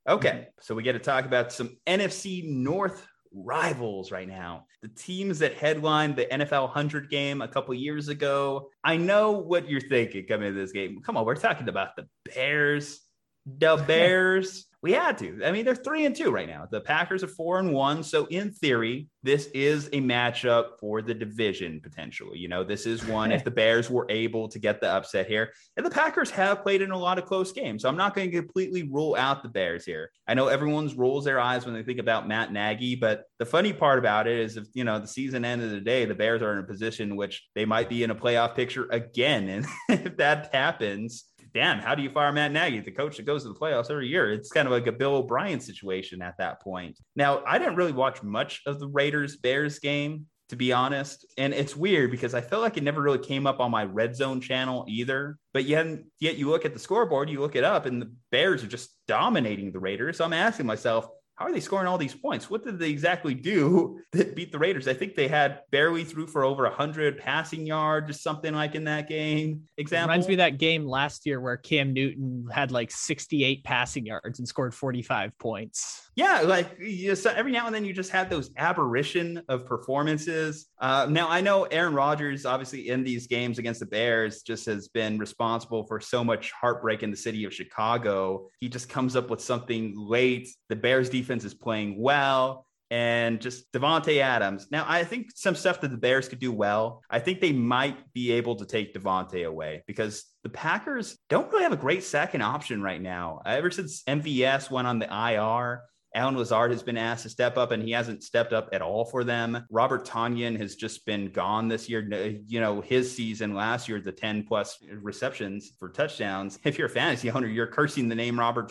Okay, 0.08 0.30
mm-hmm. 0.30 0.42
so 0.60 0.74
we 0.74 0.82
get 0.82 0.92
to 0.92 0.98
talk 0.98 1.24
about 1.24 1.52
some 1.52 1.76
NFC 1.86 2.48
North 2.48 3.06
rivals 3.34 4.10
right 4.10 4.28
now. 4.28 4.66
The 4.82 4.88
teams 4.88 5.38
that 5.40 5.54
headlined 5.54 6.16
the 6.16 6.26
NFL 6.26 6.62
100 6.64 7.08
game 7.08 7.40
a 7.40 7.48
couple 7.48 7.74
years 7.74 8.08
ago. 8.08 8.68
I 8.84 8.96
know 8.96 9.32
what 9.32 9.68
you're 9.68 9.80
thinking 9.80 10.26
coming 10.26 10.48
into 10.48 10.60
this 10.60 10.72
game. 10.72 11.00
Come 11.02 11.16
on, 11.16 11.24
we're 11.24 11.34
talking 11.34 11.68
about 11.68 11.96
the 11.96 12.06
Bears. 12.24 13.00
The 13.46 13.76
Bears 13.86 14.66
we 14.82 14.92
had 14.92 15.16
to. 15.18 15.40
I 15.44 15.52
mean, 15.52 15.64
they're 15.64 15.76
three 15.76 16.06
and 16.06 16.14
two 16.14 16.32
right 16.32 16.48
now. 16.48 16.66
The 16.68 16.80
Packers 16.80 17.22
are 17.22 17.28
four 17.28 17.60
and 17.60 17.72
one. 17.72 18.02
So 18.02 18.26
in 18.26 18.50
theory, 18.50 19.06
this 19.22 19.46
is 19.54 19.86
a 19.86 20.00
matchup 20.00 20.80
for 20.80 21.00
the 21.02 21.14
division 21.14 21.80
potentially. 21.80 22.40
You 22.40 22.48
know, 22.48 22.64
this 22.64 22.84
is 22.84 23.06
one 23.06 23.30
if 23.30 23.44
the 23.44 23.50
Bears 23.52 23.88
were 23.88 24.06
able 24.08 24.48
to 24.48 24.58
get 24.58 24.80
the 24.80 24.90
upset 24.90 25.28
here. 25.28 25.52
And 25.76 25.86
the 25.86 25.90
Packers 25.90 26.30
have 26.30 26.64
played 26.64 26.82
in 26.82 26.90
a 26.90 26.98
lot 26.98 27.18
of 27.18 27.26
close 27.26 27.52
games. 27.52 27.82
So 27.82 27.88
I'm 27.88 27.96
not 27.96 28.16
going 28.16 28.32
to 28.32 28.36
completely 28.36 28.82
rule 28.82 29.14
out 29.14 29.44
the 29.44 29.48
Bears 29.48 29.84
here. 29.84 30.10
I 30.26 30.34
know 30.34 30.48
everyone's 30.48 30.94
rolls 30.94 31.24
their 31.24 31.38
eyes 31.38 31.64
when 31.64 31.74
they 31.74 31.84
think 31.84 32.00
about 32.00 32.26
Matt 32.26 32.52
Nagy, 32.52 32.96
but 32.96 33.26
the 33.38 33.46
funny 33.46 33.72
part 33.72 34.00
about 34.00 34.26
it 34.26 34.40
is 34.40 34.56
if 34.56 34.66
you 34.74 34.82
know 34.82 34.98
the 34.98 35.06
season 35.06 35.44
end 35.44 35.62
of 35.62 35.70
the 35.70 35.80
day, 35.80 36.06
the 36.06 36.14
Bears 36.14 36.42
are 36.42 36.52
in 36.54 36.58
a 36.58 36.66
position 36.66 37.14
which 37.14 37.46
they 37.54 37.64
might 37.64 37.88
be 37.88 38.02
in 38.02 38.10
a 38.10 38.16
playoff 38.16 38.56
picture 38.56 38.88
again. 38.90 39.64
And 39.88 40.06
if 40.06 40.16
that 40.16 40.54
happens, 40.54 41.24
damn, 41.54 41.78
how 41.78 41.94
do 41.94 42.02
you 42.02 42.10
fire 42.10 42.32
Matt 42.32 42.52
Nagy, 42.52 42.80
the 42.80 42.90
coach 42.90 43.16
that 43.16 43.26
goes 43.26 43.42
to 43.42 43.48
the 43.48 43.54
playoffs 43.54 43.90
every 43.90 44.08
year? 44.08 44.32
It's 44.32 44.50
kind 44.50 44.66
of 44.66 44.72
like 44.72 44.86
a 44.86 44.92
Bill 44.92 45.16
O'Brien 45.16 45.60
situation 45.60 46.22
at 46.22 46.36
that 46.38 46.60
point. 46.62 46.98
Now, 47.16 47.42
I 47.46 47.58
didn't 47.58 47.76
really 47.76 47.92
watch 47.92 48.22
much 48.22 48.62
of 48.66 48.80
the 48.80 48.88
Raiders 48.88 49.36
Bears 49.36 49.78
game, 49.78 50.26
to 50.48 50.56
be 50.56 50.72
honest. 50.72 51.24
And 51.38 51.54
it's 51.54 51.74
weird 51.74 52.10
because 52.10 52.34
I 52.34 52.40
felt 52.40 52.62
like 52.62 52.76
it 52.76 52.82
never 52.82 53.00
really 53.00 53.18
came 53.18 53.46
up 53.46 53.60
on 53.60 53.70
my 53.70 53.84
red 53.84 54.14
zone 54.14 54.40
channel 54.40 54.84
either. 54.88 55.38
But 55.54 55.64
yet, 55.64 55.86
yet 56.20 56.36
you 56.36 56.50
look 56.50 56.64
at 56.64 56.74
the 56.74 56.78
scoreboard, 56.78 57.30
you 57.30 57.40
look 57.40 57.56
it 57.56 57.64
up, 57.64 57.86
and 57.86 58.02
the 58.02 58.12
Bears 58.30 58.62
are 58.62 58.68
just 58.68 58.90
dominating 59.08 59.72
the 59.72 59.80
Raiders. 59.80 60.18
So 60.18 60.24
I'm 60.24 60.32
asking 60.32 60.66
myself, 60.66 61.08
how 61.36 61.46
are 61.46 61.52
they 61.52 61.60
scoring 61.60 61.86
all 61.86 61.98
these 61.98 62.14
points? 62.14 62.50
What 62.50 62.64
did 62.64 62.78
they 62.78 62.90
exactly 62.90 63.34
do 63.34 64.00
that 64.12 64.36
beat 64.36 64.52
the 64.52 64.58
Raiders? 64.58 64.86
I 64.86 64.94
think 64.94 65.14
they 65.14 65.28
had 65.28 65.60
barely 65.70 66.04
threw 66.04 66.26
for 66.26 66.44
over 66.44 66.64
100 66.64 67.18
passing 67.18 67.66
yards 67.66 68.10
or 68.10 68.12
something 68.12 68.54
like 68.54 68.74
in 68.74 68.84
that 68.84 69.08
game. 69.08 69.62
Example 69.78 70.08
reminds 70.08 70.28
me 70.28 70.34
of 70.34 70.38
that 70.38 70.58
game 70.58 70.86
last 70.86 71.26
year 71.26 71.40
where 71.40 71.56
Cam 71.56 71.92
Newton 71.92 72.46
had 72.52 72.70
like 72.70 72.90
68 72.90 73.64
passing 73.64 74.06
yards 74.06 74.38
and 74.38 74.46
scored 74.46 74.74
45 74.74 75.36
points. 75.38 76.10
Yeah, 76.14 76.42
like 76.42 76.76
you 76.78 77.16
so 77.16 77.32
every 77.34 77.52
now 77.52 77.64
and 77.64 77.74
then 77.74 77.86
you 77.86 77.94
just 77.94 78.10
had 78.10 78.28
those 78.28 78.50
aberration 78.58 79.42
of 79.48 79.64
performances. 79.64 80.66
Uh, 80.78 81.06
now 81.08 81.30
I 81.30 81.40
know 81.40 81.64
Aaron 81.64 81.94
Rodgers, 81.94 82.44
obviously 82.44 82.90
in 82.90 83.02
these 83.02 83.26
games 83.26 83.58
against 83.58 83.80
the 83.80 83.86
Bears, 83.86 84.42
just 84.42 84.66
has 84.66 84.88
been 84.88 85.18
responsible 85.18 85.86
for 85.86 86.00
so 86.00 86.22
much 86.22 86.52
heartbreak 86.52 87.02
in 87.02 87.10
the 87.10 87.16
city 87.16 87.44
of 87.44 87.54
Chicago. 87.54 88.50
He 88.60 88.68
just 88.68 88.90
comes 88.90 89.16
up 89.16 89.30
with 89.30 89.40
something 89.40 89.94
late. 89.96 90.48
The 90.68 90.76
Bears 90.76 91.08
defense 91.08 91.21
is 91.30 91.54
playing 91.54 92.00
well 92.00 92.66
and 92.90 93.40
just 93.40 93.72
Davante 93.72 94.18
Adams. 94.18 94.66
Now, 94.70 94.84
I 94.86 95.04
think 95.04 95.28
some 95.34 95.54
stuff 95.54 95.80
that 95.80 95.90
the 95.90 95.96
Bears 95.96 96.28
could 96.28 96.40
do 96.40 96.52
well. 96.52 97.02
I 97.08 97.20
think 97.20 97.40
they 97.40 97.52
might 97.52 98.12
be 98.12 98.32
able 98.32 98.56
to 98.56 98.66
take 98.66 98.92
Davante 98.92 99.46
away 99.46 99.82
because 99.86 100.24
the 100.42 100.50
Packers 100.50 101.18
don't 101.30 101.50
really 101.50 101.62
have 101.62 101.72
a 101.72 101.76
great 101.76 102.04
second 102.04 102.42
option 102.42 102.82
right 102.82 103.00
now. 103.00 103.40
Ever 103.46 103.70
since 103.70 104.02
MVS 104.02 104.70
went 104.70 104.86
on 104.86 104.98
the 104.98 105.06
IR, 105.06 105.84
Allen 106.14 106.36
Lazard 106.36 106.72
has 106.72 106.82
been 106.82 106.98
asked 106.98 107.22
to 107.22 107.30
step 107.30 107.56
up, 107.56 107.70
and 107.70 107.82
he 107.82 107.92
hasn't 107.92 108.22
stepped 108.22 108.52
up 108.52 108.68
at 108.74 108.82
all 108.82 109.06
for 109.06 109.24
them. 109.24 109.64
Robert 109.70 110.06
Tonyan 110.06 110.58
has 110.58 110.76
just 110.76 111.06
been 111.06 111.30
gone 111.30 111.68
this 111.68 111.88
year. 111.88 112.02
You 112.46 112.60
know, 112.60 112.82
his 112.82 113.16
season 113.16 113.54
last 113.54 113.88
year, 113.88 113.98
the 113.98 114.12
10 114.12 114.44
plus 114.44 114.76
receptions 115.00 115.72
for 115.78 115.88
touchdowns. 115.88 116.58
If 116.64 116.76
you're 116.76 116.88
a 116.88 116.90
fantasy 116.90 117.30
owner, 117.30 117.46
you're 117.46 117.66
cursing 117.66 118.10
the 118.10 118.14
name 118.14 118.38
Robert 118.38 118.68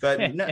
But 0.00 0.20
no, 0.34 0.48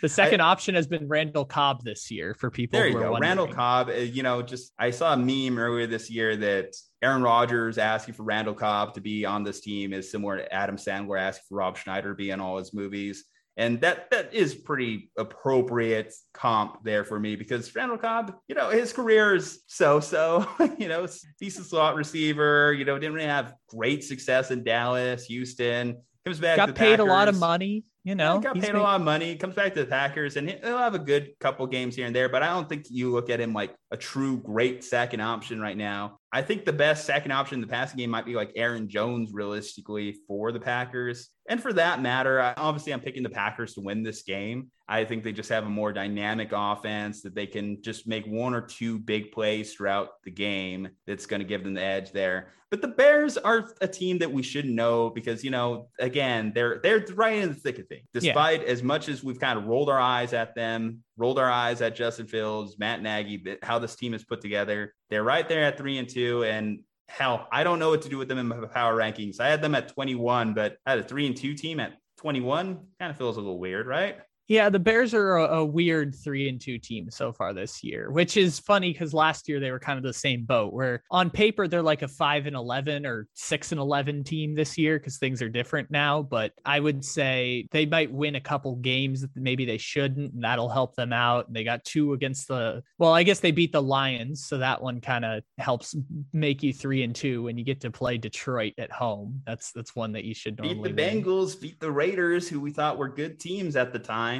the 0.00 0.08
second 0.08 0.40
I, 0.40 0.48
option 0.48 0.74
has 0.74 0.86
been 0.86 1.08
Randall 1.08 1.44
Cobb 1.44 1.82
this 1.82 2.10
year 2.10 2.34
for 2.34 2.50
people. 2.50 2.78
There 2.78 2.88
you 2.88 2.98
go, 2.98 3.18
Randall 3.18 3.48
Cobb. 3.48 3.88
Uh, 3.88 3.94
you 3.94 4.22
know, 4.22 4.42
just 4.42 4.72
I 4.78 4.90
saw 4.90 5.14
a 5.14 5.16
meme 5.16 5.58
earlier 5.58 5.86
this 5.86 6.10
year 6.10 6.36
that 6.36 6.74
Aaron 7.02 7.22
Rodgers 7.22 7.78
asking 7.78 8.14
for 8.14 8.24
Randall 8.24 8.54
Cobb 8.54 8.94
to 8.94 9.00
be 9.00 9.24
on 9.24 9.42
this 9.44 9.60
team 9.60 9.92
is 9.92 10.10
similar 10.10 10.36
to 10.38 10.52
Adam 10.52 10.76
Sandler 10.76 11.20
asking 11.20 11.44
for 11.48 11.56
Rob 11.56 11.76
Schneider 11.76 12.10
to 12.10 12.14
be 12.14 12.30
in 12.30 12.40
all 12.40 12.58
his 12.58 12.74
movies. 12.74 13.24
And 13.56 13.80
that 13.82 14.10
that 14.10 14.32
is 14.32 14.54
pretty 14.54 15.10
appropriate 15.18 16.14
comp 16.32 16.82
there 16.84 17.04
for 17.04 17.18
me 17.18 17.36
because 17.36 17.74
Randall 17.74 17.98
Cobb, 17.98 18.36
you 18.48 18.54
know, 18.54 18.70
his 18.70 18.92
career 18.92 19.34
is 19.34 19.60
so-so, 19.66 20.46
you 20.78 20.88
know, 20.88 21.06
decent 21.38 21.66
slot 21.66 21.94
receiver, 21.94 22.72
you 22.72 22.84
know, 22.84 22.98
didn't 22.98 23.14
really 23.14 23.26
have 23.26 23.54
great 23.68 24.04
success 24.04 24.50
in 24.50 24.64
Dallas, 24.64 25.26
Houston. 25.26 25.98
Comes 26.24 26.40
back 26.40 26.56
got 26.56 26.74
paid 26.74 26.96
Packers. 26.96 27.06
a 27.06 27.08
lot 27.08 27.28
of 27.28 27.38
money 27.38 27.84
you 28.02 28.14
know, 28.14 28.38
he 28.38 28.44
got 28.44 28.58
paid 28.58 28.74
a 28.74 28.80
lot 28.80 29.00
of 29.00 29.04
money. 29.04 29.36
Comes 29.36 29.54
back 29.54 29.74
to 29.74 29.80
the 29.80 29.86
Packers, 29.86 30.36
and 30.36 30.48
he'll 30.48 30.78
have 30.78 30.94
a 30.94 30.98
good 30.98 31.32
couple 31.38 31.66
games 31.66 31.94
here 31.94 32.06
and 32.06 32.16
there. 32.16 32.30
But 32.30 32.42
I 32.42 32.48
don't 32.48 32.68
think 32.68 32.86
you 32.88 33.10
look 33.10 33.28
at 33.28 33.40
him 33.40 33.52
like 33.52 33.74
a 33.90 33.96
true 33.96 34.38
great 34.38 34.82
second 34.82 35.20
option 35.20 35.60
right 35.60 35.76
now. 35.76 36.18
I 36.32 36.40
think 36.40 36.64
the 36.64 36.72
best 36.72 37.04
second 37.04 37.32
option 37.32 37.56
in 37.56 37.60
the 37.60 37.66
passing 37.66 37.98
game 37.98 38.10
might 38.10 38.24
be 38.24 38.34
like 38.34 38.52
Aaron 38.56 38.88
Jones, 38.88 39.32
realistically, 39.34 40.16
for 40.26 40.50
the 40.50 40.60
Packers. 40.60 41.28
And 41.48 41.60
for 41.60 41.72
that 41.74 42.00
matter, 42.00 42.40
I, 42.40 42.54
obviously, 42.56 42.94
I'm 42.94 43.00
picking 43.00 43.22
the 43.22 43.28
Packers 43.28 43.74
to 43.74 43.80
win 43.80 44.02
this 44.02 44.22
game. 44.22 44.70
I 44.88 45.04
think 45.04 45.22
they 45.22 45.32
just 45.32 45.50
have 45.50 45.66
a 45.66 45.70
more 45.70 45.92
dynamic 45.92 46.50
offense 46.52 47.22
that 47.22 47.34
they 47.34 47.46
can 47.46 47.82
just 47.82 48.08
make 48.08 48.24
one 48.26 48.54
or 48.54 48.62
two 48.62 48.98
big 48.98 49.30
plays 49.30 49.74
throughout 49.74 50.10
the 50.24 50.30
game 50.30 50.88
that's 51.06 51.26
going 51.26 51.40
to 51.40 51.46
give 51.46 51.64
them 51.64 51.74
the 51.74 51.82
edge 51.82 52.12
there. 52.12 52.54
But 52.70 52.82
the 52.82 52.88
Bears 52.88 53.36
are 53.36 53.68
a 53.80 53.88
team 53.88 54.18
that 54.18 54.32
we 54.32 54.42
should 54.44 54.66
know 54.66 55.10
because, 55.10 55.42
you 55.42 55.50
know, 55.50 55.88
again, 55.98 56.52
they're 56.54 56.78
they're 56.82 57.04
right 57.14 57.38
in 57.38 57.48
the 57.48 57.54
thick 57.54 57.80
of 57.80 57.88
things. 57.90 58.06
Despite 58.14 58.62
yeah. 58.62 58.68
as 58.68 58.82
much 58.82 59.08
as 59.08 59.22
we've 59.22 59.38
kind 59.38 59.58
of 59.58 59.66
rolled 59.66 59.90
our 59.90 60.00
eyes 60.00 60.32
at 60.32 60.54
them, 60.54 61.04
rolled 61.18 61.38
our 61.38 61.50
eyes 61.50 61.82
at 61.82 61.94
Justin 61.94 62.26
Fields, 62.26 62.78
Matt 62.78 63.02
Nagy, 63.02 63.58
how 63.62 63.78
this 63.78 63.96
team 63.96 64.14
is 64.14 64.24
put 64.24 64.40
together, 64.40 64.94
they're 65.10 65.24
right 65.24 65.46
there 65.48 65.64
at 65.64 65.76
three 65.76 65.98
and 65.98 66.08
two. 66.08 66.44
And 66.44 66.80
hell, 67.08 67.46
I 67.52 67.64
don't 67.64 67.78
know 67.78 67.90
what 67.90 68.02
to 68.02 68.08
do 68.08 68.16
with 68.16 68.28
them 68.28 68.38
in 68.38 68.48
my 68.48 68.66
power 68.66 68.96
rankings. 68.96 69.40
I 69.40 69.48
had 69.48 69.60
them 69.60 69.74
at 69.74 69.88
21, 69.88 70.54
but 70.54 70.76
I 70.86 70.90
had 70.90 71.00
a 71.00 71.04
three 71.04 71.26
and 71.26 71.36
two 71.36 71.54
team 71.54 71.80
at 71.80 71.92
21. 72.18 72.78
Kind 72.98 73.10
of 73.10 73.18
feels 73.18 73.36
a 73.36 73.40
little 73.40 73.58
weird, 73.58 73.86
right? 73.86 74.18
Yeah, 74.50 74.68
the 74.68 74.80
Bears 74.80 75.14
are 75.14 75.36
a, 75.36 75.58
a, 75.58 75.64
weird 75.64 76.12
three 76.12 76.48
and 76.48 76.60
two 76.60 76.76
team 76.76 77.08
so 77.08 77.32
far 77.32 77.54
this 77.54 77.84
year, 77.84 78.10
which 78.10 78.36
is 78.36 78.58
funny 78.58 78.92
because 78.92 79.14
last 79.14 79.48
year 79.48 79.60
they 79.60 79.70
were 79.70 79.78
kind 79.78 79.96
of 79.96 80.02
the 80.02 80.12
same 80.12 80.44
boat. 80.44 80.72
Where 80.72 81.04
on 81.08 81.30
paper 81.30 81.68
they're 81.68 81.84
like 81.84 82.02
a 82.02 82.08
five 82.08 82.46
and 82.46 82.56
eleven 82.56 83.06
or 83.06 83.28
six 83.34 83.70
and 83.70 83.80
eleven 83.80 84.24
team 84.24 84.56
this 84.56 84.76
year 84.76 84.98
because 84.98 85.18
things 85.18 85.40
are 85.40 85.48
different 85.48 85.88
now. 85.92 86.22
But 86.22 86.50
I 86.64 86.80
would 86.80 87.04
say 87.04 87.68
they 87.70 87.86
might 87.86 88.10
win 88.10 88.34
a 88.34 88.40
couple 88.40 88.74
games 88.74 89.20
that 89.20 89.30
maybe 89.36 89.64
they 89.64 89.78
shouldn't, 89.78 90.34
and 90.34 90.42
that'll 90.42 90.68
help 90.68 90.96
them 90.96 91.12
out. 91.12 91.46
And 91.46 91.54
They 91.54 91.62
got 91.62 91.84
two 91.84 92.12
against 92.12 92.48
the 92.48 92.82
well, 92.98 93.12
I 93.12 93.22
guess 93.22 93.38
they 93.38 93.52
beat 93.52 93.70
the 93.70 93.80
Lions, 93.80 94.46
so 94.48 94.58
that 94.58 94.82
one 94.82 95.00
kind 95.00 95.24
of 95.24 95.44
helps 95.58 95.94
make 96.32 96.64
you 96.64 96.72
three 96.72 97.04
and 97.04 97.14
two 97.14 97.44
when 97.44 97.56
you 97.56 97.62
get 97.62 97.82
to 97.82 97.92
play 97.92 98.18
Detroit 98.18 98.72
at 98.78 98.90
home. 98.90 99.42
That's 99.46 99.70
that's 99.70 99.94
one 99.94 100.10
that 100.14 100.24
you 100.24 100.34
should 100.34 100.58
normally 100.58 100.90
beat 100.90 100.96
the 100.96 101.02
Bengals, 101.02 101.60
beat 101.60 101.78
the 101.78 101.92
Raiders, 101.92 102.48
who 102.48 102.58
we 102.58 102.72
thought 102.72 102.98
were 102.98 103.08
good 103.08 103.38
teams 103.38 103.76
at 103.76 103.92
the 103.92 104.00
time. 104.00 104.39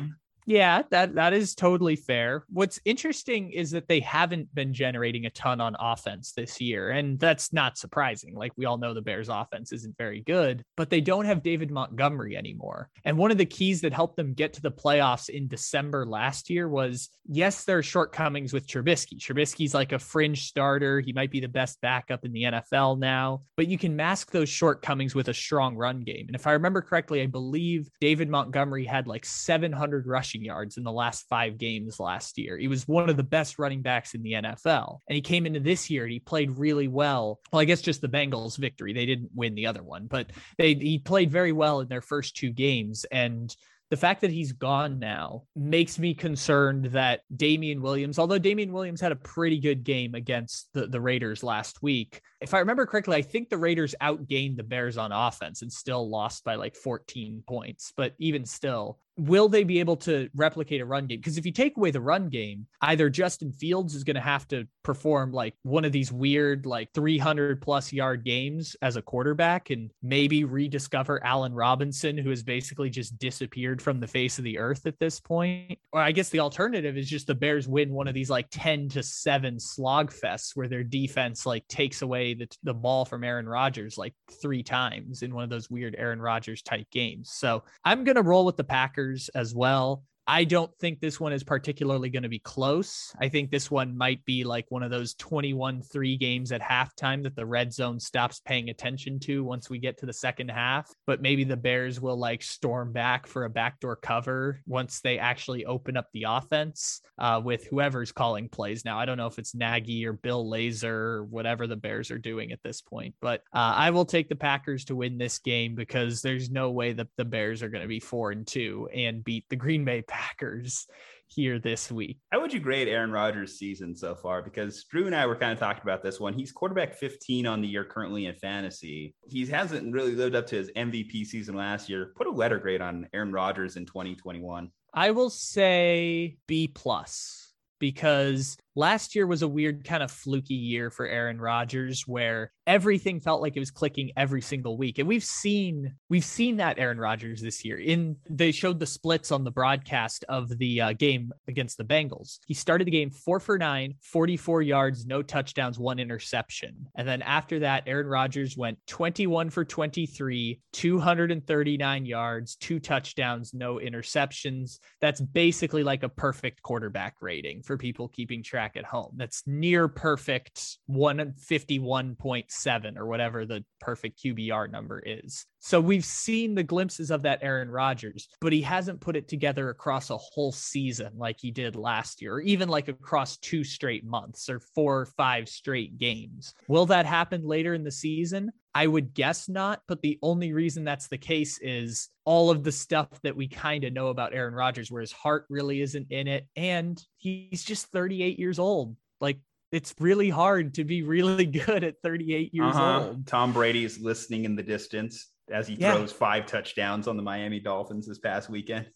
Yeah, 0.51 0.83
that 0.91 1.15
that 1.15 1.33
is 1.33 1.55
totally 1.55 1.95
fair. 1.95 2.43
What's 2.49 2.81
interesting 2.85 3.53
is 3.53 3.71
that 3.71 3.87
they 3.87 4.01
haven't 4.01 4.53
been 4.53 4.75
generating 4.75 5.27
a 5.27 5.31
ton 5.31 5.61
on 5.61 5.77
offense 5.79 6.33
this 6.33 6.61
year, 6.61 6.91
and 6.91 7.21
that's 7.21 7.53
not 7.53 7.79
surprising. 7.79 8.35
Like 8.35 8.51
we 8.57 8.65
all 8.65 8.77
know 8.77 8.93
the 8.93 9.01
Bears 9.01 9.29
offense 9.29 9.73
isn't 9.73 9.97
very 9.97 10.23
good, 10.23 10.65
but 10.77 10.91
they 10.91 11.01
don't 11.01 11.25
have 11.25 11.45
David 11.45 11.71
Montgomery 11.71 12.37
anymore. 12.37 12.91
And 13.05 13.17
one 13.17 13.31
of 13.31 13.39
the 13.39 13.47
keys 13.47 13.81
that 13.83 13.93
helped 13.93 14.17
them 14.17 14.35
get 14.35 14.53
to 14.55 14.61
the 14.61 14.73
playoffs 14.73 15.29
in 15.29 15.47
December 15.47 16.05
last 16.05 16.51
year 16.51 16.69
was 16.69 17.11
yes, 17.27 17.63
there 17.63 17.79
are 17.79 17.83
shortcomings 17.83 18.53
with 18.53 18.67
Trubisky. 18.67 19.21
Trubisky's 19.21 19.73
like 19.73 19.93
a 19.93 20.01
fringe 20.01 20.49
starter. 20.49 20.99
He 20.99 21.13
might 21.13 21.31
be 21.31 21.39
the 21.39 21.47
best 21.47 21.81
backup 21.81 22.25
in 22.25 22.33
the 22.33 22.43
NFL 22.43 22.99
now, 22.99 23.43
but 23.57 23.69
you 23.69 23.79
can 23.79 23.95
mask 23.95 24.33
those 24.33 24.49
shortcomings 24.49 25.15
with 25.15 25.29
a 25.29 25.35
strong 25.35 25.77
run 25.77 26.01
game. 26.01 26.27
And 26.27 26.35
if 26.35 26.49
I 26.49 26.53
remember 26.53 26.83
correctly, 26.83 27.23
I 27.23 27.27
believe 27.27 27.89
David 28.01 28.29
Montgomery 28.29 28.85
had 28.85 29.07
like 29.07 29.25
700 29.25 30.09
rush 30.09 30.35
rushing 30.41 30.47
yards 30.47 30.77
in 30.77 30.85
the 30.85 30.93
last 30.93 31.27
five 31.29 31.59
games 31.59 32.01
last 32.01 32.39
year. 32.39 32.57
He 32.57 32.69
was 32.69 32.89
one 32.89 33.09
of 33.09 33.17
the 33.17 33.23
best 33.23 33.59
running 33.59 33.83
backs 33.83 34.15
in 34.15 34.23
the 34.23 34.33
NFL. 34.33 34.99
And 35.09 35.15
he 35.15 35.21
came 35.21 35.47
into 35.47 35.61
this 35.61 35.91
year 35.91 36.05
and 36.05 36.13
he 36.13 36.21
played 36.21 36.59
really 36.59 36.89
well. 36.89 37.41
Well, 37.53 37.61
I 37.61 37.65
guess 37.65 37.83
just 37.83 38.01
the 38.01 38.09
Bengals 38.09 38.59
victory. 38.59 38.93
They 38.93 39.07
didn't 39.07 39.31
win 39.35 39.55
the 39.55 39.67
other 39.67 39.83
one, 39.83 40.07
but 40.07 40.31
they 40.59 40.75
he 40.75 40.99
played 40.99 41.31
very 41.31 41.53
well 41.53 41.81
in 41.81 41.89
their 41.89 42.03
first 42.03 42.37
two 42.37 42.51
games. 42.53 43.05
And 43.11 43.55
the 43.91 43.97
fact 43.97 44.21
that 44.21 44.31
he's 44.31 44.53
gone 44.53 45.01
now 45.01 45.43
makes 45.57 45.99
me 45.99 46.15
concerned 46.15 46.87
that 46.87 47.23
Damien 47.35 47.83
Williams, 47.83 48.21
although 48.21 48.39
Damien 48.39 48.73
Williams 48.73 49.01
had 49.01 49.11
a 49.11 49.17
pretty 49.17 49.59
good 49.59 49.83
game 49.83 50.15
against 50.15 50.69
the, 50.73 50.87
the 50.87 51.01
Raiders 51.01 51.43
last 51.43 51.83
week, 51.83 52.21
if 52.41 52.55
I 52.55 52.61
remember 52.61 52.87
correctly, 52.87 53.17
I 53.17 53.23
think 53.23 53.49
the 53.49 53.59
Raiders 53.59 53.97
outgained 54.01 54.57
the 54.57 54.63
Bears 54.63 54.97
on 54.97 55.11
offense 55.11 55.63
and 55.63 55.73
still 55.73 56.09
lost 56.09 56.45
by 56.45 56.55
like 56.55 56.77
14 56.77 57.43
points. 57.49 57.93
But 57.97 58.15
even 58.21 58.47
still, 58.47 59.01
will 59.17 59.49
they 59.49 59.65
be 59.65 59.81
able 59.81 59.97
to 59.97 60.29
replicate 60.35 60.81
a 60.81 60.85
run 60.85 61.07
game? 61.07 61.19
Because 61.19 61.39
if 61.39 61.45
you 61.45 61.53
take 61.53 61.77
away 61.77 61.91
the 61.91 62.01
run 62.01 62.29
game, 62.29 62.67
either 62.81 63.11
Justin 63.11 63.53
Fields 63.53 63.95
is 63.95 64.05
going 64.05 64.15
to 64.15 64.21
have 64.21 64.49
to 64.49 64.67
perform 64.83 65.33
like 65.33 65.55
one 65.63 65.85
of 65.85 65.93
these 65.93 66.11
weird, 66.11 66.67
like 66.67 66.89
300 66.95 67.61
plus 67.61 67.93
yard 67.93 68.25
games 68.25 68.77
as 68.83 68.97
a 68.97 69.03
quarterback 69.03 69.71
and 69.71 69.91
maybe 70.03 70.45
rediscover 70.45 71.23
Allen 71.25 71.53
Robinson, 71.53 72.17
who 72.17 72.31
has 72.31 72.43
basically 72.43 72.89
just 72.89 73.19
disappeared 73.19 73.83
from 73.83 74.01
the 74.01 74.07
face 74.07 74.39
of 74.39 74.45
the 74.45 74.59
earth 74.59 74.87
at 74.87 74.99
this 74.99 75.21
point. 75.21 75.79
Or 75.93 76.01
I 76.01 76.13
guess 76.13 76.31
the 76.31 76.41
alternative 76.41 76.97
is 76.97 77.09
just 77.09 77.27
the 77.27 77.35
Bears 77.35 77.69
win 77.69 77.93
one 77.93 78.09
of 78.09 78.15
these 78.15 78.31
like 78.31 78.47
10 78.51 78.89
to 78.91 79.03
7 79.03 79.61
slog 79.61 80.13
fests 80.13 80.53
where 80.55 80.69
their 80.69 80.85
defense 80.85 81.45
like 81.45 81.67
takes 81.69 82.03
away 82.03 82.35
the, 82.35 82.49
the 82.63 82.75
ball 82.75 83.05
from 83.05 83.25
Aaron 83.25 83.49
Rodgers 83.49 83.99
like 83.99 84.15
three 84.41 84.63
times 84.63 85.23
in 85.23 85.35
one 85.35 85.45
of 85.45 85.51
those 85.51 85.69
weird 85.69 85.95
Aaron 85.99 86.21
Rodgers 86.21 86.63
type 86.63 86.87
games. 86.91 87.33
So 87.33 87.65
I'm 87.85 88.05
going 88.05 88.17
to 88.17 88.23
roll 88.23 88.47
with 88.47 88.57
the 88.57 88.65
Packers 88.65 89.00
as 89.35 89.55
well. 89.55 90.05
I 90.27 90.45
don't 90.45 90.73
think 90.79 91.01
this 91.01 91.19
one 91.19 91.33
is 91.33 91.43
particularly 91.43 92.11
going 92.11 92.23
to 92.23 92.29
be 92.29 92.39
close. 92.39 93.15
I 93.21 93.29
think 93.29 93.51
this 93.51 93.71
one 93.71 93.97
might 93.97 94.25
be 94.25 94.45
like 94.45 94.67
one 94.69 94.83
of 94.83 94.91
those 94.91 95.15
21 95.15 95.83
3 95.83 96.17
games 96.17 96.53
at 96.53 96.61
halftime 96.61 97.23
that 97.25 97.35
the 97.35 97.47
red 97.47 97.73
zone 97.73 97.99
stops 97.99 98.41
paying 98.41 98.69
attention 98.69 99.19
to 99.21 99.43
once 99.43 99.69
we 99.69 99.79
get 99.79 99.99
to 99.99 100.07
the 100.07 100.13
second 100.13 100.51
half. 100.51 100.89
But 101.07 101.23
maybe 101.23 101.45
the 101.45 101.57
Bears 101.57 102.01
will 102.01 102.17
like 102.17 102.43
storm 102.43 102.93
back 102.93 103.27
for 103.27 103.45
a 103.45 103.51
backdoor 103.51 103.97
cover 103.97 104.61
once 104.67 105.01
they 105.01 105.19
actually 105.19 105.65
open 105.65 105.97
up 105.97 106.09
the 106.13 106.27
offense 106.29 107.01
uh, 107.19 107.41
with 107.43 107.67
whoever's 107.67 108.13
calling 108.13 108.49
plays 108.49 108.85
now. 108.85 108.99
I 108.99 109.07
don't 109.07 109.19
know 109.19 109.27
if 109.27 109.39
it's 109.39 109.55
Nagy 109.55 110.07
or 110.07 110.13
Bill 110.13 110.45
Lazor 110.45 110.85
or 110.85 111.25
whatever 111.25 111.67
the 111.67 111.77
Bears 111.77 112.11
are 112.11 112.19
doing 112.19 112.53
at 112.53 112.63
this 112.63 112.81
point, 112.81 113.15
but 113.21 113.43
uh, 113.53 113.75
I 113.77 113.91
will 113.91 114.05
take 114.05 114.29
the 114.29 114.37
Packers 114.37 114.85
to 114.87 114.97
win 114.97 115.19
this 115.19 115.39
game 115.39 115.75
because 115.75 116.23
there's 116.23 116.51
no 116.51 116.71
way 116.71 116.93
that 116.93 117.09
the 117.17 117.25
Bears 117.25 117.63
are 117.63 117.69
going 117.69 117.83
to 117.83 117.89
be 117.89 118.01
four 118.01 118.31
and 118.31 118.47
two 118.47 118.89
and 118.95 119.25
beat 119.25 119.45
the 119.49 119.57
Green 119.57 119.85
Bay 119.85 120.03
Packers 120.11 120.87
here 121.29 121.59
this 121.59 121.91
week. 121.91 122.19
How 122.33 122.41
would 122.41 122.53
you 122.53 122.61
grade 122.61 122.89
Aaron 122.89 123.13
Rodgers' 123.13 123.59
season 123.59 123.95
so 123.95 124.15
far? 124.15 124.43
Because 124.43 124.85
Drew 124.85 125.07
and 125.07 125.15
I 125.15 125.27
were 125.27 125.37
kind 125.37 125.53
of 125.53 125.59
talking 125.59 125.83
about 125.83 126.03
this 126.03 126.19
one. 126.21 126.35
He's 126.35 126.53
quarterback 126.53 126.95
15 126.95 127.47
on 127.47 127.63
the 127.63 127.69
year 127.69 127.85
currently 127.85 128.27
in 128.27 128.35
fantasy. 128.35 129.15
He 129.29 129.47
hasn't 129.47 129.93
really 129.93 130.15
lived 130.15 130.35
up 130.35 130.47
to 130.49 130.57
his 130.57 130.71
MVP 130.77 131.25
season 131.25 131.55
last 131.55 131.89
year. 131.89 132.13
Put 132.17 132.27
a 132.27 132.31
letter 132.31 132.59
grade 132.59 132.81
on 132.81 133.09
Aaron 133.15 133.33
Rodgers 133.33 133.77
in 133.77 133.87
2021. 133.87 134.71
I 134.93 135.13
will 135.13 135.31
say 135.31 136.37
B 136.49 136.69
plus 136.69 137.55
because 137.79 138.57
last 138.77 139.15
year 139.15 139.27
was 139.27 139.43
a 139.43 139.49
weird 139.49 139.85
kind 139.85 140.03
of 140.03 140.11
fluky 140.11 140.55
year 140.55 140.91
for 140.91 141.07
Aaron 141.07 141.41
Rodgers 141.41 142.05
where 142.07 142.53
everything 142.67 143.19
felt 143.19 143.43
like 143.43 143.57
it 143.57 143.61
was 143.61 143.71
clicking 143.71 144.13
every 144.17 144.41
single 144.41 144.77
week. 144.77 144.99
And 144.99 145.09
we've 145.09 145.25
seen 145.25 145.95
we've 146.09 146.25
seen 146.25 146.59
that 146.59 146.79
Aaron 146.79 146.99
Rodgers 146.99 147.43
this 147.43 147.65
year. 147.65 147.79
In 147.79 148.17
they 148.29 148.53
showed 148.53 148.79
the 148.79 148.87
splits 148.87 149.33
on 149.33 149.45
the 149.45 149.51
broadcast 149.51 150.25
of 150.29 150.57
the 150.59 150.81
uh, 150.81 150.93
game 150.93 151.33
against 151.49 151.79
the 151.79 151.85
Bengals. 151.85 152.39
He 152.47 152.55
started 152.55 152.87
the 152.87 152.93
game 152.93 153.11
4 153.11 153.41
for 153.41 153.59
9, 153.59 153.95
44 154.03 154.63
yards, 154.63 155.07
no 155.07 155.23
touchdowns, 155.23 155.79
one 155.79 155.99
interception. 155.99 156.87
And 156.95 157.09
then 157.09 157.23
after 157.23 157.59
that 157.61 157.85
Aaron 157.87 158.07
Rodgers 158.07 158.57
went 158.57 158.79
21 158.87 159.51
for 159.51 159.65
23, 159.65 160.61
239 160.73 162.07
yards, 162.07 162.57
two 162.57 162.79
touchdowns, 162.79 163.53
no 163.53 163.77
interceptions. 163.77 164.79
That's 165.01 165.21
basically 165.21 165.83
like 165.83 166.03
a 166.03 166.09
perfect 166.09 166.63
quarterback 166.63 167.17
rating 167.21 167.63
for 167.63 167.77
people 167.77 168.09
keeping 168.09 168.43
track 168.43 168.60
track 168.61 168.77
at 168.77 168.85
home. 168.85 169.15
That's 169.17 169.43
near 169.47 169.89
perfect 169.89 170.79
151.7 170.91 172.99
or 172.99 173.07
whatever 173.07 173.47
the 173.47 173.65
perfect 173.81 174.23
QBR 174.23 174.71
number 174.71 175.03
is. 175.05 175.47
So 175.61 175.81
we've 175.81 176.05
seen 176.05 176.55
the 176.55 176.63
glimpses 176.63 177.11
of 177.11 177.23
that 177.23 177.39
Aaron 177.43 177.71
Rodgers, 177.71 178.29
but 178.41 178.53
he 178.53 178.61
hasn't 178.61 179.01
put 179.01 179.17
it 179.17 179.29
together 179.29 179.71
across 179.71 180.11
a 180.11 180.19
whole 180.19 180.53
season 180.53 181.13
like 181.17 181.37
he 181.39 181.51
did 181.51 181.75
last 181.75 182.21
year, 182.21 182.35
or 182.35 182.41
even 182.43 182.69
like 182.69 182.89
across 182.89 183.39
two 183.39 183.65
straight 183.65 184.05
months 184.05 184.51
or 184.51 184.61
four 184.75 185.01
or 185.01 185.07
five 185.07 185.49
straight 185.49 185.97
games. 185.97 186.53
Will 186.69 186.87
that 186.87 187.07
happen 187.07 187.47
later 187.47 187.73
in 187.73 187.85
the 187.85 187.91
season? 187.91 188.53
I 188.75 188.87
would 188.87 189.15
guess 189.15 189.49
not, 189.49 189.83
but 189.89 190.01
the 190.01 190.19
only 190.23 190.53
reason 190.53 190.85
that's 190.85 191.09
the 191.09 191.19
case 191.19 191.59
is 191.61 192.09
all 192.25 192.51
of 192.51 192.63
the 192.63 192.73
stuff 192.73 193.09
that 193.23 193.37
we 193.37 193.49
kind 193.49 193.85
of 193.85 193.93
know 193.93 194.09
about 194.09 194.35
Aaron 194.35 194.55
Rodgers, 194.55 194.91
where 194.91 195.01
his 195.01 195.13
heart 195.13 195.47
really 195.49 195.81
isn't 195.81 196.11
in 196.11 196.29
it. 196.29 196.47
And 196.55 197.03
he's 197.17 197.65
just 197.65 197.87
38 197.87 198.39
years 198.39 198.59
old. 198.59 198.97
Like, 199.21 199.39
it's 199.73 199.95
really 199.99 200.31
hard 200.31 200.75
to 200.75 200.85
be 200.85 201.03
really 201.03 201.47
good 201.67 201.83
at 201.83 201.97
38 202.03 202.55
years 202.55 202.75
uh-huh. 202.75 203.01
old. 203.01 203.27
Tom 203.27 203.53
Brady 203.53 203.85
is 203.85 203.99
listening 203.99 204.45
in 204.45 204.55
the 204.55 204.63
distance 204.63 205.31
as 205.51 205.67
he 205.67 205.75
yeah. 205.75 205.95
throws 205.95 206.13
five 206.13 206.47
touchdowns 206.47 207.09
on 207.09 207.17
the 207.17 207.23
Miami 207.23 207.59
Dolphins 207.59 208.07
this 208.07 208.19
past 208.19 208.49
weekend 208.49 208.87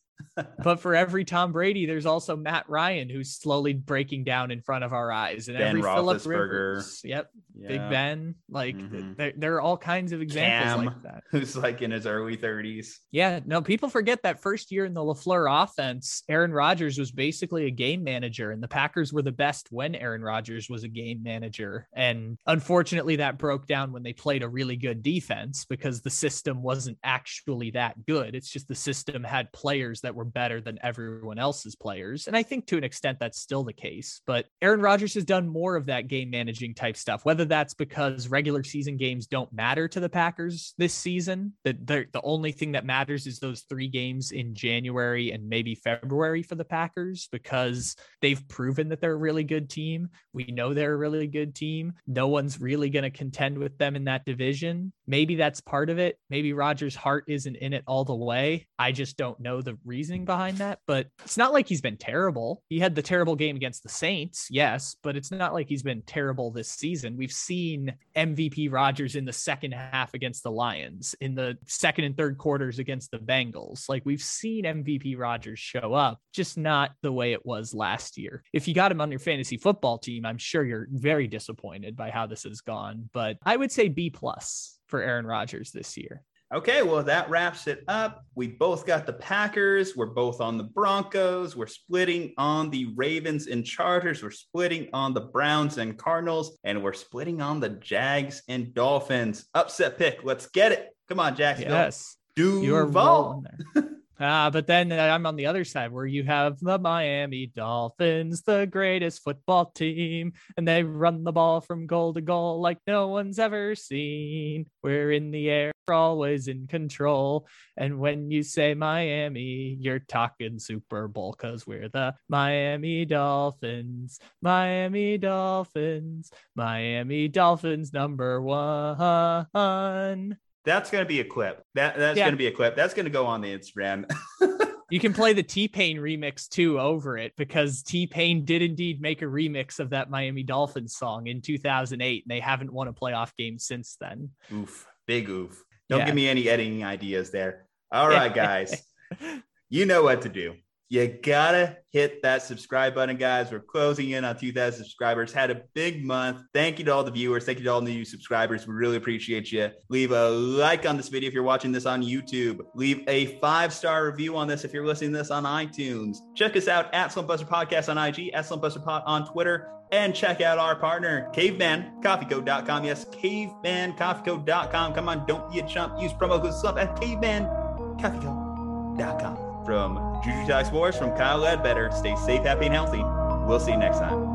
but 0.62 0.80
for 0.80 0.94
every 0.94 1.24
Tom 1.24 1.52
Brady, 1.52 1.86
there's 1.86 2.06
also 2.06 2.36
Matt 2.36 2.68
Ryan 2.68 3.08
who's 3.08 3.32
slowly 3.32 3.72
breaking 3.72 4.24
down 4.24 4.50
in 4.50 4.60
front 4.60 4.84
of 4.84 4.92
our 4.92 5.12
eyes, 5.12 5.48
and 5.48 5.58
ben 5.58 5.68
every 5.68 5.82
Philip 5.82 6.24
Rivers, 6.24 7.00
yep, 7.04 7.30
yeah. 7.56 7.68
Big 7.68 7.90
Ben, 7.90 8.34
like 8.48 8.76
mm-hmm. 8.76 9.14
there, 9.14 9.32
there, 9.36 9.54
are 9.54 9.60
all 9.60 9.76
kinds 9.76 10.12
of 10.12 10.20
examples 10.20 10.74
Cam, 10.74 10.84
like 10.86 11.02
that. 11.02 11.22
Who's 11.30 11.56
like 11.56 11.82
in 11.82 11.90
his 11.90 12.06
early 12.06 12.36
30s. 12.36 12.96
Yeah, 13.10 13.40
no, 13.46 13.62
people 13.62 13.88
forget 13.88 14.22
that 14.22 14.40
first 14.40 14.72
year 14.72 14.84
in 14.84 14.94
the 14.94 15.00
Lafleur 15.00 15.62
offense, 15.62 16.22
Aaron 16.28 16.52
Rodgers 16.52 16.98
was 16.98 17.12
basically 17.12 17.66
a 17.66 17.70
game 17.70 18.02
manager, 18.02 18.50
and 18.50 18.62
the 18.62 18.68
Packers 18.68 19.12
were 19.12 19.22
the 19.22 19.32
best 19.32 19.68
when 19.70 19.94
Aaron 19.94 20.22
Rodgers 20.22 20.68
was 20.68 20.84
a 20.84 20.88
game 20.88 21.22
manager. 21.22 21.88
And 21.94 22.38
unfortunately, 22.46 23.16
that 23.16 23.38
broke 23.38 23.66
down 23.66 23.92
when 23.92 24.02
they 24.02 24.12
played 24.12 24.42
a 24.42 24.48
really 24.48 24.76
good 24.76 25.02
defense 25.02 25.64
because 25.64 26.00
the 26.00 26.10
system 26.10 26.62
wasn't 26.62 26.98
actually 27.04 27.70
that 27.72 28.04
good. 28.06 28.34
It's 28.34 28.50
just 28.50 28.68
the 28.68 28.74
system 28.74 29.22
had 29.22 29.52
players 29.52 30.00
that 30.04 30.14
were 30.14 30.24
better 30.24 30.60
than 30.60 30.78
everyone 30.82 31.38
else's 31.38 31.74
players. 31.74 32.26
And 32.26 32.36
I 32.36 32.42
think 32.42 32.66
to 32.68 32.78
an 32.78 32.84
extent 32.84 33.18
that's 33.18 33.40
still 33.40 33.64
the 33.64 33.72
case. 33.72 34.22
But 34.26 34.46
Aaron 34.62 34.80
Rodgers 34.80 35.14
has 35.14 35.24
done 35.24 35.48
more 35.48 35.76
of 35.76 35.86
that 35.86 36.08
game 36.08 36.30
managing 36.30 36.74
type 36.74 36.96
stuff, 36.96 37.24
whether 37.24 37.44
that's 37.44 37.74
because 37.74 38.28
regular 38.28 38.62
season 38.62 38.96
games 38.96 39.26
don't 39.26 39.52
matter 39.52 39.88
to 39.88 40.00
the 40.00 40.08
Packers 40.08 40.74
this 40.78 40.94
season, 40.94 41.52
that 41.64 41.86
the 41.86 42.20
only 42.22 42.52
thing 42.52 42.72
that 42.72 42.86
matters 42.86 43.26
is 43.26 43.38
those 43.38 43.64
three 43.68 43.88
games 43.88 44.30
in 44.30 44.54
January 44.54 45.32
and 45.32 45.48
maybe 45.48 45.74
February 45.74 46.42
for 46.42 46.54
the 46.54 46.64
Packers 46.64 47.28
because 47.32 47.96
they've 48.22 48.46
proven 48.48 48.88
that 48.88 49.00
they're 49.00 49.12
a 49.12 49.16
really 49.16 49.44
good 49.44 49.68
team. 49.68 50.08
We 50.32 50.44
know 50.44 50.72
they're 50.72 50.94
a 50.94 50.96
really 50.96 51.26
good 51.26 51.54
team. 51.54 51.92
No 52.06 52.28
one's 52.28 52.60
really 52.60 52.90
going 52.90 53.02
to 53.02 53.10
contend 53.10 53.58
with 53.58 53.76
them 53.78 53.96
in 53.96 54.04
that 54.04 54.24
division. 54.24 54.92
Maybe 55.06 55.34
that's 55.34 55.60
part 55.60 55.90
of 55.90 55.98
it. 55.98 56.18
Maybe 56.30 56.52
Rodgers' 56.52 56.94
heart 56.94 57.24
isn't 57.28 57.56
in 57.56 57.72
it 57.72 57.84
all 57.86 58.04
the 58.04 58.14
way. 58.14 58.66
I 58.78 58.92
just 58.92 59.16
don't 59.16 59.38
know 59.40 59.62
the 59.62 59.78
reasoning 59.94 60.24
behind 60.24 60.58
that, 60.58 60.80
but 60.88 61.06
it's 61.24 61.36
not 61.36 61.52
like 61.52 61.68
he's 61.68 61.80
been 61.80 61.96
terrible. 61.96 62.64
He 62.68 62.80
had 62.80 62.96
the 62.96 63.02
terrible 63.02 63.36
game 63.36 63.54
against 63.54 63.84
the 63.84 63.88
Saints, 63.88 64.48
yes, 64.50 64.96
but 65.04 65.16
it's 65.16 65.30
not 65.30 65.54
like 65.54 65.68
he's 65.68 65.84
been 65.84 66.02
terrible 66.02 66.50
this 66.50 66.68
season. 66.68 67.16
We've 67.16 67.30
seen 67.30 67.94
MVP 68.16 68.72
Rodgers 68.72 69.14
in 69.14 69.24
the 69.24 69.32
second 69.32 69.70
half 69.70 70.12
against 70.12 70.42
the 70.42 70.50
Lions, 70.50 71.14
in 71.20 71.36
the 71.36 71.56
second 71.66 72.06
and 72.06 72.16
third 72.16 72.38
quarters 72.38 72.80
against 72.80 73.12
the 73.12 73.18
Bengals. 73.18 73.88
Like 73.88 74.02
we've 74.04 74.20
seen 74.20 74.64
MVP 74.64 75.16
Rodgers 75.16 75.60
show 75.60 75.94
up, 75.94 76.18
just 76.32 76.58
not 76.58 76.90
the 77.02 77.12
way 77.12 77.32
it 77.32 77.46
was 77.46 77.72
last 77.72 78.18
year. 78.18 78.42
If 78.52 78.66
you 78.66 78.74
got 78.74 78.90
him 78.90 79.00
on 79.00 79.12
your 79.12 79.20
fantasy 79.20 79.58
football 79.58 79.98
team, 79.98 80.26
I'm 80.26 80.38
sure 80.38 80.64
you're 80.64 80.88
very 80.90 81.28
disappointed 81.28 81.94
by 81.94 82.10
how 82.10 82.26
this 82.26 82.42
has 82.42 82.62
gone, 82.62 83.10
but 83.12 83.36
I 83.44 83.56
would 83.56 83.70
say 83.70 83.86
B 83.86 84.10
plus 84.10 84.76
for 84.88 85.00
Aaron 85.00 85.24
Rodgers 85.24 85.70
this 85.70 85.96
year. 85.96 86.24
Okay, 86.54 86.82
well, 86.82 87.02
that 87.02 87.28
wraps 87.28 87.66
it 87.66 87.82
up. 87.88 88.24
We 88.36 88.46
both 88.46 88.86
got 88.86 89.06
the 89.06 89.12
Packers. 89.14 89.96
We're 89.96 90.06
both 90.06 90.40
on 90.40 90.56
the 90.56 90.62
Broncos. 90.62 91.56
We're 91.56 91.66
splitting 91.66 92.32
on 92.38 92.70
the 92.70 92.92
Ravens 92.94 93.48
and 93.48 93.66
Chargers. 93.66 94.22
We're 94.22 94.30
splitting 94.30 94.88
on 94.92 95.14
the 95.14 95.22
Browns 95.22 95.78
and 95.78 95.98
Cardinals. 95.98 96.56
And 96.62 96.80
we're 96.80 96.92
splitting 96.92 97.42
on 97.42 97.58
the 97.58 97.70
Jags 97.70 98.44
and 98.48 98.72
Dolphins. 98.72 99.46
Upset 99.54 99.98
pick. 99.98 100.20
Let's 100.22 100.46
get 100.46 100.70
it. 100.70 100.90
Come 101.08 101.18
on, 101.18 101.34
Jacksonville. 101.34 101.74
Yes. 101.74 102.16
Duval. 102.36 103.44
You 103.74 103.90
Ah, 104.20 104.48
but 104.50 104.68
then 104.68 104.92
uh, 104.92 104.96
I'm 104.96 105.26
on 105.26 105.34
the 105.34 105.46
other 105.46 105.64
side 105.64 105.90
where 105.90 106.06
you 106.06 106.22
have 106.22 106.60
the 106.60 106.78
Miami 106.78 107.46
Dolphins, 107.46 108.42
the 108.42 108.64
greatest 108.64 109.24
football 109.24 109.66
team, 109.66 110.34
and 110.56 110.68
they 110.68 110.84
run 110.84 111.24
the 111.24 111.32
ball 111.32 111.60
from 111.60 111.88
goal 111.88 112.14
to 112.14 112.20
goal 112.20 112.60
like 112.60 112.78
no 112.86 113.08
one's 113.08 113.40
ever 113.40 113.74
seen. 113.74 114.66
We're 114.84 115.10
in 115.10 115.32
the 115.32 115.50
air, 115.50 115.72
always 115.88 116.46
in 116.46 116.68
control. 116.68 117.48
And 117.76 117.98
when 117.98 118.30
you 118.30 118.44
say 118.44 118.74
Miami, 118.74 119.76
you're 119.80 119.98
talking 119.98 120.60
Super 120.60 121.08
Bowl 121.08 121.34
because 121.36 121.66
we're 121.66 121.88
the 121.88 122.14
Miami 122.28 123.06
Dolphins, 123.06 124.20
Miami 124.40 125.18
Dolphins, 125.18 126.30
Miami 126.54 127.26
Dolphins 127.26 127.92
number 127.92 128.40
one. 128.40 130.38
That's 130.64 130.90
gonna 130.90 131.04
be 131.04 131.20
a 131.20 131.24
clip. 131.24 131.62
That 131.74 131.96
that's 131.96 132.18
yeah. 132.18 132.26
gonna 132.26 132.36
be 132.36 132.46
a 132.46 132.52
clip. 132.52 132.76
That's 132.76 132.94
gonna 132.94 133.10
go 133.10 133.26
on 133.26 133.40
the 133.40 133.56
Instagram. 133.56 134.10
you 134.90 134.98
can 135.00 135.12
play 135.12 135.32
the 135.32 135.42
T 135.42 135.68
Pain 135.68 135.98
remix 135.98 136.48
too 136.48 136.80
over 136.80 137.18
it 137.18 137.32
because 137.36 137.82
T 137.82 138.06
Pain 138.06 138.44
did 138.44 138.62
indeed 138.62 139.00
make 139.00 139.22
a 139.22 139.26
remix 139.26 139.78
of 139.78 139.90
that 139.90 140.10
Miami 140.10 140.42
Dolphins 140.42 140.96
song 140.96 141.26
in 141.26 141.42
2008. 141.42 142.24
And 142.24 142.30
they 142.30 142.40
haven't 142.40 142.72
won 142.72 142.88
a 142.88 142.92
playoff 142.92 143.30
game 143.36 143.58
since 143.58 143.96
then. 144.00 144.30
Oof, 144.52 144.86
big 145.06 145.28
oof. 145.28 145.62
Don't 145.88 146.00
yeah. 146.00 146.06
give 146.06 146.14
me 146.14 146.28
any 146.28 146.48
editing 146.48 146.84
ideas 146.84 147.30
there. 147.30 147.66
All 147.92 148.08
right, 148.08 148.34
guys, 148.34 148.82
you 149.68 149.84
know 149.84 150.02
what 150.02 150.22
to 150.22 150.28
do 150.28 150.54
you 150.88 151.18
gotta 151.22 151.78
hit 151.90 152.22
that 152.22 152.42
subscribe 152.42 152.94
button, 152.94 153.16
guys. 153.16 153.50
We're 153.50 153.60
closing 153.60 154.10
in 154.10 154.24
on 154.24 154.36
2,000 154.36 154.84
subscribers. 154.84 155.32
Had 155.32 155.50
a 155.50 155.62
big 155.72 156.04
month. 156.04 156.42
Thank 156.52 156.78
you 156.78 156.84
to 156.84 156.92
all 156.92 157.04
the 157.04 157.10
viewers. 157.10 157.44
Thank 157.44 157.58
you 157.58 157.64
to 157.64 157.72
all 157.72 157.80
the 157.80 157.90
new 157.90 158.04
subscribers. 158.04 158.66
We 158.66 158.74
really 158.74 158.96
appreciate 158.96 159.50
you. 159.50 159.70
Leave 159.88 160.12
a 160.12 160.28
like 160.28 160.86
on 160.86 160.96
this 160.96 161.08
video 161.08 161.28
if 161.28 161.34
you're 161.34 161.42
watching 161.42 161.72
this 161.72 161.86
on 161.86 162.02
YouTube. 162.02 162.60
Leave 162.74 163.02
a 163.08 163.38
five 163.40 163.72
star 163.72 164.06
review 164.06 164.36
on 164.36 164.46
this 164.46 164.64
if 164.64 164.74
you're 164.74 164.86
listening 164.86 165.12
to 165.12 165.18
this 165.18 165.30
on 165.30 165.44
iTunes. 165.44 166.18
Check 166.34 166.56
us 166.56 166.68
out 166.68 166.92
at 166.94 167.10
Slumpbuster 167.10 167.48
Podcast 167.48 167.88
on 167.88 167.96
IG, 167.96 168.30
at 168.34 168.44
Slumpbuster 168.44 168.84
Pod 168.84 169.02
on 169.06 169.26
Twitter, 169.26 169.68
and 169.90 170.14
check 170.14 170.40
out 170.40 170.58
our 170.58 170.76
partner, 170.76 171.28
cavemancoffeeco.com. 171.32 172.84
Yes, 172.84 173.04
cavemancoffeeco.com. 173.06 174.94
Come 174.94 175.08
on, 175.08 175.26
don't 175.26 175.50
be 175.52 175.60
a 175.60 175.66
chump. 175.66 176.00
Use 176.00 176.12
promo 176.12 176.42
code 176.42 176.54
SLUMP 176.54 176.78
at 176.78 176.96
cavemancoffeeco.com. 176.96 179.43
From 179.64 180.20
Juju 180.22 180.46
Talk 180.46 180.66
Sports, 180.66 180.98
from 180.98 181.12
Kyle 181.12 181.38
Ledbetter, 181.38 181.90
stay 181.92 182.14
safe, 182.16 182.42
happy, 182.42 182.66
and 182.66 182.74
healthy. 182.74 183.02
We'll 183.46 183.60
see 183.60 183.72
you 183.72 183.78
next 183.78 183.98
time. 183.98 184.33